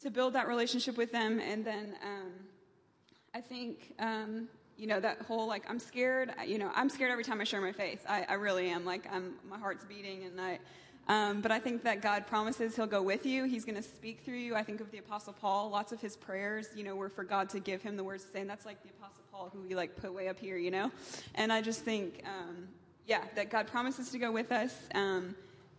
to 0.00 0.10
build 0.10 0.32
that 0.32 0.48
relationship 0.48 0.96
with 0.96 1.12
them 1.12 1.40
and 1.40 1.64
then 1.64 1.94
um, 2.02 2.32
I 3.34 3.40
think, 3.40 3.94
um, 3.98 4.48
you 4.76 4.86
know, 4.86 4.98
that 4.98 5.22
whole 5.22 5.46
like, 5.46 5.64
I'm 5.68 5.78
scared, 5.78 6.32
you 6.46 6.58
know, 6.58 6.70
I'm 6.74 6.88
scared 6.88 7.12
every 7.12 7.24
time 7.24 7.40
I 7.40 7.44
share 7.44 7.60
my 7.60 7.72
faith. 7.72 8.04
I, 8.08 8.26
I 8.28 8.34
really 8.34 8.68
am. 8.68 8.84
Like, 8.84 9.06
I'm, 9.12 9.34
my 9.48 9.58
heart's 9.58 9.84
beating 9.84 10.24
and 10.24 10.40
I, 10.40 10.58
um, 11.08 11.40
but 11.40 11.50
I 11.50 11.58
think 11.58 11.82
that 11.84 12.02
God 12.02 12.26
promises 12.26 12.76
He'll 12.76 12.86
go 12.86 13.02
with 13.02 13.26
you. 13.26 13.44
He's 13.44 13.64
going 13.64 13.76
to 13.76 13.82
speak 13.82 14.20
through 14.20 14.36
you. 14.36 14.54
I 14.54 14.62
think 14.62 14.80
of 14.80 14.90
the 14.90 14.98
Apostle 14.98 15.32
Paul. 15.32 15.70
Lots 15.70 15.92
of 15.92 16.00
his 16.00 16.16
prayers, 16.16 16.68
you 16.74 16.84
know, 16.84 16.94
were 16.94 17.08
for 17.08 17.24
God 17.24 17.48
to 17.50 17.60
give 17.60 17.82
him 17.82 17.96
the 17.96 18.04
words 18.04 18.24
to 18.24 18.30
say. 18.30 18.40
And 18.40 18.50
that's 18.50 18.64
like 18.64 18.82
the 18.82 18.90
Apostle 18.90 19.24
Paul, 19.32 19.50
who 19.52 19.60
we 19.60 19.74
like 19.74 19.96
put 19.96 20.14
way 20.14 20.28
up 20.28 20.38
here, 20.38 20.56
you 20.56 20.70
know. 20.70 20.92
And 21.34 21.52
I 21.52 21.62
just 21.62 21.80
think, 21.80 22.22
um, 22.24 22.68
yeah, 23.06 23.24
that 23.34 23.50
God 23.50 23.66
promises 23.66 24.10
to 24.10 24.18
go 24.18 24.30
with 24.30 24.52
us, 24.52 24.72
um, 24.94 25.34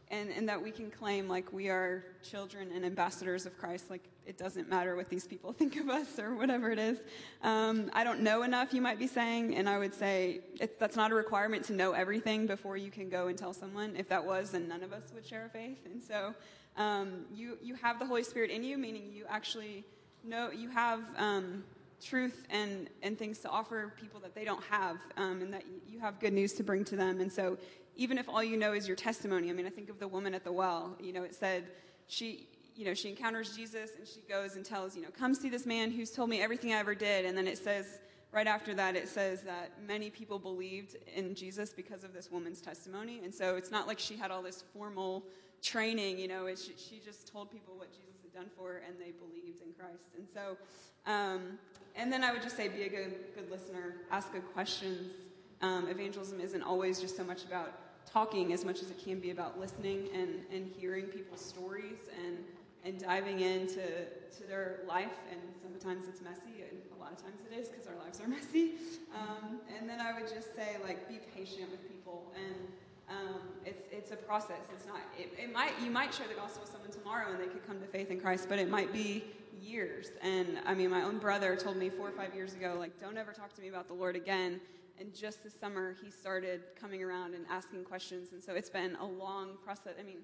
and 0.10 0.30
and 0.32 0.49
that 0.49 0.62
we 0.62 0.70
can 0.70 0.91
claim 0.91 1.30
like 1.30 1.54
we 1.54 1.70
are 1.70 2.04
children 2.30 2.70
and 2.76 2.84
ambassadors 2.84 3.45
of 3.45 3.58
Christ. 3.58 3.89
Like 3.89 4.04
it 4.26 4.38
doesn't 4.38 4.69
matter 4.69 4.95
what 4.95 5.09
these 5.09 5.26
people 5.26 5.51
think 5.57 5.76
of 5.78 5.89
us 5.89 6.19
or 6.19 6.36
whatever 6.36 6.72
it 6.72 6.80
is. 6.80 6.99
Um, 7.41 7.89
I 7.93 8.03
don't 8.03 8.22
know 8.22 8.43
enough, 8.43 8.74
you 8.74 8.82
might 8.82 8.99
be 8.99 9.07
saying, 9.07 9.55
and 9.55 9.67
I 9.67 9.78
would 9.78 9.93
say 9.93 10.41
that's 10.80 10.95
not 10.95 11.11
a 11.11 11.15
requirement 11.15 11.65
to 11.65 11.74
know 11.74 11.93
everything 11.93 12.47
before 12.47 12.78
you 12.78 12.91
can 12.91 13.09
go 13.09 13.28
and 13.28 13.38
tell 13.38 13.53
someone. 13.53 13.95
If 13.97 14.09
that 14.09 14.26
was, 14.26 14.51
then 14.51 14.67
none 14.67 14.84
of 14.84 14.93
us 14.93 15.11
would 15.13 15.26
share 15.26 15.45
a 15.45 15.49
faith. 15.49 15.80
And 15.86 16.01
so 16.01 16.34
um, 16.78 17.26
you, 17.34 17.57
you 17.61 17.76
have 17.76 17.99
the 17.99 18.05
Holy 18.05 18.24
Spirit 18.24 18.51
in 18.51 18.63
you, 18.63 18.78
meaning 18.78 19.11
you 19.11 19.26
actually 19.30 19.84
know, 20.24 20.51
you 20.51 20.69
have 20.69 21.01
um, 21.17 21.63
truth 22.01 22.45
and, 22.49 22.89
and 23.01 23.17
things 23.17 23.39
to 23.39 23.49
offer 23.49 23.93
people 23.99 24.19
that 24.22 24.36
they 24.36 24.45
don't 24.45 24.63
have, 24.65 24.97
um, 25.17 25.41
and 25.41 25.53
that 25.53 25.63
you 25.88 25.99
have 25.99 26.19
good 26.19 26.34
news 26.34 26.53
to 26.53 26.63
bring 26.63 26.84
to 26.86 26.95
them. 26.95 27.19
And 27.22 27.32
so 27.32 27.57
even 27.95 28.17
if 28.17 28.30
all 28.30 28.43
you 28.43 28.57
know 28.57 28.74
is 28.74 28.88
your 28.88 28.95
testimony, 28.95 29.49
I 29.49 29.53
mean, 29.53 29.65
I 29.65 29.69
think 29.69 29.89
of 29.89 29.99
the 29.99 30.07
woman 30.07 30.34
at 30.34 30.43
the 30.43 30.51
well, 30.51 30.95
you 30.99 31.13
know, 31.13 31.24
it 31.24 31.36
said 31.36 31.65
she, 32.07 32.47
you 32.82 32.88
know, 32.88 32.95
she 32.95 33.09
encounters 33.09 33.55
Jesus 33.55 33.91
and 33.95 34.07
she 34.07 34.21
goes 34.21 34.55
and 34.55 34.65
tells, 34.65 34.95
you 34.95 35.03
know, 35.03 35.09
come 35.15 35.36
see 35.36 35.49
this 35.49 35.67
man 35.67 35.91
who's 35.91 36.09
told 36.09 36.32
me 36.32 36.41
everything 36.41 36.73
I 36.73 36.77
ever 36.77 36.95
did. 36.95 37.25
And 37.25 37.38
then 37.38 37.45
it 37.45 37.59
says, 37.59 37.99
right 38.32 38.47
after 38.47 38.73
that, 38.73 38.95
it 38.95 39.07
says 39.07 39.43
that 39.43 39.73
many 39.86 40.09
people 40.09 40.39
believed 40.39 40.95
in 41.15 41.36
Jesus 41.36 41.73
because 41.73 42.03
of 42.03 42.11
this 42.11 42.32
woman's 42.32 42.59
testimony. 42.59 43.21
And 43.23 43.32
so 43.32 43.55
it's 43.55 43.69
not 43.69 43.86
like 43.86 43.99
she 43.99 44.17
had 44.17 44.32
all 44.32 44.41
this 44.41 44.63
formal 44.73 45.23
training, 45.61 46.17
you 46.17 46.27
know, 46.27 46.47
she, 46.55 46.73
she, 46.75 46.99
just 47.05 47.32
told 47.32 47.51
people 47.51 47.75
what 47.77 47.91
Jesus 47.91 48.15
had 48.23 48.34
done 48.34 48.49
for 48.57 48.69
her 48.69 48.84
and 48.88 48.95
they 48.99 49.11
believed 49.11 49.61
in 49.61 49.73
Christ. 49.77 50.09
And 50.17 50.27
so, 50.27 50.57
um, 51.05 51.59
and 51.95 52.11
then 52.11 52.23
I 52.23 52.32
would 52.32 52.41
just 52.41 52.57
say 52.57 52.67
be 52.67 52.82
a 52.82 52.89
good, 52.89 53.13
good 53.36 53.51
listener, 53.51 53.97
ask 54.09 54.34
good 54.34 54.51
questions. 54.55 55.13
Um, 55.61 55.88
evangelism 55.88 56.41
isn't 56.41 56.63
always 56.63 56.99
just 56.99 57.15
so 57.15 57.23
much 57.23 57.43
about 57.45 57.73
talking 58.11 58.53
as 58.53 58.65
much 58.65 58.82
as 58.82 58.89
it 58.89 58.97
can 58.97 59.19
be 59.19 59.29
about 59.29 59.59
listening 59.59 60.09
and, 60.15 60.39
and 60.51 60.65
hearing 60.79 61.05
people's 61.05 61.45
stories 61.45 61.99
and 62.25 62.39
and 62.84 62.99
diving 62.99 63.39
into 63.39 63.82
to 64.38 64.43
their 64.47 64.79
life. 64.88 65.13
And 65.32 65.39
sometimes 65.61 66.07
it's 66.07 66.21
messy, 66.21 66.63
and 66.69 66.79
a 66.95 66.99
lot 66.99 67.11
of 67.11 67.21
times 67.21 67.39
it 67.49 67.55
is 67.55 67.69
because 67.69 67.88
our 67.88 67.95
lives 68.03 68.19
are 68.21 68.27
messy. 68.38 68.73
Um, 69.15 69.59
and 69.77 69.89
then 69.89 69.99
I 69.99 70.13
would 70.13 70.29
just 70.29 70.55
say, 70.55 70.77
like, 70.84 71.07
be 71.07 71.19
patient 71.36 71.69
with 71.71 71.88
people, 71.88 72.32
and 72.36 72.67
um, 73.09 73.41
it's 73.65 73.84
it's 73.91 74.11
a 74.11 74.15
process. 74.15 74.69
It's 74.73 74.86
not. 74.86 75.01
It, 75.17 75.32
it 75.38 75.53
might 75.53 75.73
you 75.84 75.91
might 75.91 76.13
share 76.13 76.27
the 76.27 76.36
gospel 76.36 76.61
with 76.61 76.71
someone 76.71 76.91
tomorrow, 76.91 77.32
and 77.32 77.39
they 77.39 77.47
could 77.47 77.65
come 77.67 77.79
to 77.79 77.88
faith 77.88 78.09
in 78.09 78.19
Christ, 78.19 78.47
but 78.47 78.59
it 78.59 78.69
might 78.69 78.93
be 78.93 79.23
years. 79.61 80.11
And 80.21 80.59
I 80.65 80.73
mean, 80.73 80.89
my 80.89 81.03
own 81.03 81.17
brother 81.17 81.55
told 81.55 81.77
me 81.77 81.89
four 81.89 82.09
or 82.09 82.11
five 82.11 82.34
years 82.34 82.53
ago, 82.53 82.75
like, 82.79 82.99
don't 82.99 83.17
ever 83.17 83.32
talk 83.32 83.53
to 83.55 83.61
me 83.61 83.69
about 83.69 83.88
the 83.88 83.93
Lord 83.93 84.15
again. 84.15 84.59
And 84.99 85.15
just 85.15 85.43
this 85.43 85.53
summer, 85.59 85.95
he 86.03 86.11
started 86.11 86.61
coming 86.79 87.01
around 87.01 87.34
and 87.34 87.45
asking 87.49 87.86
questions. 87.86 88.34
And 88.34 88.43
so 88.43 88.53
it's 88.53 88.69
been 88.69 88.95
a 88.97 89.05
long 89.05 89.57
process. 89.63 89.93
I 89.99 90.03
mean, 90.03 90.19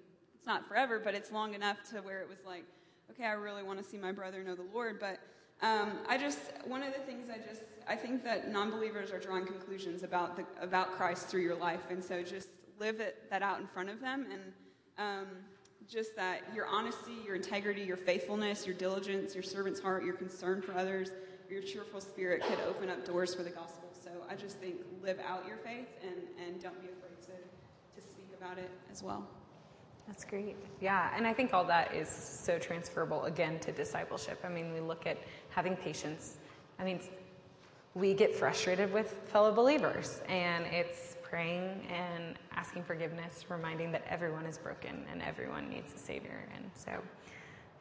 not 0.46 0.68
forever, 0.68 1.00
but 1.04 1.14
it's 1.14 1.32
long 1.32 1.54
enough 1.54 1.78
to 1.92 1.98
where 2.02 2.22
it 2.22 2.30
was 2.30 2.40
like, 2.46 2.66
okay, 3.12 3.26
I 3.26 3.34
really 3.34 3.64
want 3.64 3.80
to 3.80 3.84
see 3.84 3.98
my 3.98 4.12
brother 4.12 4.44
know 4.44 4.56
the 4.56 4.66
Lord. 4.74 5.00
But 5.00 5.20
um, 5.62 5.94
I 6.08 6.18
just, 6.18 6.40
one 6.66 6.84
of 6.84 6.94
the 6.94 7.00
things 7.00 7.30
I 7.30 7.38
just, 7.38 7.64
I 7.88 7.96
think 7.96 8.24
that 8.24 8.52
non 8.52 8.70
believers 8.70 9.12
are 9.12 9.20
drawing 9.20 9.46
conclusions 9.46 10.04
about, 10.04 10.36
the, 10.36 10.46
about 10.62 10.92
Christ 10.94 11.28
through 11.28 11.42
your 11.42 11.56
life. 11.56 11.82
And 11.90 12.04
so 12.04 12.22
just 12.22 12.50
live 12.80 13.00
it, 13.00 13.30
that 13.30 13.42
out 13.42 13.60
in 13.60 13.68
front 13.68 13.90
of 13.90 14.00
them. 14.00 14.28
And 14.32 14.42
um, 14.98 15.28
just 15.90 16.16
that 16.16 16.42
your 16.54 16.68
honesty, 16.68 17.14
your 17.26 17.36
integrity, 17.36 17.82
your 17.82 17.98
faithfulness, 17.98 18.66
your 18.66 18.76
diligence, 18.76 19.34
your 19.34 19.44
servant's 19.44 19.80
heart, 19.80 20.04
your 20.04 20.16
concern 20.16 20.62
for 20.62 20.74
others, 20.76 21.12
your 21.50 21.62
cheerful 21.62 22.02
spirit 22.02 22.44
could 22.44 22.60
open 22.68 22.90
up 22.90 23.06
doors 23.06 23.34
for 23.34 23.44
the 23.44 23.50
gospel. 23.50 23.90
So 24.04 24.12
I 24.30 24.36
just 24.36 24.58
think 24.58 24.76
live 25.02 25.20
out 25.28 25.48
your 25.48 25.58
faith 25.58 25.88
and, 26.02 26.46
and 26.46 26.62
don't 26.62 26.80
be 26.82 26.90
afraid 26.90 27.22
to, 27.22 28.02
to 28.02 28.06
speak 28.06 28.30
about 28.38 28.58
it 28.58 28.70
as 28.92 29.02
well. 29.02 29.28
That's 30.08 30.24
great. 30.24 30.56
Yeah, 30.80 31.12
and 31.16 31.28
I 31.28 31.34
think 31.34 31.54
all 31.54 31.66
that 31.66 31.94
is 31.94 32.08
so 32.08 32.58
transferable 32.58 33.26
again 33.26 33.60
to 33.60 33.72
discipleship. 33.72 34.40
I 34.44 34.50
mean, 34.50 34.74
we 34.74 34.80
look 34.80 35.06
at 35.06 35.18
having 35.50 35.76
patience. 35.76 36.38
I 36.80 36.86
mean, 36.86 37.02
we 37.94 38.14
get 38.14 38.34
frustrated 38.34 38.94
with 38.94 39.16
fellow 39.26 39.52
believers, 39.52 40.22
and 40.30 40.66
it's 40.68 41.18
praying 41.24 41.86
and 41.92 42.36
asking 42.56 42.84
forgiveness, 42.84 43.46
reminding 43.50 43.92
that 43.92 44.04
everyone 44.10 44.46
is 44.46 44.58
broken 44.58 45.04
and 45.12 45.22
everyone 45.22 45.70
needs 45.70 45.94
a 45.94 45.98
Savior. 45.98 46.48
And 46.56 46.64
so, 46.74 46.92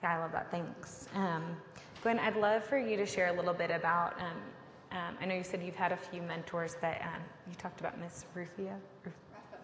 yeah, 0.03 0.17
I 0.17 0.19
love 0.19 0.33
that. 0.33 0.51
Thanks. 0.51 1.09
Um, 1.15 1.45
Gwen, 2.03 2.19
I'd 2.19 2.37
love 2.37 2.65
for 2.65 2.79
you 2.79 2.97
to 2.97 3.07
share 3.07 3.29
a 3.29 3.33
little 3.33 3.55
bit 3.55 3.71
about. 3.71 4.21
Um, 4.21 4.37
um, 4.93 5.17
I 5.21 5.27
know 5.27 5.35
you 5.35 5.45
said 5.45 5.63
you've 5.63 5.77
had 5.77 5.93
a 5.93 5.97
few 5.97 6.23
mentors 6.23 6.77
that 6.81 7.03
um, 7.03 7.23
you 7.49 7.55
talked 7.57 7.81
about 7.81 7.99
Miss 8.01 8.25
Rufio. 8.35 8.75
Ruf- 9.05 9.15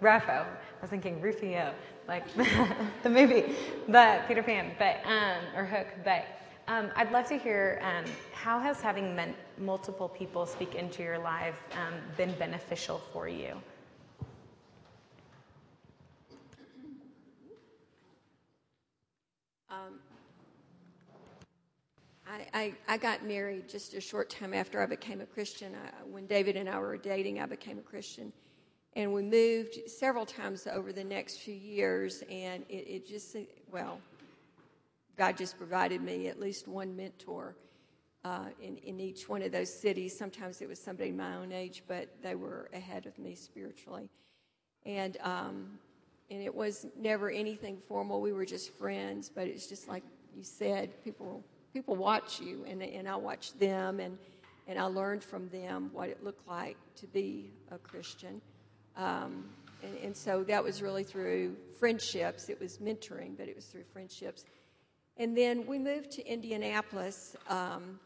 Raphael. 0.03 0.45
I 0.45 0.81
was 0.81 0.91
thinking 0.91 1.21
Rufio, 1.21 1.73
like 2.09 2.25
the 3.03 3.09
movie, 3.09 3.55
but 3.89 4.27
Peter 4.27 4.43
Pan, 4.43 4.73
but 4.79 4.97
um, 5.07 5.39
or 5.57 5.65
Hook. 5.65 5.87
But 6.05 6.27
um, 6.67 6.91
I'd 6.97 7.13
love 7.13 7.27
to 7.29 7.39
hear 7.39 7.81
um, 7.83 8.05
how 8.33 8.59
has 8.59 8.81
having 8.81 9.19
multiple 9.59 10.09
people 10.09 10.45
speak 10.45 10.75
into 10.75 11.03
your 11.03 11.19
life 11.19 11.55
um, 11.75 11.95
been 12.17 12.33
beneficial 12.33 13.01
for 13.13 13.29
you. 13.29 13.55
Um, 19.71 20.01
I, 22.27 22.47
I, 22.53 22.75
I, 22.89 22.97
got 22.99 23.25
married 23.25 23.71
just 23.71 23.95
a 23.95 24.03
short 24.03 24.29
time 24.29 24.53
after 24.53 24.83
I 24.83 24.87
became 24.87 25.23
a 25.23 25.27
Christian. 25.27 25.75
I, 25.75 26.05
when 26.05 26.27
David 26.27 26.57
and 26.57 26.69
I 26.69 26.79
were 26.79 26.99
dating, 26.99 27.41
I 27.41 27.47
became 27.47 27.79
a 27.79 27.83
Christian. 27.83 28.35
And 28.95 29.13
we 29.15 29.23
moved 29.23 29.79
several 29.89 30.27
times 30.27 30.67
over 30.71 30.93
the 30.93 31.05
next 31.05 31.39
few 31.39 31.55
years, 31.55 32.23
and 32.31 32.63
it, 32.69 32.87
it 32.89 33.07
just, 33.07 33.37
well, 33.71 34.01
God 35.17 35.37
just 35.37 35.57
provided 35.57 36.03
me 36.03 36.29
at 36.29 36.39
least 36.39 36.69
one 36.69 36.95
mentor 36.95 37.55
uh, 38.25 38.47
in, 38.61 38.77
in 38.79 39.01
each 39.01 39.29
one 39.29 39.41
of 39.41 39.51
those 39.51 39.73
cities. 39.73 40.17
Sometimes 40.17 40.61
it 40.61 40.69
was 40.69 40.79
somebody 40.79 41.11
my 41.11 41.37
own 41.37 41.53
age, 41.53 41.83
but 41.89 42.09
they 42.23 42.35
were 42.35 42.69
ahead 42.75 43.07
of 43.07 43.19
me 43.19 43.35
spiritually. 43.35 44.11
And, 44.85 45.17
um, 45.23 45.79
and 46.31 46.43
it 46.43 46.55
was 46.55 46.87
never 46.99 47.31
anything 47.31 47.79
formal. 47.89 48.21
We 48.21 48.33
were 48.33 48.47
just 48.47 48.75
friends, 48.75 49.31
but 49.35 49.47
it's 49.47 49.67
just 49.67 49.89
like 49.89 50.03
you 50.37 50.45
said, 50.45 51.03
people, 51.03 51.43
people 51.73 51.97
watch 51.97 52.41
you, 52.41 52.65
and, 52.69 52.83
and 52.83 53.09
I 53.09 53.17
watched 53.17 53.59
them, 53.59 54.01
and, 54.01 54.19
and 54.67 54.79
I 54.79 54.85
learned 54.85 55.25
from 55.25 55.49
them 55.49 55.89
what 55.95 56.11
it 56.11 56.23
looked 56.23 56.47
like 56.47 56.77
to 56.97 57.07
be 57.07 57.51
a 57.71 57.79
Christian. 57.79 58.43
Um, 58.97 59.45
and, 59.83 59.97
and, 59.99 60.17
so 60.17 60.45
that 60.45 60.63
was 60.63 60.83
really 60.83 61.03
through 61.03 61.57
friendships. 61.79 62.49
It 62.49 62.61
was 62.61 62.79
mentoring, 62.79 63.37
but 63.37 63.49
it 63.49 63.57
was 63.57 63.67
through 63.67 63.85
friendships. 63.93 64.45
And 65.17 65.37
then 65.37 65.67
we 65.67 65.79
moved 65.79 66.11
to 66.13 66.27
Indianapolis, 66.27 67.37
um, 67.49 67.99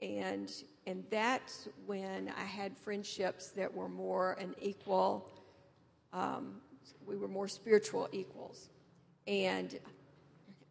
and 0.00 0.50
and 0.86 1.04
that's 1.10 1.68
when 1.86 2.32
I 2.36 2.44
had 2.44 2.76
friendships 2.76 3.50
that 3.56 3.72
were 3.72 3.88
more 3.88 4.32
an 4.32 4.54
equal. 4.60 5.30
Um, 6.12 6.60
we 7.06 7.16
were 7.16 7.28
more 7.28 7.48
spiritual 7.48 8.08
equals, 8.12 8.68
and 9.26 9.78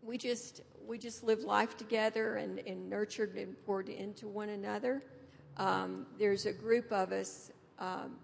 we 0.03 0.17
just 0.17 0.61
we 0.87 0.97
just 0.97 1.23
lived 1.23 1.43
life 1.43 1.77
together 1.77 2.35
and, 2.35 2.59
and 2.59 2.89
nurtured 2.89 3.35
and 3.35 3.55
poured 3.65 3.89
into 3.89 4.27
one 4.27 4.49
another. 4.49 5.01
Um, 5.57 6.05
there's 6.19 6.45
a 6.45 6.53
group 6.53 6.91
of 6.91 7.11
us 7.11 7.51
um, 7.79 8.17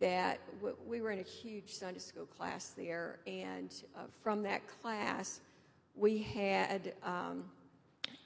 that 0.00 0.40
we 0.86 1.00
were 1.02 1.10
in 1.10 1.18
a 1.18 1.22
huge 1.22 1.74
Sunday 1.74 2.00
school 2.00 2.26
class 2.26 2.72
there, 2.76 3.18
and 3.26 3.72
uh, 3.96 4.00
from 4.22 4.42
that 4.42 4.62
class, 4.80 5.40
we 5.94 6.18
had 6.18 6.94
um, 7.04 7.44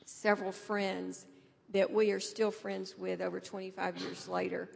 several 0.04 0.52
friends 0.52 1.26
that 1.70 1.92
we 1.92 2.12
are 2.12 2.20
still 2.20 2.52
friends 2.52 2.94
with 2.96 3.20
over 3.20 3.40
25 3.40 3.98
years 3.98 4.28
later. 4.28 4.68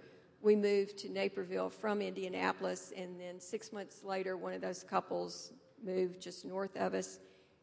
We 0.42 0.56
moved 0.56 0.98
to 0.98 1.08
Naperville 1.08 1.70
from 1.70 2.02
Indianapolis, 2.02 2.92
and 2.96 3.18
then 3.20 3.40
six 3.40 3.72
months 3.72 4.02
later, 4.02 4.36
one 4.36 4.52
of 4.52 4.60
those 4.60 4.82
couples 4.82 5.52
moved 5.84 6.20
just 6.20 6.44
north 6.44 6.76
of 6.76 6.94
us. 6.94 7.20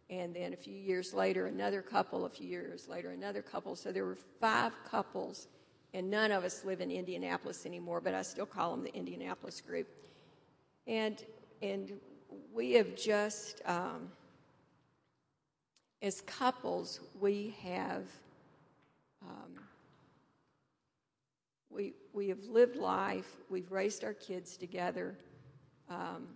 And 0.09 0.33
then 0.35 0.53
a 0.53 0.57
few 0.57 0.73
years 0.73 1.13
later, 1.13 1.47
another 1.47 1.81
couple, 1.81 2.25
a 2.25 2.29
few 2.29 2.47
years 2.47 2.87
later, 2.87 3.09
another 3.09 3.41
couple. 3.41 3.75
So 3.75 3.91
there 3.91 4.05
were 4.05 4.17
five 4.39 4.71
couples 4.89 5.47
and 5.95 6.11
none 6.11 6.29
of 6.29 6.43
us 6.43 6.65
live 6.65 6.81
in 6.81 6.91
Indianapolis 6.91 7.65
anymore, 7.65 8.01
but 8.01 8.13
I 8.13 8.21
still 8.21 8.45
call 8.45 8.71
them 8.71 8.83
the 8.83 8.93
Indianapolis 8.93 9.61
group. 9.61 9.87
And, 10.85 11.23
and 11.61 11.93
we 12.53 12.73
have 12.73 12.97
just, 12.97 13.61
um, 13.65 14.11
as 16.01 16.19
couples, 16.19 16.99
we 17.21 17.55
have, 17.63 18.03
um, 19.21 19.61
we, 21.69 21.93
we 22.11 22.27
have 22.27 22.43
lived 22.43 22.75
life, 22.75 23.37
we've 23.49 23.71
raised 23.71 24.03
our 24.03 24.13
kids 24.13 24.57
together. 24.57 25.15
Um, 25.89 26.27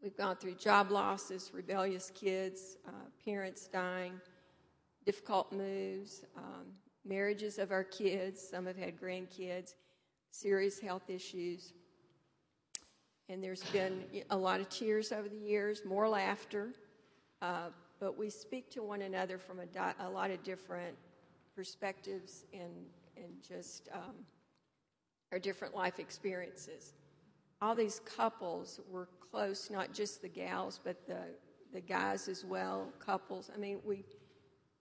we've 0.00 0.16
gone 0.16 0.36
through 0.36 0.54
job 0.54 0.92
losses, 0.92 1.50
rebellious 1.52 2.12
kids, 2.14 2.76
uh, 2.86 2.92
parents 3.24 3.66
dying, 3.66 4.20
difficult 5.04 5.52
moves, 5.52 6.22
um, 6.36 6.66
marriages 7.04 7.58
of 7.58 7.70
our 7.70 7.84
kids. 7.84 8.40
Some 8.40 8.66
have 8.66 8.76
had 8.76 9.00
grandkids, 9.00 9.74
serious 10.30 10.80
health 10.80 11.08
issues. 11.08 11.72
And 13.28 13.42
there's 13.42 13.64
been 13.64 14.04
a 14.30 14.36
lot 14.36 14.60
of 14.60 14.68
tears 14.68 15.12
over 15.12 15.28
the 15.28 15.36
years, 15.36 15.82
more 15.86 16.08
laughter, 16.08 16.70
uh, 17.40 17.68
but 17.98 18.18
we 18.18 18.28
speak 18.30 18.70
to 18.72 18.82
one 18.82 19.02
another 19.02 19.38
from 19.38 19.60
a, 19.60 19.94
a 20.00 20.10
lot 20.10 20.30
of 20.30 20.42
different 20.42 20.96
perspectives 21.54 22.44
and, 22.52 22.72
and 23.16 23.32
just 23.46 23.88
um, 23.92 24.14
our 25.30 25.38
different 25.38 25.74
life 25.74 25.98
experiences. 25.98 26.94
All 27.60 27.74
these 27.74 28.00
couples 28.00 28.80
were 28.90 29.08
close, 29.30 29.70
not 29.70 29.92
just 29.92 30.20
the 30.20 30.28
gals, 30.28 30.80
but 30.82 31.06
the, 31.06 31.20
the 31.72 31.80
guys 31.80 32.28
as 32.28 32.44
well, 32.44 32.92
couples. 32.98 33.50
I 33.54 33.58
mean, 33.58 33.78
we, 33.84 34.04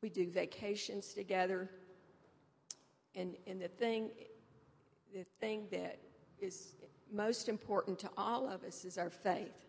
we 0.02 0.10
do 0.10 0.30
vacations 0.30 1.14
together. 1.14 1.70
And, 3.16 3.36
and 3.48 3.62
the, 3.62 3.68
thing, 3.68 4.10
the 5.14 5.26
thing 5.40 5.68
that 5.72 6.00
is 6.40 6.76
most 7.12 7.50
important 7.50 8.00
to 8.00 8.10
all 8.18 8.48
of 8.48 8.64
us 8.64 8.86
is 8.86 8.98
our 8.98 9.10
faith. 9.10 9.66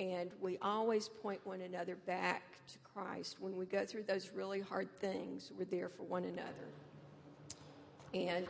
And 0.00 0.30
we 0.40 0.58
always 0.62 1.08
point 1.08 1.40
one 1.44 1.60
another 1.60 1.96
back 2.06 2.42
to 2.68 2.78
Christ. 2.78 3.36
When 3.40 3.56
we 3.56 3.66
go 3.66 3.84
through 3.84 4.04
those 4.04 4.30
really 4.34 4.60
hard 4.60 4.88
things, 5.00 5.52
we're 5.56 5.64
there 5.66 5.88
for 5.88 6.02
one 6.04 6.24
another. 6.24 6.68
And 8.12 8.46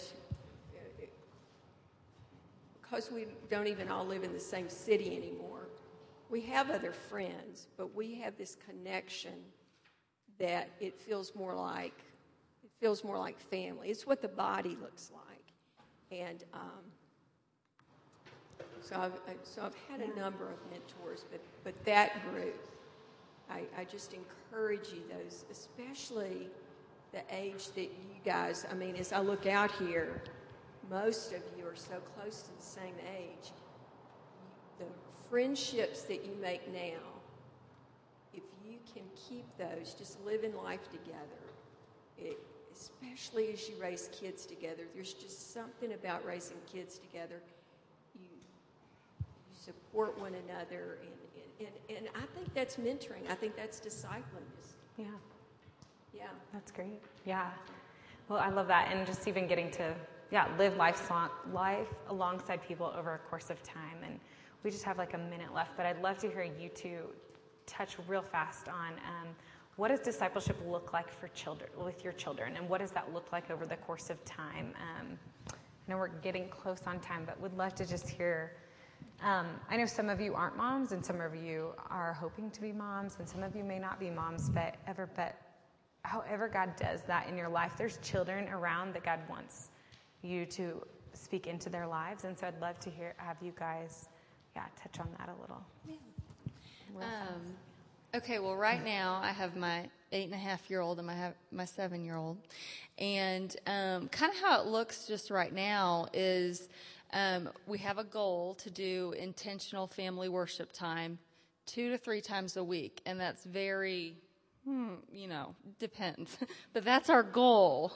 because 2.83 3.11
we 3.11 3.27
don't 3.51 3.67
even 3.67 3.89
all 3.89 4.07
live 4.07 4.23
in 4.23 4.33
the 4.33 4.41
same 4.41 4.69
city 4.69 5.17
anymore, 5.17 5.69
we 6.31 6.41
have 6.43 6.71
other 6.71 6.93
friends, 6.93 7.69
but 7.77 7.95
we 7.95 8.15
have 8.17 8.37
this 8.37 8.57
connection 8.67 9.35
that 10.39 10.69
it 10.81 10.99
feels 10.99 11.35
more 11.35 11.55
like 11.55 11.99
feels 12.81 13.05
more 13.05 13.19
like 13.19 13.39
family. 13.39 13.89
It's 13.89 14.07
what 14.07 14.21
the 14.23 14.29
body 14.29 14.77
looks 14.81 15.11
like, 15.13 16.19
and 16.21 16.45
um, 16.53 16.85
so 18.81 18.97
I've 18.97 19.13
so 19.43 19.63
I've 19.63 19.77
had 19.89 20.01
a 20.01 20.19
number 20.19 20.45
of 20.45 20.59
mentors, 20.71 21.25
but 21.31 21.41
but 21.63 21.85
that 21.85 22.31
group, 22.31 22.69
I, 23.51 23.63
I 23.79 23.85
just 23.85 24.13
encourage 24.13 24.89
you 24.93 25.03
those, 25.09 25.45
especially 25.51 26.49
the 27.13 27.23
age 27.31 27.69
that 27.75 27.83
you 27.83 28.17
guys. 28.25 28.67
I 28.71 28.75
mean, 28.75 28.97
as 28.97 29.13
I 29.13 29.21
look 29.21 29.47
out 29.47 29.71
here, 29.73 30.23
most 30.91 31.33
of 31.33 31.41
you 31.57 31.67
are 31.67 31.77
so 31.77 31.95
close 32.17 32.43
to 32.43 32.57
the 32.57 32.63
same 32.63 32.95
age. 33.17 33.53
The 34.79 34.87
friendships 35.31 36.03
that 36.03 36.25
you 36.25 36.33
make 36.41 36.67
now, 36.73 37.01
if 38.35 38.43
you 38.65 38.79
can 38.93 39.05
keep 39.29 39.47
those, 39.57 39.95
just 39.95 40.25
living 40.27 40.55
life 40.57 40.91
together, 40.91 41.45
it, 42.19 42.39
especially 42.75 43.53
as 43.53 43.69
you 43.69 43.77
raise 43.81 44.09
kids 44.13 44.47
together, 44.47 44.83
there's 44.95 45.13
just 45.13 45.53
something 45.53 45.93
about 45.93 46.25
raising 46.25 46.57
kids 46.71 46.99
together. 46.99 47.41
You, 48.15 48.27
you 49.21 49.57
support 49.57 50.19
one 50.19 50.33
another, 50.49 50.99
and, 51.61 51.69
and, 51.89 51.97
and 51.97 52.09
I 52.15 52.27
think 52.35 52.53
that's 52.55 52.77
mentoring. 52.77 53.31
I 53.31 53.35
think 53.35 53.57
that's 53.57 53.81
discipling. 53.81 54.51
Yeah. 54.97 55.07
Yeah. 56.13 56.25
That's 56.53 56.71
great. 56.71 57.01
Yeah. 57.25 57.51
Well, 58.29 58.39
I 58.39 58.49
love 58.49 58.69
that. 58.69 58.91
And 58.93 59.07
just 59.07 59.29
even 59.29 59.47
getting 59.47 59.71
to, 59.73 59.95
yeah, 60.31 60.49
live 60.59 60.77
life, 60.77 61.11
life 61.53 61.89
alongside 62.09 62.67
people 62.67 62.93
over 62.97 63.15
a 63.15 63.19
course 63.19 63.51
of 63.51 63.63
time. 63.63 63.99
And 64.05 64.19
we 64.63 64.71
just 64.71 64.85
have 64.85 64.99
like 64.99 65.15
a 65.15 65.19
minute 65.19 65.53
left, 65.55 65.77
but 65.77 65.87
I'd 65.87 66.01
love 66.03 66.19
to 66.19 66.29
hear 66.29 66.45
you 66.45 66.69
two 66.71 67.09
touch 67.67 67.97
real 68.07 68.23
fast 68.23 68.69
on 68.69 68.93
um, 68.93 69.29
what 69.77 69.89
does 69.89 70.01
discipleship 70.01 70.57
look 70.67 70.93
like 70.93 71.11
for 71.11 71.29
children, 71.29 71.71
with 71.79 72.05
your 72.05 72.13
children, 72.13 72.57
and 72.57 72.69
what 72.69 72.81
does 72.81 72.93
that 72.93 73.13
look 73.13 73.33
like 73.33 73.51
over 73.51 73.67
the 73.67 73.77
course 73.77 74.11
of 74.11 74.25
time? 74.25 74.73
Um, 74.77 75.19
I 75.49 75.91
know 75.91 75.97
we're 75.97 76.09
getting 76.09 76.49
close 76.49 76.83
on 76.87 77.01
time, 77.01 77.25
but 77.27 77.41
would 77.41 77.57
love 77.57 77.75
to 77.77 77.87
just 77.87 78.09
hear. 78.09 78.53
Um, 79.23 79.47
I 79.69 79.77
know 79.77 79.87
some 79.87 80.09
of 80.09 80.21
you 80.21 80.35
aren't 80.35 80.57
moms, 80.57 80.93
and 80.93 81.05
some 81.05 81.21
of 81.21 81.35
you 81.35 81.73
are 81.91 82.13
hoping 82.13 82.51
to 82.51 82.61
be 82.61 82.73
moms, 82.73 83.17
and 83.19 83.29
some 83.29 83.43
of 83.43 83.57
you 83.57 83.65
may 83.65 83.79
not 83.79 83.99
be 83.99 84.11
moms, 84.11 84.49
but 84.49 84.77
ever, 84.87 85.09
but 85.15 85.37
however 86.03 86.49
God 86.49 86.77
does 86.77 87.03
that 87.03 87.29
in 87.29 87.37
your 87.37 87.49
life, 87.49 87.73
there's 87.77 87.99
children 87.99 88.49
around 88.49 88.95
that 88.95 89.03
God 89.03 89.21
wants 89.29 89.71
you 90.23 90.47
to 90.47 90.87
speak 91.13 91.47
into 91.47 91.69
their 91.69 91.87
lives. 91.87 92.25
And 92.25 92.39
so 92.39 92.47
I'd 92.47 92.61
love 92.61 92.79
to 92.81 92.91
hear, 92.91 93.15
have 93.17 93.37
you 93.43 93.53
guys, 93.57 94.09
yeah, 94.55 94.65
touch 94.81 95.01
on 95.01 95.09
that 95.19 95.29
a 95.29 95.41
little. 95.41 95.63
Yeah. 95.87 95.95
Um, 97.01 97.41
okay, 98.15 98.39
well, 98.39 98.55
right 98.55 98.85
now 98.85 99.21
I 99.23 99.33
have 99.33 99.57
my 99.57 99.89
eight 100.13 100.27
and 100.27 100.35
a 100.35 100.39
half 100.39 100.71
year 100.71 100.81
old 100.81 100.99
and 100.99 101.07
my, 101.07 101.33
my 101.51 101.65
seven 101.65 102.05
year 102.05 102.17
old. 102.17 102.39
And 102.99 103.55
um, 103.67 104.09
kind 104.09 104.33
of 104.33 104.39
how 104.41 104.61
it 104.61 104.67
looks 104.67 105.07
just 105.07 105.31
right 105.31 105.53
now 105.53 106.07
is 106.13 106.69
um, 107.13 107.51
we 107.67 107.79
have 107.79 107.99
a 107.99 108.05
goal 108.05 108.55
to 108.57 108.71
do 108.71 109.15
intentional 109.19 109.89
family 109.89 110.29
worship 110.29 110.73
time 110.73 111.19
two 111.67 111.91
to 111.91 111.99
three 111.99 112.21
times 112.21 112.57
a 112.57 112.63
week. 112.63 113.01
And 113.05 113.19
that's 113.19 113.45
very 113.45 114.17
hmm, 114.65 114.95
you 115.13 115.29
know, 115.29 115.55
depends. 115.79 116.39
but 116.73 116.85
that's 116.85 117.11
our 117.11 117.23
goal. 117.23 117.93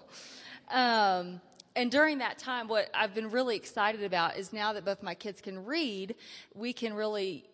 Um, 0.71 1.41
and 1.77 1.93
during 1.93 2.19
that 2.19 2.39
time, 2.39 2.67
what 2.67 2.91
I've 2.93 3.15
been 3.15 3.31
really 3.31 3.55
excited 3.55 4.03
about 4.03 4.37
is 4.37 4.53
now 4.53 4.73
that 4.73 4.85
both 4.85 5.01
my 5.01 5.15
kids 5.15 5.41
can 5.41 5.65
read, 5.65 6.17
we 6.53 6.73
can 6.73 6.93
really, 6.93 7.48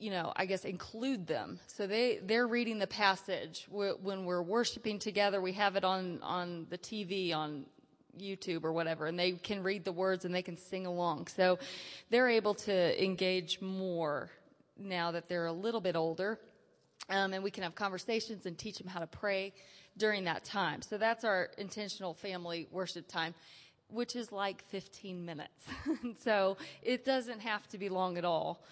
you 0.00 0.10
know, 0.10 0.32
I 0.34 0.46
guess 0.46 0.64
include 0.64 1.26
them. 1.26 1.60
So 1.66 1.86
they, 1.86 2.20
they're 2.22 2.46
reading 2.46 2.78
the 2.78 2.86
passage. 2.86 3.66
When 3.70 4.24
we're 4.24 4.42
worshiping 4.42 4.98
together, 4.98 5.40
we 5.40 5.52
have 5.52 5.76
it 5.76 5.84
on, 5.84 6.20
on 6.22 6.66
the 6.70 6.78
TV, 6.78 7.34
on 7.34 7.66
YouTube 8.18 8.64
or 8.64 8.72
whatever, 8.72 9.06
and 9.06 9.18
they 9.18 9.32
can 9.32 9.62
read 9.62 9.84
the 9.84 9.92
words 9.92 10.24
and 10.24 10.34
they 10.34 10.42
can 10.42 10.56
sing 10.56 10.86
along. 10.86 11.26
So 11.26 11.58
they're 12.08 12.28
able 12.28 12.54
to 12.54 13.04
engage 13.04 13.60
more 13.60 14.30
now 14.78 15.12
that 15.12 15.28
they're 15.28 15.46
a 15.46 15.52
little 15.52 15.80
bit 15.80 15.96
older. 15.96 16.40
Um, 17.10 17.32
and 17.32 17.42
we 17.42 17.50
can 17.50 17.64
have 17.64 17.74
conversations 17.74 18.46
and 18.46 18.56
teach 18.56 18.78
them 18.78 18.86
how 18.86 19.00
to 19.00 19.06
pray 19.06 19.52
during 19.96 20.24
that 20.24 20.44
time. 20.44 20.80
So 20.82 20.96
that's 20.96 21.24
our 21.24 21.50
intentional 21.58 22.14
family 22.14 22.68
worship 22.70 23.08
time, 23.08 23.34
which 23.88 24.16
is 24.16 24.32
like 24.32 24.64
15 24.68 25.24
minutes. 25.24 25.66
so 26.22 26.56
it 26.82 27.04
doesn't 27.04 27.40
have 27.40 27.66
to 27.68 27.78
be 27.78 27.88
long 27.88 28.16
at 28.16 28.24
all. 28.24 28.62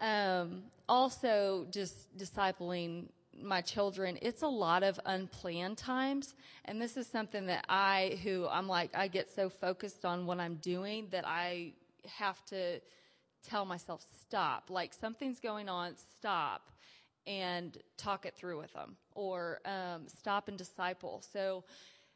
Um, 0.00 0.64
also, 0.88 1.66
just 1.70 2.16
discipling 2.16 3.08
my 3.42 3.60
children, 3.60 4.18
it's 4.22 4.42
a 4.42 4.48
lot 4.48 4.82
of 4.82 4.98
unplanned 5.04 5.78
times. 5.78 6.34
And 6.64 6.80
this 6.80 6.96
is 6.96 7.06
something 7.06 7.46
that 7.46 7.64
I, 7.68 8.18
who 8.22 8.46
I'm 8.48 8.68
like, 8.68 8.90
I 8.94 9.08
get 9.08 9.28
so 9.28 9.48
focused 9.48 10.04
on 10.04 10.26
what 10.26 10.38
I'm 10.40 10.56
doing 10.56 11.08
that 11.10 11.26
I 11.26 11.72
have 12.18 12.44
to 12.46 12.80
tell 13.46 13.64
myself, 13.64 14.04
stop. 14.20 14.70
Like 14.70 14.94
something's 14.94 15.40
going 15.40 15.68
on, 15.68 15.94
stop 16.18 16.70
and 17.26 17.76
talk 17.96 18.24
it 18.24 18.34
through 18.34 18.58
with 18.58 18.72
them 18.72 18.96
or 19.14 19.60
um, 19.64 20.06
stop 20.06 20.48
and 20.48 20.56
disciple. 20.56 21.22
So 21.32 21.64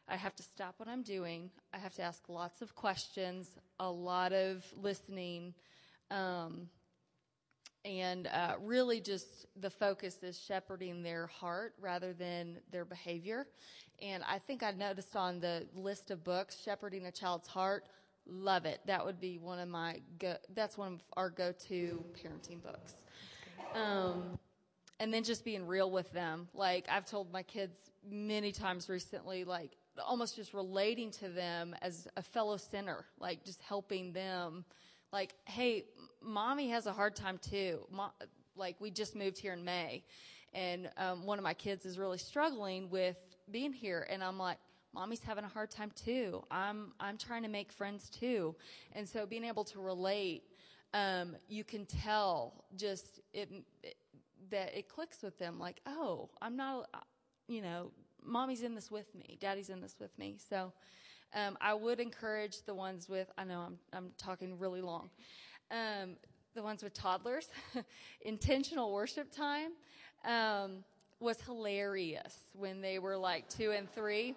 I 0.09 0.17
have 0.17 0.35
to 0.37 0.43
stop 0.43 0.75
what 0.79 0.89
I'm 0.89 1.03
doing. 1.03 1.51
I 1.73 1.79
have 1.79 1.95
to 1.95 2.03
ask 2.03 2.29
lots 2.29 2.63
of 2.63 2.75
questions, 2.75 3.49
a 3.79 3.91
lot 3.91 4.33
of 4.33 4.65
listening. 4.81 5.55
Um, 6.11 6.69
and 7.85 8.27
uh, 8.27 8.55
really, 8.61 9.01
just 9.01 9.47
the 9.57 9.71
focus 9.71 10.19
is 10.23 10.39
shepherding 10.39 11.03
their 11.03 11.27
heart 11.27 11.75
rather 11.81 12.13
than 12.13 12.59
their 12.71 12.85
behavior. 12.85 13.47
And 14.03 14.23
I 14.29 14.39
think 14.39 14.63
I 14.63 14.71
noticed 14.73 15.17
on 15.17 15.41
the 15.41 15.67
list 15.75 16.11
of 16.11 16.25
books, 16.25 16.57
Shepherding 16.63 17.07
a 17.07 17.13
Child's 17.13 17.49
Heart, 17.49 17.85
love 18.27 18.65
it. 18.65 18.81
That 18.87 19.05
would 19.05 19.21
be 19.21 19.39
one 19.39 19.59
of 19.59 19.69
my 19.69 20.01
go, 20.19 20.37
that's 20.55 20.79
one 20.79 20.95
of 20.95 21.03
our 21.17 21.31
go-to 21.31 22.05
parenting 22.15 22.63
books. 22.63 22.95
Um, 23.75 24.39
and 24.99 25.13
then 25.13 25.25
just 25.25 25.45
being 25.45 25.67
real 25.67 25.91
with 25.91 26.13
them. 26.13 26.49
Like 26.55 26.87
I've 26.91 27.07
told 27.07 27.33
my 27.33 27.43
kids 27.43 27.79
many 28.09 28.53
times 28.53 28.89
recently, 28.89 29.45
like 29.45 29.77
almost 30.07 30.37
just 30.37 30.55
relating 30.55 31.11
to 31.13 31.29
them 31.29 31.75
as 31.83 32.09
a 32.17 32.23
fellow 32.23 32.57
sinner, 32.57 33.07
like 33.19 33.45
just 33.45 33.63
helping 33.63 34.13
them. 34.13 34.65
Like, 35.13 35.35
hey, 35.45 35.85
mommy 36.23 36.69
has 36.71 36.87
a 36.87 36.93
hard 36.93 37.17
time 37.17 37.39
too. 37.39 37.81
Mo- 37.91 38.13
like 38.57 38.77
we 38.81 38.91
just 38.91 39.17
moved 39.17 39.39
here 39.39 39.53
in 39.53 39.65
May, 39.65 40.05
and 40.53 40.91
um, 40.97 41.27
one 41.27 41.39
of 41.39 41.45
my 41.45 41.55
kids 41.55 41.85
is 41.87 41.99
really 41.99 42.19
struggling 42.19 42.91
with 42.91 43.17
being 43.51 43.73
here, 43.73 44.07
and 44.11 44.23
I'm 44.23 44.39
like, 44.39 44.59
mommy's 44.95 45.23
having 45.23 45.45
a 45.45 45.49
hard 45.49 45.71
time 45.71 45.91
too. 45.95 46.45
I'm 46.51 46.93
I'm 47.01 47.17
trying 47.17 47.43
to 47.43 47.49
make 47.49 47.73
friends 47.73 48.09
too, 48.11 48.55
and 48.93 49.09
so 49.09 49.27
being 49.27 49.45
able 49.45 49.65
to 49.65 49.81
relate, 49.81 50.45
um, 50.95 51.37
you 51.49 51.65
can 51.65 51.87
tell 51.87 52.65
just 52.77 53.21
it, 53.33 53.51
it 53.83 53.97
that 54.51 54.77
it 54.77 54.89
clicks 54.89 55.23
with 55.23 55.39
them 55.39 55.59
like, 55.59 55.81
oh, 55.87 56.29
I'm 56.41 56.57
not, 56.57 56.89
uh, 56.95 56.99
you 57.49 57.63
know, 57.63 57.91
mommy's 58.25 58.63
in 58.63 58.75
this 58.75 58.91
with 58.91 59.15
me, 59.15 59.39
daddy's 59.41 59.71
in 59.71 59.81
this 59.81 59.97
with 60.01 60.17
me. 60.19 60.37
So 60.49 60.73
um, 61.35 61.57
I 61.61 61.75
would 61.75 62.01
encourage 62.01 62.63
the 62.67 62.75
ones 62.75 63.09
with, 63.09 63.31
I 63.39 63.45
know 63.45 63.61
I'm, 63.61 63.79
I'm 63.93 64.11
talking 64.19 64.59
really 64.59 64.81
long, 64.81 65.11
um, 65.71 66.17
the 66.55 66.63
ones 66.63 66.83
with 66.83 66.95
toddlers, 66.95 67.49
intentional 68.23 68.93
worship 68.93 69.31
time 69.31 69.73
um, 70.25 70.85
was 71.21 71.41
hilarious 71.43 72.35
when 72.55 72.81
they 72.81 72.99
were 72.99 73.17
like 73.17 73.49
two 73.49 73.71
and 73.71 73.91
three. 73.93 74.35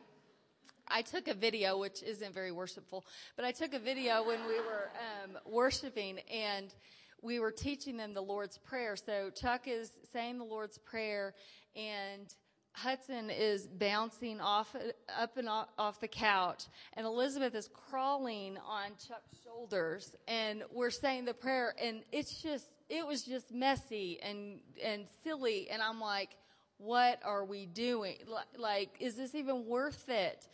I 0.87 1.01
took 1.01 1.27
a 1.27 1.33
video, 1.33 1.77
which 1.79 2.03
isn't 2.03 2.33
very 2.33 2.51
worshipful, 2.51 3.05
but 3.35 3.45
I 3.45 3.51
took 3.51 3.73
a 3.73 3.79
video 3.79 4.23
when 4.25 4.45
we 4.45 4.59
were 4.59 4.91
um, 5.23 5.37
worshiping, 5.45 6.19
and 6.31 6.73
we 7.21 7.39
were 7.39 7.51
teaching 7.51 7.95
them 7.95 8.13
the 8.13 8.21
Lord's 8.21 8.57
Prayer. 8.57 8.95
So 8.97 9.29
Chuck 9.29 9.67
is 9.67 9.91
saying 10.11 10.37
the 10.37 10.43
Lord's 10.43 10.77
Prayer, 10.77 11.33
and 11.75 12.27
Hudson 12.73 13.29
is 13.29 13.67
bouncing 13.67 14.41
off, 14.41 14.75
up 15.17 15.37
and 15.37 15.47
off 15.47 15.99
the 15.99 16.07
couch, 16.07 16.65
and 16.93 17.05
Elizabeth 17.05 17.53
is 17.55 17.69
crawling 17.89 18.57
on 18.57 18.91
Chuck's 19.07 19.37
shoulders, 19.43 20.15
and 20.27 20.63
we're 20.71 20.89
saying 20.89 21.25
the 21.25 21.35
prayer, 21.35 21.75
and 21.81 22.01
it's 22.11 22.41
just, 22.41 22.65
it 22.89 23.05
was 23.05 23.23
just 23.23 23.53
messy 23.53 24.19
and, 24.21 24.59
and 24.83 25.05
silly, 25.23 25.69
and 25.69 25.81
I'm 25.81 26.01
like, 26.01 26.35
what 26.77 27.19
are 27.23 27.45
we 27.45 27.67
doing? 27.67 28.17
Like, 28.57 28.89
is 28.99 29.15
this 29.15 29.35
even 29.35 29.65
worth 29.67 30.09
it? 30.09 30.47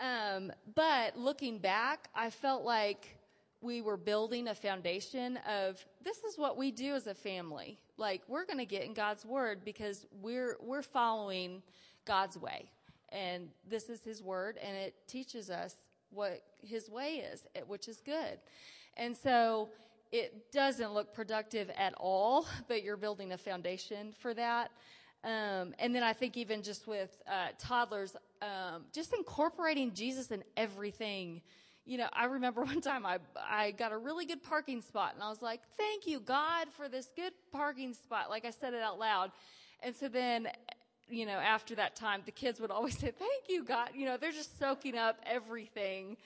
Um, 0.00 0.52
but 0.74 1.16
looking 1.16 1.58
back, 1.58 2.08
I 2.14 2.30
felt 2.30 2.64
like 2.64 3.16
we 3.62 3.80
were 3.80 3.96
building 3.96 4.48
a 4.48 4.54
foundation 4.54 5.38
of 5.48 5.82
this 6.04 6.18
is 6.24 6.36
what 6.36 6.56
we 6.56 6.70
do 6.70 6.94
as 6.94 7.06
a 7.06 7.14
family. 7.14 7.78
Like 7.96 8.22
we're 8.28 8.44
going 8.44 8.58
to 8.58 8.66
get 8.66 8.82
in 8.82 8.94
God's 8.94 9.24
word 9.24 9.64
because 9.64 10.06
we're 10.20 10.56
we're 10.60 10.82
following 10.82 11.62
God's 12.04 12.36
way. 12.36 12.70
And 13.10 13.48
this 13.68 13.88
is 13.88 14.02
his 14.02 14.22
word 14.22 14.58
and 14.62 14.76
it 14.76 14.94
teaches 15.06 15.50
us 15.50 15.74
what 16.10 16.42
his 16.62 16.90
way 16.90 17.24
is, 17.32 17.44
which 17.66 17.88
is 17.88 18.00
good. 18.04 18.38
And 18.96 19.16
so 19.16 19.68
it 20.12 20.52
doesn't 20.52 20.92
look 20.92 21.14
productive 21.14 21.70
at 21.76 21.94
all, 21.98 22.46
but 22.68 22.82
you're 22.82 22.96
building 22.96 23.32
a 23.32 23.38
foundation 23.38 24.12
for 24.18 24.34
that. 24.34 24.70
Um, 25.24 25.74
and 25.78 25.94
then 25.94 26.02
I 26.02 26.12
think 26.12 26.36
even 26.36 26.62
just 26.62 26.86
with 26.86 27.20
uh, 27.28 27.48
toddlers, 27.58 28.16
um, 28.42 28.84
just 28.92 29.12
incorporating 29.12 29.92
Jesus 29.92 30.30
in 30.30 30.44
everything. 30.56 31.42
You 31.86 31.98
know, 31.98 32.08
I 32.12 32.24
remember 32.24 32.64
one 32.64 32.80
time 32.80 33.06
I 33.06 33.18
I 33.48 33.70
got 33.70 33.92
a 33.92 33.96
really 33.96 34.26
good 34.26 34.42
parking 34.42 34.82
spot, 34.82 35.14
and 35.14 35.22
I 35.22 35.28
was 35.28 35.40
like, 35.40 35.60
"Thank 35.78 36.06
you, 36.06 36.20
God, 36.20 36.68
for 36.76 36.88
this 36.88 37.10
good 37.14 37.32
parking 37.52 37.94
spot." 37.94 38.28
Like 38.28 38.44
I 38.44 38.50
said 38.50 38.74
it 38.74 38.82
out 38.82 38.98
loud, 38.98 39.30
and 39.82 39.94
so 39.94 40.08
then, 40.08 40.48
you 41.08 41.24
know, 41.24 41.38
after 41.38 41.74
that 41.76 41.94
time, 41.94 42.22
the 42.26 42.32
kids 42.32 42.60
would 42.60 42.70
always 42.70 42.98
say, 42.98 43.12
"Thank 43.12 43.48
you, 43.48 43.64
God." 43.64 43.90
You 43.94 44.06
know, 44.06 44.16
they're 44.16 44.32
just 44.32 44.58
soaking 44.58 44.98
up 44.98 45.20
everything. 45.24 46.16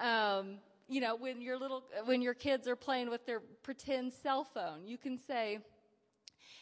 Um, 0.00 0.58
you 0.88 1.00
know, 1.00 1.16
when 1.16 1.40
your 1.40 1.58
little 1.58 1.82
when 2.04 2.22
your 2.22 2.34
kids 2.34 2.68
are 2.68 2.76
playing 2.76 3.10
with 3.10 3.26
their 3.26 3.40
pretend 3.62 4.12
cell 4.12 4.44
phone, 4.44 4.86
you 4.86 4.98
can 4.98 5.18
say 5.18 5.58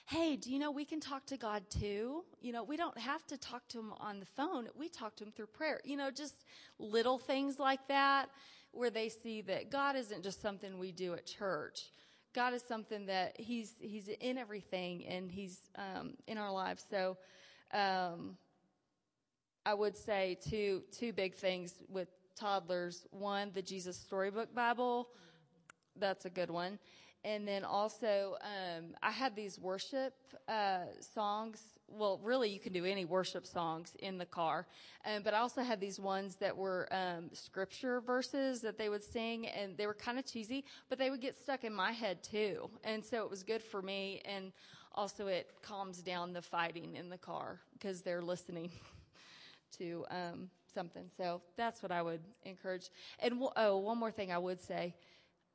hey, 0.07 0.37
do 0.37 0.51
you 0.51 0.59
know 0.59 0.71
we 0.71 0.85
can 0.85 1.01
talk 1.01 1.27
to 1.27 1.37
God 1.37 1.63
too? 1.71 2.25
You 2.41 2.53
know, 2.53 2.65
we 2.65 2.77
don't 2.77 2.99
have 2.99 3.27
to 3.29 3.37
talk 3.37 3.69
to 3.69 3.79
him 3.79 3.93
on 3.99 4.21
the 4.21 4.27
phone. 4.27 4.69
We 4.77 4.89
talk 4.89 5.17
to 5.17 5.25
him 5.25 5.33
through 5.33 5.47
prayer. 5.47 5.81
You 5.85 5.97
know, 5.97 6.11
just 6.11 6.45
little 6.79 7.19
things 7.19 7.59
like 7.59 7.87
that 7.89 8.31
where 8.73 8.91
they 8.91 9.09
see 9.09 9.41
that 9.43 9.71
God 9.71 9.97
isn't 9.97 10.23
just 10.23 10.43
something 10.43 10.79
we 10.79 10.93
do 10.93 11.15
at 11.15 11.27
church. 11.27 11.91
God 12.35 12.55
is 12.55 12.63
something 12.63 13.07
that 13.07 13.41
he's, 13.41 13.75
he's 13.81 14.09
in 14.09 14.39
everything 14.39 15.07
and 15.07 15.31
he's, 15.31 15.61
um, 15.77 16.15
in 16.27 16.39
our 16.39 16.53
lives. 16.53 16.85
So, 16.89 17.17
um, 17.73 18.37
I 19.67 19.75
would 19.75 19.97
say 19.97 20.39
two, 20.49 20.83
two 20.91 21.13
big 21.13 21.35
things 21.35 21.75
with 21.89 22.09
toddlers. 22.39 23.07
One, 23.11 23.51
the 23.53 23.63
Jesus 23.63 23.97
Storybook 23.97 24.55
Bible. 24.55 25.09
That's 25.97 26.25
a 26.25 26.31
good 26.31 26.51
one. 26.51 26.79
And 27.25 27.47
then 27.47 27.65
also, 27.65 28.37
um, 28.41 28.95
I 29.03 29.11
had 29.11 29.37
these 29.37 29.59
worship 29.59 30.15
uh, 30.49 30.85
songs. 31.01 31.61
Well, 31.87 32.19
really, 32.23 32.49
you 32.49 32.59
can 32.59 32.73
do 32.73 32.87
any 32.87 33.05
worship 33.05 33.47
songs 33.47 33.95
in 33.99 34.17
the 34.17 34.25
car. 34.25 34.67
Um, 35.05 35.23
but 35.23 35.35
I 35.35 35.39
also 35.39 35.63
had 35.63 35.81
these 35.81 36.01
ones 36.01 36.37
that 36.37 36.57
were 36.57 36.89
um, 36.91 37.29
scripture 37.33 38.01
verses 38.01 38.63
that 38.63 38.79
they 38.79 38.89
would 38.89 39.03
sing, 39.03 39.49
and 39.49 39.77
they 39.77 39.87
were 39.87 39.95
kind 39.95 40.19
of 40.19 40.25
cheesy, 40.25 40.65
but 40.89 40.99
they 40.99 41.11
would 41.11 41.21
get 41.21 41.37
stuck 41.37 41.65
in 41.65 41.75
my 41.75 41.93
head 41.93 42.23
too. 42.23 42.71
And 42.85 43.05
so 43.05 43.23
it 43.23 43.31
was 43.31 43.43
good 43.43 43.63
for 43.63 43.83
me. 43.83 44.23
And 44.25 44.53
also, 44.95 45.27
it 45.27 45.51
calms 45.61 45.99
down 45.99 46.33
the 46.33 46.43
fighting 46.43 46.97
in 46.97 47.11
the 47.11 47.19
car 47.19 47.61
because 47.75 48.01
they're 48.01 48.23
listening 48.23 48.71
to 49.79 50.07
um, 50.11 50.49
something. 50.73 51.05
So 51.15 51.43
that's 51.57 51.83
what 51.83 51.93
I 51.93 52.01
would 52.01 52.23
encourage. 52.45 52.89
And 53.19 53.33
w- 53.33 53.53
oh, 53.57 53.77
one 53.79 53.99
more 53.99 54.11
thing 54.11 54.33
I 54.33 54.39
would 54.39 54.61
say 54.61 54.95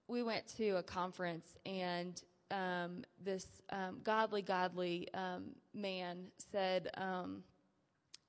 we 0.08 0.24
went 0.24 0.48
to 0.58 0.72
a 0.78 0.84
conference 0.84 1.58
and 1.66 2.22
um, 2.52 3.04
this 3.24 3.48
um, 3.72 4.00
godly, 4.04 4.42
godly 4.42 5.08
um, 5.14 5.46
man 5.74 6.28
said, 6.52 6.90
um, 6.98 7.44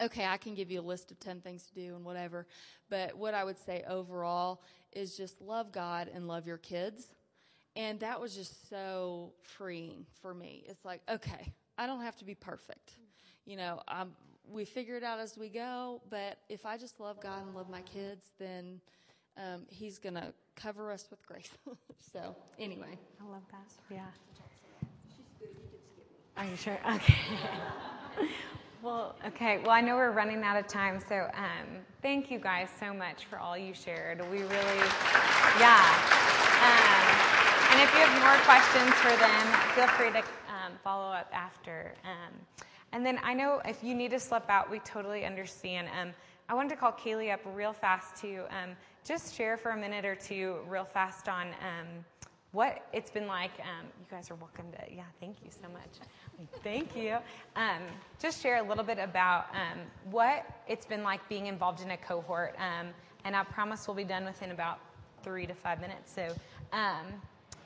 okay, 0.01 0.24
I 0.24 0.36
can 0.36 0.55
give 0.55 0.70
you 0.70 0.81
a 0.81 0.82
list 0.82 1.11
of 1.11 1.20
10 1.20 1.40
things 1.40 1.66
to 1.66 1.74
do 1.74 1.94
and 1.94 2.05
whatever. 2.05 2.47
But 2.89 3.16
what 3.16 3.35
I 3.35 3.44
would 3.44 3.59
say 3.59 3.85
overall 3.89 4.62
is 4.93 5.16
just 5.16 5.40
love 5.40 5.73
God 5.73 6.11
and 6.12 6.28
love 6.28 6.47
your 6.47 6.59
kids. 6.59 7.09
And 7.74 8.01
that 8.01 8.20
was 8.20 8.35
just 8.35 8.70
so 8.70 9.32
freeing 9.43 10.07
for 10.23 10.32
me. 10.32 10.65
It's 10.66 10.85
like, 10.85 11.03
okay, 11.11 11.53
I 11.77 11.86
don't 11.86 12.01
have 12.01 12.16
to 12.16 12.24
be 12.24 12.35
perfect. 12.35 12.93
You 13.44 13.57
know, 13.57 13.82
I'm, 13.86 14.12
we 14.48 14.65
figure 14.65 14.97
it 14.97 15.03
out 15.03 15.19
as 15.19 15.36
we 15.36 15.51
go, 15.51 16.01
but 16.09 16.39
if 16.48 16.65
I 16.65 16.78
just 16.78 17.01
love 17.01 17.20
God 17.20 17.43
and 17.43 17.55
love 17.55 17.69
my 17.69 17.82
kids, 17.82 18.31
then 18.39 18.81
um, 19.36 19.66
He's 19.69 19.98
going 19.98 20.15
to 20.15 20.32
cover 20.57 20.91
us 20.91 21.07
with 21.11 21.24
grace. 21.27 21.51
so, 22.12 22.35
anyway. 22.59 22.99
I 23.20 23.31
love 23.31 23.43
that. 23.51 23.95
Yeah. 23.95 24.01
Are 26.37 26.45
you 26.45 26.57
sure? 26.57 26.78
Okay. 26.89 28.31
well, 28.83 29.15
okay. 29.27 29.59
Well, 29.59 29.70
I 29.73 29.81
know 29.83 29.97
we're 29.97 30.11
running 30.11 30.43
out 30.43 30.57
of 30.57 30.66
time, 30.66 31.01
so 31.07 31.28
um, 31.35 31.66
thank 32.03 32.31
you 32.31 32.39
guys 32.39 32.69
so 32.81 32.95
much 32.95 33.27
for 33.27 33.39
all 33.39 33.57
you 33.59 33.74
shared. 33.74 34.20
We 34.31 34.39
really, 34.39 34.81
yeah. 35.61 35.85
Um, 36.62 37.37
and 37.73 37.81
if 37.83 37.93
you 37.93 38.01
have 38.01 38.23
more 38.23 38.39
questions 38.47 38.91
for 39.01 39.15
them, 39.19 39.47
feel 39.74 39.87
free 39.99 40.11
to 40.12 40.20
um, 40.49 40.73
follow 40.83 41.12
up 41.12 41.28
after. 41.35 41.93
Um, 42.05 42.33
and 42.93 43.05
then 43.05 43.19
I 43.23 43.35
know 43.35 43.61
if 43.66 43.85
you 43.85 43.95
need 43.95 44.12
to 44.12 44.20
slip 44.20 44.49
out, 44.49 44.70
we 44.70 44.78
totally 44.78 45.24
understand. 45.27 45.89
Um, 46.01 46.15
I 46.49 46.55
wanted 46.55 46.70
to 46.70 46.77
call 46.77 46.93
Kaylee 46.93 47.33
up 47.35 47.41
real 47.55 47.73
fast 47.74 48.16
too. 48.16 48.45
um, 48.51 48.70
just 49.07 49.35
share 49.37 49.57
for 49.57 49.70
a 49.70 49.77
minute 49.77 50.05
or 50.05 50.16
two, 50.16 50.57
real 50.69 50.85
fast, 50.85 51.28
on 51.28 51.49
um, 51.49 52.05
what 52.51 52.87
it's 52.93 53.11
been 53.11 53.27
like. 53.27 53.53
Um, 53.61 53.87
you 54.01 54.07
guys 54.11 54.31
are 54.31 54.35
welcome 54.35 54.66
to, 54.73 54.95
yeah, 54.95 55.05
thank 55.20 55.37
you 55.45 55.51
so 55.51 55.69
much. 55.69 56.49
thank 56.65 56.97
you. 56.97 57.16
Um, 57.55 57.83
just 58.19 58.43
share 58.43 58.57
a 58.57 58.69
little 58.69 58.83
bit 58.83 58.99
about 58.99 59.47
um, 59.53 59.78
what 60.11 60.45
it's 60.66 60.87
been 60.87 61.05
like 61.05 61.27
being 61.28 61.47
involved 61.47 61.83
in 61.83 61.93
a 61.93 61.97
cohort. 61.97 62.57
Um, 62.59 62.89
and 63.24 63.37
I 63.37 63.45
promise 63.45 63.87
we'll 63.87 63.97
be 63.97 64.05
done 64.05 64.24
within 64.24 64.51
about 64.51 64.81
three 65.23 65.47
to 65.47 65.55
five 65.55 65.81
minutes. 65.81 66.12
So 66.12 66.35
um, 66.73 67.07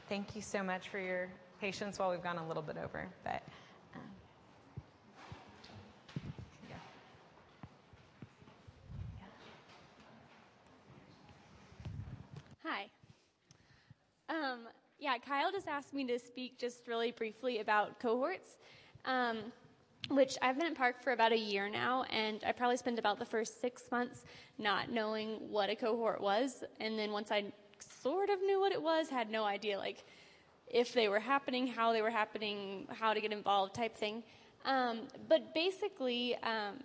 thank 0.09 0.37
you 0.37 0.43
so 0.43 0.63
much 0.63 0.89
for 0.89 0.99
your 0.99 1.29
patience 1.61 1.99
while 1.99 2.11
we've 2.11 2.23
gone 2.23 2.39
a 2.39 2.47
little 2.47 2.63
bit 2.63 2.77
over. 2.77 3.07
But 3.25 3.43
Hi. 12.63 12.91
Um, 14.29 14.69
yeah, 14.99 15.17
Kyle 15.17 15.51
just 15.51 15.67
asked 15.67 15.95
me 15.95 16.07
to 16.07 16.19
speak 16.19 16.59
just 16.59 16.87
really 16.87 17.11
briefly 17.11 17.61
about 17.61 17.99
cohorts, 17.99 18.59
um, 19.07 19.39
which 20.11 20.37
I've 20.43 20.59
been 20.59 20.67
at 20.67 20.75
Park 20.75 21.03
for 21.03 21.13
about 21.13 21.33
a 21.33 21.39
year 21.39 21.71
now, 21.71 22.05
and 22.11 22.45
I 22.47 22.53
probably 22.53 22.77
spent 22.77 22.99
about 22.99 23.19
the 23.19 23.25
first 23.25 23.63
six 23.63 23.85
months 23.91 24.25
not 24.59 24.91
knowing 24.91 25.39
what 25.51 25.71
a 25.71 25.75
cohort 25.75 26.21
was, 26.21 26.63
and 26.81 26.99
then 26.99 27.13
once 27.13 27.31
I 27.31 27.45
sort 27.79 28.29
of 28.29 28.43
knew 28.43 28.61
what 28.61 28.73
it 28.73 28.83
was, 28.83 29.09
had 29.09 29.31
no 29.31 29.45
idea 29.45 29.79
like 29.79 30.05
if 30.67 30.93
they 30.93 31.09
were 31.09 31.19
happening, 31.19 31.67
how 31.67 31.95
they 31.95 32.03
were 32.03 32.11
happening, 32.11 32.87
how 32.91 33.15
to 33.15 33.23
get 33.23 33.33
involved, 33.33 33.75
type 33.75 33.97
thing. 33.97 34.23
Um, 34.67 35.01
but 35.31 35.55
basically, 35.55 36.37
um, 36.43 36.77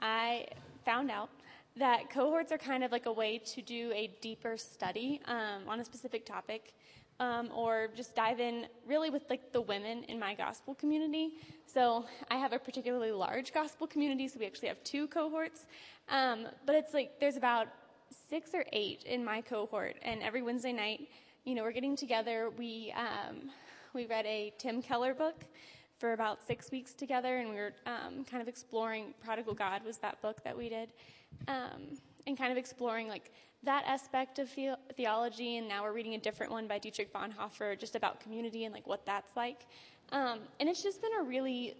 I 0.00 0.46
found 0.84 1.08
out 1.08 1.30
that 1.76 2.10
cohorts 2.10 2.52
are 2.52 2.58
kind 2.58 2.82
of 2.84 2.92
like 2.92 3.06
a 3.06 3.12
way 3.12 3.38
to 3.38 3.62
do 3.62 3.92
a 3.92 4.10
deeper 4.20 4.56
study 4.56 5.20
um, 5.26 5.68
on 5.68 5.80
a 5.80 5.84
specific 5.84 6.26
topic 6.26 6.74
um, 7.20 7.50
or 7.54 7.88
just 7.94 8.16
dive 8.16 8.40
in 8.40 8.66
really 8.86 9.10
with 9.10 9.24
like 9.30 9.52
the 9.52 9.60
women 9.60 10.04
in 10.04 10.18
my 10.18 10.34
gospel 10.34 10.74
community. 10.74 11.34
So 11.66 12.06
i 12.30 12.36
have 12.36 12.52
a 12.52 12.58
particularly 12.58 13.12
large 13.12 13.52
gospel 13.52 13.86
community 13.86 14.26
so 14.26 14.40
we 14.40 14.46
actually 14.46 14.68
have 14.68 14.82
two 14.82 15.06
cohorts. 15.08 15.66
Um, 16.08 16.48
but 16.66 16.74
it's 16.74 16.94
like 16.94 17.20
there's 17.20 17.36
about 17.36 17.68
six 18.28 18.50
or 18.54 18.64
eight 18.72 19.04
in 19.04 19.24
my 19.24 19.40
cohort 19.40 19.96
and 20.02 20.20
every 20.22 20.42
wednesday 20.42 20.72
night 20.72 21.08
you 21.44 21.54
know 21.54 21.62
we're 21.62 21.72
getting 21.72 21.96
together. 21.96 22.50
We 22.58 22.92
um, 22.96 23.50
we 23.92 24.06
read 24.06 24.26
a 24.26 24.52
tim 24.58 24.82
keller 24.82 25.14
book 25.14 25.44
for 25.98 26.14
about 26.14 26.40
six 26.46 26.70
weeks 26.70 26.94
together 26.94 27.38
and 27.38 27.50
we 27.50 27.56
were 27.56 27.72
um, 27.86 28.24
kind 28.24 28.40
of 28.40 28.48
exploring 28.48 29.12
prodigal 29.22 29.54
god 29.54 29.84
was 29.84 29.98
that 29.98 30.20
book 30.22 30.42
that 30.44 30.56
we 30.56 30.68
did 30.70 30.88
um, 31.48 31.98
and 32.26 32.36
kind 32.36 32.52
of 32.52 32.58
exploring 32.58 33.08
like 33.08 33.32
that 33.62 33.84
aspect 33.86 34.38
of 34.38 34.54
the- 34.54 34.78
theology. 34.96 35.56
And 35.56 35.68
now 35.68 35.82
we're 35.82 35.92
reading 35.92 36.14
a 36.14 36.18
different 36.18 36.52
one 36.52 36.66
by 36.66 36.78
Dietrich 36.78 37.12
Bonhoeffer 37.12 37.78
just 37.78 37.96
about 37.96 38.20
community 38.20 38.64
and 38.64 38.74
like 38.74 38.86
what 38.86 39.04
that's 39.04 39.36
like. 39.36 39.66
Um, 40.12 40.40
and 40.58 40.68
it's 40.68 40.82
just 40.82 41.00
been 41.02 41.12
a 41.20 41.22
really 41.22 41.74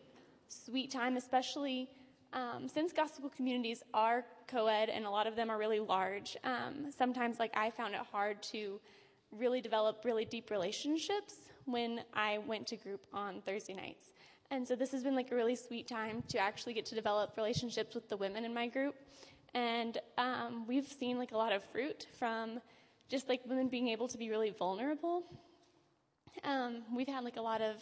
sweet 0.49 0.91
time, 0.91 1.17
especially 1.17 1.89
um, 2.33 2.69
since 2.69 2.93
gospel 2.93 3.31
communities 3.31 3.83
are 3.93 4.25
co-ed 4.47 4.89
and 4.89 5.05
a 5.05 5.11
lot 5.11 5.27
of 5.27 5.37
them 5.37 5.51
are 5.51 5.59
really 5.59 5.81
large. 5.81 6.37
Um, 6.45 6.91
sometimes 6.97 7.39
like 7.39 7.51
I 7.57 7.71
found 7.71 7.95
it 7.95 8.01
hard 8.13 8.43
to 8.45 8.81
really 9.33 9.61
develop 9.61 10.05
really 10.05 10.25
deep 10.25 10.51
relationships 10.51 11.35
when 11.65 12.03
I 12.15 12.39
went 12.39 12.67
to 12.69 12.77
group 12.77 13.07
on 13.13 13.41
Thursday 13.43 13.75
nights. 13.75 14.13
And 14.51 14.67
so 14.67 14.75
this 14.75 14.91
has 14.93 15.05
been 15.05 15.15
like 15.15 15.31
a 15.31 15.35
really 15.35 15.55
sweet 15.55 15.87
time 15.87 16.23
to 16.29 16.39
actually 16.39 16.75
get 16.75 16.85
to 16.87 16.95
develop 16.95 17.37
relationships 17.37 17.95
with 17.95 18.09
the 18.09 18.17
women 18.17 18.45
in 18.45 18.53
my 18.53 18.67
group. 18.67 18.97
And 19.55 19.99
um, 20.17 20.67
we've 20.67 20.87
seen 20.87 21.19
like 21.19 21.33
a 21.33 21.37
lot 21.37 21.53
of 21.53 21.65
fruit 21.65 22.07
from 22.19 22.61
just 23.09 23.29
like 23.29 23.41
women 23.47 23.69
being 23.69 23.89
able 23.89 24.09
to 24.09 24.19
be 24.19 24.31
really 24.31 24.51
vulnerable. 24.51 25.25
Um, 26.45 26.83
we've 26.95 27.09
had 27.09 27.25
like 27.25 27.37
a 27.37 27.43
lot 27.43 27.61
of 27.61 27.77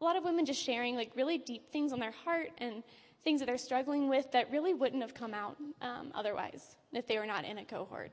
a 0.00 0.04
lot 0.04 0.16
of 0.16 0.24
women 0.24 0.44
just 0.44 0.62
sharing 0.62 0.94
like 0.94 1.10
really 1.16 1.38
deep 1.38 1.72
things 1.72 1.92
on 1.92 1.98
their 1.98 2.10
heart 2.24 2.50
and 2.58 2.82
things 3.24 3.40
that 3.40 3.46
they're 3.46 3.56
struggling 3.58 4.08
with 4.08 4.30
that 4.32 4.50
really 4.52 4.74
wouldn't 4.74 5.00
have 5.00 5.14
come 5.14 5.32
out 5.32 5.56
um, 5.80 6.12
otherwise 6.14 6.76
if 6.92 7.06
they 7.06 7.18
were 7.18 7.26
not 7.26 7.44
in 7.44 7.58
a 7.58 7.64
cohort. 7.64 8.12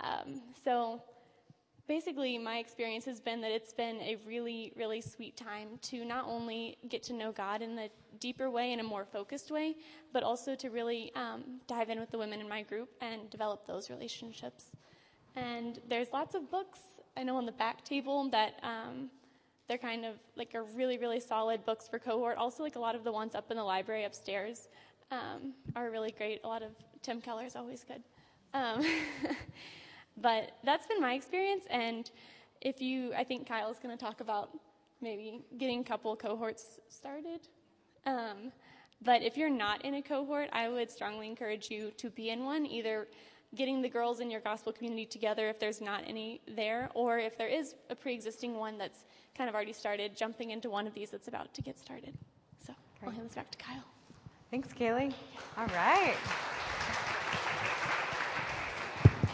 Um, 0.00 0.42
so 0.64 1.00
basically, 1.88 2.38
my 2.38 2.58
experience 2.58 3.04
has 3.04 3.20
been 3.20 3.40
that 3.40 3.50
it's 3.50 3.72
been 3.72 3.96
a 4.00 4.16
really, 4.26 4.72
really 4.76 5.00
sweet 5.00 5.36
time 5.36 5.68
to 5.82 6.04
not 6.04 6.26
only 6.26 6.78
get 6.88 7.02
to 7.04 7.12
know 7.12 7.32
God 7.32 7.62
in 7.62 7.78
a 7.78 7.88
deeper 8.18 8.50
way, 8.50 8.72
in 8.72 8.80
a 8.80 8.84
more 8.84 9.04
focused 9.04 9.50
way, 9.50 9.76
but 10.12 10.22
also 10.22 10.54
to 10.54 10.70
really 10.70 11.12
um, 11.14 11.60
dive 11.66 11.90
in 11.90 11.98
with 11.98 12.10
the 12.10 12.18
women 12.18 12.40
in 12.40 12.48
my 12.48 12.62
group 12.62 12.90
and 13.00 13.28
develop 13.30 13.66
those 13.66 13.90
relationships. 13.90 14.66
And 15.34 15.80
there's 15.88 16.12
lots 16.12 16.34
of 16.34 16.50
books 16.50 16.80
I 17.16 17.22
know 17.22 17.36
on 17.36 17.46
the 17.46 17.52
back 17.52 17.84
table 17.84 18.28
that 18.30 18.54
um, 18.62 19.10
they're 19.68 19.78
kind 19.78 20.04
of 20.04 20.16
like 20.36 20.54
are 20.54 20.64
really, 20.64 20.98
really 20.98 21.20
solid 21.20 21.64
books 21.64 21.88
for 21.88 21.98
cohort. 21.98 22.36
Also, 22.36 22.62
like 22.62 22.76
a 22.76 22.80
lot 22.80 22.94
of 22.94 23.04
the 23.04 23.12
ones 23.12 23.34
up 23.34 23.50
in 23.50 23.56
the 23.56 23.64
library 23.64 24.04
upstairs 24.04 24.68
um, 25.10 25.52
are 25.76 25.90
really 25.90 26.10
great. 26.10 26.40
A 26.44 26.48
lot 26.48 26.62
of 26.62 26.70
Tim 27.02 27.20
Keller 27.20 27.44
is 27.44 27.56
always 27.56 27.84
good. 27.84 28.02
But 30.16 30.52
that's 30.64 30.86
been 30.86 31.00
my 31.00 31.14
experience. 31.14 31.64
And 31.70 32.10
if 32.60 32.80
you, 32.80 33.12
I 33.14 33.24
think 33.24 33.48
Kyle 33.48 33.70
is 33.70 33.78
going 33.78 33.96
to 33.96 34.02
talk 34.02 34.20
about 34.20 34.50
maybe 35.00 35.42
getting 35.58 35.80
a 35.80 35.84
couple 35.84 36.14
cohorts 36.16 36.78
started. 36.88 37.40
Um, 38.06 38.52
but 39.04 39.22
if 39.22 39.36
you're 39.36 39.50
not 39.50 39.84
in 39.84 39.94
a 39.94 40.02
cohort, 40.02 40.48
I 40.52 40.68
would 40.68 40.90
strongly 40.90 41.26
encourage 41.26 41.70
you 41.70 41.90
to 41.96 42.10
be 42.10 42.30
in 42.30 42.44
one, 42.44 42.66
either 42.66 43.08
getting 43.54 43.82
the 43.82 43.88
girls 43.88 44.20
in 44.20 44.30
your 44.30 44.40
gospel 44.40 44.72
community 44.72 45.04
together 45.04 45.48
if 45.48 45.58
there's 45.58 45.80
not 45.80 46.04
any 46.06 46.40
there, 46.46 46.88
or 46.94 47.18
if 47.18 47.36
there 47.36 47.48
is 47.48 47.74
a 47.90 47.96
pre 47.96 48.14
existing 48.14 48.56
one 48.56 48.78
that's 48.78 49.04
kind 49.36 49.48
of 49.48 49.54
already 49.54 49.72
started, 49.72 50.16
jumping 50.16 50.50
into 50.50 50.70
one 50.70 50.86
of 50.86 50.94
these 50.94 51.10
that's 51.10 51.28
about 51.28 51.52
to 51.54 51.62
get 51.62 51.78
started. 51.78 52.14
So 52.64 52.72
Great. 53.00 53.08
I'll 53.08 53.14
hand 53.14 53.26
this 53.26 53.34
back 53.34 53.50
to 53.50 53.58
Kyle. 53.58 53.84
Thanks, 54.50 54.68
Kaylee. 54.68 55.12
All 55.56 55.66
right. 55.66 56.16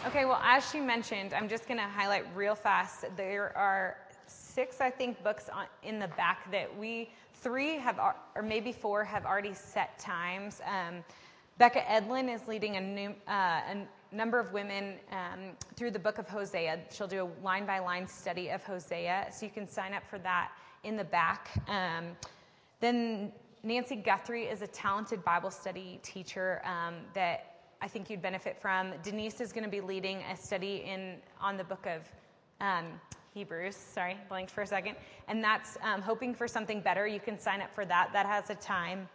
Okay, 0.07 0.23
well, 0.23 0.39
as 0.41 0.69
she 0.71 0.79
mentioned, 0.79 1.33
I'm 1.33 1.49
just 1.49 1.67
going 1.67 1.77
to 1.77 1.83
highlight 1.83 2.23
real 2.33 2.55
fast. 2.55 3.03
There 3.17 3.55
are 3.57 3.97
six, 4.27 4.79
I 4.79 4.89
think, 4.89 5.21
books 5.25 5.49
on, 5.49 5.65
in 5.83 5.99
the 5.99 6.07
back 6.07 6.49
that 6.51 6.75
we, 6.77 7.09
three 7.33 7.75
have, 7.75 7.99
or 8.33 8.41
maybe 8.41 8.71
four, 8.71 9.03
have 9.03 9.25
already 9.25 9.53
set 9.53 9.99
times. 9.99 10.61
Um, 10.65 11.03
Becca 11.57 11.81
Edlin 11.81 12.33
is 12.33 12.47
leading 12.47 12.77
a, 12.77 12.81
new, 12.81 13.13
uh, 13.27 13.59
number 14.13 14.39
of 14.39 14.53
women 14.53 14.95
um, 15.11 15.51
through 15.75 15.91
the 15.91 15.99
book 15.99 16.17
of 16.17 16.29
Hosea. 16.29 16.79
She'll 16.91 17.05
do 17.05 17.25
a 17.25 17.43
line 17.43 17.65
by 17.65 17.79
line 17.79 18.07
study 18.07 18.47
of 18.49 18.63
Hosea, 18.63 19.27
so 19.33 19.45
you 19.45 19.51
can 19.51 19.67
sign 19.67 19.93
up 19.93 20.03
for 20.09 20.17
that 20.19 20.51
in 20.85 20.95
the 20.95 21.03
back. 21.03 21.49
Um, 21.67 22.15
then 22.79 23.33
Nancy 23.63 23.97
Guthrie 23.97 24.45
is 24.45 24.61
a 24.61 24.67
talented 24.67 25.25
Bible 25.25 25.51
study 25.51 25.99
teacher 26.03 26.61
um, 26.63 26.95
that 27.13 27.58
I 27.81 27.87
think 27.87 28.09
you'd 28.09 28.21
benefit 28.21 28.57
from. 28.61 28.93
Denise 29.03 29.39
is 29.39 29.53
going 29.53 29.63
to 29.63 29.69
be 29.69 29.81
leading 29.81 30.17
a 30.31 30.35
study 30.35 30.83
in 30.85 31.15
on 31.39 31.55
the 31.55 31.63
book 31.63 31.87
of 31.87 32.01
um, 32.59 32.85
Hebrews. 33.33 33.75
Sorry, 33.75 34.17
blanked 34.27 34.51
for 34.51 34.61
a 34.61 34.67
second. 34.67 34.95
And 35.27 35.43
that's 35.43 35.77
um, 35.81 36.01
hoping 36.01 36.35
for 36.35 36.47
something 36.47 36.81
better. 36.81 37.07
You 37.07 37.21
can 37.21 37.39
sign 37.39 37.61
up 37.61 37.73
for 37.73 37.85
that. 37.85 38.09
That 38.11 38.25
has 38.25 38.49
a 38.49 38.55
time. 38.55 39.07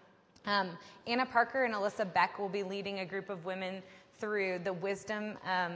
Um, 0.47 0.71
Anna 1.07 1.27
Parker 1.27 1.65
and 1.65 1.75
Alyssa 1.75 2.11
Beck 2.13 2.39
will 2.39 2.49
be 2.49 2.63
leading 2.63 3.01
a 3.01 3.05
group 3.05 3.29
of 3.29 3.45
women 3.45 3.83
through 4.19 4.61
the 4.61 4.73
Wisdom 4.73 5.37
um, 5.45 5.73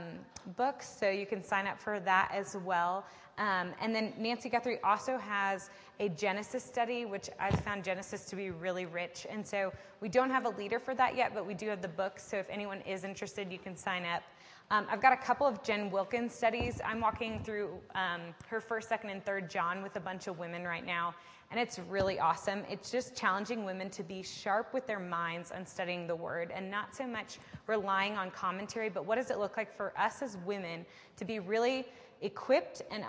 books, 0.57 0.89
so 0.99 1.09
you 1.09 1.25
can 1.25 1.43
sign 1.43 1.67
up 1.67 1.79
for 1.79 1.99
that 1.99 2.31
as 2.33 2.55
well. 2.63 3.05
Um, 3.37 3.73
and 3.81 3.93
then 3.93 4.13
Nancy 4.17 4.49
Guthrie 4.49 4.79
also 4.83 5.17
has 5.17 5.69
a 5.99 6.09
Genesis 6.09 6.63
study, 6.63 7.05
which 7.05 7.29
I've 7.39 7.59
found 7.61 7.83
Genesis 7.83 8.25
to 8.25 8.35
be 8.35 8.51
really 8.51 8.85
rich. 8.85 9.27
And 9.29 9.45
so 9.45 9.73
we 9.99 10.07
don't 10.07 10.29
have 10.29 10.45
a 10.45 10.49
leader 10.49 10.79
for 10.79 10.95
that 10.95 11.15
yet, 11.15 11.33
but 11.33 11.45
we 11.45 11.53
do 11.53 11.67
have 11.67 11.81
the 11.81 11.89
books. 11.89 12.25
So 12.25 12.37
if 12.37 12.49
anyone 12.49 12.81
is 12.81 13.03
interested, 13.03 13.51
you 13.51 13.59
can 13.59 13.75
sign 13.75 14.05
up. 14.05 14.23
Um, 14.71 14.85
I've 14.89 15.01
got 15.01 15.13
a 15.13 15.17
couple 15.17 15.47
of 15.47 15.63
Jen 15.63 15.89
Wilkin's 15.89 16.33
studies. 16.33 16.79
I'm 16.85 17.01
walking 17.01 17.41
through 17.43 17.71
um, 17.95 18.21
her 18.47 18.61
first, 18.61 18.87
second, 18.87 19.09
and 19.09 19.25
third 19.25 19.49
John 19.49 19.81
with 19.81 19.95
a 19.95 19.99
bunch 19.99 20.27
of 20.27 20.37
women 20.37 20.63
right 20.63 20.85
now, 20.85 21.15
and 21.49 21.59
it's 21.59 21.79
really 21.79 22.19
awesome. 22.19 22.63
It's 22.69 22.91
just 22.91 23.17
challenging 23.17 23.65
women 23.65 23.89
to 23.89 24.03
be 24.03 24.21
sharp 24.21 24.71
with 24.71 24.85
their 24.85 24.99
minds 24.99 25.51
on 25.51 25.65
studying 25.65 26.05
the 26.05 26.15
Word 26.15 26.51
and 26.53 26.69
not 26.69 26.95
so 26.95 27.07
much 27.07 27.39
relying 27.65 28.15
on 28.15 28.29
commentary, 28.29 28.89
but 28.89 29.07
what 29.07 29.15
does 29.15 29.31
it 29.31 29.39
look 29.39 29.57
like 29.57 29.75
for 29.75 29.91
us 29.97 30.21
as 30.21 30.37
women 30.45 30.85
to 31.17 31.25
be 31.25 31.39
really 31.39 31.87
equipped 32.21 32.81
and 32.91 33.05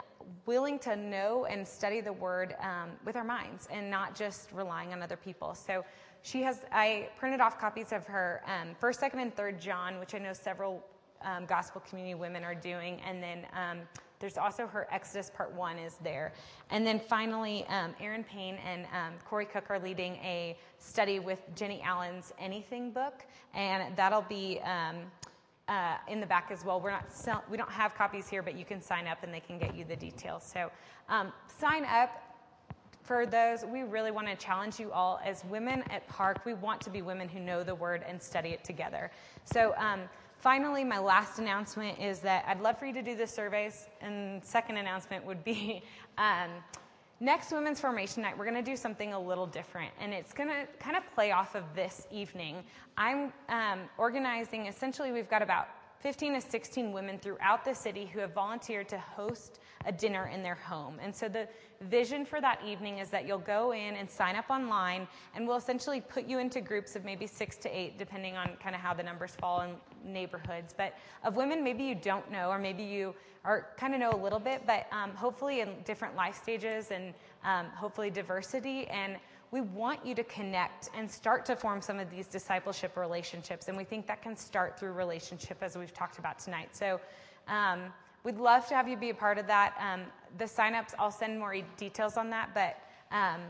willing 0.47 0.79
to 0.81 0.97
know 0.97 1.47
and 1.47 1.67
study 1.67 2.01
the 2.01 2.13
Word 2.13 2.55
um, 2.61 2.91
with 3.05 3.17
our 3.17 3.25
minds 3.25 3.69
and 3.71 3.91
not 3.91 4.15
just 4.15 4.53
relying 4.53 4.93
on 4.93 5.03
other 5.03 5.17
people. 5.17 5.55
So 5.55 5.85
she 6.23 6.43
has, 6.43 6.63
I 6.73 7.09
printed 7.17 7.41
off 7.41 7.59
copies 7.59 7.93
of 7.93 8.07
her 8.07 8.43
um, 8.47 8.75
first, 8.79 9.01
second, 9.01 9.21
and 9.21 9.35
third 9.35 9.61
John, 9.61 9.99
which 9.99 10.15
I 10.15 10.19
know 10.19 10.33
several 10.33 10.85
um, 11.23 11.47
gospel 11.47 11.83
community 11.89 12.15
women 12.15 12.45
are 12.45 12.55
doing. 12.55 13.01
And 13.07 13.23
then 13.23 13.47
um, 13.55 13.79
there's 14.19 14.37
also 14.37 14.67
her 14.67 14.87
Exodus 14.91 15.31
Part 15.35 15.53
1 15.53 15.79
is 15.79 15.97
there. 16.03 16.33
And 16.71 16.87
then 16.87 17.01
finally, 17.01 17.65
um, 17.69 17.95
Aaron 18.01 18.23
Payne 18.23 18.57
and 18.67 18.85
um, 18.87 19.15
Corey 19.25 19.47
Cook 19.47 19.71
are 19.71 19.79
leading 19.79 20.17
a 20.17 20.59
study 20.79 21.19
with 21.21 21.41
Jennie 21.57 21.81
Allen's 21.83 22.33
Anything 22.39 22.91
book. 22.91 23.25
And 23.55 23.97
that'll 23.97 24.23
be 24.23 24.61
uh, 25.71 25.97
in 26.09 26.21
the 26.21 26.27
back 26.27 26.51
as 26.51 26.65
well. 26.65 26.81
We're 26.81 26.91
not 26.91 27.11
sell- 27.11 27.45
we 27.49 27.57
don't 27.57 27.71
have 27.71 27.95
copies 27.95 28.29
here, 28.29 28.43
but 28.43 28.55
you 28.55 28.67
can 28.67 28.83
sign 28.83 29.07
up 29.07 29.23
and 29.23 29.33
they 29.33 29.41
can 29.41 29.59
get 29.59 29.75
you 29.75 29.85
the 29.85 29.97
details. 29.97 30.43
So 30.45 30.71
um, 31.09 31.33
sign 31.47 31.87
up 31.87 32.23
for 33.03 33.25
those, 33.25 33.65
we 33.65 33.83
really 33.83 34.11
want 34.11 34.27
to 34.27 34.37
challenge 34.37 34.79
you 34.79 34.93
all 34.93 35.21
as 35.25 35.45
women 35.47 35.83
at 35.91 36.07
Park. 36.09 36.45
We 36.45 36.55
want 36.55 36.81
to 36.83 36.91
be 36.91 37.01
women 37.01 37.29
who 37.29 37.41
know 37.41 37.63
the 37.63 37.75
word 37.75 38.05
and 38.07 38.21
study 38.23 38.51
it 38.51 38.63
together. 38.65 39.11
So, 39.45 39.75
um, 39.79 40.03
Finally, 40.41 40.85
my 40.85 40.99
last 40.99 41.39
announcement 41.39 41.99
is 41.99 42.21
that 42.21 42.47
I'd 42.49 42.63
love 42.63 42.79
for 42.79 42.87
you 42.87 42.95
to 42.95 43.03
do 43.03 43.15
the 43.15 43.27
surveys. 43.27 43.89
And 44.01 44.43
second 44.43 44.79
announcement 44.79 45.23
would 45.27 45.45
be 45.45 45.83
um, 46.19 46.49
next 47.21 47.53
Women's 47.53 47.81
Formation 47.81 48.23
Night, 48.23 48.37
we're 48.37 48.47
going 48.51 48.63
to 48.63 48.71
do 48.71 48.77
something 48.77 49.13
a 49.13 49.21
little 49.21 49.47
different. 49.47 49.93
And 50.01 50.13
it's 50.13 50.33
going 50.33 50.49
to 50.49 50.67
kind 50.79 50.97
of 50.97 51.03
play 51.15 51.33
off 51.33 51.55
of 51.55 51.65
this 51.75 52.07
evening. 52.11 52.65
I'm 52.97 53.33
um, 53.49 53.81
organizing, 53.99 54.67
essentially, 54.67 55.13
we've 55.13 55.31
got 55.31 55.43
about 55.43 55.69
15 56.01 56.35
to 56.35 56.41
16 56.41 56.93
women 56.93 57.19
throughout 57.19 57.65
the 57.65 57.75
city 57.75 58.07
who 58.07 58.21
have 58.21 58.33
volunteered 58.33 58.89
to 58.89 58.99
host 58.99 59.61
a 59.87 59.93
dinner 59.93 60.31
in 60.33 60.43
their 60.43 60.55
home. 60.55 60.99
And 61.03 61.15
so 61.15 61.29
the 61.29 61.49
vision 61.81 62.27
for 62.27 62.41
that 62.41 62.61
evening 62.67 62.99
is 62.99 63.09
that 63.11 63.27
you'll 63.27 63.39
go 63.39 63.73
in 63.73 63.97
and 63.97 64.11
sign 64.11 64.37
up 64.37 64.51
online, 64.51 65.09
and 65.35 65.47
we'll 65.47 65.57
essentially 65.57 66.01
put 66.01 66.27
you 66.27 66.39
into 66.39 66.61
groups 66.61 66.97
of 66.97 67.05
maybe 67.05 67.27
six 67.27 67.57
to 67.59 67.69
eight, 67.69 67.99
depending 67.99 68.37
on 68.37 68.51
kind 68.63 68.75
of 68.75 68.81
how 68.81 68.93
the 68.93 69.03
numbers 69.03 69.35
fall 69.41 69.63
in 69.63 69.71
neighborhoods. 70.05 70.75
But 70.77 70.95
of 71.25 71.37
women, 71.37 71.65
maybe 71.65 71.85
you 71.85 71.95
don't 71.95 72.31
know, 72.31 72.51
or 72.51 72.59
maybe 72.59 72.83
you 72.83 73.15
are 73.45 73.69
kind 73.79 73.95
of 73.95 74.01
know 74.01 74.11
a 74.11 74.23
little 74.23 74.39
bit, 74.39 74.63
but 74.67 74.87
um, 74.93 75.13
hopefully 75.13 75.61
in 75.61 75.71
different 75.85 76.15
life 76.15 76.37
stages 76.37 76.91
and 76.91 77.15
um, 77.45 77.67
hopefully 77.75 78.11
diversity. 78.11 78.87
And 78.89 79.17
we 79.51 79.63
want 79.63 80.05
you 80.05 80.15
to 80.15 80.25
connect 80.25 80.91
and 80.95 81.11
start 81.11 81.47
to 81.47 81.57
form 81.57 81.81
some 81.81 81.99
of 81.99 82.11
these 82.11 82.27
discipleship 82.27 82.99
relationships. 82.99 83.69
And 83.69 83.77
we 83.79 83.85
think 83.85 84.07
that 84.07 84.21
can 84.21 84.37
start 84.37 84.79
through 84.79 84.93
relationship, 84.93 85.57
as 85.63 85.77
we've 85.77 85.95
talked 85.95 86.19
about 86.19 86.39
tonight. 86.39 86.77
So. 86.77 87.01
Um, 87.49 87.93
We'd 88.23 88.39
love 88.39 88.67
to 88.69 88.75
have 88.75 88.89
you 88.89 88.97
be 88.97 89.11
a 89.11 89.15
part 89.15 89.39
of 89.39 89.47
that. 89.47 89.75
Um, 89.81 90.03
the 90.39 90.45
signups, 90.45 90.95
I'll 90.99 91.11
send 91.11 91.39
more 91.39 91.55
details 91.77 92.17
on 92.17 92.31
that, 92.31 92.51
but 92.55 92.77
um, 93.15 93.41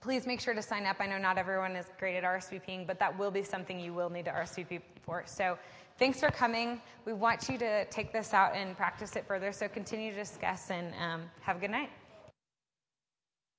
please 0.00 0.26
make 0.26 0.40
sure 0.40 0.54
to 0.54 0.62
sign 0.62 0.86
up. 0.86 0.96
I 1.00 1.06
know 1.06 1.18
not 1.18 1.38
everyone 1.38 1.76
is 1.76 1.86
great 1.98 2.16
at 2.16 2.24
RSVPing, 2.24 2.86
but 2.86 2.98
that 2.98 3.16
will 3.16 3.30
be 3.30 3.42
something 3.42 3.78
you 3.78 3.94
will 3.94 4.10
need 4.10 4.24
to 4.24 4.32
RSVP 4.32 4.80
for. 5.02 5.22
So 5.26 5.56
thanks 5.98 6.18
for 6.20 6.30
coming. 6.30 6.80
We 7.04 7.12
want 7.12 7.48
you 7.48 7.56
to 7.58 7.84
take 7.86 8.12
this 8.12 8.34
out 8.34 8.54
and 8.54 8.76
practice 8.76 9.14
it 9.14 9.26
further. 9.26 9.52
So 9.52 9.68
continue 9.68 10.10
to 10.10 10.16
discuss 10.16 10.70
and 10.70 10.92
um, 11.00 11.22
have 11.42 11.58
a 11.58 11.60
good 11.60 11.70
night. 11.70 11.90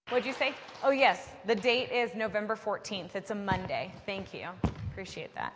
What'd 0.10 0.26
you 0.26 0.34
say? 0.34 0.54
Oh, 0.84 0.92
yes. 0.92 1.30
The 1.46 1.56
date 1.56 1.90
is 1.92 2.14
November 2.14 2.58
14th. 2.58 3.16
It's 3.16 3.32
a 3.32 3.36
Monday. 3.36 3.94
Thank 4.06 4.34
you. 4.34 4.50
Appreciate 4.92 5.34
that. 5.36 5.54